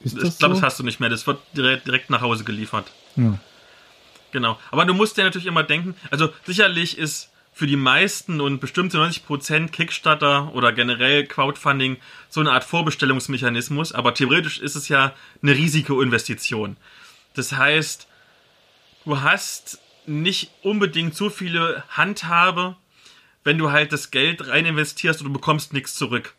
ist 0.00 0.16
das 0.16 0.24
Ich 0.24 0.38
glaube, 0.38 0.54
so? 0.54 0.60
das 0.60 0.70
hast 0.70 0.78
du 0.78 0.84
nicht 0.84 1.00
mehr. 1.00 1.10
Das 1.10 1.26
wird 1.26 1.38
direkt, 1.56 1.86
direkt 1.86 2.08
nach 2.10 2.20
Hause 2.22 2.44
geliefert. 2.44 2.90
ja. 3.16 3.38
Genau. 4.30 4.58
Aber 4.70 4.84
du 4.84 4.92
musst 4.92 5.16
ja 5.16 5.24
natürlich 5.24 5.46
immer 5.46 5.62
denken, 5.62 5.94
also 6.10 6.28
sicherlich 6.44 6.98
ist 6.98 7.30
für 7.58 7.66
die 7.66 7.74
meisten 7.74 8.40
und 8.40 8.60
bestimmt 8.60 8.92
zu 8.92 8.98
90% 8.98 9.70
Kickstarter 9.70 10.54
oder 10.54 10.72
generell 10.72 11.26
Crowdfunding 11.26 11.96
so 12.28 12.38
eine 12.38 12.52
Art 12.52 12.62
Vorbestellungsmechanismus, 12.62 13.92
aber 13.92 14.14
theoretisch 14.14 14.60
ist 14.60 14.76
es 14.76 14.88
ja 14.88 15.12
eine 15.42 15.56
Risikoinvestition. 15.56 16.76
Das 17.34 17.54
heißt, 17.54 18.06
du 19.04 19.22
hast 19.22 19.80
nicht 20.06 20.52
unbedingt 20.62 21.16
so 21.16 21.30
viele 21.30 21.82
Handhabe, 21.88 22.76
wenn 23.42 23.58
du 23.58 23.72
halt 23.72 23.92
das 23.92 24.12
Geld 24.12 24.46
rein 24.46 24.64
investierst 24.64 25.20
und 25.20 25.26
du 25.26 25.32
bekommst 25.32 25.72
nichts 25.72 25.96
zurück. 25.96 26.34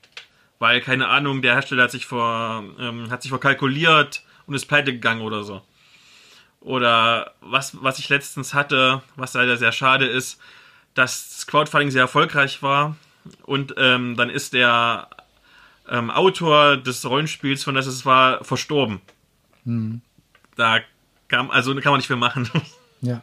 Weil, 0.58 0.80
keine 0.80 1.10
Ahnung, 1.10 1.42
der 1.42 1.56
Hersteller 1.56 1.84
hat 1.84 1.92
sich 1.92 2.06
vor, 2.06 2.64
ähm, 2.80 3.12
hat 3.12 3.24
sich 3.24 3.32
verkalkuliert 3.32 4.24
und 4.46 4.56
ist 4.56 4.68
pleite 4.68 4.94
gegangen 4.94 5.22
oder 5.22 5.44
so. 5.44 5.62
Oder 6.62 7.34
was, 7.42 7.84
was 7.84 8.00
ich 8.00 8.08
letztens 8.08 8.54
hatte, 8.54 9.02
was 9.18 9.34
leider 9.34 9.58
sehr 9.58 9.74
schade 9.74 10.06
ist, 10.06 10.40
dass 10.94 11.30
das 11.30 11.48
Crowdfunding 11.48 11.92
sehr 11.92 12.02
erfolgreich 12.02 12.62
war 12.62 12.96
und 13.44 13.76
ähm, 13.78 14.16
dann 14.16 14.30
ist 14.30 14.54
der 14.54 15.10
ähm, 15.88 16.10
Autor 16.12 16.78
des 16.78 17.06
Rollenspiels, 17.06 17.64
von 17.64 17.76
das 17.76 17.88
es 17.88 18.06
war, 18.06 18.44
verstorben. 18.44 19.02
Da 20.56 20.80
kam, 21.28 21.52
also 21.52 21.74
kann 21.76 21.92
man 21.92 21.98
nicht 21.98 22.08
viel 22.08 22.16
machen. 22.16 22.50
ja. 23.02 23.22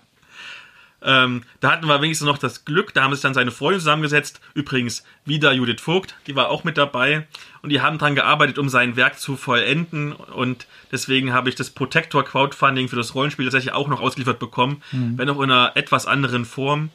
Ähm, 1.03 1.43
da 1.61 1.71
hatten 1.71 1.87
wir 1.87 2.01
wenigstens 2.01 2.27
noch 2.27 2.39
das 2.39 2.65
Glück, 2.65 2.93
da 2.95 3.03
haben 3.03 3.13
sich 3.13 3.23
dann 3.23 3.35
seine 3.35 3.51
Freunde 3.51 3.79
zusammengesetzt. 3.79 4.41
Übrigens 4.55 5.05
wieder 5.25 5.53
Judith 5.53 5.81
Vogt, 5.81 6.17
die 6.27 6.35
war 6.35 6.49
auch 6.49 6.65
mit 6.65 6.79
dabei. 6.79 7.29
Und 7.63 7.71
die 7.71 7.81
haben 7.81 7.99
daran 7.99 8.15
gearbeitet, 8.15 8.59
um 8.59 8.69
sein 8.69 8.97
Werk 8.97 9.19
zu 9.19 9.37
vollenden. 9.37 10.13
Und 10.13 10.67
deswegen 10.91 11.33
habe 11.33 11.49
ich 11.49 11.55
das 11.55 11.71
Protector 11.71 12.25
Crowdfunding 12.25 12.89
für 12.89 12.97
das 12.97 13.15
Rollenspiel 13.15 13.45
tatsächlich 13.45 13.75
auch 13.75 13.89
noch 13.89 14.01
ausgeliefert 14.01 14.39
bekommen, 14.39 14.83
wenn 15.17 15.29
auch 15.29 15.41
in 15.41 15.51
einer 15.51 15.73
etwas 15.77 16.07
anderen 16.07 16.45
Form. 16.45 16.91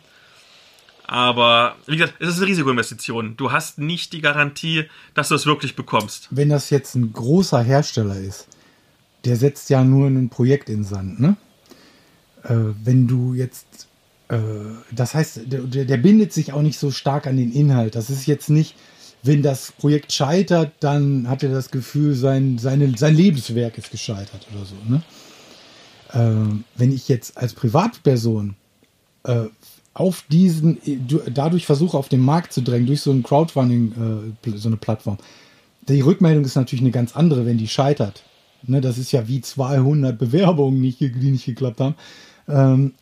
Aber 1.11 1.75
wie 1.87 1.97
gesagt, 1.97 2.21
es 2.21 2.29
ist 2.29 2.37
eine 2.37 2.47
Risikoinvestition. 2.47 3.35
Du 3.35 3.51
hast 3.51 3.79
nicht 3.79 4.13
die 4.13 4.21
Garantie, 4.21 4.85
dass 5.13 5.27
du 5.27 5.35
es 5.35 5.45
wirklich 5.45 5.75
bekommst. 5.75 6.29
wenn 6.31 6.47
das 6.47 6.69
jetzt 6.69 6.95
ein 6.95 7.11
großer 7.11 7.61
Hersteller 7.61 8.15
ist, 8.15 8.47
der 9.25 9.35
setzt 9.35 9.69
ja 9.69 9.83
nur 9.83 10.07
ein 10.07 10.29
Projekt 10.29 10.69
in 10.69 10.85
Sand, 10.85 11.19
ne? 11.19 11.35
Äh, 12.43 12.55
wenn 12.85 13.09
du 13.09 13.33
jetzt, 13.33 13.89
äh, 14.29 14.37
das 14.89 15.13
heißt, 15.13 15.51
der, 15.51 15.63
der, 15.63 15.83
der 15.83 15.97
bindet 15.97 16.31
sich 16.31 16.53
auch 16.53 16.61
nicht 16.61 16.79
so 16.79 16.91
stark 16.91 17.27
an 17.27 17.35
den 17.35 17.51
Inhalt. 17.51 17.95
Das 17.95 18.09
ist 18.09 18.25
jetzt 18.25 18.49
nicht, 18.49 18.77
wenn 19.21 19.43
das 19.43 19.73
Projekt 19.73 20.13
scheitert, 20.13 20.71
dann 20.79 21.27
hat 21.27 21.43
er 21.43 21.51
das 21.51 21.71
Gefühl, 21.71 22.15
sein, 22.15 22.57
seine, 22.57 22.97
sein 22.97 23.15
Lebenswerk 23.15 23.77
ist 23.77 23.91
gescheitert 23.91 24.47
oder 24.55 24.63
so, 24.63 24.75
ne? 24.87 25.03
Äh, 26.13 26.55
wenn 26.77 26.93
ich 26.93 27.09
jetzt 27.09 27.37
als 27.37 27.53
Privatperson 27.53 28.55
äh, 29.23 29.47
auf 29.93 30.23
diesen, 30.29 30.77
du- 31.07 31.21
dadurch 31.33 31.65
versuche 31.65 31.97
auf 31.97 32.09
den 32.09 32.21
Markt 32.21 32.53
zu 32.53 32.61
drängen, 32.61 32.87
durch 32.87 33.01
so 33.01 33.11
ein 33.11 33.23
Crowdfunding, 33.23 34.33
äh, 34.45 34.57
so 34.57 34.69
eine 34.69 34.77
Plattform. 34.77 35.17
Die 35.87 36.01
Rückmeldung 36.01 36.45
ist 36.45 36.55
natürlich 36.55 36.81
eine 36.83 36.91
ganz 36.91 37.15
andere, 37.15 37.45
wenn 37.45 37.57
die 37.57 37.67
scheitert. 37.67 38.23
Ne, 38.63 38.79
das 38.79 38.97
ist 38.97 39.11
ja 39.11 39.27
wie 39.27 39.41
200 39.41 40.17
Bewerbungen, 40.17 40.81
die 40.81 41.31
nicht 41.31 41.45
geklappt 41.45 41.79
haben. 41.79 41.95
Ähm, 42.47 42.93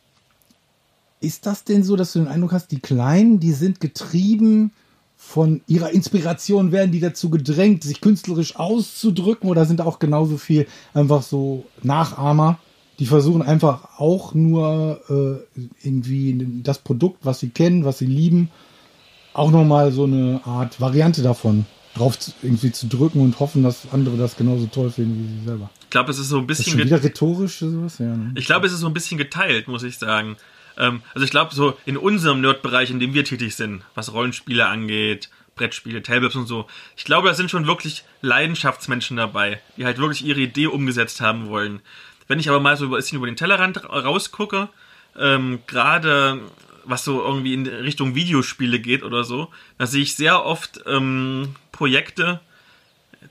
ist 1.20 1.46
das 1.46 1.66
denn 1.66 1.84
so, 1.84 1.98
dass 1.98 2.14
du 2.14 2.20
den 2.20 2.30
Eindruck 2.30 2.54
hast, 2.54 2.72
die 2.72 2.80
Kleinen, 2.80 3.40
die 3.42 3.52
sind 3.52 3.82
getrieben 3.82 4.72
von 5.18 5.60
ihrer 5.68 5.92
Inspiration, 5.92 6.72
werden 6.72 6.94
die 6.94 7.02
dazu 7.02 7.30
gedrängt, 7.30 7.84
sich 7.84 8.00
künstlerisch 8.00 8.56
auszudrücken 8.56 9.50
oder 9.50 9.66
sind 9.66 9.82
auch 9.82 10.00
genauso 10.00 10.38
viel 10.38 10.66
einfach 10.94 11.24
so 11.24 11.66
Nachahmer, 11.84 12.58
die 13.00 13.06
versuchen 13.06 13.42
einfach 13.42 13.98
auch 13.98 14.34
nur 14.34 15.00
äh, 15.10 15.60
irgendwie 15.84 16.62
das 16.64 16.80
Produkt, 16.80 17.20
was 17.26 17.40
sie 17.40 17.50
kennen, 17.50 17.86
was 17.86 17.98
sie 18.00 18.06
lieben, 18.06 18.50
auch 19.34 19.52
nochmal 19.52 19.92
so 19.92 20.04
eine 20.04 20.42
Art 20.46 20.80
Variante 20.82 21.22
davon 21.22 21.66
drauf 21.96 22.20
zu, 22.20 22.32
irgendwie 22.42 22.72
zu 22.72 22.88
drücken 22.88 23.22
und 23.22 23.40
hoffen, 23.40 23.64
dass 23.64 23.88
andere 23.92 24.18
das 24.18 24.36
genauso 24.38 24.68
toll 24.68 24.92
finden 24.92 25.24
wie 25.24 25.40
sie 25.40 25.46
selber. 25.46 25.70
Ich 25.84 25.90
glaube, 25.90 26.12
es 26.12 26.20
ist 26.20 26.30
so 26.30 26.38
ein 26.38 26.44
ist 26.44 26.48
bisschen 26.48 26.78
ge- 26.78 26.86
wieder 26.86 27.04
rhetorisch 27.04 27.60
sowas? 27.60 27.98
Ja, 28.00 28.16
ne? 28.16 28.32
Ich 28.36 28.46
glaube, 28.46 28.68
es 28.68 28.74
ist 28.74 28.80
so 28.82 28.88
ein 28.88 28.94
bisschen 28.94 29.18
geteilt, 29.18 29.68
muss 29.68 29.84
ich 29.84 29.98
sagen. 29.98 30.38
Ähm, 30.78 31.02
also 31.14 31.26
ich 31.26 31.32
glaube, 31.32 31.54
so 31.56 31.74
in 31.86 31.98
unserem 31.98 32.42
Nerd-Bereich, 32.42 32.92
in 32.92 33.00
dem 33.00 33.14
wir 33.14 33.26
tätig 33.26 33.56
sind, 33.56 33.82
was 33.96 34.14
Rollenspiele 34.14 34.68
angeht, 34.68 35.30
Brettspiele, 35.56 36.02
Tabletops 36.04 36.36
und 36.36 36.48
so, 36.48 36.68
ich 36.96 37.04
glaube, 37.06 37.28
da 37.28 37.34
sind 37.34 37.50
schon 37.52 37.66
wirklich 37.68 38.04
Leidenschaftsmenschen 38.22 39.18
dabei, 39.18 39.60
die 39.76 39.84
halt 39.86 39.98
wirklich 39.98 40.24
ihre 40.24 40.40
Idee 40.40 40.68
umgesetzt 40.68 41.22
haben 41.22 41.48
wollen. 41.48 41.82
Wenn 42.30 42.40
ich 42.40 42.48
aber 42.48 42.62
mal 42.62 42.78
so 42.78 42.86
ein 42.86 42.92
bisschen 42.92 43.18
über 43.18 43.28
den 43.28 43.36
Tellerrand 43.36 43.84
ra- 43.84 44.00
rausgucke, 44.00 44.70
ähm, 45.20 45.60
gerade 45.68 46.40
was 46.86 47.04
so 47.04 47.22
irgendwie 47.22 47.54
in 47.54 47.68
Richtung 47.68 48.16
Videospiele 48.16 48.80
geht 48.80 49.04
oder 49.04 49.24
so, 49.26 49.50
da 49.78 49.86
sehe 49.86 50.02
ich 50.04 50.16
sehr 50.16 50.46
oft 50.46 50.80
ähm, 50.88 51.56
Projekte, 51.72 52.40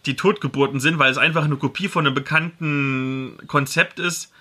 die 0.07 0.15
Totgeburten 0.17 0.81
sind, 0.81 0.99
weil 0.99 1.11
es 1.11 1.19
einfach 1.19 1.45
eine 1.45 1.57
Kopie 1.57 1.89
von 1.89 2.07
einem 2.07 2.15
bekannten 2.15 3.39
Konzept 3.47 3.99
ist, 3.99 4.33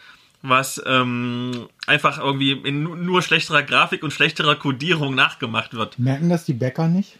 was 0.41 0.81
ähm, 0.85 1.67
einfach 1.87 2.19
irgendwie 2.19 2.51
in 2.51 2.83
nu- 2.83 2.95
nur 2.95 3.21
schlechterer 3.21 3.63
Grafik 3.63 4.03
und 4.03 4.11
schlechterer 4.11 4.55
Codierung 4.55 5.15
nachgemacht 5.15 5.73
wird. 5.73 5.97
Merken 5.99 6.29
das 6.29 6.45
die 6.45 6.53
Bäcker 6.53 6.87
nicht? 6.87 7.17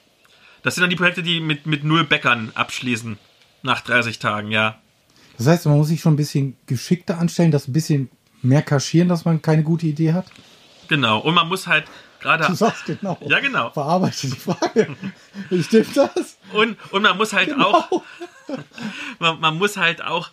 Das 0.63 0.75
sind 0.75 0.81
dann 0.81 0.89
die 0.89 0.95
Projekte, 0.97 1.23
die 1.23 1.39
mit, 1.39 1.65
mit 1.65 1.83
null 1.83 2.03
Bäckern 2.03 2.51
abschließen. 2.53 3.17
Nach 3.63 3.81
30 3.81 4.19
Tagen, 4.19 4.51
ja. 4.51 4.77
Das 5.37 5.47
heißt, 5.47 5.65
man 5.67 5.77
muss 5.77 5.87
sich 5.87 6.01
schon 6.01 6.13
ein 6.13 6.17
bisschen 6.17 6.57
geschickter 6.65 7.19
anstellen, 7.19 7.51
das 7.51 7.67
ein 7.67 7.73
bisschen 7.73 8.09
mehr 8.41 8.61
kaschieren, 8.61 9.07
dass 9.09 9.25
man 9.25 9.41
keine 9.41 9.63
gute 9.63 9.85
Idee 9.87 10.13
hat? 10.13 10.25
Genau. 10.87 11.19
Und 11.19 11.33
man 11.35 11.47
muss 11.47 11.67
halt 11.67 11.85
gerade. 12.19 12.45
Du 12.47 12.53
sagst 12.55 12.85
genau. 12.85 13.17
Ja, 13.27 13.39
genau. 13.39 13.69
Verarbeite 13.71 14.27
die 14.27 14.35
Frage. 14.35 14.95
Stimmt 15.61 15.95
das? 15.97 16.37
Und, 16.53 16.77
und 16.91 17.01
man 17.03 17.17
muss 17.17 17.33
halt 17.33 17.49
Genau. 17.49 17.71
auch. 17.71 18.01
Man, 19.19 19.41
man 19.41 19.57
muss 19.57 19.75
halt 19.75 20.01
auch 20.01 20.29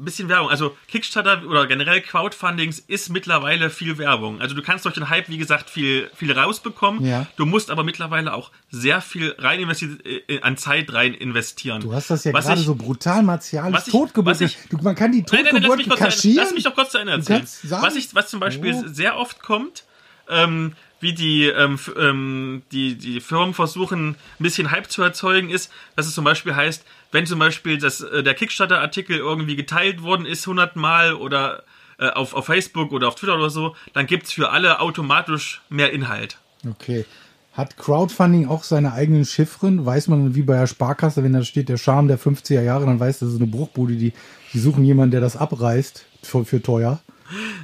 ein 0.00 0.04
bisschen 0.04 0.28
Werbung. 0.28 0.48
Also 0.48 0.74
Kickstarter 0.88 1.42
oder 1.46 1.66
generell 1.66 2.00
Crowdfundings 2.00 2.78
ist 2.78 3.10
mittlerweile 3.10 3.68
viel 3.70 3.98
Werbung. 3.98 4.40
Also 4.40 4.54
du 4.54 4.62
kannst 4.62 4.84
durch 4.86 4.94
den 4.94 5.10
Hype, 5.10 5.28
wie 5.28 5.36
gesagt, 5.38 5.68
viel, 5.68 6.10
viel 6.14 6.32
rausbekommen. 6.32 7.04
Ja. 7.04 7.26
Du 7.36 7.44
musst 7.46 7.70
aber 7.70 7.84
mittlerweile 7.84 8.32
auch 8.32 8.50
sehr 8.70 9.00
viel 9.02 9.34
rein 9.38 9.60
investieren, 9.60 10.00
äh, 10.04 10.40
an 10.40 10.56
Zeit 10.56 10.92
rein 10.92 11.12
investieren. 11.14 11.82
Du 11.82 11.92
hast 11.92 12.10
das 12.10 12.24
ja 12.24 12.32
Was 12.32 12.46
gerade 12.46 12.60
ich- 12.60 12.66
so 12.66 12.74
brutal 12.74 13.22
martialisch. 13.22 13.76
was 13.76 13.86
ich- 13.86 13.92
Totgeburt. 13.92 14.34
was 14.34 14.40
ich- 14.40 14.56
du, 14.70 14.78
man 14.78 14.94
kann 14.94 15.12
die 15.12 15.18
Nein, 15.18 15.44
nein, 15.44 15.44
nein, 15.44 15.62
lass 15.62 15.76
mich, 15.76 15.86
Totgeburten 15.86 15.88
kurz 16.06 16.14
kaschieren. 16.14 16.44
lass 16.44 16.54
mich 16.54 16.64
doch 16.64 16.74
kurz 16.74 16.90
zu 16.92 16.98
Ende 16.98 17.12
erzählen. 17.12 17.46
Was, 17.64 17.96
ich, 17.96 18.14
was 18.14 18.28
zum 18.30 18.40
Beispiel 18.40 18.74
Oh. 18.74 18.84
sehr 18.86 19.16
oft 19.18 19.42
kommt, 19.42 19.84
ähm, 20.28 20.72
wie 21.00 21.14
die, 21.14 21.46
ähm, 21.46 21.78
ähm, 21.98 22.62
die, 22.72 22.96
die 22.96 23.20
Firmen 23.20 23.54
versuchen, 23.54 24.10
ein 24.10 24.16
bisschen 24.38 24.70
Hype 24.70 24.90
zu 24.90 25.02
erzeugen, 25.02 25.50
ist, 25.50 25.70
dass 25.96 26.06
es 26.06 26.14
zum 26.14 26.24
Beispiel 26.24 26.54
heißt, 26.54 26.84
wenn 27.10 27.26
zum 27.26 27.38
Beispiel 27.38 27.78
das, 27.78 28.02
äh, 28.02 28.22
der 28.22 28.34
Kickstarter-Artikel 28.34 29.16
irgendwie 29.16 29.56
geteilt 29.56 30.02
worden 30.02 30.26
ist 30.26 30.46
hundertmal 30.46 31.14
oder 31.14 31.64
äh, 31.98 32.08
auf, 32.08 32.34
auf 32.34 32.46
Facebook 32.46 32.92
oder 32.92 33.08
auf 33.08 33.14
Twitter 33.14 33.34
oder 33.34 33.50
so, 33.50 33.74
dann 33.92 34.06
gibt's 34.06 34.32
für 34.32 34.50
alle 34.50 34.80
automatisch 34.80 35.62
mehr 35.68 35.92
Inhalt. 35.92 36.38
Okay. 36.68 37.04
Hat 37.52 37.76
Crowdfunding 37.76 38.46
auch 38.46 38.62
seine 38.62 38.92
eigenen 38.92 39.24
Chiffren? 39.24 39.84
Weiß 39.84 40.06
man, 40.08 40.34
wie 40.34 40.42
bei 40.42 40.54
der 40.54 40.66
Sparkasse, 40.66 41.24
wenn 41.24 41.32
da 41.32 41.42
steht 41.42 41.68
der 41.68 41.78
Charme 41.78 42.08
der 42.08 42.18
50er 42.18 42.62
Jahre, 42.62 42.86
dann 42.86 43.00
weiß, 43.00 43.18
das 43.18 43.30
ist 43.30 43.36
eine 43.36 43.48
Bruchbude, 43.48 43.96
die, 43.96 44.12
die 44.52 44.58
suchen 44.58 44.84
jemanden, 44.84 45.10
der 45.10 45.20
das 45.20 45.36
abreißt 45.36 46.04
für, 46.22 46.44
für 46.44 46.62
teuer. 46.62 47.00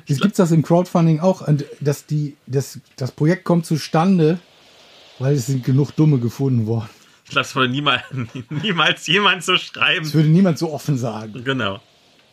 Jetzt 0.06 0.20
gibt's 0.20 0.36
das 0.36 0.52
im 0.52 0.62
Crowdfunding 0.62 1.20
auch, 1.20 1.47
und 1.47 1.64
dass 1.80 2.06
die, 2.06 2.36
das, 2.47 2.80
das 2.97 3.12
Projekt 3.12 3.44
kommt 3.44 3.66
zustande, 3.66 4.38
weil 5.18 5.34
es 5.34 5.47
sind 5.47 5.64
genug 5.64 5.93
Dumme 5.93 6.18
gefunden 6.18 6.66
worden. 6.66 6.88
Ich 7.24 7.30
glaube, 7.30 7.43
das 7.43 7.55
würde 7.56 7.72
niemals, 7.72 8.02
niemals 8.62 9.06
jemand 9.06 9.43
so 9.43 9.56
schreiben. 9.56 10.05
Das 10.05 10.14
würde 10.14 10.28
niemand 10.28 10.59
so 10.59 10.72
offen 10.72 10.97
sagen. 10.97 11.43
Genau. 11.44 11.80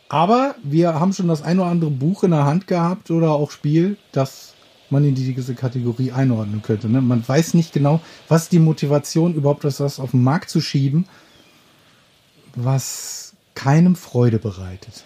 Aber 0.08 0.54
wir 0.62 0.94
haben 0.94 1.12
schon 1.12 1.28
das 1.28 1.42
ein 1.42 1.58
oder 1.58 1.68
andere 1.68 1.90
Buch 1.90 2.22
in 2.22 2.30
der 2.30 2.44
Hand 2.44 2.66
gehabt 2.66 3.10
oder 3.10 3.32
auch 3.32 3.50
Spiel, 3.50 3.96
das 4.12 4.54
man 4.90 5.04
in 5.04 5.14
diese 5.14 5.54
Kategorie 5.54 6.12
einordnen 6.12 6.62
könnte. 6.62 6.88
Ne? 6.88 7.00
Man 7.00 7.26
weiß 7.26 7.54
nicht 7.54 7.72
genau, 7.72 8.00
was 8.28 8.48
die 8.48 8.58
Motivation 8.58 9.34
überhaupt 9.34 9.64
ist, 9.64 9.80
das 9.80 9.98
auf 9.98 10.12
den 10.12 10.22
Markt 10.22 10.50
zu 10.50 10.60
schieben, 10.60 11.06
was 12.54 13.34
keinem 13.54 13.96
Freude 13.96 14.38
bereitet. 14.38 15.04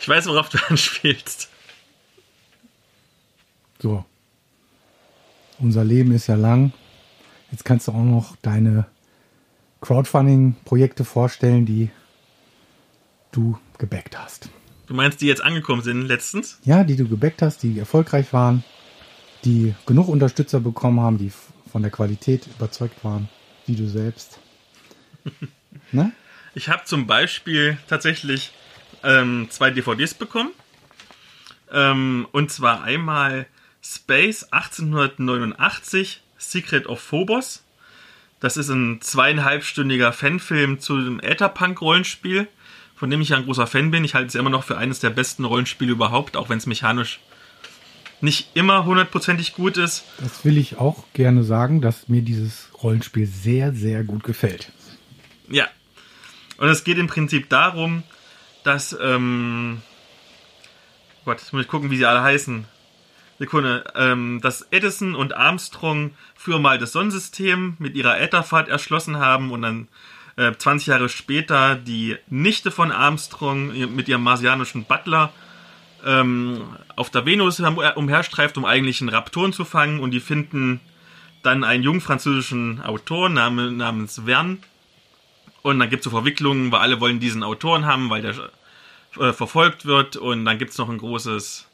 Ich 0.00 0.08
weiß, 0.08 0.26
worauf 0.26 0.48
du 0.48 0.58
anspielst. 0.68 1.48
So. 3.80 4.04
Unser 5.58 5.84
Leben 5.84 6.12
ist 6.12 6.26
ja 6.28 6.36
lang. 6.36 6.72
Jetzt 7.50 7.64
kannst 7.64 7.88
du 7.88 7.92
auch 7.92 8.04
noch 8.04 8.36
deine 8.42 8.86
Crowdfunding-Projekte 9.80 11.04
vorstellen, 11.04 11.66
die 11.66 11.90
du 13.32 13.58
gebackt 13.78 14.18
hast. 14.18 14.50
Du 14.86 14.94
meinst, 14.94 15.20
die 15.20 15.26
jetzt 15.26 15.42
angekommen 15.42 15.82
sind 15.82 16.02
letztens? 16.02 16.58
Ja, 16.64 16.84
die 16.84 16.96
du 16.96 17.08
gebackt 17.08 17.42
hast, 17.42 17.62
die 17.62 17.78
erfolgreich 17.78 18.32
waren, 18.32 18.64
die 19.44 19.74
genug 19.86 20.08
Unterstützer 20.08 20.60
bekommen 20.60 21.00
haben, 21.00 21.18
die 21.18 21.32
von 21.70 21.82
der 21.82 21.90
Qualität 21.90 22.46
überzeugt 22.46 23.04
waren, 23.04 23.28
wie 23.66 23.76
du 23.76 23.88
selbst. 23.88 24.38
ne? 25.92 26.12
Ich 26.54 26.68
habe 26.68 26.84
zum 26.84 27.06
Beispiel 27.06 27.78
tatsächlich 27.88 28.52
ähm, 29.04 29.48
zwei 29.50 29.70
DVDs 29.70 30.14
bekommen. 30.14 30.50
Ähm, 31.72 32.26
und 32.32 32.50
zwar 32.50 32.82
einmal 32.82 33.46
Space 33.82 34.44
1889, 34.44 36.22
Secret 36.38 36.86
of 36.86 37.00
Phobos. 37.00 37.64
Das 38.40 38.56
ist 38.56 38.68
ein 38.68 39.00
zweieinhalbstündiger 39.00 40.12
Fanfilm 40.12 40.78
zu 40.78 41.00
dem 41.00 41.20
Ätherpunk-Rollenspiel, 41.20 42.46
von 42.94 43.10
dem 43.10 43.20
ich 43.20 43.30
ja 43.30 43.36
ein 43.36 43.44
großer 43.44 43.66
Fan 43.66 43.90
bin. 43.90 44.04
Ich 44.04 44.14
halte 44.14 44.28
es 44.28 44.34
immer 44.34 44.50
noch 44.50 44.64
für 44.64 44.78
eines 44.78 45.00
der 45.00 45.10
besten 45.10 45.44
Rollenspiele 45.44 45.92
überhaupt, 45.92 46.36
auch 46.36 46.48
wenn 46.48 46.58
es 46.58 46.66
mechanisch 46.66 47.20
nicht 48.20 48.48
immer 48.54 48.84
hundertprozentig 48.84 49.54
gut 49.54 49.76
ist. 49.76 50.04
Das 50.18 50.44
will 50.44 50.58
ich 50.58 50.78
auch 50.78 51.04
gerne 51.12 51.44
sagen, 51.44 51.80
dass 51.80 52.08
mir 52.08 52.22
dieses 52.22 52.68
Rollenspiel 52.82 53.26
sehr, 53.26 53.72
sehr 53.72 54.04
gut 54.04 54.24
gefällt. 54.24 54.72
Ja. 55.48 55.68
Und 56.58 56.68
es 56.68 56.82
geht 56.82 56.98
im 56.98 57.06
Prinzip 57.06 57.48
darum, 57.48 58.02
dass, 58.68 58.96
ähm, 59.00 59.80
Gott, 61.24 61.40
jetzt 61.40 61.52
muss 61.52 61.62
ich 61.62 61.68
gucken, 61.68 61.90
wie 61.90 61.96
sie 61.96 62.04
alle 62.04 62.22
heißen. 62.22 62.66
Sekunde, 63.38 63.84
ähm, 63.94 64.40
dass 64.42 64.66
Edison 64.70 65.14
und 65.14 65.34
Armstrong 65.34 66.10
früher 66.34 66.58
mal 66.58 66.78
das 66.78 66.92
Sonnensystem 66.92 67.76
mit 67.78 67.94
ihrer 67.94 68.20
Ätherfahrt 68.20 68.68
erschlossen 68.68 69.16
haben 69.16 69.52
und 69.52 69.62
dann 69.62 69.88
äh, 70.36 70.52
20 70.52 70.88
Jahre 70.88 71.08
später 71.08 71.76
die 71.76 72.16
Nichte 72.28 72.70
von 72.70 72.92
Armstrong 72.92 73.94
mit 73.94 74.08
ihrem 74.08 74.22
marsianischen 74.22 74.84
Butler 74.84 75.32
ähm, 76.04 76.62
auf 76.94 77.10
der 77.10 77.24
Venus 77.24 77.60
umherstreift, 77.60 78.58
um 78.58 78.64
eigentlich 78.64 79.00
einen 79.00 79.10
Raptoren 79.10 79.52
zu 79.52 79.64
fangen 79.64 80.00
und 80.00 80.10
die 80.10 80.20
finden 80.20 80.80
dann 81.42 81.64
einen 81.64 81.84
jungen 81.84 82.00
französischen 82.00 82.82
Autor 82.82 83.28
name, 83.30 83.70
namens 83.70 84.22
Verne 84.26 84.58
und 85.62 85.78
dann 85.78 85.90
gibt 85.90 86.00
es 86.00 86.04
so 86.04 86.10
Verwicklungen, 86.10 86.72
weil 86.72 86.80
alle 86.80 87.00
wollen 87.00 87.20
diesen 87.20 87.42
Autoren 87.42 87.86
haben, 87.86 88.10
weil 88.10 88.22
der 88.22 88.34
äh, 89.20 89.32
verfolgt 89.32 89.84
wird. 89.86 90.16
Und 90.16 90.44
dann 90.44 90.58
gibt 90.58 90.72
es 90.72 90.78
noch 90.78 90.88
ein 90.88 90.98
großes 90.98 91.66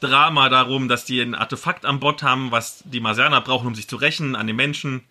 Drama 0.00 0.48
darum, 0.48 0.88
dass 0.88 1.04
die 1.04 1.20
ein 1.20 1.34
Artefakt 1.34 1.84
an 1.84 2.00
Bord 2.00 2.22
haben, 2.22 2.50
was 2.50 2.82
die 2.84 3.00
Marsianer 3.00 3.40
brauchen, 3.40 3.66
um 3.66 3.74
sich 3.74 3.88
zu 3.88 3.96
rächen 3.96 4.36
an 4.36 4.46
den 4.46 4.56
Menschen. 4.56 5.02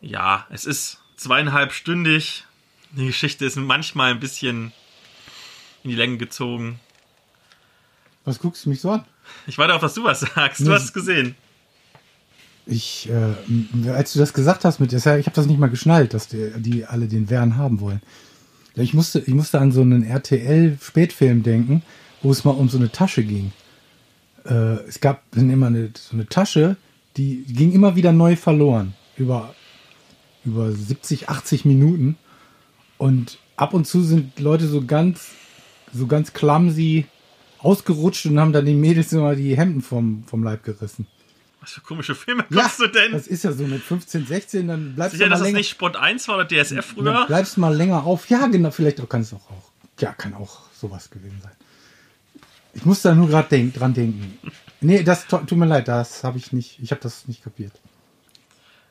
Ja, 0.00 0.46
es 0.50 0.64
ist 0.64 0.98
zweieinhalbstündig. 1.16 2.44
Die 2.92 3.06
Geschichte 3.06 3.44
ist 3.44 3.56
manchmal 3.56 4.10
ein 4.12 4.20
bisschen 4.20 4.72
in 5.82 5.90
die 5.90 5.96
Länge 5.96 6.16
gezogen. 6.16 6.80
Was 8.24 8.38
guckst 8.38 8.64
du 8.64 8.70
mich 8.70 8.80
so 8.80 8.90
an? 8.90 9.04
Ich 9.46 9.58
warte 9.58 9.74
auf, 9.74 9.80
dass 9.80 9.94
du 9.94 10.04
was 10.04 10.20
sagst. 10.20 10.60
Du 10.60 10.64
Nee. 10.64 10.70
hast 10.74 10.84
es 10.84 10.92
gesehen. 10.92 11.34
Ich, 12.66 13.10
äh, 13.10 13.90
als 13.90 14.14
du 14.14 14.18
das 14.18 14.32
gesagt 14.32 14.64
hast, 14.64 14.80
mit 14.80 14.92
ich 14.92 15.04
habe 15.06 15.30
das 15.34 15.44
nicht 15.46 15.58
mal 15.58 15.68
geschnallt, 15.68 16.14
dass 16.14 16.28
die, 16.28 16.50
die 16.56 16.86
alle 16.86 17.06
den 17.08 17.28
Wern 17.28 17.56
haben 17.58 17.80
wollen. 17.80 18.00
Ich 18.76 18.94
musste, 18.94 19.20
ich 19.20 19.34
musste 19.34 19.60
an 19.60 19.72
so 19.72 19.82
einen 19.82 20.02
RTL-Spätfilm 20.04 21.42
denken, 21.42 21.82
wo 22.22 22.30
es 22.30 22.44
mal 22.44 22.50
um 22.50 22.68
so 22.68 22.78
eine 22.78 22.90
Tasche 22.90 23.22
ging. 23.22 23.52
Äh, 24.44 24.78
es 24.88 25.00
gab 25.00 25.22
dann 25.30 25.50
immer 25.50 25.66
eine, 25.66 25.90
so 25.94 26.14
eine 26.14 26.26
Tasche, 26.26 26.76
die 27.16 27.44
ging 27.44 27.72
immer 27.72 27.94
wieder 27.94 28.12
neu 28.12 28.34
verloren. 28.34 28.94
Über, 29.16 29.54
über 30.44 30.72
70, 30.72 31.28
80 31.28 31.64
Minuten. 31.64 32.16
Und 32.98 33.38
ab 33.56 33.74
und 33.74 33.86
zu 33.86 34.02
sind 34.02 34.40
Leute 34.40 34.66
so 34.66 34.84
ganz, 34.84 35.28
so 35.92 36.06
ganz 36.06 36.32
clumsy 36.32 37.06
ausgerutscht 37.58 38.26
und 38.26 38.40
haben 38.40 38.52
dann 38.52 38.66
den 38.66 38.80
Mädels 38.80 39.12
immer 39.12 39.36
die 39.36 39.56
Hemden 39.56 39.82
vom, 39.82 40.24
vom 40.26 40.42
Leib 40.42 40.64
gerissen. 40.64 41.06
Was 41.64 41.72
für 41.72 41.80
komische 41.80 42.14
Filme 42.14 42.44
guckst 42.52 42.78
du 42.78 42.88
denn? 42.88 43.12
Das 43.12 43.26
ist 43.26 43.42
ja 43.42 43.50
so 43.52 43.64
mit 43.64 43.82
15, 43.82 44.26
16, 44.26 44.68
dann 44.68 44.94
bleibst 44.94 45.12
Sicher, 45.12 45.24
du 45.24 45.30
mal 45.30 45.30
dass 45.30 45.38
das 45.40 45.46
länger. 45.46 45.58
nicht 45.58 45.70
Sport 45.70 45.96
1 45.96 46.28
war 46.28 46.34
oder 46.36 46.44
DSF 46.46 46.74
dann 46.74 46.82
früher? 46.82 47.26
bleibst 47.26 47.56
mal 47.56 47.74
länger 47.74 48.04
auf. 48.04 48.28
Ja, 48.28 48.46
genau, 48.48 48.70
vielleicht 48.70 49.00
auch, 49.00 49.08
kann 49.08 49.22
es 49.22 49.32
auch, 49.32 49.50
auch. 49.50 49.70
Ja, 49.98 50.12
kann 50.12 50.34
auch 50.34 50.60
sowas 50.74 51.08
gewesen 51.08 51.40
sein. 51.42 51.52
Ich 52.74 52.84
muss 52.84 53.00
da 53.00 53.14
nur 53.14 53.28
gerade 53.28 53.48
denk, 53.48 53.72
dran 53.72 53.94
denken. 53.94 54.38
Nee, 54.82 55.02
das 55.04 55.26
tu- 55.26 55.38
tut 55.38 55.56
mir 55.56 55.64
leid, 55.64 55.88
das 55.88 56.22
habe 56.22 56.36
ich 56.36 56.52
nicht, 56.52 56.78
ich 56.82 56.90
habe 56.90 57.00
das 57.00 57.26
nicht 57.28 57.42
kapiert. 57.42 57.72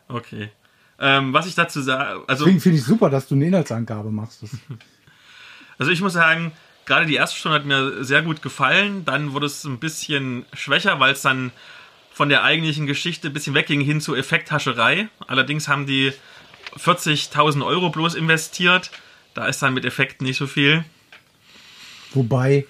Okay. 0.07 0.49
Ähm, 0.99 1.31
was 1.31 1.45
ich 1.45 1.53
dazu 1.53 1.79
sage, 1.81 2.23
also, 2.27 2.45
Deswegen 2.45 2.59
finde 2.61 2.79
ich 2.79 2.83
super, 2.85 3.11
dass 3.11 3.27
du 3.27 3.35
eine 3.35 3.45
Inhaltsangabe 3.45 4.09
machst. 4.09 4.41
Das, 4.41 4.49
also 5.77 5.91
ich 5.91 6.01
muss 6.01 6.13
sagen, 6.13 6.53
gerade 6.85 7.05
die 7.05 7.15
erste 7.15 7.37
Stunde 7.37 7.57
hat 7.59 7.65
mir 7.65 8.03
sehr 8.03 8.23
gut 8.23 8.41
gefallen. 8.41 9.05
Dann 9.05 9.33
wurde 9.33 9.45
es 9.45 9.63
ein 9.63 9.77
bisschen 9.79 10.45
schwächer, 10.53 10.99
weil 10.99 11.13
es 11.13 11.21
dann 11.21 11.51
von 12.13 12.29
der 12.29 12.43
eigentlichen 12.43 12.85
Geschichte 12.87 13.27
ein 13.27 13.33
bisschen 13.33 13.53
wegging 13.55 13.81
hin 13.81 13.99
zur 14.01 14.17
Effekthascherei. 14.17 15.07
Allerdings 15.27 15.67
haben 15.67 15.85
die 15.85 16.11
40.000 16.77 17.65
Euro 17.65 17.89
bloß 17.89 18.15
investiert. 18.15 18.91
Da 19.33 19.47
ist 19.47 19.61
dann 19.61 19.73
mit 19.73 19.83
Effekten 19.85 20.25
nicht 20.27 20.37
so 20.37 20.47
viel. 20.47 20.83
wobei, 22.13 22.65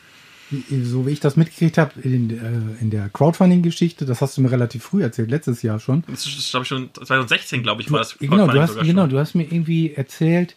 so 0.69 1.05
wie 1.05 1.11
ich 1.11 1.19
das 1.19 1.35
mitgekriegt 1.35 1.77
habe 1.77 1.99
in, 2.01 2.29
äh, 2.29 2.81
in 2.81 2.89
der 2.91 3.09
Crowdfunding-Geschichte, 3.09 4.05
das 4.05 4.21
hast 4.21 4.37
du 4.37 4.41
mir 4.41 4.51
relativ 4.51 4.83
früh 4.83 5.01
erzählt, 5.03 5.29
letztes 5.31 5.61
Jahr 5.63 5.79
schon. 5.79 6.03
Das 6.07 6.25
ist, 6.25 6.51
glaube 6.51 6.63
ich, 6.63 6.67
schon 6.69 6.89
2016, 6.93 7.63
glaube 7.63 7.81
ich, 7.81 7.91
war 7.91 7.99
das. 7.99 8.17
genau, 8.19 8.47
du 8.47 8.61
hast, 8.61 8.79
genau, 8.79 9.07
du 9.07 9.17
hast 9.19 9.33
mir 9.35 9.43
irgendwie 9.43 9.93
erzählt, 9.93 10.55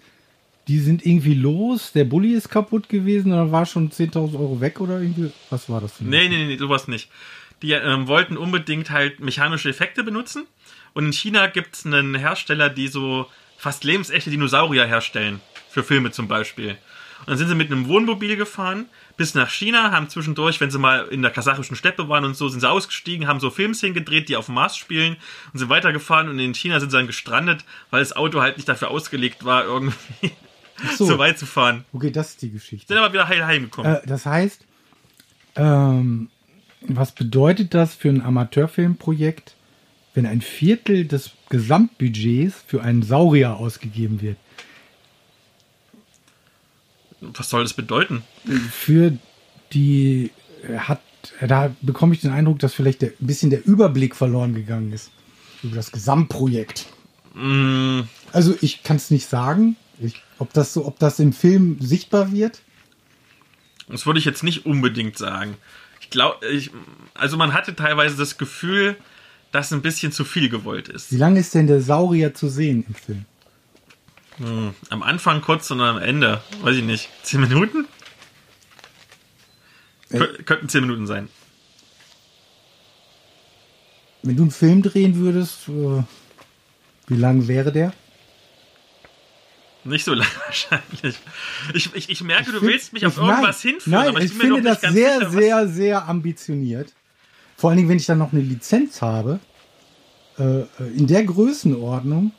die 0.68 0.78
sind 0.80 1.04
irgendwie 1.06 1.34
los, 1.34 1.92
der 1.92 2.04
Bulli 2.04 2.34
ist 2.34 2.48
kaputt 2.50 2.88
gewesen 2.88 3.30
dann 3.30 3.52
war 3.52 3.66
schon 3.66 3.90
10.000 3.90 4.34
Euro 4.38 4.60
weg 4.60 4.80
oder 4.80 5.00
irgendwie. 5.00 5.30
Was 5.50 5.68
war 5.68 5.80
das 5.80 6.00
ein- 6.00 6.08
Nee, 6.10 6.28
nee, 6.28 6.44
nee, 6.46 6.56
sowas 6.56 6.88
nicht. 6.88 7.08
Die 7.62 7.72
ähm, 7.72 8.06
wollten 8.06 8.36
unbedingt 8.36 8.90
halt 8.90 9.20
mechanische 9.20 9.70
Effekte 9.70 10.04
benutzen. 10.04 10.46
Und 10.92 11.06
in 11.06 11.12
China 11.12 11.46
gibt 11.46 11.74
es 11.74 11.86
einen 11.86 12.14
Hersteller, 12.14 12.68
die 12.68 12.88
so 12.88 13.30
fast 13.56 13.84
lebensechte 13.84 14.30
Dinosaurier 14.30 14.86
herstellen. 14.86 15.40
Für 15.70 15.82
Filme 15.82 16.10
zum 16.10 16.28
Beispiel. 16.28 16.78
Und 17.20 17.28
dann 17.28 17.38
sind 17.38 17.48
sie 17.48 17.54
mit 17.54 17.70
einem 17.70 17.88
Wohnmobil 17.88 18.36
gefahren 18.36 18.86
bis 19.16 19.34
nach 19.34 19.50
China, 19.50 19.92
haben 19.92 20.08
zwischendurch, 20.08 20.60
wenn 20.60 20.70
sie 20.70 20.78
mal 20.78 21.06
in 21.08 21.22
der 21.22 21.30
kasachischen 21.30 21.76
Steppe 21.76 22.08
waren 22.08 22.24
und 22.24 22.36
so, 22.36 22.48
sind 22.48 22.60
sie 22.60 22.68
ausgestiegen, 22.68 23.26
haben 23.26 23.40
so 23.40 23.50
Filmszenen 23.50 23.94
gedreht, 23.94 24.28
die 24.28 24.36
auf 24.36 24.46
dem 24.46 24.54
Mars 24.56 24.76
spielen 24.76 25.16
und 25.52 25.58
sind 25.58 25.68
weitergefahren 25.68 26.28
und 26.28 26.38
in 26.38 26.54
China 26.54 26.78
sind 26.80 26.90
sie 26.90 26.96
dann 26.96 27.06
gestrandet, 27.06 27.64
weil 27.90 28.00
das 28.00 28.14
Auto 28.14 28.42
halt 28.42 28.56
nicht 28.56 28.68
dafür 28.68 28.90
ausgelegt 28.90 29.44
war, 29.44 29.64
irgendwie 29.64 30.32
so. 30.96 31.04
so 31.06 31.18
weit 31.18 31.38
zu 31.38 31.46
fahren. 31.46 31.84
Okay, 31.92 32.10
das 32.10 32.30
ist 32.30 32.42
die 32.42 32.50
Geschichte. 32.50 32.88
Sind 32.88 32.98
aber 32.98 33.12
wieder 33.12 33.28
heil 33.28 33.44
heimgekommen. 33.46 33.96
Äh, 33.96 34.06
das 34.06 34.26
heißt, 34.26 34.64
ähm, 35.56 36.28
was 36.88 37.12
bedeutet 37.12 37.74
das 37.74 37.94
für 37.94 38.08
ein 38.08 38.22
Amateurfilmprojekt, 38.22 39.54
wenn 40.14 40.26
ein 40.26 40.40
Viertel 40.40 41.04
des 41.06 41.32
Gesamtbudgets 41.50 42.54
für 42.66 42.82
einen 42.82 43.02
Saurier 43.02 43.56
ausgegeben 43.56 44.20
wird? 44.22 44.36
Was 47.20 47.50
soll 47.50 47.62
das 47.62 47.74
bedeuten? 47.74 48.22
Für 48.70 49.12
die 49.72 50.30
äh, 50.68 50.78
hat, 50.78 51.00
da 51.40 51.74
bekomme 51.82 52.14
ich 52.14 52.20
den 52.20 52.30
Eindruck, 52.30 52.58
dass 52.58 52.74
vielleicht 52.74 53.02
der, 53.02 53.08
ein 53.20 53.26
bisschen 53.26 53.50
der 53.50 53.66
Überblick 53.66 54.14
verloren 54.14 54.54
gegangen 54.54 54.92
ist 54.92 55.10
über 55.62 55.76
das 55.76 55.92
Gesamtprojekt. 55.92 56.86
Mm, 57.34 58.02
Also 58.32 58.56
ich 58.60 58.82
kann 58.82 58.96
es 58.96 59.10
nicht 59.10 59.28
sagen, 59.28 59.76
ich, 60.00 60.22
ob 60.38 60.52
das 60.52 60.72
so, 60.72 60.86
ob 60.86 60.98
das 60.98 61.18
im 61.18 61.32
Film 61.32 61.78
sichtbar 61.80 62.32
wird. 62.32 62.60
Das 63.88 64.06
würde 64.06 64.18
ich 64.18 64.24
jetzt 64.24 64.42
nicht 64.42 64.66
unbedingt 64.66 65.16
sagen. 65.16 65.56
Ich 66.06 66.10
glaube, 66.10 66.38
also 67.14 67.36
man 67.36 67.52
hatte 67.52 67.74
teilweise 67.74 68.16
das 68.16 68.38
Gefühl, 68.38 68.96
dass 69.50 69.72
ein 69.72 69.82
bisschen 69.82 70.12
zu 70.12 70.24
viel 70.24 70.48
gewollt 70.48 70.88
ist. 70.88 71.10
Wie 71.10 71.16
lange 71.16 71.40
ist 71.40 71.52
denn 71.54 71.66
der 71.66 71.80
Saurier 71.80 72.32
zu 72.32 72.48
sehen 72.48 72.84
im 72.88 72.94
Film? 72.94 73.24
Am 74.90 75.02
Anfang 75.02 75.40
kurz 75.40 75.68
und 75.72 75.80
am 75.80 75.98
Ende, 75.98 76.40
weiß 76.62 76.76
ich 76.76 76.84
nicht, 76.84 77.08
zehn 77.24 77.40
Minuten? 77.40 77.86
Kö 80.10 80.42
könnten 80.44 80.68
zehn 80.68 80.82
Minuten 80.82 81.08
sein. 81.08 81.28
Wenn 84.22 84.36
du 84.36 84.42
einen 84.42 84.52
Film 84.52 84.82
drehen 84.82 85.16
würdest, 85.16 85.68
äh, 85.68 86.04
wie 87.08 87.16
lang 87.16 87.48
wäre 87.48 87.72
der? 87.72 87.92
Nicht 89.86 90.04
so 90.04 90.14
lange 90.14 90.30
wahrscheinlich. 90.46 91.18
Ich, 91.74 91.94
ich, 91.94 92.10
ich 92.10 92.22
merke, 92.22 92.52
du 92.52 92.58
find- 92.58 92.72
willst 92.72 92.92
mich 92.92 93.06
auf 93.06 93.14
ich- 93.16 93.22
irgendwas 93.22 93.64
nein, 93.64 93.72
hinführen, 93.72 93.98
Nein, 93.98 94.08
aber 94.08 94.18
ich, 94.20 94.24
ich, 94.32 94.32
finde 94.38 94.62
das 94.62 94.80
sehr, 94.80 94.90
sicher, 95.18 95.30
sehr, 95.30 95.68
sehr 95.68 96.08
ambitioniert. 96.08 96.92
Vor 97.56 97.70
allen 97.70 97.78
Dingen, 97.78 97.88
wenn 97.88 97.96
ich 97.96 98.06
dann 98.06 98.18
noch 98.18 98.32
eine 98.32 98.42
Lizenz 98.42 99.00
habe, 99.00 99.40
äh, 100.38 100.60
äh, 100.60 100.66
in 100.94 101.06
der 101.06 101.24
Größenordnung 101.24 102.32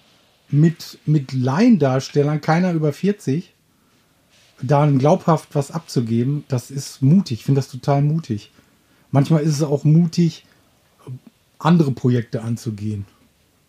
mit, 0.49 0.99
mit 1.05 1.33
Laiendarstellern, 1.33 2.41
keiner 2.41 2.73
über 2.73 2.93
40, 2.93 3.53
da 4.61 4.85
glaubhaft 4.87 5.49
was 5.53 5.71
abzugeben, 5.71 6.43
das 6.47 6.71
ist 6.71 7.01
mutig. 7.01 7.39
Ich 7.39 7.45
finde 7.45 7.59
das 7.59 7.69
total 7.69 8.01
mutig. 8.01 8.51
Manchmal 9.11 9.41
ist 9.41 9.55
es 9.55 9.63
auch 9.63 9.83
mutig, 9.83 10.45
andere 11.59 11.91
Projekte 11.91 12.43
anzugehen, 12.43 13.05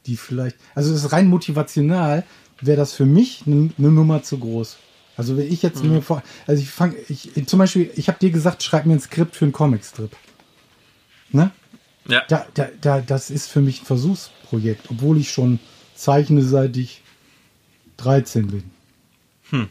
die 0.06 0.16
vielleicht, 0.16 0.56
also 0.74 0.92
das 0.92 1.04
ist 1.04 1.12
rein 1.12 1.28
motivational, 1.28 2.24
wäre 2.60 2.76
das 2.76 2.92
für 2.94 3.06
mich 3.06 3.42
eine 3.46 3.70
eine 3.78 3.90
Nummer 3.90 4.22
zu 4.22 4.38
groß. 4.38 4.76
Also 5.16 5.36
wenn 5.36 5.52
ich 5.52 5.62
jetzt 5.62 5.82
mir 5.82 6.00
vor, 6.00 6.22
also 6.46 6.62
ich 6.62 6.70
fange, 6.70 6.94
ich 7.08 7.30
zum 7.46 7.58
Beispiel, 7.58 7.90
ich 7.96 8.08
habe 8.08 8.18
dir 8.20 8.30
gesagt, 8.30 8.62
schreib 8.62 8.86
mir 8.86 8.92
ein 8.94 9.00
Skript 9.00 9.34
für 9.34 9.44
einen 9.46 9.52
Comicstrip. 9.52 10.14
Ne? 11.30 11.50
Ja, 12.06 12.22
Da, 12.28 12.46
da, 12.54 12.68
da, 12.80 13.00
das 13.00 13.28
ist 13.30 13.48
für 13.48 13.60
mich 13.60 13.82
ein 13.82 13.84
Versuchsprojekt, 13.86 14.90
obwohl 14.90 15.18
ich 15.18 15.30
schon 15.32 15.58
zeichne, 15.96 16.42
seit 16.42 16.76
ich 16.76 17.02
13 17.96 18.46
bin. 18.46 19.68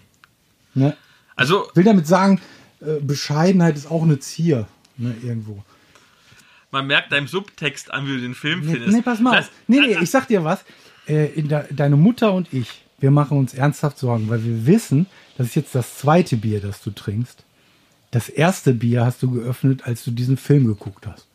Ne? 0.73 0.95
also 1.35 1.67
Will 1.73 1.83
damit 1.85 2.07
sagen, 2.07 2.41
äh, 2.81 2.99
Bescheidenheit 2.99 3.75
ist 3.77 3.89
auch 3.89 4.03
eine 4.03 4.19
Zier, 4.19 4.67
ne, 4.97 5.15
irgendwo. 5.23 5.63
man 6.71 6.85
merkt 6.87 7.11
deinem 7.11 7.27
Subtext 7.27 7.89
an, 7.91 8.05
wie 8.05 8.11
du 8.15 8.21
den 8.21 8.35
Film 8.35 8.59
Nee, 8.65 8.73
findest. 8.73 8.93
nee, 8.95 9.01
pass 9.01 9.19
mal 9.19 9.35
Das- 9.37 9.45
auf. 9.47 9.51
Nee, 9.67 9.79
nee, 9.79 9.97
ich 10.01 10.09
sag 10.11 10.27
dir 10.27 10.43
was. 10.43 10.63
Äh, 11.07 11.41
der, 11.41 11.67
deine 11.71 11.95
Mutter 11.95 12.33
und 12.33 12.53
ich, 12.53 12.69
wir 12.99 13.11
machen 13.11 13.37
uns 13.37 13.53
ernsthaft 13.53 13.97
Sorgen, 13.97 14.29
weil 14.29 14.43
wir 14.43 14.65
wissen, 14.65 15.07
das 15.37 15.47
ist 15.47 15.55
jetzt 15.55 15.75
das 15.75 15.97
zweite 15.97 16.37
Bier, 16.37 16.61
das 16.61 16.81
du 16.81 16.91
trinkst. 16.91 17.43
Das 18.11 18.29
erste 18.29 18.73
Bier 18.73 19.05
hast 19.05 19.21
du 19.21 19.31
geöffnet, 19.31 19.85
als 19.85 20.03
du 20.03 20.11
diesen 20.11 20.37
Film 20.37 20.65
geguckt 20.67 21.05
hast. 21.07 21.27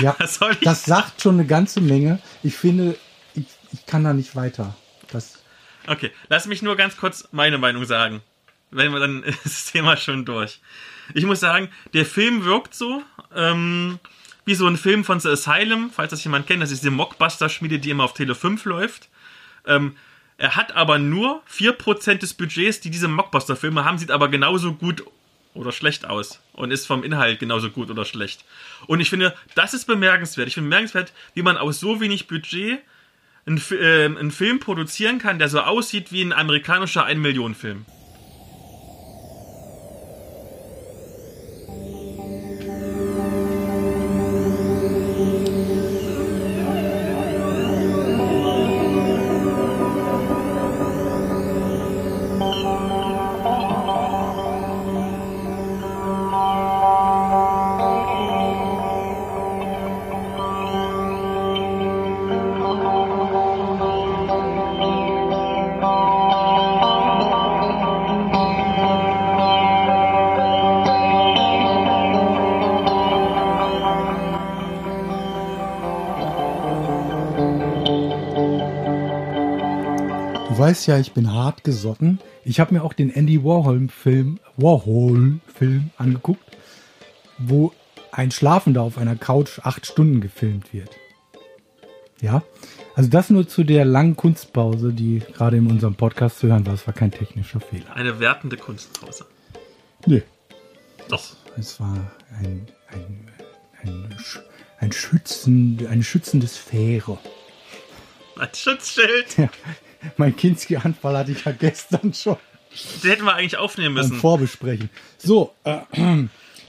Ja, 0.00 0.16
ich 0.20 0.60
das 0.60 0.84
sagt 0.84 1.20
schon 1.20 1.34
eine 1.34 1.46
ganze 1.46 1.80
Menge. 1.80 2.20
Ich 2.42 2.54
finde, 2.54 2.96
ich, 3.34 3.46
ich 3.72 3.86
kann 3.86 4.04
da 4.04 4.12
nicht 4.12 4.36
weiter. 4.36 4.76
Das, 5.10 5.38
Okay, 5.86 6.10
lass 6.28 6.46
mich 6.46 6.62
nur 6.62 6.76
ganz 6.76 6.96
kurz 6.96 7.28
meine 7.32 7.58
Meinung 7.58 7.84
sagen. 7.84 8.22
Wenn 8.70 8.92
wir 8.92 9.00
dann 9.00 9.22
ist 9.44 9.44
das 9.44 9.64
Thema 9.66 9.96
schon 9.96 10.24
durch. 10.24 10.60
Ich 11.12 11.26
muss 11.26 11.40
sagen, 11.40 11.68
der 11.92 12.06
Film 12.06 12.44
wirkt 12.44 12.74
so, 12.74 13.02
ähm, 13.34 13.98
wie 14.44 14.54
so 14.54 14.66
ein 14.66 14.76
Film 14.76 15.04
von 15.04 15.20
The 15.20 15.30
Asylum, 15.30 15.90
falls 15.90 16.10
das 16.10 16.24
jemand 16.24 16.46
kennt, 16.46 16.62
das 16.62 16.70
ist 16.70 16.84
die 16.84 16.90
Mockbuster-Schmiede, 16.90 17.78
die 17.78 17.90
immer 17.90 18.04
auf 18.04 18.14
Tele 18.14 18.34
5 18.34 18.64
läuft. 18.64 19.08
Ähm, 19.66 19.96
er 20.36 20.56
hat 20.56 20.74
aber 20.74 20.98
nur 20.98 21.42
4% 21.50 22.18
des 22.18 22.34
Budgets, 22.34 22.80
die 22.80 22.90
diese 22.90 23.08
Mockbuster-Filme 23.08 23.84
haben, 23.84 23.98
sieht 23.98 24.10
aber 24.10 24.28
genauso 24.28 24.74
gut 24.74 25.04
oder 25.54 25.70
schlecht 25.70 26.04
aus 26.04 26.40
und 26.52 26.72
ist 26.72 26.86
vom 26.86 27.04
Inhalt 27.04 27.38
genauso 27.38 27.70
gut 27.70 27.90
oder 27.90 28.04
schlecht. 28.04 28.44
Und 28.86 29.00
ich 29.00 29.10
finde, 29.10 29.34
das 29.54 29.72
ist 29.72 29.86
bemerkenswert. 29.86 30.48
Ich 30.48 30.54
finde 30.54 30.68
bemerkenswert, 30.68 31.12
wie 31.34 31.42
man 31.42 31.56
aus 31.56 31.78
so 31.78 32.00
wenig 32.00 32.26
Budget 32.26 32.80
einen, 33.46 33.62
äh, 33.70 34.04
einen 34.04 34.32
Film 34.32 34.58
produzieren 34.58 35.18
kann, 35.18 35.38
der 35.38 35.48
so 35.48 35.60
aussieht 35.60 36.10
wie 36.12 36.22
ein 36.22 36.32
amerikanischer 36.32 37.06
1-Millionen-Film. 37.06 37.86
Weißt 80.74 80.88
ja, 80.88 80.98
ich 80.98 81.12
bin 81.12 81.32
hart 81.32 81.62
gesotten. 81.62 82.18
Ich 82.44 82.58
habe 82.58 82.74
mir 82.74 82.82
auch 82.82 82.94
den 82.94 83.08
Andy 83.08 83.44
Warhol-Film 83.44 84.40
Warhol 84.56 85.38
-Film 85.56 85.90
angeguckt, 85.98 86.42
wo 87.38 87.72
ein 88.10 88.32
Schlafender 88.32 88.82
auf 88.82 88.98
einer 88.98 89.14
Couch 89.14 89.60
acht 89.62 89.86
Stunden 89.86 90.20
gefilmt 90.20 90.74
wird. 90.74 90.90
Ja, 92.20 92.42
also 92.96 93.08
das 93.08 93.30
nur 93.30 93.46
zu 93.46 93.62
der 93.62 93.84
langen 93.84 94.16
Kunstpause, 94.16 94.92
die 94.92 95.20
gerade 95.20 95.58
in 95.58 95.70
unserem 95.70 95.94
Podcast 95.94 96.40
zu 96.40 96.48
hören 96.48 96.66
war. 96.66 96.72
Das 96.72 96.88
war 96.88 96.94
kein 96.94 97.12
technischer 97.12 97.60
Fehler. 97.60 97.94
Eine 97.94 98.18
wertende 98.18 98.56
Kunstpause. 98.56 99.26
Nee. 100.06 100.24
Doch. 101.08 101.36
Es 101.56 101.78
war 101.78 102.10
ein, 102.40 102.66
ein, 102.88 103.30
ein, 103.80 104.16
ein 104.80 104.90
Schützen, 104.90 105.86
eine 105.88 106.02
schützende 106.02 106.48
Sphäre. 106.48 107.18
Ein 108.36 108.48
Schutzschild. 108.52 109.38
Ja, 109.38 109.48
mein 110.16 110.34
Kinski-Anfall 110.36 111.16
hatte 111.18 111.32
ich 111.32 111.44
ja 111.44 111.52
gestern 111.52 112.12
schon 112.14 112.36
Den 113.02 113.10
hätten 113.10 113.24
wir 113.24 113.34
eigentlich 113.34 113.56
aufnehmen 113.56 113.94
müssen. 113.94 114.16
Vorbesprechen. 114.16 114.90
So, 115.18 115.52
äh, 115.64 115.78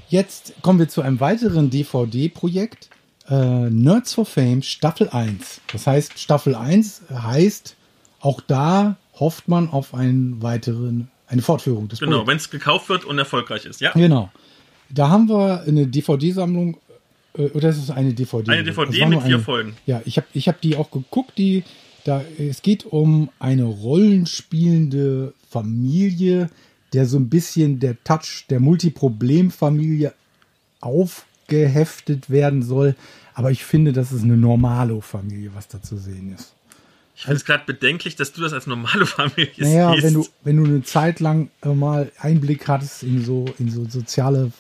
jetzt 0.10 0.54
kommen 0.62 0.80
wir 0.80 0.88
zu 0.88 1.02
einem 1.02 1.20
weiteren 1.20 1.70
DVD-Projekt. 1.70 2.90
Äh, 3.28 3.70
Nerds 3.70 4.14
for 4.14 4.26
Fame 4.26 4.62
Staffel 4.62 5.10
1. 5.10 5.62
Das 5.72 5.88
heißt, 5.88 6.20
Staffel 6.20 6.54
1 6.56 7.04
heißt, 7.12 7.76
auch 8.20 8.40
da 8.42 8.98
hofft 9.20 9.48
man 9.48 9.70
auf 9.70 9.94
einen 9.96 10.42
weiteren, 10.44 11.10
eine 11.28 11.42
Fortführung 11.42 11.88
des 11.88 12.00
Genau, 12.00 12.28
wenn 12.28 12.38
es 12.38 12.50
gekauft 12.52 12.90
wird 12.90 13.04
und 13.06 13.18
erfolgreich 13.18 13.66
ist. 13.66 13.82
Ja. 13.82 13.94
Genau. 13.94 14.32
Da 14.90 15.10
haben 15.10 15.28
wir 15.28 15.64
eine 15.68 15.88
DVD-Sammlung, 15.88 16.78
äh, 17.36 17.50
oder 17.50 17.70
ist 17.70 17.78
es 17.80 17.90
eine 17.90 18.14
DVD? 18.14 18.52
Eine 18.52 18.64
DVD 18.64 19.06
mit 19.08 19.24
vier 19.24 19.36
eine- 19.36 19.40
Folgen. 19.44 19.76
Ja, 19.88 20.02
ich 20.06 20.18
habe 20.18 20.28
ich 20.34 20.48
hab 20.48 20.62
die 20.62 20.76
auch 20.76 20.92
geguckt. 20.92 21.32
Die, 21.40 21.64
da, 22.06 22.22
es 22.38 22.62
geht 22.62 22.86
um 22.86 23.30
eine 23.40 23.64
rollenspielende 23.66 25.34
Familie, 25.50 26.50
der 26.94 27.08
so 27.08 27.18
ein 27.18 27.30
bisschen 27.30 27.80
der 27.80 28.02
Touch 28.04 28.46
der 28.50 28.60
Multiproblem-Familie 28.60 30.14
aufgeheftet 30.82 32.30
werden 32.30 32.62
soll. 32.62 32.96
Aber 33.34 33.52
ich 33.52 33.66
finde, 33.66 33.92
das 33.92 34.12
ist 34.12 34.24
eine 34.24 34.38
normale 34.38 35.02
Familie, 35.02 35.52
was 35.56 35.68
da 35.68 35.82
zu 35.82 35.98
sehen 35.98 36.34
ist. 36.34 36.54
Ich 37.16 37.24
finde 37.24 37.38
es 37.38 37.46
gerade 37.46 37.64
bedenklich, 37.66 38.16
dass 38.16 38.34
du 38.34 38.42
das 38.42 38.54
als 38.54 38.68
normale 38.68 39.06
Familie 39.06 39.52
Naja, 39.58 39.92
siehst. 39.94 40.04
wenn 40.04 40.14
du, 40.14 40.28
wenn 40.44 40.58
du 40.58 40.66
eine 40.66 40.84
Zeit 40.84 41.20
lang 41.20 41.50
äh, 41.64 41.70
mal 41.70 42.12
Einblick 42.20 42.68
hattest 42.68 43.02
in 43.04 43.26
so, 43.26 43.46
in 43.58 43.72
so 43.72 43.86
soziale 43.90 44.52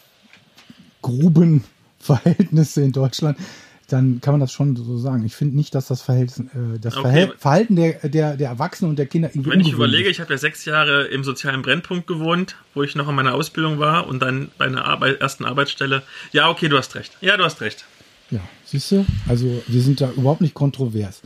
Grubenverhältnisse 1.04 2.82
in 2.82 2.92
Deutschland, 2.92 3.38
dann 3.88 4.22
kann 4.22 4.34
man 4.34 4.40
das 4.40 4.52
schon 4.52 4.76
so 4.76 4.98
sagen. 4.98 5.26
Ich 5.26 5.36
finde 5.36 5.56
nicht, 5.56 5.76
dass 5.76 5.88
das 5.88 6.02
Verhältnis, 6.02 6.48
äh, 6.53 6.80
das 6.80 6.98
Okay. 6.98 7.32
Verhalten 7.38 7.76
der, 7.76 8.10
der, 8.10 8.38
der 8.38 8.49
Erwachsenen 8.49 8.90
und 8.90 8.99
der 8.99 9.06
Kinder 9.06 9.30
irgendwie 9.30 9.52
Wenn 9.52 9.60
ich 9.60 9.72
überlege, 9.72 10.10
ich 10.10 10.20
habe 10.20 10.34
ja 10.34 10.38
sechs 10.38 10.66
Jahre 10.66 11.06
im 11.06 11.24
sozialen 11.24 11.62
Brennpunkt 11.62 12.07
gewohnt, 12.07 12.56
wo 12.74 12.84
ich 12.84 12.95
noch 12.95 13.07
in 13.07 13.16
meiner 13.16 13.34
Ausbildung 13.34 13.80
war 13.80 14.07
und 14.07 14.22
dann 14.22 14.49
bei 14.57 14.66
einer 14.66 14.86
Arbeit, 14.86 15.22
ersten 15.22 15.45
Arbeitsstelle. 15.45 16.03
Ja, 16.32 16.49
okay, 16.49 16.70
du 16.70 16.78
hast 16.78 16.95
recht. 16.95 17.18
Ja, 17.22 17.38
du 17.38 17.44
hast 17.44 17.62
recht. 17.62 17.86
Ja, 18.32 18.41
siehst 18.66 18.91
du? 18.91 19.06
Also 19.28 19.62
wir 19.68 19.82
sind 19.82 20.02
da 20.02 20.12
überhaupt 20.12 20.41
nicht 20.41 20.53
kontrovers. 20.53 21.22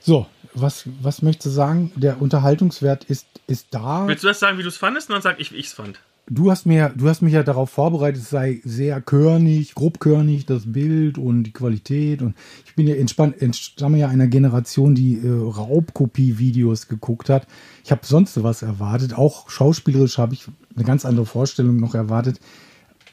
So, 0.00 0.26
was, 0.54 0.84
was 1.00 1.22
möchtest 1.22 1.46
du 1.46 1.50
sagen? 1.50 1.92
Der 1.96 2.20
Unterhaltungswert 2.20 3.04
ist, 3.04 3.26
ist 3.46 3.68
da. 3.70 4.06
Willst 4.06 4.24
du 4.24 4.28
das 4.28 4.38
sagen, 4.38 4.58
wie 4.58 4.62
du 4.62 4.68
es 4.68 4.76
fandest? 4.76 5.08
Und 5.08 5.14
dann 5.14 5.22
sag 5.22 5.40
ich, 5.40 5.52
wie 5.52 5.56
ich 5.56 5.66
es 5.66 5.72
fand. 5.72 6.00
Du 6.30 6.50
hast 6.50 6.66
mir, 6.66 6.92
du 6.94 7.08
hast 7.08 7.22
mich 7.22 7.32
ja 7.32 7.42
darauf 7.42 7.70
vorbereitet, 7.70 8.22
es 8.22 8.28
sei 8.28 8.60
sehr 8.62 9.00
körnig, 9.00 9.74
grobkörnig, 9.74 10.44
das 10.44 10.70
Bild 10.70 11.16
und 11.16 11.44
die 11.44 11.52
Qualität. 11.52 12.20
Und 12.20 12.34
ich 12.66 12.74
bin 12.74 12.86
ja 12.86 12.96
entspannt, 12.96 13.40
entstamme 13.40 13.98
ja 13.98 14.08
einer 14.08 14.26
Generation, 14.26 14.94
die 14.94 15.14
äh, 15.14 15.30
Raubkopie-Videos 15.30 16.88
geguckt 16.88 17.30
hat. 17.30 17.46
Ich 17.82 17.90
habe 17.90 18.02
sonst 18.04 18.42
was 18.42 18.60
erwartet. 18.60 19.16
Auch 19.16 19.48
schauspielerisch 19.48 20.18
habe 20.18 20.34
ich 20.34 20.44
eine 20.76 20.84
ganz 20.84 21.06
andere 21.06 21.24
Vorstellung 21.24 21.76
noch 21.76 21.94
erwartet. 21.94 22.40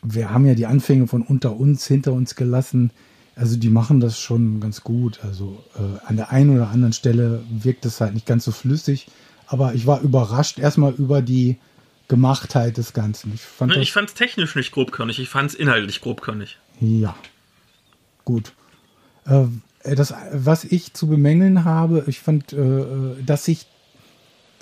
Wir 0.03 0.31
haben 0.31 0.45
ja 0.45 0.53
die 0.53 0.65
Anfänge 0.65 1.07
von 1.07 1.21
unter 1.21 1.55
uns 1.55 1.87
hinter 1.87 2.11
uns 2.11 2.35
gelassen. 2.35 2.91
Also 3.37 3.55
die 3.57 3.69
machen 3.69 4.01
das 4.01 4.19
schon 4.19 4.59
ganz 4.59 4.81
gut. 4.81 5.21
Also 5.23 5.63
äh, 5.75 6.05
an 6.05 6.17
der 6.17 6.31
einen 6.31 6.49
oder 6.49 6.69
anderen 6.69 6.93
Stelle 6.93 7.43
wirkt 7.49 7.85
es 7.85 8.01
halt 8.01 8.13
nicht 8.13 8.25
ganz 8.25 8.43
so 8.43 8.51
flüssig. 8.51 9.07
Aber 9.47 9.73
ich 9.73 9.87
war 9.87 10.01
überrascht 10.01 10.59
erstmal 10.59 10.93
über 10.93 11.21
die 11.21 11.57
Gemachtheit 12.07 12.77
des 12.77 12.94
Ganzen. 12.94 13.34
Ich 13.34 13.41
fand 13.41 13.69
Ne, 13.72 13.76
das, 13.76 13.84
Ich 13.84 13.94
fand 13.94 14.10
es 14.10 14.15
technisch 14.15 14.56
nicht 14.56 14.72
grobkörnig, 14.72 15.19
ich 15.19 15.30
fand 15.30 15.52
es 15.52 15.56
inhaltlich 15.56 16.02
grobkörnig. 16.02 16.57
ja, 16.80 17.15
gut. 18.23 18.53
Äh, 19.26 19.45
das, 19.95 20.14
was 20.34 20.64
ich 20.64 20.94
zu 20.94 21.07
bemängeln 21.07 21.64
habe, 21.64 22.03
ich 22.07 22.19
fand, 22.19 22.53
äh, 22.53 22.86
dass 23.23 23.45
sich 23.45 23.68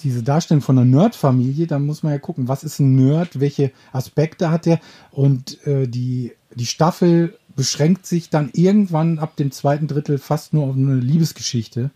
diese 0.04 0.22
Darstellung 0.22 0.62
von 0.62 0.78
einer 0.78 0.86
Nerd-Familie, 0.86 1.66
da 1.66 1.80
muss 1.80 2.04
man 2.04 2.12
ja 2.12 2.20
gucken, 2.20 2.50
was 2.50 2.64
ist 2.64 2.80
ein 2.80 2.96
Nerd, 2.96 3.40
welche 3.40 3.72
Aspekte 3.94 4.52
hat 4.52 4.68
er 4.68 4.80
und 5.12 5.66
äh, 5.66 5.88
die, 5.88 6.34
die 6.56 6.66
Staffel 6.66 7.38
beschränkt 7.56 8.06
sich 8.06 8.30
dann 8.30 8.50
irgendwann 8.54 9.20
ab 9.20 9.38
dem 9.38 9.52
zweiten 9.52 9.88
Drittel 9.88 10.18
fast 10.18 10.54
nur 10.54 10.66
auf 10.66 10.76
eine 10.76 10.96
Liebesgeschichte. 10.96 11.92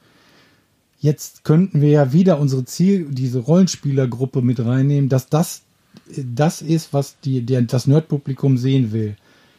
Jetzt 1.07 1.45
könnten 1.45 1.79
wir 1.79 1.87
ja 1.87 2.11
wieder 2.11 2.37
unsere 2.37 2.65
Ziel, 2.65 3.07
diese 3.09 3.39
Rollenspielergruppe 3.39 4.41
mit 4.41 4.59
reinnehmen, 4.59 5.07
dass 5.07 5.29
das 5.29 5.61
das 6.17 6.61
ist, 6.61 6.91
was 6.91 7.17
die, 7.21 7.45
der, 7.45 7.61
das 7.61 7.87
Nerdpublikum 7.87 8.57
sehen 8.57 8.91
will. 8.91 9.15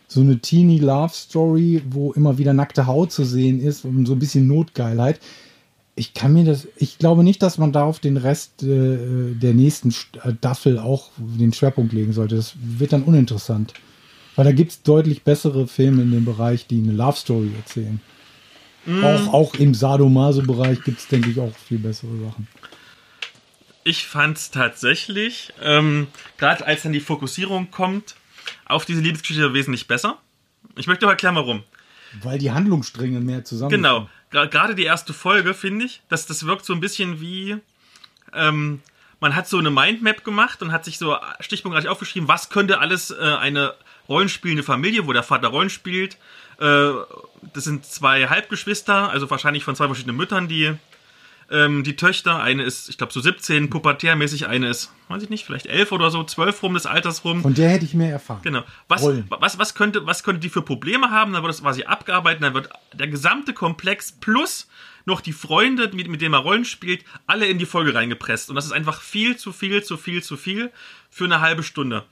So 0.08 0.20
eine 0.20 0.40
Teeny 0.40 0.78
Love 0.78 1.14
Story, 1.14 1.82
wo 1.88 2.12
immer 2.12 2.36
wieder 2.36 2.52
nackte 2.52 2.86
Haut 2.86 3.12
zu 3.12 3.24
sehen 3.24 3.62
ist 3.62 3.86
und 3.86 4.04
so 4.04 4.12
ein 4.12 4.18
bisschen 4.18 4.46
Notgeilheit. 4.46 5.20
Ich 5.94 6.12
kann 6.12 6.34
mir 6.34 6.44
das, 6.44 6.68
ich 6.76 6.98
glaube 6.98 7.24
nicht, 7.24 7.42
dass 7.42 7.56
man 7.56 7.72
da 7.72 7.84
auf 7.84 7.98
den 7.98 8.18
Rest 8.18 8.62
äh, 8.62 9.32
der 9.32 9.54
nächsten 9.54 9.90
Staffel 9.90 10.78
auch 10.78 11.08
den 11.16 11.54
Schwerpunkt 11.54 11.94
legen 11.94 12.12
sollte. 12.12 12.36
Das 12.36 12.56
wird 12.60 12.92
dann 12.92 13.04
uninteressant. 13.04 13.72
Weil 14.36 14.44
da 14.44 14.52
gibt 14.52 14.72
es 14.72 14.82
deutlich 14.82 15.22
bessere 15.22 15.66
Filme 15.66 16.02
in 16.02 16.10
dem 16.10 16.26
Bereich, 16.26 16.66
die 16.66 16.82
eine 16.82 16.92
Love 16.92 17.16
Story 17.16 17.52
erzählen. 17.56 18.02
Auch, 19.02 19.32
auch 19.34 19.55
im 19.55 19.74
Sadomaso-Bereich 19.74 20.82
gibt 20.82 21.00
es, 21.00 21.09
denke 21.09 21.30
ich, 21.30 21.38
auch 21.38 21.55
viel 21.56 21.78
bessere 21.78 22.16
Sachen. 22.18 22.48
Ich 23.84 24.06
fand 24.06 24.38
es 24.38 24.50
tatsächlich, 24.50 25.52
ähm, 25.62 26.09
gerade 26.36 26.66
als 26.66 26.82
dann 26.82 26.92
die 26.92 27.00
Fokussierung 27.00 27.70
kommt, 27.70 28.16
auf 28.66 28.84
diese 28.84 29.00
Liebesgeschichte 29.00 29.52
wesentlich 29.55 29.88
besser. 29.88 30.18
Ich 30.76 30.86
möchte 30.86 31.06
aber 31.06 31.12
erklären, 31.12 31.34
warum. 31.34 31.64
Weil 32.22 32.38
die 32.38 32.50
Handlungsstränge 32.50 33.20
mehr 33.20 33.44
zusammen 33.44 33.70
Genau. 33.70 34.09
Gerade 34.30 34.74
die 34.74 34.84
erste 34.84 35.14
Folge, 35.14 35.55
finde 35.55 35.86
ich, 35.86 36.02
dass 36.09 36.26
das 36.26 36.44
wirkt 36.44 36.64
so 36.64 36.74
ein 36.74 36.80
bisschen 36.80 37.20
wie, 37.20 37.56
ähm, 38.34 38.82
man 39.20 39.34
hat 39.34 39.48
so 39.48 39.59
eine 39.59 39.70
Mindmap 39.70 40.22
gemacht 40.22 40.62
und 40.62 40.70
hat 40.70 40.84
sich 40.84 40.98
so 40.98 41.16
stichpunktartig 41.40 41.88
aufgeschrieben, 41.88 42.28
was 42.28 42.50
könnte 42.50 42.78
alles 42.78 43.10
äh, 43.10 43.16
eine 43.16 43.74
rollenspielende 44.09 44.62
Familie, 44.62 45.06
wo 45.06 45.12
der 45.12 45.22
Vater 45.22 45.48
Rollen 45.48 45.70
spielt. 45.70 46.18
Äh, 46.59 46.90
das 47.55 47.64
sind 47.64 47.85
zwei 47.86 48.28
Halbgeschwister, 48.28 49.10
also 49.10 49.30
wahrscheinlich 49.30 49.64
von 49.64 49.76
zwei 49.76 49.86
verschiedenen 49.86 50.16
Müttern, 50.16 50.48
die 50.48 50.74
ähm, 51.51 51.82
die 51.82 51.97
Töchter. 51.97 52.43
Eine 52.43 52.62
ist, 52.62 52.89
ich 52.89 52.98
glaube, 52.98 53.12
so 53.12 53.20
17, 53.20 53.70
pubertärmäßig, 53.70 54.47
eine 54.47 54.68
ist, 54.68 54.93
weiß 55.09 55.22
ich 55.22 55.30
nicht, 55.30 55.44
vielleicht 55.44 55.66
11 55.66 55.93
oder 55.93 56.10
so, 56.10 56.22
12 56.22 56.62
rum 56.62 56.74
des 56.74 56.86
Alters 56.86 57.24
rum. 57.24 57.43
Von 57.43 57.55
der 57.55 57.70
hätte 57.70 57.85
ich 57.85 57.94
mehr 57.94 58.12
erfahren. 58.12 58.40
Genau. 58.43 58.64
Was, 58.89 59.02
Rollen. 59.02 59.24
was, 59.28 59.59
was, 59.59 59.74
könnte, 59.74 60.06
was 60.06 60.22
könnte 60.22 60.40
die 60.40 60.51
für 60.51 60.62
Probleme 60.62 61.10
haben? 61.10 61.32
Dann 61.32 61.43
wird 61.43 61.52
das 61.52 61.62
quasi 61.62 61.85
abgearbeitet, 61.85 62.43
dann 62.43 62.55
wird 62.55 62.68
der 62.93 63.09
gesamte 63.09 63.52
Komplex 63.55 64.12
plus 64.12 64.68
noch 65.05 65.22
die 65.22 65.32
Freunde, 65.32 65.90
mit, 65.94 66.09
mit 66.09 66.20
denen 66.20 66.35
er 66.35 66.40
Rollen 66.40 66.66
spielt, 66.66 67.02
alle 67.26 67.47
in 67.47 67.59
die 67.59 67.66
Folge 67.66 67.94
reingepresst. 67.94 68.51
Und 68.51 68.56
das 68.56 68.66
ist 68.66 68.72
einfach 68.72 69.01
viel 69.01 69.36
zu 69.36 69.52
viel, 69.52 69.82
zu 69.82 69.97
viel, 69.97 70.22
zu 70.22 70.36
viel 70.36 70.70
für 71.09 71.24
eine 71.24 71.40
halbe 71.40 71.62
Stunde. 71.62 72.05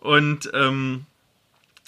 Und 0.00 0.50
ähm, 0.52 1.06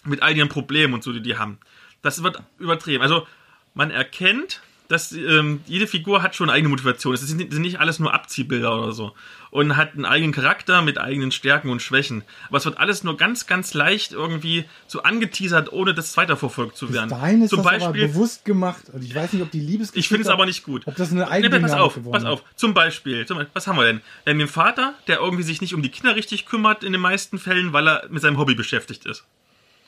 mit 0.05 0.23
all 0.23 0.37
ihren 0.37 0.49
Problemen 0.49 0.95
und 0.95 1.03
so, 1.03 1.13
die 1.13 1.23
die 1.23 1.37
haben. 1.37 1.59
Das 2.05 2.23
wird 2.23 2.41
übertrieben. 2.61 3.03
Also 3.03 3.27
man 3.75 3.91
erkennt, 3.91 4.61
dass 4.89 5.13
ähm, 5.13 5.63
jede 5.67 5.87
Figur 5.87 6.23
hat 6.23 6.37
schon 6.37 6.51
eine 6.51 6.57
eigene 6.59 6.69
Motivation. 6.69 7.15
Es 7.15 7.23
sind 7.23 7.39
nicht, 7.39 7.51
sind 7.53 7.63
nicht 7.63 7.81
alles 7.81 7.99
nur 7.99 8.13
Abziehbilder 8.13 8.79
oder 8.79 8.93
so. 8.93 9.15
Und 9.51 9.77
hat 9.79 9.95
einen 9.95 10.05
eigenen 10.05 10.33
Charakter 10.33 10.83
mit 10.83 10.99
eigenen 10.99 11.33
Stärken 11.33 11.71
und 11.71 11.81
Schwächen. 11.81 12.23
Aber 12.49 12.59
es 12.59 12.67
wird 12.67 12.77
alles 12.77 13.03
nur 13.03 13.17
ganz, 13.17 13.47
ganz 13.47 13.73
leicht 13.73 14.13
irgendwie 14.13 14.67
so 14.87 15.03
angeteasert, 15.03 15.73
ohne 15.73 15.95
das 15.95 16.15
weiterverfolgt 16.19 16.77
zu 16.77 16.87
Bis 16.89 16.97
werden. 16.97 17.09
dahin 17.09 17.41
ist 17.43 17.51
Zum 17.51 17.59
das 17.63 17.67
aber 17.67 17.79
Beispiel, 17.79 18.09
bewusst 18.09 18.45
gemacht. 18.45 18.83
Und 18.93 19.03
ich 19.03 19.15
weiß 19.15 19.33
nicht, 19.33 19.43
ob 19.43 19.51
die 19.51 19.61
Liebesgeschichte... 19.61 19.99
ich 20.01 20.09
finde 20.09 20.23
es 20.25 20.29
aber 20.29 20.45
nicht 20.45 20.65
gut. 20.65 20.83
Ob 20.87 20.97
das 20.97 21.11
eine 21.13 21.23
Nee, 21.23 21.31
eigene 21.31 21.61
pass 21.61 21.73
auf, 21.73 21.99
pass 22.13 22.25
auf. 22.27 22.45
Zum 22.55 22.75
Beispiel, 22.75 23.25
zum 23.27 23.39
Beispiel, 23.39 23.51
was 23.55 23.67
haben 23.67 23.77
wir 23.79 23.85
denn? 23.85 24.03
Wir 24.25 24.33
haben 24.33 24.39
den 24.39 24.49
Vater, 24.49 24.93
der 25.07 25.21
irgendwie 25.21 25.45
sich 25.45 25.63
nicht 25.63 25.73
um 25.75 25.81
die 25.81 25.89
Kinder 25.91 26.15
richtig 26.15 26.45
kümmert 26.45 26.85
in 26.85 26.93
den 26.93 27.01
meisten 27.01 27.39
Fällen, 27.39 27.73
weil 27.73 27.89
er 27.89 28.07
mit 28.11 28.21
seinem 28.21 28.37
Hobby 28.37 28.55
beschäftigt 28.55 29.07
ist. 29.07 29.25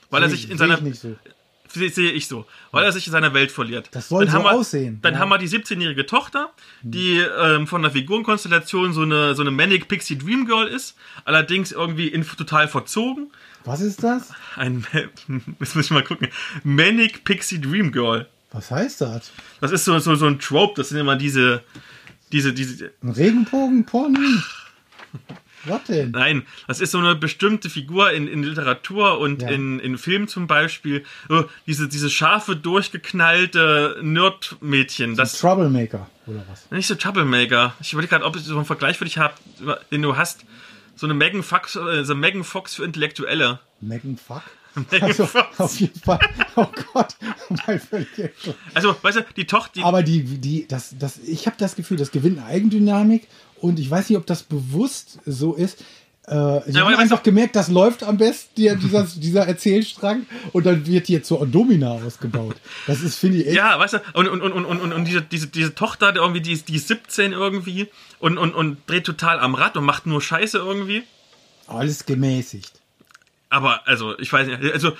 Weil 0.08 0.22
er 0.22 0.30
sich 0.30 0.44
ich- 0.44 0.50
in 0.50 0.56
seiner 0.56 0.78
so. 0.94 1.16
Sehe 1.72 2.10
ich 2.10 2.28
so, 2.28 2.46
weil 2.70 2.84
er 2.84 2.92
sich 2.92 3.06
in 3.06 3.12
seiner 3.12 3.34
Welt 3.34 3.50
verliert. 3.52 3.88
Das 3.92 4.08
soll 4.08 4.26
Dann 4.26 4.34
so 4.34 4.42
wir, 4.44 4.52
aussehen, 4.52 4.98
Dann 5.02 5.14
ja. 5.14 5.20
haben 5.20 5.28
wir 5.28 5.38
die 5.38 5.48
17-jährige 5.48 6.06
Tochter, 6.06 6.50
die 6.82 7.18
ähm, 7.18 7.66
von 7.66 7.82
der 7.82 7.90
Figurenkonstellation 7.90 8.92
so 8.92 9.02
eine, 9.02 9.34
so 9.34 9.42
eine 9.42 9.50
Manic 9.50 9.88
Pixie 9.88 10.18
Dream 10.18 10.46
Girl 10.46 10.66
ist, 10.66 10.96
allerdings 11.24 11.72
irgendwie 11.72 12.08
in, 12.08 12.26
total 12.26 12.68
verzogen. 12.68 13.30
Was 13.64 13.80
ist 13.80 14.02
das? 14.02 14.30
Ein, 14.56 14.86
jetzt 15.60 15.76
muss 15.76 15.86
ich 15.86 15.90
mal 15.90 16.04
gucken, 16.04 16.28
Manic 16.62 17.24
Pixie 17.24 17.60
Dream 17.60 17.92
Girl. 17.92 18.26
Was 18.52 18.70
heißt 18.70 19.00
das? 19.00 19.32
Das 19.60 19.72
ist 19.72 19.84
so, 19.84 19.98
so, 19.98 20.14
so 20.14 20.26
ein 20.26 20.38
Trope, 20.38 20.74
das 20.76 20.90
sind 20.90 20.98
immer 20.98 21.16
diese, 21.16 21.62
diese, 22.32 22.52
diese, 22.52 22.92
Ein 23.02 23.10
Regenbogen-Pony? 23.10 24.18
Was 25.66 25.84
denn? 25.84 26.10
Nein, 26.12 26.46
das 26.68 26.80
ist 26.80 26.90
so 26.92 26.98
eine 26.98 27.14
bestimmte 27.14 27.68
Figur 27.70 28.10
in, 28.12 28.28
in 28.28 28.42
Literatur 28.42 29.18
und 29.18 29.42
Ja. 29.42 29.48
in, 29.50 29.78
in 29.80 29.98
Filmen 29.98 30.28
zum 30.28 30.46
Beispiel. 30.46 31.04
So, 31.28 31.44
diese, 31.66 31.88
diese 31.88 32.10
scharfe, 32.10 32.56
durchgeknallte 32.56 33.98
Nerd-Mädchen. 34.02 35.16
Das 35.16 35.38
Troublemaker 35.38 36.08
oder 36.26 36.44
was? 36.50 36.70
nicht 36.70 36.86
so 36.86 36.94
Troublemaker. 36.94 37.74
Ich 37.80 37.92
überlege 37.92 38.10
gerade, 38.10 38.24
ob 38.24 38.36
ich 38.36 38.42
so 38.42 38.56
einen 38.56 38.64
Vergleich 38.64 38.98
für 38.98 39.04
dich 39.04 39.18
habe, 39.18 39.34
den 39.90 40.02
du 40.02 40.16
hast. 40.16 40.44
So 40.94 41.06
eine 41.06 41.14
Megan 41.14 41.42
Fox, 41.42 41.76
äh, 41.76 42.04
so 42.04 42.14
Megan 42.14 42.42
Fox 42.44 42.74
für 42.74 42.84
Intellektuelle. 42.84 43.60
Megan? 43.80 44.18
Megan 44.90 45.02
Also, 45.10 45.26
Fox. 45.26 45.60
auf 45.60 45.78
jeden 45.80 45.98
Fall. 46.00 46.18
Oh 46.56 46.66
Gott. 46.92 47.16
Mein 47.66 47.78
völlig 47.80 48.08
Also, 48.74 48.94
weißt 49.00 49.18
du, 49.18 49.26
die 49.36 49.46
Tochter, 49.46 49.72
die, 49.76 49.82
Aber 49.82 50.02
die, 50.02 50.22
die, 50.24 50.66
das, 50.66 50.94
das, 50.98 51.18
ich 51.18 51.46
habe 51.46 51.56
das 51.58 51.76
Gefühl, 51.76 51.96
das 51.98 52.10
gewinnt 52.10 52.38
eine 52.38 52.46
Eigendynamik 52.46 53.28
und 53.60 53.78
ich 53.78 53.90
weiß 53.90 54.08
nicht, 54.10 54.18
ob 54.18 54.26
das 54.26 54.42
bewusst 54.42 55.18
so 55.26 55.54
ist. 55.54 55.82
Äh, 56.28 56.32
haben 56.34 56.76
aber- 56.78 56.98
einfach 56.98 57.22
gemerkt, 57.22 57.54
das 57.54 57.68
läuft 57.68 58.02
am 58.02 58.16
besten, 58.16 58.50
die, 58.56 58.74
dieser, 58.76 59.04
dieser 59.16 59.46
Erzählstrang, 59.46 60.26
und 60.52 60.66
dann 60.66 60.84
wird 60.86 61.06
hier 61.06 61.22
zur 61.22 61.46
Domina 61.46 61.92
ausgebaut. 61.92 62.56
Das 62.88 63.00
ist, 63.00 63.16
finde 63.16 63.38
ich, 63.38 63.46
echt. 63.46 63.56
Ja, 63.56 63.78
weißt 63.78 63.94
du, 63.94 63.98
und, 64.14 64.28
und, 64.28 64.40
und, 64.42 64.52
und, 64.52 64.64
und, 64.66 64.92
und 64.92 65.04
diese, 65.04 65.22
diese, 65.22 65.46
diese 65.46 65.74
Tochter, 65.76 66.10
die 66.12 66.18
irgendwie, 66.18 66.40
die 66.40 66.52
ist, 66.52 66.68
die 66.68 66.76
ist 66.76 66.88
17 66.88 67.32
irgendwie 67.32 67.88
und, 68.18 68.38
und, 68.38 68.54
und 68.56 68.78
dreht 68.88 69.04
total 69.04 69.38
am 69.38 69.54
Rad 69.54 69.76
und 69.76 69.84
macht 69.84 70.06
nur 70.06 70.20
Scheiße 70.20 70.58
irgendwie. 70.58 71.04
Alles 71.68 72.06
gemäßigt. 72.06 72.72
Aber, 73.48 73.86
also, 73.86 74.18
ich 74.18 74.32
weiß 74.32 74.48
nicht, 74.48 74.72
also, 74.72 74.92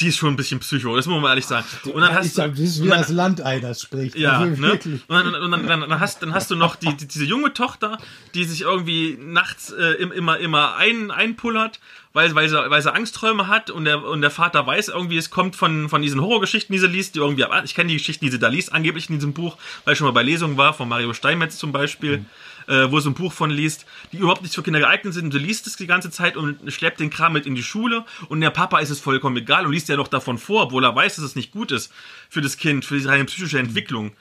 die 0.00 0.08
ist 0.08 0.16
schon 0.16 0.30
ein 0.30 0.36
bisschen 0.36 0.60
psycho, 0.60 0.96
das 0.96 1.06
muss 1.06 1.20
man 1.20 1.30
ehrlich 1.30 1.46
sagen. 1.46 1.66
Und 1.84 2.00
dann 2.02 2.10
ich 2.10 2.16
hast 2.16 2.34
sag, 2.34 2.50
das 2.52 2.60
ist 2.60 2.82
wie 2.82 2.88
dann- 2.88 2.98
das 2.98 3.08
Landei, 3.10 3.60
das 3.60 3.82
spricht. 3.82 4.16
ja, 4.16 4.38
Also 4.38 4.60
ne? 4.60 4.68
wirklich. 4.68 5.00
Und, 5.08 5.16
dann, 5.16 5.34
und 5.34 5.50
dann, 5.50 5.66
dann, 5.66 5.80
dann, 5.88 6.00
hast, 6.00 6.22
dann 6.22 6.34
hast 6.34 6.50
du 6.50 6.56
noch 6.56 6.76
die, 6.76 6.96
die, 6.96 7.06
diese 7.08 7.24
junge 7.24 7.52
Tochter, 7.52 7.98
die 8.34 8.44
sich 8.44 8.62
irgendwie 8.62 9.18
nachts 9.20 9.70
äh, 9.72 9.92
im- 9.94 10.12
immer, 10.12 10.38
immer 10.38 10.76
ein, 10.76 11.10
einpullert, 11.10 11.80
weil, 12.12 12.34
weil, 12.34 12.48
sie, 12.48 12.56
weil 12.56 12.82
sie 12.82 12.92
Angstträume 12.92 13.48
hat 13.48 13.70
und 13.70 13.84
der, 13.84 14.02
und 14.04 14.22
der 14.22 14.30
Vater 14.30 14.66
weiß 14.66 14.88
irgendwie, 14.88 15.18
es 15.18 15.30
kommt 15.30 15.56
von, 15.56 15.88
von 15.88 16.02
diesen 16.02 16.20
Horrorgeschichten, 16.20 16.72
die 16.72 16.78
sie 16.78 16.86
liest, 16.88 17.14
die 17.14 17.20
irgendwie, 17.20 17.44
ich 17.64 17.74
kenne 17.74 17.88
die 17.88 17.96
Geschichten, 17.98 18.24
die 18.24 18.30
sie 18.30 18.38
da 18.38 18.48
liest, 18.48 18.72
angeblich 18.72 19.08
in 19.10 19.16
diesem 19.16 19.34
Buch, 19.34 19.56
weil 19.84 19.92
ich 19.92 19.98
schon 19.98 20.06
mal 20.06 20.12
bei 20.12 20.22
Lesungen 20.22 20.56
war, 20.56 20.74
von 20.74 20.88
Mario 20.88 21.12
Steinmetz 21.12 21.58
zum 21.58 21.70
Beispiel, 21.72 22.24
äh, 22.68 22.90
wo 22.90 23.00
sie 23.00 23.10
ein 23.10 23.14
Buch 23.14 23.32
von 23.32 23.50
liest, 23.50 23.86
die 24.12 24.18
überhaupt 24.18 24.42
nicht 24.42 24.54
für 24.54 24.62
Kinder 24.62 24.80
geeignet 24.80 25.14
sind 25.14 25.24
und 25.26 25.32
sie 25.32 25.38
liest 25.38 25.66
es 25.66 25.76
die 25.76 25.86
ganze 25.86 26.10
Zeit 26.10 26.36
und 26.36 26.72
schleppt 26.72 27.00
den 27.00 27.10
Kram 27.10 27.32
mit 27.32 27.46
in 27.46 27.54
die 27.54 27.62
Schule 27.62 28.04
und 28.28 28.40
der 28.40 28.50
Papa 28.50 28.78
ist 28.78 28.90
es 28.90 29.00
vollkommen 29.00 29.36
egal 29.36 29.66
und 29.66 29.72
liest 29.72 29.88
ja 29.88 29.96
noch 29.96 30.08
davon 30.08 30.38
vor, 30.38 30.64
obwohl 30.64 30.84
er 30.84 30.94
weiß, 30.94 31.16
dass 31.16 31.24
es 31.24 31.36
nicht 31.36 31.52
gut 31.52 31.72
ist 31.72 31.92
für 32.28 32.40
das 32.40 32.56
Kind, 32.56 32.84
für 32.84 33.00
seine 33.00 33.24
psychische 33.24 33.58
Entwicklung. 33.58 34.12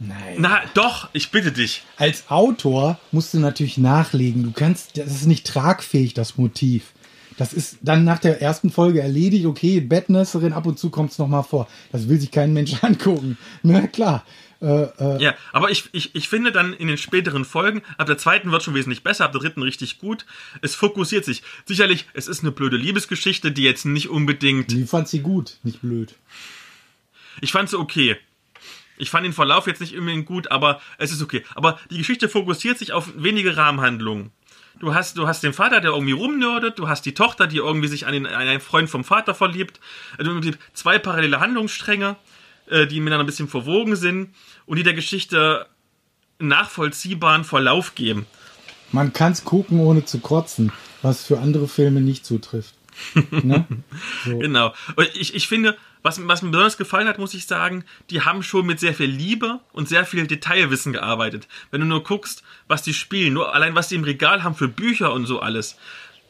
Nein. 0.00 0.36
Na, 0.38 0.62
doch, 0.74 1.08
ich 1.12 1.30
bitte 1.30 1.52
dich. 1.52 1.82
Als 1.96 2.28
Autor 2.28 2.98
musst 3.12 3.32
du 3.32 3.38
natürlich 3.38 3.78
nachlegen. 3.78 4.42
Du 4.42 4.52
kannst, 4.52 4.98
das 4.98 5.06
ist 5.06 5.26
nicht 5.26 5.46
tragfähig, 5.46 6.14
das 6.14 6.36
Motiv. 6.36 6.92
Das 7.36 7.52
ist 7.52 7.78
dann 7.82 8.04
nach 8.04 8.18
der 8.18 8.40
ersten 8.40 8.70
Folge 8.70 9.00
erledigt. 9.00 9.46
Okay, 9.46 9.80
Bettnässerin, 9.80 10.52
ab 10.52 10.66
und 10.66 10.78
zu 10.78 10.90
kommt 10.90 11.12
es 11.12 11.18
nochmal 11.18 11.42
vor. 11.42 11.68
Das 11.90 12.08
will 12.08 12.20
sich 12.20 12.30
kein 12.30 12.52
Mensch 12.52 12.74
angucken. 12.82 13.38
Na 13.62 13.86
klar. 13.86 14.24
Äh, 14.60 14.84
äh, 14.98 15.22
Ja, 15.22 15.34
aber 15.52 15.70
ich, 15.70 15.88
ich, 15.92 16.14
ich 16.14 16.28
finde 16.28 16.52
dann 16.52 16.72
in 16.72 16.88
den 16.88 16.98
späteren 16.98 17.44
Folgen, 17.44 17.82
ab 17.98 18.06
der 18.06 18.18
zweiten 18.18 18.50
wird 18.52 18.62
schon 18.62 18.74
wesentlich 18.74 19.02
besser, 19.02 19.24
ab 19.24 19.32
der 19.32 19.40
dritten 19.40 19.62
richtig 19.62 19.98
gut. 19.98 20.26
Es 20.62 20.74
fokussiert 20.74 21.24
sich. 21.24 21.42
Sicherlich, 21.66 22.06
es 22.14 22.28
ist 22.28 22.42
eine 22.42 22.52
blöde 22.52 22.76
Liebesgeschichte, 22.76 23.52
die 23.52 23.62
jetzt 23.62 23.84
nicht 23.84 24.08
unbedingt. 24.08 24.70
die 24.70 24.86
fand 24.86 25.08
sie 25.08 25.20
gut, 25.20 25.58
nicht 25.62 25.80
blöd. 25.80 26.14
Ich 27.40 27.52
fand 27.52 27.68
sie 27.68 27.78
okay. 27.78 28.16
Ich 28.96 29.10
fand 29.10 29.26
den 29.26 29.32
Verlauf 29.32 29.66
jetzt 29.66 29.80
nicht 29.80 29.96
unbedingt 29.96 30.26
gut, 30.26 30.50
aber 30.50 30.80
es 30.98 31.10
ist 31.10 31.20
okay. 31.20 31.42
Aber 31.54 31.80
die 31.90 31.98
Geschichte 31.98 32.28
fokussiert 32.28 32.78
sich 32.78 32.92
auf 32.92 33.10
wenige 33.16 33.56
Rahmenhandlungen. 33.56 34.30
Du 34.80 34.94
hast, 34.94 35.16
du 35.16 35.26
hast 35.26 35.42
den 35.42 35.52
Vater, 35.52 35.80
der 35.80 35.92
irgendwie 35.92 36.12
rumnördet, 36.12 36.78
du 36.78 36.88
hast 36.88 37.06
die 37.06 37.14
Tochter, 37.14 37.46
die 37.46 37.58
irgendwie 37.58 37.88
sich 37.88 38.06
an, 38.06 38.12
den, 38.12 38.26
an 38.26 38.34
einen 38.34 38.60
Freund 38.60 38.90
vom 38.90 39.04
Vater 39.04 39.34
verliebt. 39.34 39.80
Also 40.18 40.40
zwei 40.72 40.98
parallele 40.98 41.40
Handlungsstränge, 41.40 42.16
äh, 42.68 42.86
die 42.86 43.00
miteinander 43.00 43.24
ein 43.24 43.26
bisschen 43.26 43.48
verwogen 43.48 43.96
sind 43.96 44.34
und 44.66 44.76
die 44.76 44.82
der 44.82 44.94
Geschichte 44.94 45.66
nachvollziehbaren 46.38 47.44
Verlauf 47.44 47.94
geben. 47.94 48.26
Man 48.92 49.12
kann 49.12 49.32
es 49.32 49.44
gucken, 49.44 49.80
ohne 49.80 50.04
zu 50.04 50.20
kotzen, 50.20 50.72
was 51.02 51.24
für 51.24 51.38
andere 51.38 51.68
Filme 51.68 52.00
nicht 52.00 52.24
zutrifft. 52.24 52.74
ne? 53.30 53.66
so. 54.24 54.38
Genau. 54.38 54.72
Und 54.96 55.10
ich, 55.14 55.34
ich 55.34 55.48
finde, 55.48 55.76
was, 56.02 56.20
was 56.28 56.42
mir 56.42 56.50
besonders 56.50 56.76
gefallen 56.76 57.08
hat, 57.08 57.18
muss 57.18 57.34
ich 57.34 57.46
sagen, 57.46 57.84
die 58.10 58.20
haben 58.20 58.42
schon 58.42 58.66
mit 58.66 58.78
sehr 58.78 58.94
viel 58.94 59.10
Liebe 59.10 59.60
und 59.72 59.88
sehr 59.88 60.04
viel 60.04 60.26
Detailwissen 60.26 60.92
gearbeitet. 60.92 61.48
Wenn 61.70 61.80
du 61.80 61.86
nur 61.86 62.04
guckst, 62.04 62.42
was 62.68 62.82
die 62.82 62.94
spielen, 62.94 63.32
nur 63.32 63.54
allein 63.54 63.74
was 63.74 63.88
die 63.88 63.96
im 63.96 64.04
Regal 64.04 64.44
haben 64.44 64.54
für 64.54 64.68
Bücher 64.68 65.12
und 65.12 65.26
so 65.26 65.40
alles. 65.40 65.76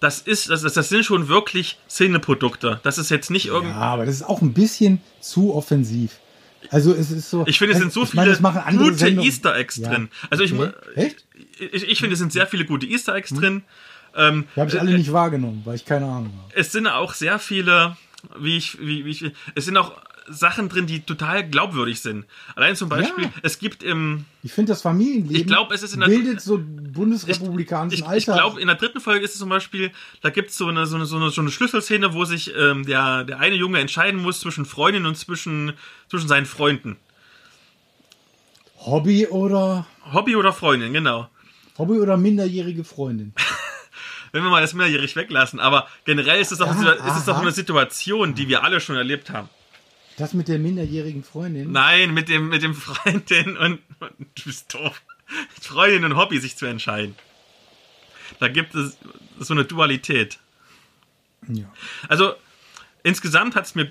Das 0.01 0.21
ist, 0.21 0.51
das, 0.51 0.63
das, 0.63 0.89
sind 0.89 1.05
schon 1.05 1.29
wirklich 1.29 1.79
Szeneprodukte. 1.89 2.81
Das 2.83 2.99
ist 2.99 3.11
jetzt 3.11 3.31
nicht 3.31 3.47
Ja, 3.47 3.55
irgendwie. 3.55 3.75
aber 3.75 4.07
das 4.07 4.17
ist 4.17 4.23
auch 4.23 4.43
ein 4.43 4.53
bisschen 4.53 5.01
zu 5.21 5.55
offensiv. 5.55 6.19
Also 6.71 6.93
es 6.95 7.11
ist 7.11 7.31
so. 7.31 7.45
Ich 7.47 7.59
finde, 7.59 7.75
es 7.75 7.81
sind 7.81 7.93
so 7.93 8.03
ich 8.05 8.15
meine, 8.15 8.35
viele 8.35 8.65
andere 8.65 8.85
gute 8.85 8.97
Sendungen. 8.97 9.31
Easter 9.31 9.57
Eggs 9.57 9.77
Ja. 9.77 9.91
drin. 9.91 10.09
Also 10.31 10.45
ich, 10.45 10.53
Okay. 10.53 10.73
Echt? 10.95 11.25
ich, 11.59 11.89
ich 11.89 11.99
finde, 11.99 12.15
es 12.15 12.19
sind 12.19 12.33
sehr 12.33 12.47
viele 12.47 12.65
gute 12.65 12.87
Easter 12.87 13.15
Eggs 13.15 13.31
drin. 13.31 13.63
Ähm, 14.17 14.45
Die 14.55 14.61
habe 14.61 14.71
ich 14.71 14.81
alle 14.81 14.97
nicht 14.97 15.13
wahrgenommen, 15.13 15.63
weil 15.65 15.75
ich 15.77 15.85
keine 15.85 16.07
Ahnung 16.07 16.33
habe. 16.43 16.53
es 16.55 16.71
sind 16.73 16.87
auch 16.87 17.15
sehr 17.15 17.39
viele, 17.39 17.97
wie 18.39 18.57
ich, 18.57 18.79
wie, 18.81 19.05
wie 19.05 19.11
ich, 19.11 19.25
es 19.55 19.65
sind 19.65 19.77
auch 19.77 19.93
Sachen 20.29 20.69
drin, 20.69 20.87
die 20.87 21.01
total 21.01 21.49
glaubwürdig 21.49 22.01
sind. 22.01 22.25
Allein 22.57 22.77
zum 22.77 22.89
Beispiel, 22.89 23.25
Ja. 23.25 23.31
es 23.43 23.59
gibt 23.59 23.83
im, 23.83 24.25
Ich 24.43 24.53
finde 24.53 24.73
das 24.73 24.83
Familienleben 24.83 25.37
Ich 25.37 25.47
glaub, 25.47 25.71
es 25.73 25.83
ist 25.83 25.95
in 25.95 26.01
der- 26.01 26.07
bildet 26.07 26.41
so 26.41 26.59
bundesrepublikanischen 26.63 27.95
ich, 27.99 28.01
ich 28.05 28.09
Alltag. 28.09 28.35
glaube, 28.37 28.61
in 28.61 28.67
der 28.69 28.77
dritten 28.77 29.01
Folge 29.01 29.25
ist 29.25 29.33
es 29.35 29.39
zum 29.39 29.49
Beispiel, 29.51 29.91
da 30.23 30.31
gibt 30.31 30.51
es 30.51 30.57
so 30.57 30.67
eine, 30.69 30.87
so, 30.87 30.97
eine, 30.97 31.07
so, 31.07 31.17
eine, 31.17 31.31
so 31.31 31.41
eine 31.41 31.51
Schlüsselszene, 31.51 32.15
wo 32.15 32.25
sich 32.25 32.55
ähm, 32.57 32.87
der, 32.87 33.25
der 33.25 33.39
eine 33.41 33.55
Junge 33.57 33.79
entscheiden 33.81 34.21
muss 34.21 34.41
zwischen 34.41 34.65
Freundin 34.65 35.05
und 35.07 35.17
zwischen, 35.17 35.73
zwischen 36.09 36.29
seinen 36.29 36.47
Freunden. 36.47 36.97
Hobby 38.79 39.27
oder 39.29 39.87
Hobby 40.13 40.37
oder 40.37 40.53
Freundin, 40.53 40.93
genau. 40.93 41.29
Hobby 41.79 41.95
oder 41.99 42.17
minderjährige 42.17 42.85
Freundin. 42.85 43.33
Wenn 44.33 44.43
wir 44.43 44.51
mal 44.51 44.61
das 44.61 44.75
minderjährig 44.75 45.15
weglassen, 45.17 45.61
aber 45.61 45.87
generell 46.05 46.41
ist 46.41 46.51
es 46.53 46.59
doch, 46.59 46.67
Ja, 46.67 46.93
ist 46.93 47.17
es 47.19 47.25
doch 47.25 47.39
eine 47.41 47.53
Situation, 47.53 48.35
die 48.35 48.49
wir 48.49 48.65
alle 48.65 48.81
schon 48.81 48.97
erlebt 48.97 49.31
haben. 49.31 49.49
Das 50.17 50.33
mit 50.33 50.49
der 50.49 50.59
minderjährigen 50.59 51.25
Freundin. 51.25 51.73
Nein, 51.73 52.15
mit 52.15 52.29
dem, 52.29 52.49
mit 52.49 52.63
dem 52.63 52.75
Freundin 52.75 53.57
und, 53.57 53.81
und 54.01 54.29
du 54.35 54.45
bist 54.45 54.73
doof. 54.73 55.03
Freundin 55.61 56.05
und 56.05 56.17
Hobby 56.17 56.39
sich 56.39 56.57
zu 56.57 56.67
entscheiden. 56.67 57.15
Da 58.39 58.49
gibt 58.49 58.75
es 58.75 58.97
so 59.39 59.55
eine 59.55 59.65
Dualität. 59.65 60.39
Ja. 61.49 61.67
Also 62.09 62.35
insgesamt 63.03 63.55
hat 63.55 63.67
es 63.67 63.75
mir 63.75 63.91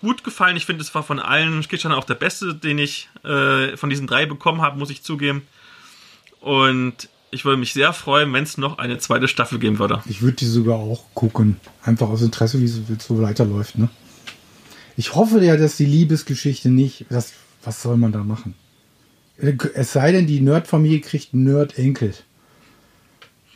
gut 0.00 0.24
gefallen. 0.24 0.56
Ich 0.56 0.66
finde, 0.66 0.82
es 0.82 0.94
war 0.94 1.02
von 1.02 1.20
allen 1.20 1.62
Skitchern 1.62 1.92
auch 1.92 2.04
der 2.04 2.14
beste, 2.14 2.54
den 2.54 2.78
ich 2.78 3.08
äh, 3.24 3.76
von 3.76 3.90
diesen 3.90 4.06
drei 4.06 4.26
bekommen 4.26 4.60
habe, 4.60 4.78
muss 4.78 4.90
ich 4.90 5.02
zugeben. 5.02 5.46
Und 6.40 7.08
ich 7.30 7.44
würde 7.44 7.58
mich 7.58 7.72
sehr 7.72 7.92
freuen, 7.92 8.32
wenn 8.32 8.44
es 8.44 8.58
noch 8.58 8.78
eine 8.78 8.98
zweite 8.98 9.28
Staffel 9.28 9.58
geben 9.58 9.78
würde. 9.78 10.02
Ich 10.06 10.22
würde 10.22 10.36
die 10.36 10.46
sogar 10.46 10.76
auch 10.76 11.04
gucken. 11.14 11.60
Einfach 11.82 12.08
aus 12.08 12.22
Interesse, 12.22 12.60
wie 12.60 12.64
es 12.64 12.88
wie 12.88 12.94
es 12.94 13.06
so 13.06 13.20
weiterläuft. 13.22 13.78
Ne? 13.78 13.88
Ich 15.00 15.14
hoffe 15.14 15.42
ja, 15.42 15.56
dass 15.56 15.78
die 15.78 15.86
Liebesgeschichte 15.86 16.68
nicht. 16.68 17.06
Das, 17.08 17.32
was 17.64 17.80
soll 17.80 17.96
man 17.96 18.12
da 18.12 18.22
machen? 18.22 18.54
Es 19.38 19.94
sei 19.94 20.12
denn, 20.12 20.26
die 20.26 20.42
Nerd-Familie 20.42 21.00
kriegt 21.00 21.32
Nerd-Enkel. 21.32 22.12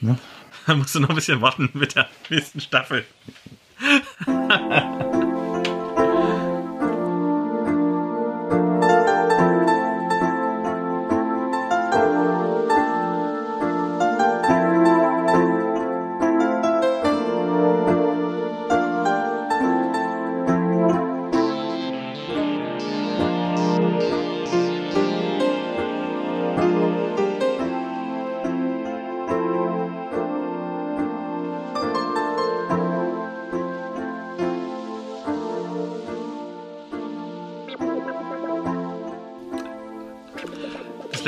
Ne? 0.01 0.19
Da 0.67 0.75
musst 0.75 0.95
du 0.95 1.01
noch 1.01 1.11
ein 1.11 1.17
bisschen 1.17 1.43
warten 1.43 1.69
mit 1.75 1.97
der 1.97 2.09
nächsten 2.31 2.61
Staffel. 2.61 3.05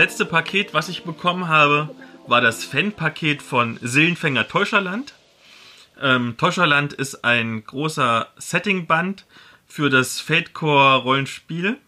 letzte 0.06 0.24
Paket, 0.24 0.72
was 0.72 0.88
ich 0.88 1.02
bekommen 1.02 1.48
habe, 1.48 1.92
war 2.28 2.40
das 2.40 2.62
Fan-Paket 2.62 3.42
von 3.42 3.76
Sillenfänger 3.82 4.46
Täuscherland. 4.46 5.14
Ähm, 6.00 6.36
Täuscherland 6.38 6.92
ist 6.92 7.24
ein 7.24 7.64
großer 7.64 8.28
Setting-Band 8.36 9.26
für 9.66 9.90
das 9.90 10.20
Fadecore-Rollenspiel. 10.20 11.78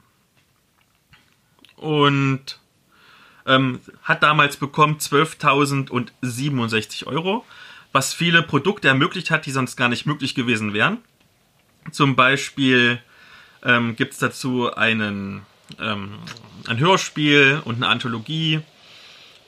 Und 1.77 2.59
ähm, 3.47 3.79
hat 4.03 4.25
damals 4.25 4.57
bekommen 4.57 4.99
12.067 4.99 7.07
Euro, 7.07 7.47
was 7.93 8.15
viele 8.15 8.43
Produkte 8.43 8.89
ermöglicht 8.89 9.31
hat, 9.31 9.47
die 9.47 9.53
sonst 9.53 9.77
gar 9.77 9.89
nicht 9.89 10.07
möglich 10.07 10.35
gewesen 10.35 10.73
wären. 10.73 10.99
Zum 11.93 12.17
Beispiel 12.17 13.01
ähm, 13.63 13.95
gibt 13.95 14.15
es 14.15 14.19
dazu 14.19 14.75
einen, 14.75 15.43
ähm, 15.81 16.19
ein 16.67 16.79
Hörspiel 16.79 17.61
und 17.65 17.77
eine 17.77 17.89
Anthologie 17.89 18.61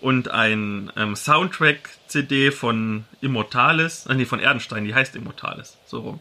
und 0.01 0.31
ein 0.31 0.91
ähm, 0.97 1.17
Soundtrack-CD 1.17 2.51
von 2.51 3.05
Immortalis, 3.21 4.07
äh, 4.07 4.15
nee, 4.15 4.25
von 4.25 4.41
Erdenstein, 4.41 4.85
die 4.85 4.95
heißt 4.95 5.17
Immortalis, 5.17 5.79
so 5.87 6.01
rum. 6.01 6.21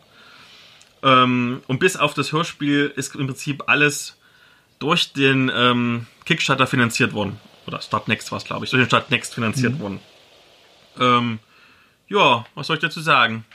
Ähm, 1.02 1.62
und 1.68 1.80
bis 1.80 1.96
auf 1.96 2.14
das 2.14 2.32
Hörspiel 2.32 2.92
ist 2.96 3.16
im 3.16 3.28
Prinzip 3.28 3.64
alles 3.68 4.18
durch 4.80 5.14
den 5.14 5.52
ähm, 5.54 6.08
Kickstarter 6.26 6.68
finanziert 6.68 7.14
worden. 7.14 7.40
Oder 7.68 7.82
Startnext 7.82 8.32
war 8.32 8.38
es, 8.38 8.46
glaube 8.46 8.66
ich, 8.66 8.72
durch 8.72 8.82
den 8.82 8.88
Startnext 8.88 9.34
finanziert 9.34 9.80
worden. 9.80 10.00
Ähm, 11.00 11.40
ja, 12.08 12.46
was 12.56 12.68
soll 12.68 12.78
ich 12.78 12.82
dazu 12.82 13.00
sagen? 13.00 13.46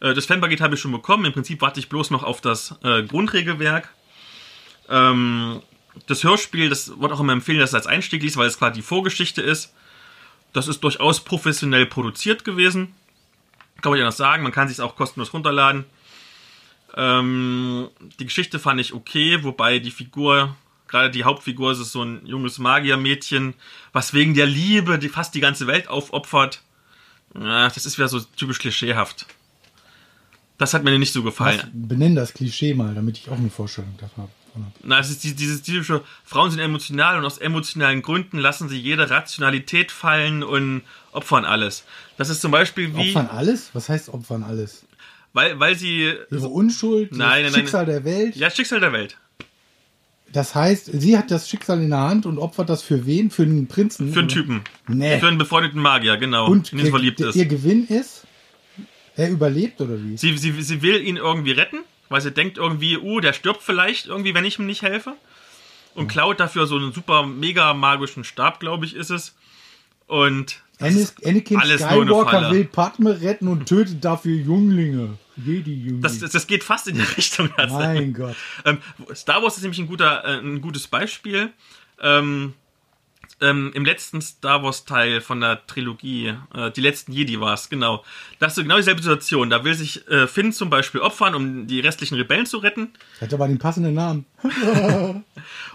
Äh, 0.00 0.14
das 0.14 0.26
Fanpaket 0.26 0.60
habe 0.60 0.74
ich 0.74 0.80
schon 0.80 0.92
bekommen. 0.92 1.24
Im 1.24 1.32
Prinzip 1.32 1.60
warte 1.60 1.80
ich 1.80 1.88
bloß 1.88 2.10
noch 2.10 2.24
auf 2.24 2.40
das 2.40 2.74
äh, 2.82 3.02
Grundregelwerk. 3.04 3.88
Ähm, 4.88 5.62
das 6.06 6.24
Hörspiel, 6.24 6.68
das 6.68 7.00
wird 7.00 7.12
auch 7.12 7.20
immer 7.20 7.32
empfehlen, 7.32 7.58
dass 7.58 7.70
es 7.70 7.74
als 7.74 7.86
Einstieg 7.86 8.22
liest, 8.22 8.36
weil 8.36 8.46
es 8.46 8.58
quasi 8.58 8.74
die 8.74 8.82
Vorgeschichte 8.82 9.42
ist. 9.42 9.72
Das 10.52 10.68
ist 10.68 10.80
durchaus 10.80 11.20
professionell 11.20 11.86
produziert 11.86 12.44
gewesen. 12.44 12.94
Kann 13.80 13.90
man 13.90 13.98
ja 13.98 14.04
noch 14.04 14.12
sagen. 14.12 14.42
Man 14.42 14.52
kann 14.52 14.68
sich 14.68 14.80
auch 14.80 14.96
kostenlos 14.96 15.32
runterladen. 15.32 15.84
Ähm, 16.96 17.88
die 18.18 18.24
Geschichte 18.24 18.58
fand 18.58 18.80
ich 18.80 18.92
okay, 18.92 19.42
wobei 19.44 19.78
die 19.78 19.92
Figur, 19.92 20.56
gerade 20.88 21.10
die 21.10 21.24
Hauptfigur, 21.24 21.72
ist 21.72 21.78
so 21.92 22.02
ein 22.02 22.26
junges 22.26 22.58
Magiermädchen, 22.58 23.54
was 23.92 24.12
wegen 24.12 24.34
der 24.34 24.46
Liebe 24.46 24.98
die 24.98 25.08
fast 25.08 25.34
die 25.34 25.40
ganze 25.40 25.66
Welt 25.66 25.88
aufopfert. 25.88 26.62
Ja, 27.38 27.68
das 27.68 27.86
ist 27.86 27.96
wieder 27.96 28.08
so 28.08 28.20
typisch 28.20 28.58
klischeehaft. 28.58 29.26
Das 30.58 30.74
hat 30.74 30.82
mir 30.84 30.98
nicht 30.98 31.12
so 31.12 31.22
gefallen. 31.22 31.60
Was, 31.60 31.68
benenn 31.72 32.16
das 32.16 32.34
Klischee 32.34 32.74
mal, 32.74 32.94
damit 32.94 33.18
ich 33.18 33.30
auch 33.30 33.38
eine 33.38 33.50
Vorstellung 33.50 33.96
davon 33.98 34.24
habe. 34.24 34.32
Na, 34.82 34.98
es 34.98 35.10
ist 35.10 35.22
die- 35.24 35.34
dieses 35.34 35.62
typische, 35.62 36.02
Frauen 36.24 36.50
sind 36.50 36.60
emotional 36.60 37.18
und 37.18 37.24
aus 37.24 37.38
emotionalen 37.38 38.02
Gründen 38.02 38.38
lassen 38.38 38.68
sie 38.68 38.78
jede 38.78 39.08
Rationalität 39.10 39.90
fallen 39.92 40.42
und 40.42 40.82
opfern 41.12 41.44
alles. 41.44 41.84
Das 42.16 42.28
ist 42.30 42.40
zum 42.40 42.50
Beispiel 42.50 42.94
wie, 42.96 43.08
Opfern 43.10 43.28
alles? 43.28 43.70
Was 43.74 43.88
heißt 43.88 44.08
Opfern 44.08 44.42
alles? 44.42 44.84
weil, 45.32 45.60
weil 45.60 45.76
sie, 45.76 46.12
Ihre 46.30 46.48
Unschuld, 46.48 47.12
Nein, 47.12 47.18
das 47.18 47.28
nein, 47.28 47.42
nein. 47.42 47.52
Schicksal 47.54 47.86
der 47.86 48.04
Welt. 48.04 48.34
ja, 48.36 48.50
Schicksal 48.50 48.80
der 48.80 48.92
Welt. 48.92 49.16
Das 50.32 50.54
heißt, 50.54 50.86
sie 50.92 51.18
hat 51.18 51.30
das 51.32 51.48
Schicksal 51.48 51.80
in 51.82 51.90
der 51.90 52.00
Hand 52.00 52.24
und 52.24 52.38
opfert 52.38 52.68
das 52.68 52.82
für 52.82 53.04
wen? 53.04 53.30
Für 53.30 53.42
einen 53.42 53.66
Prinzen? 53.66 54.12
Für 54.12 54.20
einen? 54.20 54.28
Typen. 54.28 54.60
Nee. 54.86 55.18
Für 55.18 55.26
einen 55.26 55.38
befreundeten 55.38 55.80
Magier, 55.80 56.16
genau. 56.18 56.46
Und 56.48 56.70
in 56.72 56.78
den 56.78 56.84
sie 56.86 56.90
verliebt 56.90 57.18
der- 57.18 57.30
ist. 57.30 57.36
ihr 57.36 57.46
Gewinn 57.46 57.86
ist, 57.88 58.26
er 59.16 59.28
überlebt 59.30 59.80
oder 59.80 60.00
wie? 60.02 60.16
Sie, 60.16 60.36
sie, 60.38 60.52
sie 60.62 60.82
will 60.82 61.02
ihn 61.04 61.16
irgendwie 61.16 61.50
retten, 61.52 61.78
weil 62.10 62.20
sie 62.20 62.32
denkt 62.32 62.58
irgendwie, 62.58 62.98
uh, 62.98 63.20
der 63.20 63.32
stirbt 63.32 63.62
vielleicht 63.62 64.06
irgendwie, 64.06 64.34
wenn 64.34 64.44
ich 64.44 64.58
ihm 64.58 64.66
nicht 64.66 64.82
helfe. 64.82 65.14
Und 65.94 66.06
klaut 66.06 66.38
dafür 66.38 66.66
so 66.66 66.76
einen 66.76 66.92
super 66.92 67.26
mega 67.26 67.74
magischen 67.74 68.22
Stab, 68.22 68.60
glaube 68.60 68.84
ich, 68.84 68.94
ist 68.94 69.10
es. 69.10 69.34
Und 70.06 70.62
Anakin 70.78 71.60
Skywalker 71.60 72.50
will 72.52 72.64
Padme 72.64 73.20
retten 73.20 73.48
und 73.48 73.66
tötet 73.66 74.04
dafür 74.04 74.34
Jünglinge. 74.34 75.18
Jedi-Jünglinge. 75.36 76.00
das, 76.00 76.18
das, 76.18 76.32
das 76.32 76.46
geht 76.46 76.64
fast 76.64 76.88
in 76.88 76.96
die 76.96 77.02
Richtung. 77.16 77.50
mein 77.68 78.12
Gott. 78.12 78.36
Ähm, 78.64 78.78
Star 79.14 79.42
Wars 79.42 79.56
ist 79.56 79.62
nämlich 79.62 79.80
ein, 79.80 79.86
guter, 79.86 80.24
äh, 80.24 80.38
ein 80.38 80.60
gutes 80.60 80.86
Beispiel. 80.86 81.50
Ähm, 82.00 82.54
ähm, 83.40 83.72
Im 83.74 83.84
letzten 83.84 84.20
Star 84.20 84.62
Wars 84.62 84.84
Teil 84.84 85.20
von 85.20 85.40
der 85.40 85.66
Trilogie, 85.66 86.34
äh, 86.54 86.70
die 86.70 86.80
letzten 86.80 87.12
Jedi 87.12 87.40
war 87.40 87.54
es, 87.54 87.70
genau. 87.70 88.04
Da 88.38 88.46
hast 88.46 88.58
du 88.58 88.62
genau 88.62 88.76
dieselbe 88.76 89.02
Situation. 89.02 89.50
Da 89.50 89.64
will 89.64 89.74
sich 89.74 90.06
äh, 90.08 90.26
Finn 90.26 90.52
zum 90.52 90.70
Beispiel 90.70 91.00
opfern, 91.00 91.34
um 91.34 91.66
die 91.66 91.80
restlichen 91.80 92.16
Rebellen 92.16 92.46
zu 92.46 92.58
retten. 92.58 92.92
Hat 93.20 93.32
aber 93.32 93.48
den 93.48 93.58
passenden 93.58 93.94
Namen. 93.94 94.26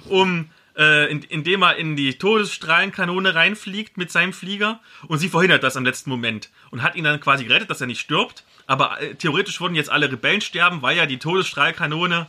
um 0.09 0.49
äh, 0.77 1.09
in, 1.09 1.23
indem 1.23 1.63
er 1.63 1.77
in 1.77 1.95
die 1.95 2.17
Todesstrahlenkanone 2.17 3.33
reinfliegt 3.33 3.97
mit 3.97 4.11
seinem 4.11 4.33
Flieger 4.33 4.79
und 5.07 5.19
sie 5.19 5.29
verhindert 5.29 5.63
das 5.63 5.77
am 5.77 5.85
letzten 5.85 6.09
Moment 6.09 6.49
und 6.71 6.83
hat 6.83 6.95
ihn 6.95 7.03
dann 7.03 7.19
quasi 7.19 7.45
gerettet, 7.45 7.69
dass 7.69 7.81
er 7.81 7.87
nicht 7.87 8.01
stirbt. 8.01 8.43
Aber 8.67 9.01
äh, 9.01 9.15
theoretisch 9.15 9.61
würden 9.61 9.75
jetzt 9.75 9.89
alle 9.89 10.11
Rebellen 10.11 10.41
sterben, 10.41 10.81
weil 10.81 10.97
ja 10.97 11.05
die 11.05 11.17
Todesstrahlkanone 11.17 12.27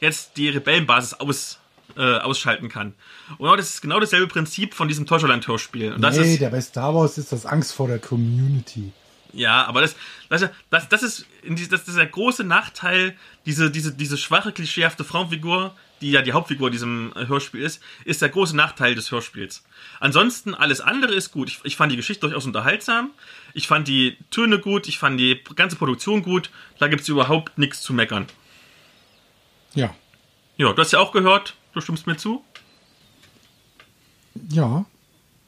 jetzt 0.00 0.36
die 0.36 0.48
Rebellenbasis 0.48 1.14
aus, 1.14 1.58
äh, 1.96 2.18
ausschalten 2.18 2.68
kann. 2.68 2.94
Und 3.38 3.48
das 3.56 3.70
ist 3.70 3.82
genau 3.82 4.00
dasselbe 4.00 4.26
Prinzip 4.26 4.74
von 4.74 4.88
diesem 4.88 5.06
das 6.02 6.16
nee, 6.16 6.34
ist, 6.34 6.40
der 6.40 6.50
bei 6.50 6.60
Star 6.60 6.94
Wars 6.94 7.18
ist 7.18 7.32
das 7.32 7.46
Angst 7.46 7.72
vor 7.72 7.88
der 7.88 7.98
Community. 7.98 8.92
ja, 9.32 9.64
aber 9.64 9.80
das, 9.80 9.96
das, 10.28 10.48
das, 10.70 10.88
das, 10.88 11.02
ist, 11.02 11.26
das 11.70 11.88
ist 11.88 11.96
der 11.96 12.06
große 12.06 12.44
Nachteil, 12.44 13.16
diese, 13.44 13.70
diese, 13.70 13.92
diese 13.94 14.16
schwache, 14.16 14.52
klischeehafte 14.52 15.04
Frauenfigur, 15.04 15.74
die 16.00 16.10
ja 16.10 16.22
die 16.22 16.32
Hauptfigur 16.32 16.70
diesem 16.70 17.12
äh, 17.16 17.26
Hörspiel 17.26 17.62
ist, 17.62 17.82
ist 18.04 18.22
der 18.22 18.28
große 18.28 18.54
Nachteil 18.54 18.94
des 18.94 19.10
Hörspiels. 19.10 19.64
Ansonsten, 20.00 20.54
alles 20.54 20.80
andere 20.80 21.14
ist 21.14 21.32
gut. 21.32 21.48
Ich, 21.48 21.60
ich 21.64 21.76
fand 21.76 21.92
die 21.92 21.96
Geschichte 21.96 22.22
durchaus 22.22 22.44
unterhaltsam. 22.44 23.10
Ich 23.54 23.66
fand 23.66 23.88
die 23.88 24.16
Töne 24.30 24.58
gut. 24.58 24.88
Ich 24.88 24.98
fand 24.98 25.18
die 25.18 25.42
ganze 25.54 25.76
Produktion 25.76 26.22
gut. 26.22 26.50
Da 26.78 26.88
gibt's 26.88 27.08
überhaupt 27.08 27.56
nichts 27.58 27.80
zu 27.80 27.94
meckern. 27.94 28.26
Ja. 29.74 29.94
Ja, 30.58 30.72
du 30.72 30.80
hast 30.80 30.92
ja 30.92 30.98
auch 30.98 31.12
gehört. 31.12 31.54
Du 31.76 31.82
stimmst 31.82 32.06
mir 32.06 32.16
zu? 32.16 32.42
Ja. 34.48 34.86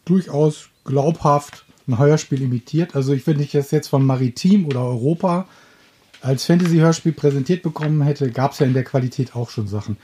Durchaus 0.05 0.69
glaubhaft 0.85 1.65
ein 1.87 1.97
Hörspiel 1.97 2.43
imitiert. 2.43 2.95
Also 2.95 3.15
ich, 3.15 3.27
wenn 3.27 3.41
ich 3.41 3.53
das 3.53 3.71
jetzt 3.71 3.89
von 3.89 4.05
Maritim 4.05 4.67
oder 4.67 4.85
Europa 4.85 5.49
als 6.21 6.45
Fantasy-Hörspiel 6.45 7.13
präsentiert 7.13 7.63
bekommen 7.63 8.03
hätte, 8.03 8.31
gab 8.31 8.53
es 8.53 8.59
ja 8.59 8.67
in 8.67 8.75
der 8.75 8.85
Qualität 8.85 9.35
auch 9.35 9.49
schon 9.49 9.69
Sachen. 9.69 9.97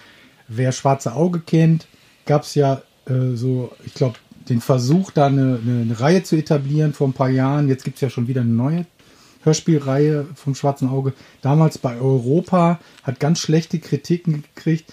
Wer 0.48 0.72
Schwarze 0.72 1.12
Auge 1.12 1.40
kennt, 1.40 1.88
gab 2.24 2.44
es 2.44 2.54
ja 2.54 2.80
äh, 3.04 3.34
so, 3.34 3.70
ich 3.84 3.92
glaube, 3.92 4.16
den 4.48 4.62
Versuch, 4.62 5.10
da 5.10 5.26
eine, 5.26 5.60
eine, 5.62 5.82
eine 5.82 6.00
Reihe 6.00 6.22
zu 6.22 6.36
etablieren 6.36 6.94
vor 6.94 7.06
ein 7.06 7.12
paar 7.12 7.28
Jahren. 7.28 7.68
Jetzt 7.68 7.84
gibt 7.84 7.96
es 7.96 8.00
ja 8.00 8.08
schon 8.08 8.28
wieder 8.28 8.40
eine 8.40 8.50
neue 8.50 8.86
Hörspielreihe 9.42 10.26
vom 10.34 10.54
Schwarzen 10.54 10.88
Auge. 10.88 11.12
Damals 11.42 11.76
bei 11.76 11.98
Europa 11.98 12.80
hat 13.02 13.20
ganz 13.20 13.40
schlechte 13.40 13.78
Kritiken 13.78 14.44
gekriegt. 14.54 14.90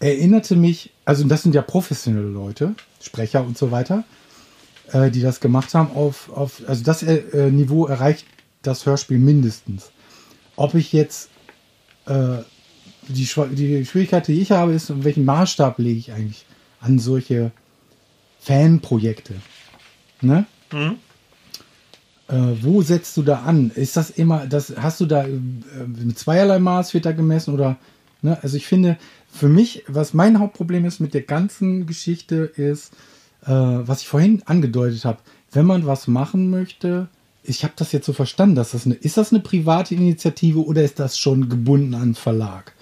Erinnerte 0.00 0.56
mich, 0.56 0.90
also 1.04 1.24
das 1.24 1.42
sind 1.42 1.54
ja 1.54 1.62
professionelle 1.62 2.28
Leute, 2.28 2.74
Sprecher 3.00 3.44
und 3.44 3.56
so 3.56 3.70
weiter, 3.70 4.04
äh, 4.92 5.10
die 5.10 5.20
das 5.20 5.40
gemacht 5.40 5.74
haben, 5.74 5.94
auf, 5.94 6.30
auf 6.30 6.62
also 6.66 6.84
das 6.84 7.02
äh, 7.02 7.50
Niveau 7.50 7.86
erreicht 7.86 8.26
das 8.62 8.86
Hörspiel 8.86 9.18
mindestens. 9.18 9.90
Ob 10.56 10.74
ich 10.74 10.92
jetzt 10.92 11.30
äh, 12.06 12.38
die, 13.08 13.28
die 13.52 13.86
Schwierigkeit, 13.86 14.26
die 14.28 14.40
ich 14.40 14.52
habe, 14.52 14.72
ist, 14.72 15.04
welchen 15.04 15.24
Maßstab 15.24 15.78
lege 15.78 15.98
ich 15.98 16.12
eigentlich 16.12 16.46
an 16.80 16.98
solche 16.98 17.52
Fanprojekte? 18.40 19.34
Ne? 20.20 20.46
Äh, 22.28 22.56
wo 22.62 22.82
setzt 22.82 23.16
du 23.16 23.22
da 23.22 23.42
an? 23.42 23.70
Ist 23.74 23.96
das 23.96 24.10
immer, 24.10 24.46
das 24.46 24.74
hast 24.76 25.00
du 25.00 25.06
da 25.06 25.24
äh, 25.24 25.38
mit 25.86 26.18
zweierlei 26.18 26.58
Maß 26.58 26.94
wird 26.94 27.06
da 27.06 27.12
gemessen 27.12 27.54
oder? 27.54 27.76
Ne? 28.24 28.38
Also 28.42 28.56
ich 28.56 28.66
finde, 28.66 28.96
für 29.30 29.48
mich, 29.48 29.84
was 29.86 30.14
mein 30.14 30.38
Hauptproblem 30.38 30.84
ist 30.84 30.98
mit 31.00 31.14
der 31.14 31.22
ganzen 31.22 31.86
Geschichte, 31.86 32.36
ist, 32.56 32.92
äh, 33.42 33.50
was 33.50 34.00
ich 34.02 34.08
vorhin 34.08 34.42
angedeutet 34.46 35.04
habe, 35.04 35.18
wenn 35.52 35.66
man 35.66 35.86
was 35.86 36.08
machen 36.08 36.50
möchte, 36.50 37.08
ich 37.44 37.62
habe 37.62 37.74
das 37.76 37.92
jetzt 37.92 38.06
so 38.06 38.12
verstanden, 38.14 38.54
dass 38.54 38.70
das 38.72 38.86
eine, 38.86 38.94
ist 38.94 39.18
das 39.18 39.32
eine 39.32 39.40
private 39.40 39.94
Initiative 39.94 40.64
oder 40.64 40.82
ist 40.82 40.98
das 40.98 41.18
schon 41.18 41.48
gebunden 41.50 41.94
an 41.94 42.02
einen 42.02 42.14
Verlag? 42.14 42.72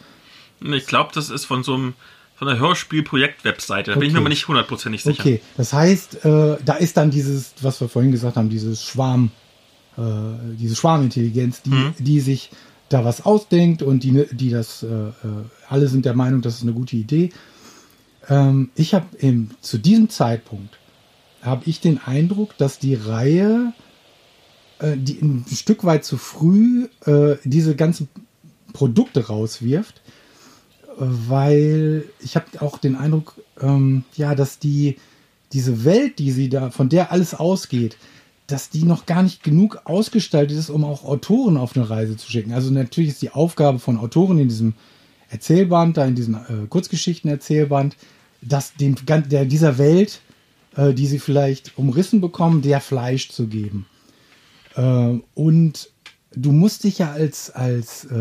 Ich 0.61 0.87
glaube, 0.87 1.11
das 1.13 1.29
ist 1.31 1.45
von 1.45 1.65
so 1.65 1.75
einem 1.75 1.95
von 2.37 2.49
der 2.49 2.59
Hörspiel-Projekt-Webseite. 2.59 3.93
Da 3.93 3.99
bin 3.99 4.09
ich 4.09 4.13
mir 4.13 4.19
Okay. 4.19 4.23
aber 4.25 4.29
nicht 4.29 4.49
hundertprozentig 4.49 5.03
sicher. 5.03 5.21
Okay, 5.21 5.41
das 5.57 5.73
heißt, 5.73 6.25
äh, 6.25 6.57
da 6.65 6.75
ist 6.75 6.97
dann 6.97 7.11
dieses, 7.11 7.55
was 7.61 7.81
wir 7.81 7.89
vorhin 7.89 8.11
gesagt 8.11 8.37
haben, 8.37 8.49
dieses 8.49 8.85
Schwarm, 8.85 9.31
äh, 9.97 10.03
diese 10.59 10.75
Schwarmintelligenz, 10.77 11.63
die, 11.63 11.93
die 11.99 12.21
sich 12.21 12.51
da 12.93 13.05
was 13.05 13.25
ausdenkt 13.25 13.83
und 13.83 14.03
die, 14.05 14.27
die 14.33 14.51
das, 14.51 14.83
äh, 14.83 14.87
äh, 14.87 15.13
alle 15.69 15.89
sind 15.89 16.05
der 16.05 16.15
Meinung, 16.15 16.43
das 16.43 16.57
ist 16.57 16.63
eine 16.63 16.73
gute 16.73 16.97
Idee. 16.97 17.31
Ähm, 18.29 18.71
ich 18.75 18.95
habe 18.95 19.07
zu 19.61 19.79
diesem 19.79 20.09
Zeitpunkt 20.09 20.79
habe 21.43 21.63
ich 21.67 21.81
den 21.81 21.99
Eindruck, 21.99 22.57
dass 22.57 22.79
die 22.79 22.95
Reihe 22.95 23.73
äh, 24.83 24.97
die 24.97 25.21
ein 25.23 25.45
Stück 25.51 25.85
weit 25.85 26.05
zu 26.05 26.19
früh 26.19 26.89
äh, 27.07 27.37
diese 27.45 27.77
ganzen 27.77 28.09
Produkte 28.73 29.27
rauswirft, 29.29 30.01
weil 30.97 32.05
ich 32.21 32.37
habe 32.37 32.61
auch 32.61 32.79
den 32.79 32.97
Eindruck, 32.97 33.35
ähm, 33.61 34.05
ja, 34.15 34.35
dass 34.35 34.59
die 34.59 34.97
diese 35.53 35.85
Welt, 35.85 36.19
die 36.19 36.33
sie 36.33 36.49
da, 36.49 36.71
von 36.71 36.89
der 36.89 37.13
alles 37.13 37.35
ausgeht, 37.35 37.97
dass 38.53 38.69
die 38.69 38.85
noch 38.85 39.07
gar 39.07 39.23
nicht 39.23 39.43
genug 39.43 39.81
ausgestaltet 39.85 40.59
ist, 40.59 40.69
um 40.69 40.85
auch 40.85 41.05
Autoren 41.05 41.57
auf 41.57 41.75
eine 41.75 41.89
Reise 41.89 42.19
zu 42.19 42.31
schicken. 42.31 42.53
Also 42.53 42.71
natürlich 42.71 43.11
ist 43.13 43.23
die 43.23 43.31
Aufgabe 43.31 43.79
von 43.79 43.97
Autoren 43.97 44.39
in 44.39 44.49
diesem 44.49 44.75
Erzählband, 45.31 45.97
da 45.97 46.05
in 46.05 46.15
diesem 46.15 46.35
äh, 46.35 46.67
Kurzgeschichten-Erzählband, 46.69 47.97
dass 48.43 48.75
dem, 48.75 48.97
der, 49.07 49.47
dieser 49.47 49.79
Welt, 49.79 50.21
äh, 50.77 50.93
die 50.93 51.07
sie 51.07 51.19
vielleicht 51.19 51.79
umrissen 51.79 52.21
bekommen, 52.21 52.61
der 52.61 52.83
Fleisch 52.83 53.31
zu 53.31 53.47
geben. 53.47 53.87
Äh, 54.77 55.15
und 55.35 55.89
du 56.35 56.53
musst 56.53 56.85
dich 56.85 56.99
ja 56.99 57.11
als, 57.11 57.51
als 57.51 58.05
äh, 58.05 58.17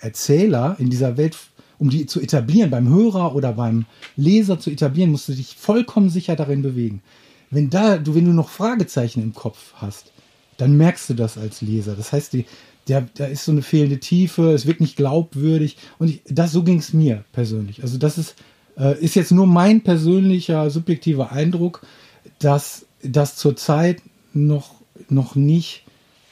Erzähler 0.00 0.74
in 0.80 0.90
dieser 0.90 1.16
Welt, 1.16 1.36
um 1.78 1.90
die 1.90 2.06
zu 2.06 2.20
etablieren, 2.20 2.70
beim 2.70 2.88
Hörer 2.88 3.36
oder 3.36 3.52
beim 3.52 3.86
Leser 4.16 4.58
zu 4.58 4.70
etablieren, 4.70 5.12
musst 5.12 5.28
du 5.28 5.32
dich 5.32 5.54
vollkommen 5.54 6.10
sicher 6.10 6.34
darin 6.34 6.62
bewegen. 6.62 7.02
Wenn 7.50 7.70
da, 7.70 7.98
du, 7.98 8.14
wenn 8.14 8.24
du 8.24 8.32
noch 8.32 8.48
Fragezeichen 8.48 9.22
im 9.22 9.34
Kopf 9.34 9.72
hast, 9.74 10.12
dann 10.56 10.76
merkst 10.76 11.10
du 11.10 11.14
das 11.14 11.36
als 11.38 11.60
Leser. 11.60 11.94
Das 11.94 12.12
heißt, 12.12 12.32
die, 12.32 12.44
der, 12.88 13.06
da 13.14 13.26
ist 13.26 13.44
so 13.44 13.52
eine 13.52 13.62
fehlende 13.62 13.98
Tiefe, 14.00 14.52
es 14.52 14.66
wird 14.66 14.80
nicht 14.80 14.96
glaubwürdig. 14.96 15.76
Und 15.98 16.08
ich, 16.08 16.22
das, 16.28 16.52
so 16.52 16.62
ging 16.62 16.78
es 16.78 16.92
mir 16.92 17.24
persönlich. 17.32 17.82
Also 17.82 17.98
das 17.98 18.16
ist, 18.18 18.34
äh, 18.78 18.98
ist 18.98 19.14
jetzt 19.16 19.32
nur 19.32 19.46
mein 19.46 19.82
persönlicher, 19.82 20.70
subjektiver 20.70 21.32
Eindruck, 21.32 21.82
dass 22.38 22.86
das 23.02 23.36
zurzeit 23.36 24.02
noch, 24.32 24.74
noch 25.08 25.34
nicht, 25.34 25.84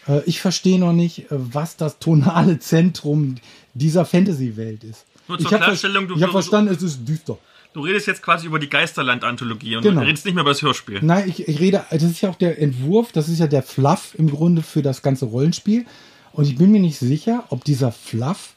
äh, 0.08 0.22
ich 0.26 0.40
verstehe 0.40 0.78
noch 0.78 0.92
nicht, 0.92 1.30
äh, 1.30 1.36
was 1.38 1.76
das 1.76 1.98
tonale 1.98 2.58
Zentrum 2.58 3.36
dieser 3.74 4.04
Fantasy-Welt 4.04 4.84
ist. 4.84 5.04
Nur 5.28 5.38
zur 5.38 5.46
ich 5.46 5.52
habe 5.54 5.64
Klarstellung, 5.64 6.08
du- 6.08 6.14
hab 6.20 6.26
du- 6.26 6.32
verstanden, 6.32 6.72
es 6.74 6.82
ist 6.82 7.06
düster. 7.08 7.38
Du 7.74 7.80
redest 7.80 8.06
jetzt 8.06 8.22
quasi 8.22 8.46
über 8.46 8.60
die 8.60 8.70
Geisterland-Anthologie 8.70 9.76
und 9.76 9.82
Genau. 9.82 10.00
du 10.00 10.06
redest 10.06 10.24
nicht 10.24 10.34
mehr 10.34 10.42
über 10.42 10.52
das 10.52 10.62
Hörspiel. 10.62 11.00
Nein, 11.02 11.28
ich, 11.28 11.48
ich 11.48 11.58
rede, 11.58 11.84
das 11.90 12.04
ist 12.04 12.20
ja 12.20 12.30
auch 12.30 12.36
der 12.36 12.60
Entwurf, 12.60 13.10
das 13.10 13.28
ist 13.28 13.40
ja 13.40 13.48
der 13.48 13.64
Fluff 13.64 14.14
im 14.16 14.30
Grunde 14.30 14.62
für 14.62 14.80
das 14.80 15.02
ganze 15.02 15.26
Rollenspiel. 15.26 15.84
Und 16.32 16.46
ich 16.46 16.56
bin 16.56 16.70
mir 16.70 16.80
nicht 16.80 16.98
sicher, 16.98 17.44
ob 17.50 17.64
dieser 17.64 17.90
Fluff 17.90 18.54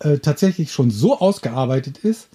äh, 0.00 0.18
tatsächlich 0.18 0.70
schon 0.70 0.90
so 0.90 1.18
ausgearbeitet 1.18 1.98
ist, 1.98 2.28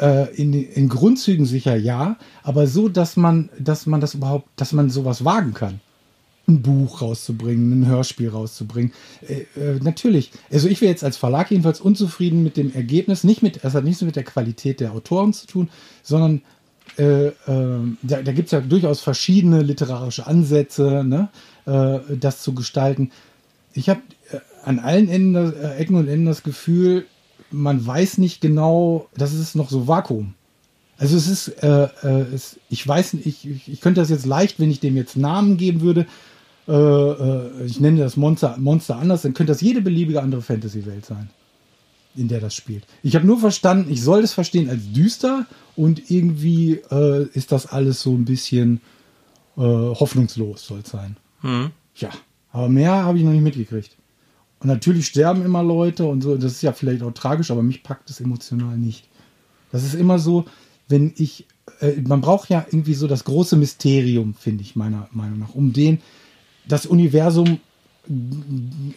äh, 0.00 0.34
in, 0.34 0.54
in 0.54 0.88
Grundzügen 0.88 1.44
sicher 1.44 1.76
ja, 1.76 2.16
aber 2.42 2.66
so, 2.66 2.88
dass 2.88 3.16
man, 3.16 3.50
dass 3.58 3.84
man 3.84 4.00
das 4.00 4.14
überhaupt, 4.14 4.48
dass 4.56 4.72
man 4.72 4.88
sowas 4.88 5.24
wagen 5.26 5.52
kann. 5.52 5.80
Ein 6.48 6.62
Buch 6.62 7.02
rauszubringen, 7.02 7.82
ein 7.82 7.86
Hörspiel 7.86 8.30
rauszubringen. 8.30 8.92
Äh, 9.20 9.42
äh, 9.60 9.80
natürlich. 9.82 10.30
Also 10.50 10.66
ich 10.68 10.80
wäre 10.80 10.90
jetzt 10.90 11.04
als 11.04 11.18
Verlag 11.18 11.50
jedenfalls 11.50 11.80
unzufrieden 11.80 12.42
mit 12.42 12.56
dem 12.56 12.74
Ergebnis. 12.74 13.22
Nicht 13.22 13.42
mit, 13.42 13.62
das 13.62 13.74
hat 13.74 13.84
nichts 13.84 14.00
mit 14.00 14.16
der 14.16 14.24
Qualität 14.24 14.80
der 14.80 14.92
Autoren 14.92 15.34
zu 15.34 15.46
tun, 15.46 15.68
sondern 16.02 16.40
äh, 16.96 17.26
äh, 17.26 17.32
da, 18.02 18.22
da 18.22 18.32
gibt 18.32 18.46
es 18.46 18.52
ja 18.52 18.60
durchaus 18.60 19.00
verschiedene 19.00 19.62
literarische 19.62 20.26
Ansätze, 20.26 21.04
ne, 21.04 21.28
äh, 21.66 22.16
das 22.16 22.40
zu 22.42 22.54
gestalten. 22.54 23.10
Ich 23.74 23.88
habe 23.88 24.00
äh, 24.32 24.38
an 24.64 24.78
allen 24.78 25.08
Enden, 25.08 25.52
Ecken 25.78 25.96
und 25.96 26.08
Enden 26.08 26.26
das 26.26 26.42
Gefühl, 26.42 27.06
man 27.50 27.86
weiß 27.86 28.18
nicht 28.18 28.40
genau, 28.40 29.08
das 29.14 29.34
ist 29.34 29.54
noch 29.54 29.70
so 29.70 29.86
Vakuum. 29.86 30.34
Also 30.98 31.16
es 31.16 31.28
ist, 31.28 31.48
äh, 31.62 31.88
es, 32.34 32.58
ich 32.68 32.86
weiß 32.86 33.14
nicht, 33.14 33.26
ich, 33.26 33.48
ich, 33.48 33.68
ich 33.72 33.80
könnte 33.80 34.00
das 34.00 34.10
jetzt 34.10 34.26
leicht, 34.26 34.58
wenn 34.58 34.70
ich 34.70 34.80
dem 34.80 34.96
jetzt 34.96 35.16
Namen 35.16 35.56
geben 35.56 35.80
würde, 35.80 36.06
äh, 36.68 36.72
äh, 36.72 37.64
ich 37.64 37.80
nenne 37.80 38.00
das 38.00 38.16
Monster, 38.16 38.56
Monster 38.58 38.96
anders, 38.96 39.22
dann 39.22 39.32
könnte 39.32 39.52
das 39.52 39.62
jede 39.62 39.80
beliebige 39.80 40.22
andere 40.22 40.42
Fantasy-Welt 40.42 41.06
sein, 41.06 41.30
in 42.14 42.28
der 42.28 42.40
das 42.40 42.54
spielt. 42.54 42.84
Ich 43.02 43.14
habe 43.14 43.26
nur 43.26 43.40
verstanden, 43.40 43.90
ich 43.90 44.02
soll 44.02 44.22
es 44.22 44.34
verstehen 44.34 44.68
als 44.68 44.92
düster 44.92 45.46
und 45.76 46.10
irgendwie 46.10 46.74
äh, 46.90 47.26
ist 47.32 47.52
das 47.52 47.66
alles 47.66 48.02
so 48.02 48.12
ein 48.14 48.26
bisschen 48.26 48.82
äh, 49.56 49.62
hoffnungslos, 49.62 50.66
soll 50.66 50.80
es 50.80 50.90
sein. 50.90 51.16
Hm. 51.40 51.70
Ja, 51.96 52.10
aber 52.52 52.68
mehr 52.68 52.92
habe 52.92 53.16
ich 53.16 53.24
noch 53.24 53.32
nicht 53.32 53.42
mitgekriegt. 53.42 53.96
Und 54.60 54.66
natürlich 54.66 55.06
sterben 55.06 55.44
immer 55.44 55.62
Leute 55.62 56.04
und 56.04 56.20
so, 56.20 56.36
das 56.36 56.52
ist 56.52 56.62
ja 56.62 56.72
vielleicht 56.72 57.02
auch 57.02 57.12
tragisch, 57.12 57.50
aber 57.50 57.62
mich 57.62 57.82
packt 57.82 58.10
es 58.10 58.20
emotional 58.20 58.76
nicht. 58.76 59.08
Das 59.72 59.84
ist 59.84 59.94
immer 59.94 60.18
so, 60.18 60.44
wenn 60.88 61.14
ich, 61.16 61.46
äh, 61.80 62.00
man 62.02 62.20
braucht 62.20 62.50
ja 62.50 62.66
irgendwie 62.68 62.94
so 62.94 63.06
das 63.06 63.24
große 63.24 63.56
Mysterium, 63.56 64.34
finde 64.34 64.62
ich 64.62 64.76
meiner 64.76 65.08
Meinung 65.12 65.38
nach, 65.38 65.54
um 65.54 65.72
den, 65.72 66.00
das 66.68 66.86
Universum, 66.86 67.60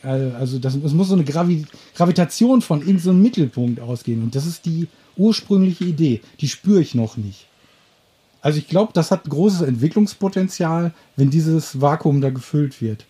also 0.03 0.60
das, 0.60 0.76
es 0.76 0.93
muss 0.93 1.10
so 1.10 1.15
eine 1.15 1.23
Gravi 1.23 1.65
Gravitation 1.95 2.61
von 2.61 2.80
irgendeinem 2.80 3.02
so 3.02 3.14
Mittelpunkt 3.14 3.80
ausgehen 3.80 4.23
und 4.23 4.35
das 4.35 4.45
ist 4.45 4.65
die 4.65 4.88
ursprüngliche 5.18 5.85
Idee, 5.85 6.22
die 6.39 6.48
spüre 6.48 6.81
ich 6.81 6.95
noch 6.95 7.18
nicht. 7.18 7.48
Also 8.41 8.57
ich 8.57 8.68
glaube, 8.68 8.91
das 8.93 9.11
hat 9.11 9.30
großes 9.30 9.61
Entwicklungspotenzial, 9.61 10.93
wenn 11.15 11.30
dieses 11.30 11.80
Vakuum 11.80 12.22
da 12.22 12.30
gefüllt 12.30 12.81
wird. 12.81 13.06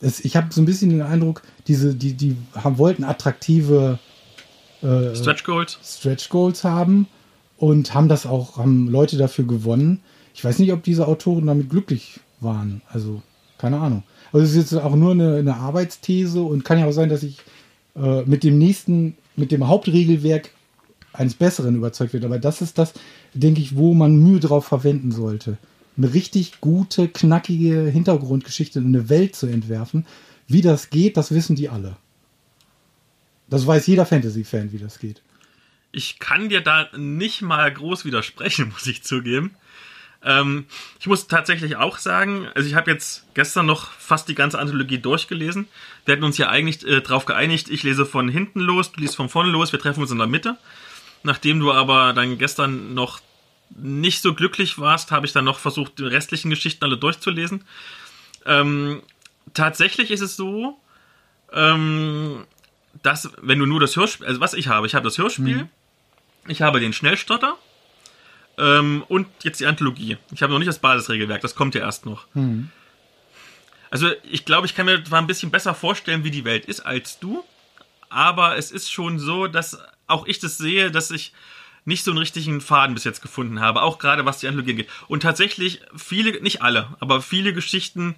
Das, 0.00 0.20
ich 0.20 0.36
habe 0.36 0.52
so 0.52 0.62
ein 0.62 0.64
bisschen 0.64 0.90
den 0.90 1.02
Eindruck, 1.02 1.42
diese, 1.66 1.94
die, 1.94 2.14
die 2.14 2.36
haben, 2.54 2.78
wollten 2.78 3.04
attraktive 3.04 3.98
äh, 4.82 5.14
Stretch 5.14 5.44
Goals. 5.44 5.78
Stretch 5.84 6.28
Goals 6.30 6.64
haben 6.64 7.06
und 7.58 7.92
haben 7.92 8.08
das 8.08 8.24
auch, 8.24 8.56
haben 8.56 8.88
Leute 8.88 9.18
dafür 9.18 9.44
gewonnen. 9.44 10.00
Ich 10.34 10.42
weiß 10.42 10.58
nicht, 10.58 10.72
ob 10.72 10.82
diese 10.82 11.06
Autoren 11.06 11.46
damit 11.46 11.68
glücklich 11.68 12.20
waren. 12.40 12.80
Also, 12.88 13.22
keine 13.60 13.78
Ahnung. 13.78 14.02
Also 14.32 14.44
es 14.44 14.50
ist 14.52 14.72
jetzt 14.72 14.82
auch 14.82 14.94
nur 14.94 15.12
eine, 15.12 15.36
eine 15.36 15.56
Arbeitsthese 15.56 16.40
und 16.42 16.64
kann 16.64 16.78
ja 16.78 16.86
auch 16.86 16.92
sein, 16.92 17.08
dass 17.08 17.22
ich 17.22 17.38
äh, 17.96 18.22
mit 18.22 18.44
dem 18.44 18.58
nächsten, 18.58 19.16
mit 19.36 19.52
dem 19.52 19.68
Hauptregelwerk 19.68 20.50
eines 21.12 21.34
Besseren 21.34 21.76
überzeugt 21.76 22.12
wird. 22.12 22.24
Aber 22.24 22.38
das 22.38 22.62
ist 22.62 22.78
das, 22.78 22.94
denke 23.34 23.60
ich, 23.60 23.76
wo 23.76 23.94
man 23.94 24.16
Mühe 24.16 24.40
drauf 24.40 24.64
verwenden 24.66 25.10
sollte. 25.10 25.58
Eine 25.96 26.14
richtig 26.14 26.60
gute, 26.60 27.08
knackige 27.08 27.86
Hintergrundgeschichte 27.86 28.78
in 28.78 28.86
eine 28.86 29.08
Welt 29.08 29.36
zu 29.36 29.46
entwerfen. 29.46 30.06
Wie 30.46 30.62
das 30.62 30.90
geht, 30.90 31.16
das 31.16 31.32
wissen 31.32 31.56
die 31.56 31.68
alle. 31.68 31.96
Das 33.48 33.66
weiß 33.66 33.86
jeder 33.88 34.06
Fantasy-Fan, 34.06 34.72
wie 34.72 34.78
das 34.78 35.00
geht. 35.00 35.22
Ich 35.92 36.20
kann 36.20 36.48
dir 36.48 36.60
da 36.60 36.88
nicht 36.96 37.42
mal 37.42 37.72
groß 37.72 38.04
widersprechen, 38.04 38.68
muss 38.72 38.86
ich 38.86 39.02
zugeben. 39.02 39.56
Ähm, 40.22 40.66
ich 40.98 41.06
muss 41.06 41.28
tatsächlich 41.28 41.76
auch 41.76 41.98
sagen, 41.98 42.48
also 42.54 42.68
ich 42.68 42.74
habe 42.74 42.90
jetzt 42.90 43.24
gestern 43.34 43.66
noch 43.66 43.90
fast 43.92 44.28
die 44.28 44.34
ganze 44.34 44.58
Anthologie 44.58 44.98
durchgelesen. 44.98 45.68
Wir 46.04 46.12
hatten 46.12 46.24
uns 46.24 46.36
ja 46.36 46.48
eigentlich 46.48 46.86
äh, 46.86 47.00
darauf 47.00 47.24
geeinigt, 47.24 47.70
ich 47.70 47.82
lese 47.82 48.04
von 48.04 48.28
hinten 48.28 48.60
los, 48.60 48.92
du 48.92 49.00
liest 49.00 49.16
von 49.16 49.28
vorne 49.28 49.50
los, 49.50 49.72
wir 49.72 49.78
treffen 49.78 50.00
uns 50.00 50.10
in 50.10 50.18
der 50.18 50.26
Mitte. 50.26 50.58
Nachdem 51.22 51.60
du 51.60 51.72
aber 51.72 52.12
dann 52.12 52.38
gestern 52.38 52.94
noch 52.94 53.20
nicht 53.70 54.20
so 54.20 54.34
glücklich 54.34 54.78
warst, 54.78 55.10
habe 55.10 55.26
ich 55.26 55.32
dann 55.32 55.44
noch 55.44 55.58
versucht, 55.58 55.98
die 55.98 56.04
restlichen 56.04 56.50
Geschichten 56.50 56.84
alle 56.84 56.98
durchzulesen. 56.98 57.64
Ähm, 58.46 59.02
tatsächlich 59.54 60.10
ist 60.10 60.22
es 60.22 60.36
so, 60.36 60.78
ähm, 61.52 62.44
dass, 63.02 63.30
wenn 63.40 63.58
du 63.58 63.66
nur 63.66 63.80
das 63.80 63.96
Hörspiel, 63.96 64.26
also 64.26 64.40
was 64.40 64.54
ich 64.54 64.68
habe, 64.68 64.86
ich 64.86 64.94
habe 64.94 65.04
das 65.04 65.18
Hörspiel, 65.18 65.68
ich 66.48 66.62
habe 66.62 66.80
den 66.80 66.92
Schnellstotter 66.92 67.56
ähm, 68.60 69.04
und 69.08 69.26
jetzt 69.42 69.60
die 69.60 69.66
Anthologie. 69.66 70.18
Ich 70.32 70.42
habe 70.42 70.52
noch 70.52 70.58
nicht 70.58 70.68
das 70.68 70.78
Basisregelwerk, 70.78 71.40
das 71.40 71.54
kommt 71.54 71.74
ja 71.74 71.80
erst 71.80 72.06
noch. 72.06 72.26
Also 73.90 74.10
ich 74.30 74.44
glaube, 74.44 74.66
ich 74.66 74.74
kann 74.74 74.86
mir 74.86 75.02
zwar 75.02 75.20
ein 75.20 75.26
bisschen 75.26 75.50
besser 75.50 75.74
vorstellen, 75.74 76.22
wie 76.22 76.30
die 76.30 76.44
Welt 76.44 76.66
ist 76.66 76.80
als 76.80 77.18
du, 77.18 77.42
aber 78.08 78.56
es 78.56 78.70
ist 78.70 78.92
schon 78.92 79.18
so, 79.18 79.46
dass 79.46 79.78
auch 80.06 80.26
ich 80.26 80.38
das 80.38 80.58
sehe, 80.58 80.90
dass 80.90 81.10
ich 81.10 81.32
nicht 81.84 82.04
so 82.04 82.10
einen 82.10 82.18
richtigen 82.18 82.60
Faden 82.60 82.94
bis 82.94 83.04
jetzt 83.04 83.22
gefunden 83.22 83.60
habe, 83.60 83.82
auch 83.82 83.98
gerade 83.98 84.24
was 84.24 84.38
die 84.38 84.46
Anthologie 84.46 84.72
angeht. 84.72 84.88
Und 85.08 85.22
tatsächlich 85.22 85.80
viele, 85.96 86.40
nicht 86.42 86.62
alle, 86.62 86.88
aber 87.00 87.22
viele 87.22 87.52
Geschichten 87.52 88.14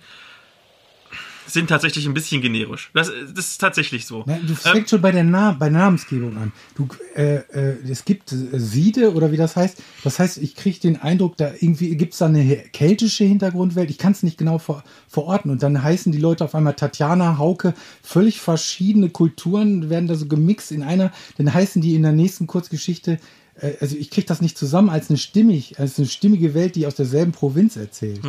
sind 1.46 1.68
tatsächlich 1.68 2.06
ein 2.06 2.14
bisschen 2.14 2.40
generisch. 2.40 2.90
Das, 2.94 3.10
das 3.34 3.46
ist 3.46 3.58
tatsächlich 3.58 4.06
so. 4.06 4.24
Na, 4.26 4.38
du 4.38 4.54
fängst 4.54 4.90
schon 4.90 5.00
bei 5.00 5.12
der, 5.12 5.24
Na 5.24 5.52
bei 5.52 5.68
der 5.68 5.78
Namensgebung 5.78 6.36
an. 6.36 6.52
Du, 6.74 6.88
äh, 7.14 7.36
äh, 7.36 7.76
es 7.88 8.04
gibt 8.04 8.32
äh, 8.32 8.58
Siede 8.58 9.14
oder 9.14 9.32
wie 9.32 9.36
das 9.36 9.56
heißt. 9.56 9.82
Das 10.04 10.18
heißt, 10.18 10.38
ich 10.38 10.54
kriege 10.54 10.78
den 10.80 11.00
Eindruck, 11.00 11.36
da 11.36 11.52
irgendwie 11.58 11.96
gibt 11.96 12.12
es 12.12 12.18
da 12.18 12.26
eine 12.26 12.56
keltische 12.72 13.24
Hintergrundwelt. 13.24 13.90
Ich 13.90 13.98
kann 13.98 14.12
es 14.12 14.22
nicht 14.22 14.38
genau 14.38 14.58
ver 14.58 14.84
verorten. 15.08 15.50
Und 15.50 15.62
dann 15.62 15.82
heißen 15.82 16.10
die 16.12 16.18
Leute 16.18 16.44
auf 16.44 16.54
einmal 16.54 16.74
Tatjana, 16.74 17.38
Hauke, 17.38 17.74
völlig 18.02 18.40
verschiedene 18.40 19.10
Kulturen 19.10 19.90
werden 19.90 20.08
da 20.08 20.14
so 20.14 20.26
gemixt 20.26 20.72
in 20.72 20.82
einer. 20.82 21.12
Dann 21.36 21.52
heißen 21.52 21.82
die 21.82 21.94
in 21.94 22.02
der 22.02 22.12
nächsten 22.12 22.46
Kurzgeschichte, 22.46 23.18
äh, 23.60 23.74
also 23.80 23.96
ich 23.96 24.10
kriege 24.10 24.26
das 24.26 24.40
nicht 24.40 24.56
zusammen 24.56 24.88
als 24.88 25.10
eine 25.10 25.18
stimmig, 25.18 25.78
als 25.78 25.98
eine 25.98 26.08
stimmige 26.08 26.54
Welt, 26.54 26.76
die 26.76 26.86
aus 26.86 26.94
derselben 26.94 27.32
Provinz 27.32 27.76
erzählt. 27.76 28.22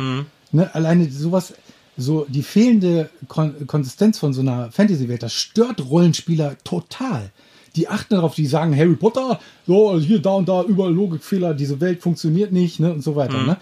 Ne? 0.52 0.74
Alleine 0.74 1.10
sowas, 1.10 1.54
so 1.96 2.26
die 2.28 2.42
fehlende 2.42 3.10
Kon 3.28 3.66
Konsistenz 3.66 4.18
von 4.18 4.32
so 4.32 4.40
einer 4.40 4.70
Fantasy-Welt, 4.72 5.22
das 5.22 5.32
stört 5.32 5.84
Rollenspieler 5.84 6.56
total. 6.64 7.30
Die 7.76 7.88
achten 7.88 8.14
darauf, 8.14 8.34
die 8.34 8.46
sagen 8.46 8.76
Harry 8.76 8.94
Potter, 8.94 9.40
so 9.66 9.90
also 9.90 10.06
hier, 10.06 10.20
da 10.20 10.30
und 10.30 10.48
da, 10.48 10.62
überall 10.62 10.92
Logikfehler, 10.92 11.54
diese 11.54 11.80
Welt 11.80 12.02
funktioniert 12.02 12.52
nicht, 12.52 12.78
ne, 12.78 12.92
und 12.92 13.02
so 13.02 13.16
weiter. 13.16 13.42
Ne? 13.42 13.56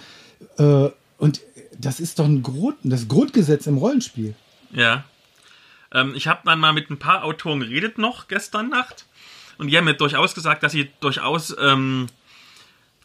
Äh, 0.58 0.90
und 1.18 1.40
das 1.78 2.00
ist 2.00 2.18
doch 2.18 2.26
ein 2.26 2.42
Grund, 2.42 2.76
das 2.82 3.08
Grundgesetz 3.08 3.66
im 3.66 3.78
Rollenspiel. 3.78 4.34
Ja. 4.72 5.04
Ähm, 5.92 6.12
ich 6.14 6.26
habe 6.26 6.40
dann 6.44 6.60
mal 6.60 6.72
mit 6.72 6.90
ein 6.90 6.98
paar 6.98 7.24
Autoren 7.24 7.60
geredet 7.60 7.98
noch 7.98 8.28
gestern 8.28 8.68
Nacht. 8.68 9.06
Und 9.58 9.68
die 9.68 9.76
haben 9.76 9.84
mir 9.84 9.94
durchaus 9.94 10.34
gesagt, 10.34 10.62
dass 10.62 10.72
sie 10.72 10.90
durchaus 11.00 11.54
ähm, 11.60 12.06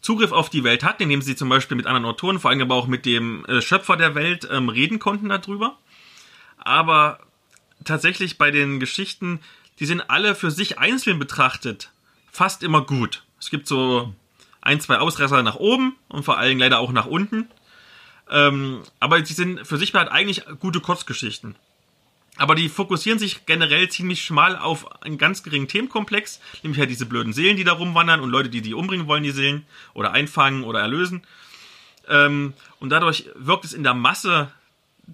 Zugriff 0.02 0.32
auf 0.32 0.50
die 0.50 0.64
Welt 0.64 0.84
hatten, 0.84 1.04
indem 1.04 1.22
sie 1.22 1.36
zum 1.36 1.50
Beispiel 1.50 1.78
mit 1.78 1.86
anderen 1.86 2.06
Autoren, 2.06 2.40
vor 2.40 2.52
allem 2.52 2.62
aber 2.62 2.76
auch 2.76 2.88
mit 2.88 3.06
dem 3.06 3.46
äh, 3.46 3.62
Schöpfer 3.62 3.98
der 3.98 4.16
Welt 4.16 4.48
ähm, 4.52 4.70
reden 4.70 5.00
konnten 5.00 5.30
darüber. 5.30 5.78
Aber 6.58 7.20
tatsächlich 7.84 8.38
bei 8.38 8.52
den 8.52 8.80
Geschichten, 8.80 9.40
die 9.80 9.86
sind 9.86 10.10
alle 10.10 10.36
für 10.36 10.52
sich 10.52 10.80
einzeln 10.80 11.20
betrachtet 11.20 11.92
fast 12.38 12.62
immer 12.62 12.82
gut. 12.82 13.24
Es 13.40 13.50
gibt 13.50 13.68
so 13.68 14.14
ein, 14.62 14.80
zwei 14.80 15.00
Ausreißer 15.00 15.42
nach 15.42 15.56
oben 15.56 15.96
und 16.08 16.24
vor 16.24 16.38
allem 16.38 16.60
leider 16.60 16.78
auch 16.78 16.92
nach 16.92 17.08
unten. 17.08 17.50
Ähm, 18.30 18.84
aber 19.00 19.26
sie 19.26 19.34
sind 19.34 19.66
für 19.66 19.78
sich 19.78 19.94
halt 19.96 20.10
eigentlich 20.10 20.44
gute 20.60 20.80
Kurzgeschichten. 20.80 21.56
Aber 22.38 22.56
die 22.56 22.70
fokussieren 22.70 23.20
sich 23.20 23.46
generell 23.46 23.90
ziemlich 23.90 24.24
schmal 24.24 24.56
auf 24.58 25.02
einen 25.02 25.18
ganz 25.18 25.44
geringen 25.44 25.68
Themenkomplex, 25.68 26.40
nämlich 26.64 26.80
halt 26.80 26.90
diese 26.90 27.06
blöden 27.06 27.34
Seelen, 27.34 27.58
die 27.58 27.64
da 27.64 27.74
rumwandern 27.74 28.22
und 28.22 28.30
Leute, 28.30 28.50
die 28.50 28.62
die 28.62 28.74
umbringen 28.74 29.08
wollen, 29.08 29.24
die 29.24 29.32
Seelen, 29.32 29.66
oder 29.94 30.12
einfangen 30.12 30.64
oder 30.64 30.80
erlösen. 30.80 31.24
Ähm, 32.08 32.54
und 32.80 32.90
dadurch 32.90 33.26
wirkt 33.36 33.66
es 33.66 33.74
in 33.74 33.84
der 33.84 33.94
Masse 33.94 34.52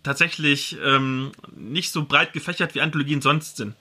tatsächlich 0.04 0.78
ähm, 0.84 1.32
nicht 1.56 1.92
so 1.92 2.06
breit 2.06 2.34
gefächert, 2.34 2.76
wie 2.76 2.82
Anthologien 2.82 3.22
sonst 3.22 3.58
sind. 3.58 3.76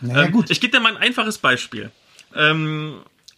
Naja, 0.00 0.24
ähm, 0.24 0.32
gut. 0.32 0.50
Ich 0.50 0.60
gebe 0.60 0.72
dir 0.72 0.80
mal 0.80 0.96
ein 0.96 1.02
einfaches 1.02 1.38
Beispiel. 1.38 1.90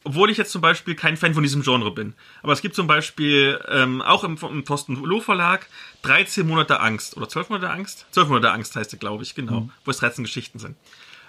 Obwohl 0.07 0.31
ich 0.31 0.39
jetzt 0.39 0.53
zum 0.53 0.61
Beispiel 0.61 0.95
kein 0.95 1.17
Fan 1.17 1.35
von 1.35 1.43
diesem 1.43 1.63
Genre 1.63 1.91
bin. 1.91 2.15
Aber 2.41 2.53
es 2.53 2.63
gibt 2.63 2.77
zum 2.77 2.87
Beispiel 2.87 3.61
ähm, 3.67 4.01
auch 4.01 4.23
im, 4.23 4.39
im 4.41 4.65
Thorsten 4.65 4.95
Loh 4.95 5.21
Verlag 5.21 5.67
13 6.03 6.47
Monate 6.47 6.79
Angst. 6.79 7.17
Oder 7.17 7.29
12 7.29 7.49
Monate 7.49 7.71
Angst? 7.71 8.07
12 8.13 8.29
Monate 8.29 8.53
Angst 8.53 8.77
heißt 8.77 8.93
es, 8.93 9.01
glaube 9.01 9.25
ich, 9.25 9.35
genau. 9.35 9.69
Wo 9.85 9.91
es 9.91 9.97
13 9.97 10.23
Geschichten 10.23 10.61
sind. 10.61 10.77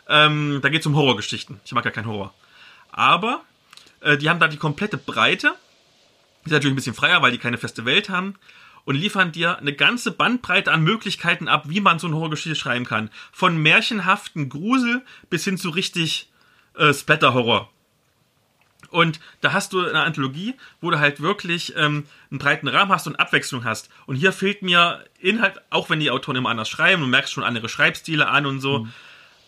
Ähm, 0.07 0.59
da 0.61 0.69
geht 0.69 0.81
es 0.81 0.85
um 0.85 0.95
Horrorgeschichten. 0.95 1.59
Ich 1.65 1.71
mag 1.71 1.85
ja 1.85 1.89
keinen 1.89 2.05
Horror. 2.05 2.35
Aber 2.91 3.41
äh, 4.01 4.15
die 4.15 4.29
haben 4.29 4.39
da 4.39 4.47
die 4.47 4.57
komplette 4.57 4.99
Breite. 4.99 5.55
Die 6.43 6.49
ist 6.49 6.51
natürlich 6.51 6.73
ein 6.73 6.75
bisschen 6.75 6.93
freier, 6.93 7.23
weil 7.23 7.31
die 7.31 7.39
keine 7.39 7.57
feste 7.57 7.83
Welt 7.83 8.09
haben. 8.09 8.35
Und 8.85 8.93
liefern 8.93 9.31
dir 9.31 9.57
eine 9.57 9.73
ganze 9.73 10.11
Bandbreite 10.11 10.71
an 10.71 10.83
Möglichkeiten 10.83 11.47
ab, 11.47 11.63
wie 11.65 11.81
man 11.81 11.97
so 11.97 12.05
eine 12.05 12.15
Horrorgeschichte 12.15 12.55
schreiben 12.55 12.85
kann. 12.85 13.09
Von 13.31 13.57
märchenhaften 13.57 14.49
Grusel 14.49 15.03
bis 15.31 15.45
hin 15.45 15.57
zu 15.57 15.71
richtig 15.71 16.29
äh, 16.75 16.93
Splatter-Horror. 16.93 17.71
Und 18.89 19.19
da 19.41 19.53
hast 19.53 19.73
du 19.73 19.85
eine 19.85 20.01
Anthologie, 20.01 20.55
wo 20.81 20.91
du 20.91 20.99
halt 20.99 21.21
wirklich 21.21 21.73
ähm, 21.75 22.05
einen 22.31 22.39
breiten 22.39 22.67
Rahmen 22.67 22.91
hast 22.91 23.07
und 23.07 23.15
Abwechslung 23.17 23.63
hast. 23.63 23.89
Und 24.05 24.15
hier 24.15 24.31
fehlt 24.31 24.61
mir 24.61 25.03
Inhalt, 25.19 25.61
auch 25.69 25.89
wenn 25.89 25.99
die 25.99 26.11
Autoren 26.11 26.35
immer 26.35 26.49
anders 26.49 26.69
schreiben, 26.69 27.01
du 27.01 27.07
merkst 27.07 27.33
schon 27.33 27.43
andere 27.43 27.69
Schreibstile 27.69 28.27
an 28.27 28.45
und 28.45 28.59
so. 28.59 28.87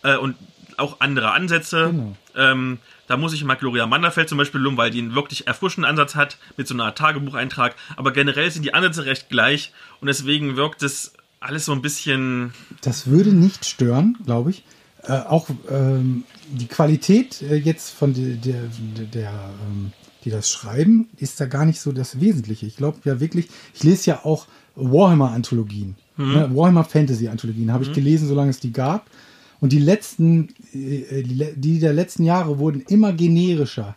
Äh, 0.04 0.18
und 0.18 0.36
auch 0.78 1.02
andere 1.02 1.32
Ansätze. 1.32 1.88
Genau. 1.92 2.16
Ähm, 2.36 2.80
da 3.08 3.18
muss 3.18 3.34
ich 3.34 3.44
mal 3.44 3.56
Gloria 3.56 3.86
Manderfeld 3.86 4.30
zum 4.30 4.38
Beispiel 4.38 4.62
loben, 4.62 4.78
weil 4.78 4.92
die 4.92 5.00
einen 5.00 5.16
wirklich 5.16 5.48
erfrischenden 5.48 5.90
Ansatz 5.90 6.16
hat 6.16 6.38
mit 6.58 6.68
so 6.68 6.74
einer 6.74 6.86
Art 6.86 6.98
Tagebucheintrag. 6.98 7.76
Aber 7.96 8.14
generell 8.14 8.50
sind 8.52 8.64
die 8.64 8.74
Ansätze 8.74 9.06
recht 9.06 9.30
gleich 9.30 9.74
und 10.00 10.08
deswegen 10.08 10.56
wirkt 10.56 10.84
es 10.84 11.14
alles 11.40 11.66
so 11.66 11.72
ein 11.72 11.82
bisschen. 11.82 12.54
Das 12.82 13.08
würde 13.08 13.34
nicht 13.34 13.66
stören, 13.66 14.18
glaube 14.26 14.52
ich. 14.52 14.64
Äh, 15.04 15.14
auch 15.14 15.50
ähm, 15.70 16.24
die 16.52 16.68
Qualität 16.68 17.42
äh, 17.42 17.56
jetzt 17.56 17.90
von 17.92 18.14
der, 18.14 18.36
der, 18.36 18.64
der, 19.14 19.50
ähm, 19.68 19.92
die 20.26 20.30
das 20.30 20.50
schreiben, 20.50 21.10
ist 21.18 21.40
da 21.40 21.46
gar 21.46 21.66
nicht 21.66 21.80
so 21.80 21.92
das 21.92 22.20
Wesentliche. 22.20 22.66
Ich 22.66 22.76
glaube 22.76 22.98
ja 23.06 23.20
wirklich, 23.20 23.48
ich 23.74 23.84
lese 23.84 24.12
ja 24.12 24.26
auch 24.26 24.48
Warhammer-Anthologien, 24.76 25.96
ne? 26.18 26.50
Warhammer 26.54 26.84
Fantasy-Anthologien 26.84 27.72
habe 27.72 27.84
ich 27.86 27.94
gelesen, 27.94 28.28
solange 28.28 28.50
es 28.52 28.60
die 28.60 28.74
gab. 28.74 29.10
Und 29.62 29.72
die 29.72 29.80
letzten, 29.80 30.50
äh, 30.74 31.24
die, 31.24 31.36
le- 31.36 31.54
die 31.56 31.80
der 31.80 31.94
letzten 31.94 32.24
Jahre 32.24 32.60
wurden 32.60 32.82
immer 32.82 33.14
generischer. 33.14 33.96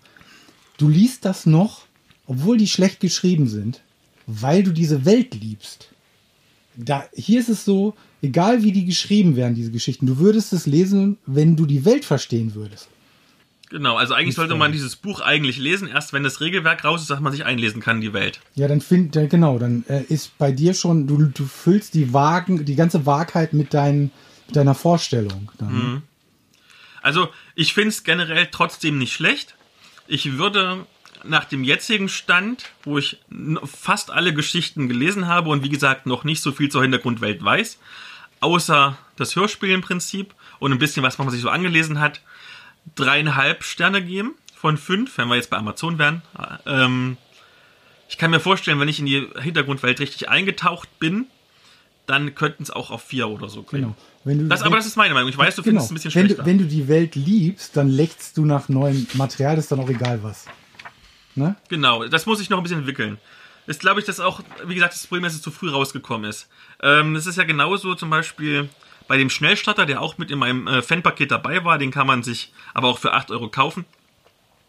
Du 0.77 0.89
liest 0.89 1.25
das 1.25 1.47
noch, 1.47 1.87
obwohl 2.27 2.59
die 2.59 2.69
schlecht 2.69 3.01
geschrieben 3.01 3.49
sind, 3.49 3.83
weil 4.27 4.63
du 4.63 4.73
diese 4.73 5.05
Welt 5.05 5.35
liebst 5.35 5.89
da, 6.77 7.05
hier 7.15 7.41
ist 7.41 7.49
es 7.49 7.65
so, 7.65 7.95
egal 8.23 8.63
wie 8.63 8.73
die 8.73 8.87
geschrieben 8.87 9.37
werden, 9.37 9.55
diese 9.55 9.71
Geschichten, 9.71 10.07
du 10.07 10.19
würdest 10.19 10.53
es 10.53 10.67
lesen, 10.67 11.19
wenn 11.27 11.57
du 11.57 11.67
die 11.67 11.85
Welt 11.85 12.05
verstehen 12.05 12.55
würdest. 12.55 12.89
Genau, 13.69 13.97
also 13.97 14.13
eigentlich 14.13 14.35
sollte 14.35 14.55
man 14.55 14.71
dieses 14.71 14.97
Buch 14.97 15.21
eigentlich 15.21 15.57
lesen, 15.57 15.89
erst 15.89 16.13
wenn 16.13 16.23
das 16.23 16.43
Regelwerk 16.43 16.85
raus 16.85 17.01
ist, 17.01 17.09
dass 17.09 17.21
man 17.21 17.33
sich 17.33 17.47
einlesen 17.47 17.81
kann 17.81 17.97
in 17.97 18.03
die 18.03 18.13
Welt. 18.13 18.41
Ja, 18.55 18.69
dann 18.69 18.83
find, 18.83 19.13
genau, 19.31 19.59
dann 19.59 19.85
äh, 19.89 20.03
ist 20.03 20.37
bei 20.37 20.53
dir 20.53 20.75
schon, 20.75 21.07
du, 21.07 21.17
du 21.25 21.47
füllst 21.47 21.95
die 21.95 22.13
Wagen, 22.13 22.67
die 22.67 22.77
ganze 22.77 23.07
Wahrheit 23.07 23.55
mit, 23.55 23.73
dein, 23.73 24.11
mit 24.47 24.57
deiner 24.57 24.75
Vorstellung. 24.75 25.51
Dann. 25.57 26.03
Also 27.01 27.31
ich 27.55 27.73
finde 27.73 27.89
es 27.89 28.05
generell 28.05 28.49
trotzdem 28.51 28.99
nicht 28.99 29.15
schlecht. 29.15 29.57
Ich 30.07 30.37
würde 30.37 30.85
nach 31.25 31.47
dem 31.47 31.65
jetzigen 31.65 32.11
Stand, 32.11 32.71
wo 32.85 32.99
ich 32.99 33.21
fast 33.65 34.11
alle 34.11 34.35
Geschichten 34.35 34.89
gelesen 34.89 35.29
habe 35.29 35.49
und 35.49 35.65
wie 35.65 35.69
gesagt 35.69 36.07
noch 36.07 36.25
nicht 36.25 36.43
so 36.43 36.53
viel 36.53 36.71
zur 36.71 36.83
Hintergrundwelt 36.83 37.43
weiß, 37.43 37.79
außer 38.43 38.99
das 39.17 39.37
Hörspiel 39.37 39.71
im 39.71 39.81
Prinzip 39.81 40.35
und 40.59 40.73
ein 40.73 40.79
bisschen 40.79 41.03
was 41.03 41.19
man 41.19 41.31
sich 41.31 41.41
so 41.41 41.49
angelesen 41.49 42.01
hat, 42.01 42.21
dreieinhalb 42.95 43.63
Sterne 43.65 44.03
geben 44.03 44.35
von 44.55 44.77
fünf, 44.77 45.17
wenn 45.19 45.29
wir 45.29 45.37
jetzt 45.37 45.51
bei 45.51 45.57
Amazon 45.57 45.99
wären. 45.99 46.23
Ähm, 46.67 47.17
ich 48.09 48.19
kann 48.19 48.31
mir 48.31 48.41
vorstellen, 48.41 48.79
wenn 48.81 48.89
ich 48.89 48.99
in 48.99 49.07
die 49.07 49.27
Hintergrundwelt 49.41 50.01
richtig 50.01 50.29
eingetaucht 50.29 50.99
bin, 50.99 51.27
dann 52.07 52.35
könnten 52.35 52.65
es 52.65 52.71
auch 52.71 52.91
auf 52.91 53.03
vier 53.03 53.29
oder 53.29 53.49
so 53.49 53.63
gehen. 53.63 53.81
Genau. 53.81 53.97
Wenn 54.25 54.39
du, 54.39 54.49
Das, 54.49 54.63
aber 54.63 54.77
das 54.77 54.87
ist 54.87 54.97
meine 54.97 55.15
Meinung. 55.15 55.31
Ich 55.31 55.39
weiß, 55.39 55.57
du 55.57 55.63
genau. 55.63 55.81
findest 55.81 55.87
es 55.87 55.91
ein 55.91 55.95
bisschen 55.95 56.15
wenn 56.15 56.27
schlechter. 56.27 56.43
du, 56.43 56.49
wenn 56.49 56.59
du 56.59 56.65
die 56.65 56.89
Welt 56.89 57.15
liebst, 57.15 57.77
dann 57.77 57.89
lächst 57.89 58.37
du 58.37 58.45
nach 58.45 58.69
neuem 58.69 59.07
Material, 59.15 59.57
ist 59.57 59.71
dann 59.73 59.81
auch 59.81 59.89
egal 59.89 60.23
was. 60.23 60.47
Ne? 61.35 61.57
Genau, 61.69 62.05
das 62.07 62.27
muss 62.27 62.41
ich 62.41 62.51
noch 62.51 62.59
ein 62.59 62.63
bisschen 62.63 62.81
entwickeln. 62.81 63.19
Ist, 63.67 63.81
glaube 63.81 64.01
ich, 64.01 64.07
das 64.07 64.19
auch, 64.19 64.41
wie 64.65 64.75
gesagt, 64.75 64.95
das 64.95 65.07
Problem, 65.07 65.23
dass 65.23 65.35
es 65.35 65.43
zu 65.43 65.53
früh 65.53 65.71
rausgekommen 65.71 66.29
ist. 66.29 66.49
Ähm, 66.83 67.15
es 67.15 67.27
ist 67.27 67.39
ja 67.39 67.45
genauso 67.45 67.95
zum 67.95 68.11
Beispiel 68.11 68.69
bei 69.07 69.17
dem 69.17 69.31
Schnellstarter, 69.31 69.87
der 69.87 70.01
auch 70.01 70.19
mit 70.19 70.31
in 70.31 70.39
meinem 70.39 70.67
äh, 70.67 70.83
Fanpaket 70.83 71.31
dabei 71.31 71.65
war, 71.65 71.79
den 71.79 71.91
kann 71.91 72.07
man 72.07 72.23
sich 72.23 72.53
aber 72.75 72.89
auch 72.89 72.99
für 72.99 73.13
8 73.13 73.31
Euro 73.31 73.49
kaufen. 73.49 73.85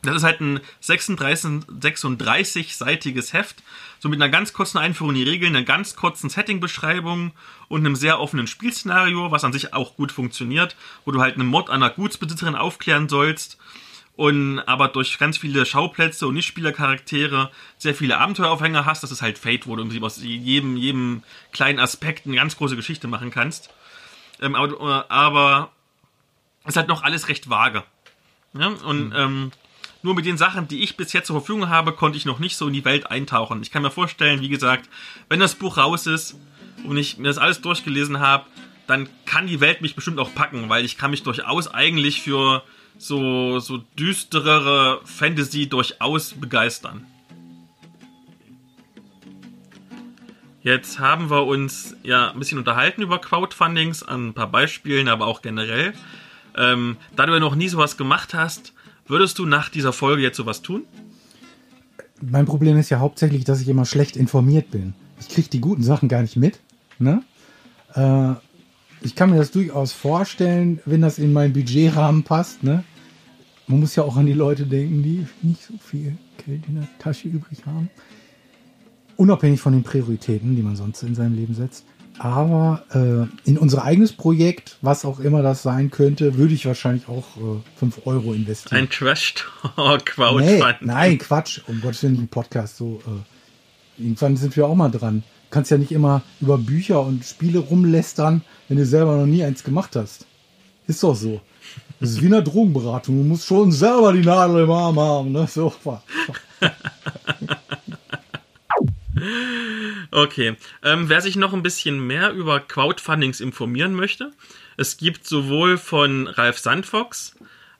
Das 0.03 0.17
ist 0.17 0.23
halt 0.23 0.41
ein 0.41 0.59
36, 0.81 1.65
36-seitiges 1.69 3.31
Heft, 3.31 3.63
so 3.99 4.09
mit 4.09 4.21
einer 4.21 4.29
ganz 4.29 4.51
kurzen 4.51 4.77
Einführung 4.77 5.15
in 5.15 5.23
die 5.23 5.29
Regeln, 5.29 5.55
einer 5.55 5.65
ganz 5.65 5.95
kurzen 5.95 6.29
Setting-Beschreibung 6.29 7.31
und 7.69 7.85
einem 7.85 7.95
sehr 7.95 8.19
offenen 8.19 8.47
Spielszenario, 8.47 9.31
was 9.31 9.45
an 9.45 9.53
sich 9.53 9.73
auch 9.73 9.95
gut 9.95 10.11
funktioniert, 10.11 10.75
wo 11.05 11.11
du 11.11 11.21
halt 11.21 11.35
einen 11.35 11.47
Mord 11.47 11.69
an 11.69 11.81
einer 11.81 11.93
Gutsbesitzerin 11.93 12.55
aufklären 12.55 13.07
sollst 13.07 13.57
und 14.15 14.59
aber 14.59 14.89
durch 14.89 15.17
ganz 15.17 15.37
viele 15.37 15.65
Schauplätze 15.65 16.27
und 16.27 16.35
Nichtspielercharaktere 16.35 17.49
sehr 17.77 17.95
viele 17.95 18.19
Abenteueraufhänger 18.19 18.85
hast. 18.85 19.01
Das 19.01 19.11
ist 19.11 19.21
halt 19.21 19.39
Fate, 19.39 19.65
wo 19.65 19.75
du 19.75 19.81
im 19.81 19.87
Prinzip 19.87 20.03
aus 20.03 20.21
jedem, 20.21 20.77
jedem 20.77 21.23
kleinen 21.51 21.79
Aspekt 21.79 22.25
eine 22.25 22.35
ganz 22.35 22.55
große 22.55 22.75
Geschichte 22.75 23.07
machen 23.07 23.31
kannst. 23.31 23.71
Ähm, 24.39 24.55
aber, 24.55 25.09
aber 25.09 25.71
es 26.63 26.69
ist 26.69 26.77
halt 26.77 26.87
noch 26.87 27.03
alles 27.03 27.27
recht 27.27 27.49
vage. 27.49 27.83
Ja? 28.53 28.67
Und 28.67 29.13
ähm, 29.15 29.51
nur 30.03 30.13
mit 30.13 30.25
den 30.25 30.37
Sachen, 30.37 30.67
die 30.67 30.83
ich 30.83 30.95
bis 30.95 31.13
jetzt 31.13 31.27
zur 31.27 31.39
Verfügung 31.39 31.69
habe, 31.69 31.93
konnte 31.93 32.17
ich 32.17 32.25
noch 32.25 32.37
nicht 32.37 32.57
so 32.57 32.67
in 32.67 32.73
die 32.73 32.85
Welt 32.85 33.09
eintauchen. 33.09 33.61
Ich 33.63 33.71
kann 33.71 33.81
mir 33.81 33.91
vorstellen, 33.91 34.41
wie 34.41 34.49
gesagt, 34.49 34.89
wenn 35.29 35.39
das 35.39 35.55
Buch 35.55 35.77
raus 35.77 36.05
ist 36.05 36.35
und 36.85 36.97
ich 36.97 37.17
mir 37.17 37.29
das 37.29 37.37
alles 37.39 37.61
durchgelesen 37.61 38.19
habe, 38.19 38.45
dann 38.85 39.09
kann 39.25 39.47
die 39.47 39.61
Welt 39.61 39.81
mich 39.81 39.95
bestimmt 39.95 40.19
auch 40.19 40.35
packen, 40.35 40.69
weil 40.69 40.85
ich 40.85 40.97
kann 40.97 41.11
mich 41.11 41.23
durchaus 41.23 41.73
eigentlich 41.73 42.21
für 42.21 42.63
so, 43.07 43.59
so 43.59 43.77
düsterere 43.99 45.01
Fantasy 45.03 45.67
durchaus 45.67 46.33
begeistern. 46.33 47.05
Jetzt 50.61 50.99
haben 50.99 51.29
wir 51.29 51.45
uns 51.45 51.95
ja 52.03 52.31
ein 52.31 52.39
bisschen 52.39 52.57
unterhalten 52.57 53.01
über 53.01 53.19
Crowdfundings, 53.19 54.01
an 54.01 54.29
ein 54.29 54.33
paar 54.33 54.49
Beispielen, 54.49 55.09
aber 55.09 55.27
auch 55.27 55.41
generell. 55.41 55.93
Ähm, 56.55 56.95
da 57.17 57.25
du 57.25 57.33
ja 57.33 57.39
noch 57.41 57.55
nie 57.55 57.67
sowas 57.67 57.97
gemacht 57.97 58.33
hast, 58.33 58.73
würdest 59.05 59.37
du 59.39 59.45
nach 59.45 59.67
dieser 59.67 59.91
Folge 59.91 60.21
jetzt 60.21 60.37
sowas 60.37 60.61
tun? 60.61 60.85
Mein 62.21 62.45
Problem 62.45 62.77
ist 62.77 62.89
ja 62.89 62.99
hauptsächlich, 62.99 63.43
dass 63.43 63.59
ich 63.59 63.67
immer 63.67 63.85
schlecht 63.85 64.15
informiert 64.15 64.71
bin. 64.71 64.93
Ich 65.19 65.27
kriege 65.27 65.49
die 65.49 65.59
guten 65.59 65.83
Sachen 65.83 66.07
gar 66.07 66.21
nicht 66.21 66.37
mit. 66.37 66.61
Ne? 66.97 67.23
Äh, 67.93 68.35
ich 69.01 69.15
kann 69.15 69.31
mir 69.31 69.37
das 69.37 69.51
durchaus 69.51 69.91
vorstellen, 69.91 70.79
wenn 70.85 71.01
das 71.01 71.19
in 71.19 71.33
meinen 71.33 71.51
Budgetrahmen 71.51 72.23
passt. 72.23 72.63
Ne? 72.63 72.85
Man 73.67 73.79
muss 73.79 73.95
ja 73.95 74.03
auch 74.03 74.17
an 74.17 74.25
die 74.25 74.33
Leute 74.33 74.65
denken, 74.65 75.03
die 75.03 75.25
nicht 75.41 75.63
so 75.63 75.73
viel 75.77 76.17
Geld 76.45 76.63
in 76.67 76.75
der 76.75 76.87
Tasche 76.99 77.27
übrig 77.29 77.65
haben. 77.65 77.89
Unabhängig 79.15 79.61
von 79.61 79.73
den 79.73 79.83
Prioritäten, 79.83 80.55
die 80.55 80.61
man 80.63 80.75
sonst 80.75 81.03
in 81.03 81.15
seinem 81.15 81.35
Leben 81.35 81.53
setzt. 81.53 81.85
Aber 82.19 82.83
äh, 82.91 83.49
in 83.49 83.57
unser 83.57 83.83
eigenes 83.83 84.13
Projekt, 84.13 84.77
was 84.81 85.03
auch 85.05 85.19
immer 85.19 85.41
das 85.41 85.63
sein 85.63 85.89
könnte, 85.91 86.37
würde 86.37 86.53
ich 86.53 86.65
wahrscheinlich 86.65 87.07
auch 87.07 87.25
5 87.77 88.01
Euro 88.05 88.33
investieren. 88.33 88.77
Ein 88.81 88.83
Nee, 88.83 88.89
Trash-Crowdfunding. 88.89 90.63
nein, 90.81 91.17
Quatsch. 91.17 91.61
Um 91.67 91.81
Gottes 91.81 92.03
Willen, 92.03 92.19
ein 92.21 92.27
Podcast. 92.27 92.77
So, 92.77 93.01
äh, 93.07 94.01
irgendwann 94.03 94.37
sind 94.37 94.55
wir 94.55 94.67
auch 94.67 94.75
mal 94.75 94.89
dran. 94.89 95.23
Du 95.49 95.55
kannst 95.55 95.71
ja 95.71 95.77
nicht 95.77 95.91
immer 95.91 96.21
über 96.41 96.57
Bücher 96.57 97.01
und 97.01 97.23
Spiele 97.25 97.59
rumlästern, 97.59 98.41
wenn 98.67 98.77
du 98.77 98.85
selber 98.85 99.15
noch 99.17 99.25
nie 99.27 99.43
eins 99.43 99.63
gemacht 99.63 99.95
hast. 99.95 100.25
Ist 100.87 101.01
doch 101.03 101.15
so. 101.15 101.41
Das 102.03 102.11
ist 102.11 102.21
wie 102.21 102.25
eine 102.25 102.43
Drogenberatung. 102.43 103.15
Du 103.15 103.23
musst 103.23 103.47
schon 103.47 103.71
selber 103.71 104.11
die 104.11 104.25
Nadel 104.25 104.63
im 104.63 104.71
Arm 104.71 104.99
haben. 104.99 105.31
Ne? 105.31 105.47
So. 105.47 105.73
Okay. 110.11 110.57
Ähm, 110.83 111.07
wer 111.07 111.21
sich 111.21 111.37
noch 111.37 111.53
ein 111.53 111.63
bisschen 111.63 112.05
mehr 112.05 112.31
über 112.31 112.59
Crowdfundings 112.59 113.39
informieren 113.39 113.93
möchte, 113.93 114.33
es 114.75 114.97
gibt 114.97 115.25
sowohl 115.25 115.77
von 115.77 116.27
Ralf 116.27 116.59
Sandfox, 116.59 117.35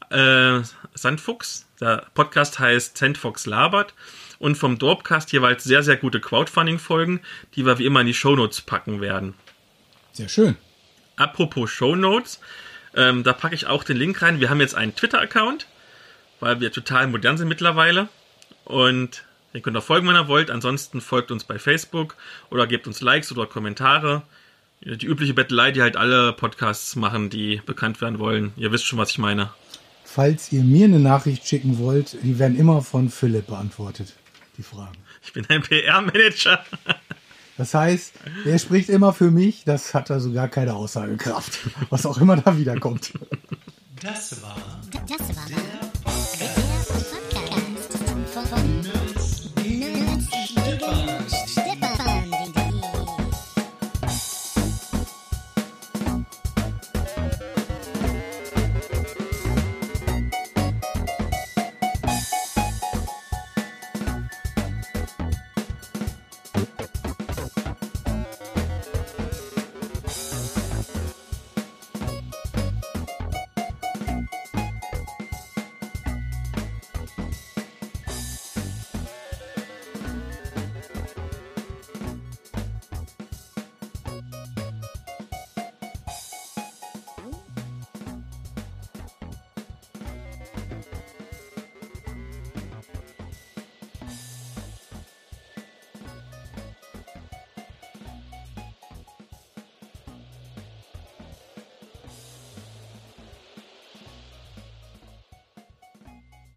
äh, 0.10 0.62
Sandfuchs, 0.94 1.68
der 1.82 2.06
Podcast 2.14 2.60
heißt 2.60 2.98
Sandfox 2.98 3.46
labert, 3.46 3.94
und 4.40 4.56
vom 4.56 4.80
Dorpcast 4.80 5.34
jeweils 5.34 5.66
sehr, 5.66 5.84
sehr 5.84 5.98
gute 5.98 6.22
Crowdfunding-Folgen, 6.22 7.20
die 7.56 7.66
wir 7.66 7.78
wie 7.78 7.86
immer 7.86 8.02
in 8.02 8.08
die 8.08 8.14
Shownotes 8.14 8.62
packen 8.62 9.02
werden. 9.02 9.34
Sehr 10.14 10.30
schön. 10.30 10.56
Apropos 11.18 11.70
Shownotes, 11.70 12.40
ähm, 12.96 13.24
da 13.24 13.34
packe 13.34 13.56
ich 13.56 13.68
auch 13.68 13.84
den 13.84 13.98
Link 13.98 14.22
rein. 14.22 14.40
Wir 14.40 14.50
haben 14.50 14.60
jetzt 14.60 14.76
einen 14.76 14.96
Twitter-Account, 14.96 15.68
weil 16.40 16.60
wir 16.60 16.72
total 16.72 17.08
modern 17.08 17.38
sind 17.38 17.48
mittlerweile. 17.48 18.10
Und 18.66 19.26
ihr 19.54 19.62
könnt 19.62 19.78
auch 19.78 19.84
folgen, 19.84 20.08
wenn 20.08 20.16
ihr 20.16 20.28
wollt. 20.28 20.52
Ansonsten 20.52 21.02
folgt 21.02 21.32
uns 21.32 21.44
bei 21.44 21.60
Facebook 21.60 22.16
oder 22.50 22.68
gebt 22.68 22.88
uns 22.88 23.02
Likes 23.02 23.32
oder 23.32 23.46
Kommentare. 23.48 24.24
Die 24.82 25.06
übliche 25.06 25.34
Bettelei, 25.34 25.72
die 25.72 25.82
halt 25.82 25.96
alle 25.96 26.34
Podcasts 26.34 26.96
machen, 26.96 27.30
die 27.30 27.62
bekannt 27.66 28.02
werden 28.02 28.20
wollen. 28.20 28.52
Ihr 28.58 28.72
wisst 28.72 28.86
schon, 28.86 29.00
was 29.00 29.12
ich 29.12 29.18
meine. 29.18 29.50
Falls 30.04 30.52
ihr 30.52 30.64
mir 30.64 30.86
eine 30.86 31.00
Nachricht 31.00 31.48
schicken 31.48 31.80
wollt, 31.80 32.18
die 32.22 32.38
werden 32.38 32.60
immer 32.60 32.82
von 32.82 33.10
Philipp 33.10 33.48
beantwortet. 33.48 34.14
Die 34.58 34.64
Fragen. 34.64 34.98
Ich 35.24 35.34
bin 35.34 35.46
ein 35.50 35.62
PR-Manager. 35.62 36.64
Das 37.58 37.74
heißt, 37.74 38.14
er 38.46 38.58
spricht 38.60 38.90
immer 38.90 39.14
für 39.14 39.32
mich. 39.32 39.64
Das 39.64 39.94
hat 39.94 40.10
also 40.12 40.32
gar 40.32 40.48
keine 40.48 40.74
Aussagekraft. 40.74 41.60
Was 41.90 42.06
auch 42.06 42.18
immer 42.18 42.38
da 42.38 42.58
wiederkommt. 42.58 43.14
Das 44.02 44.42
war 44.42 44.58
Das 45.08 45.36
war 45.36 45.93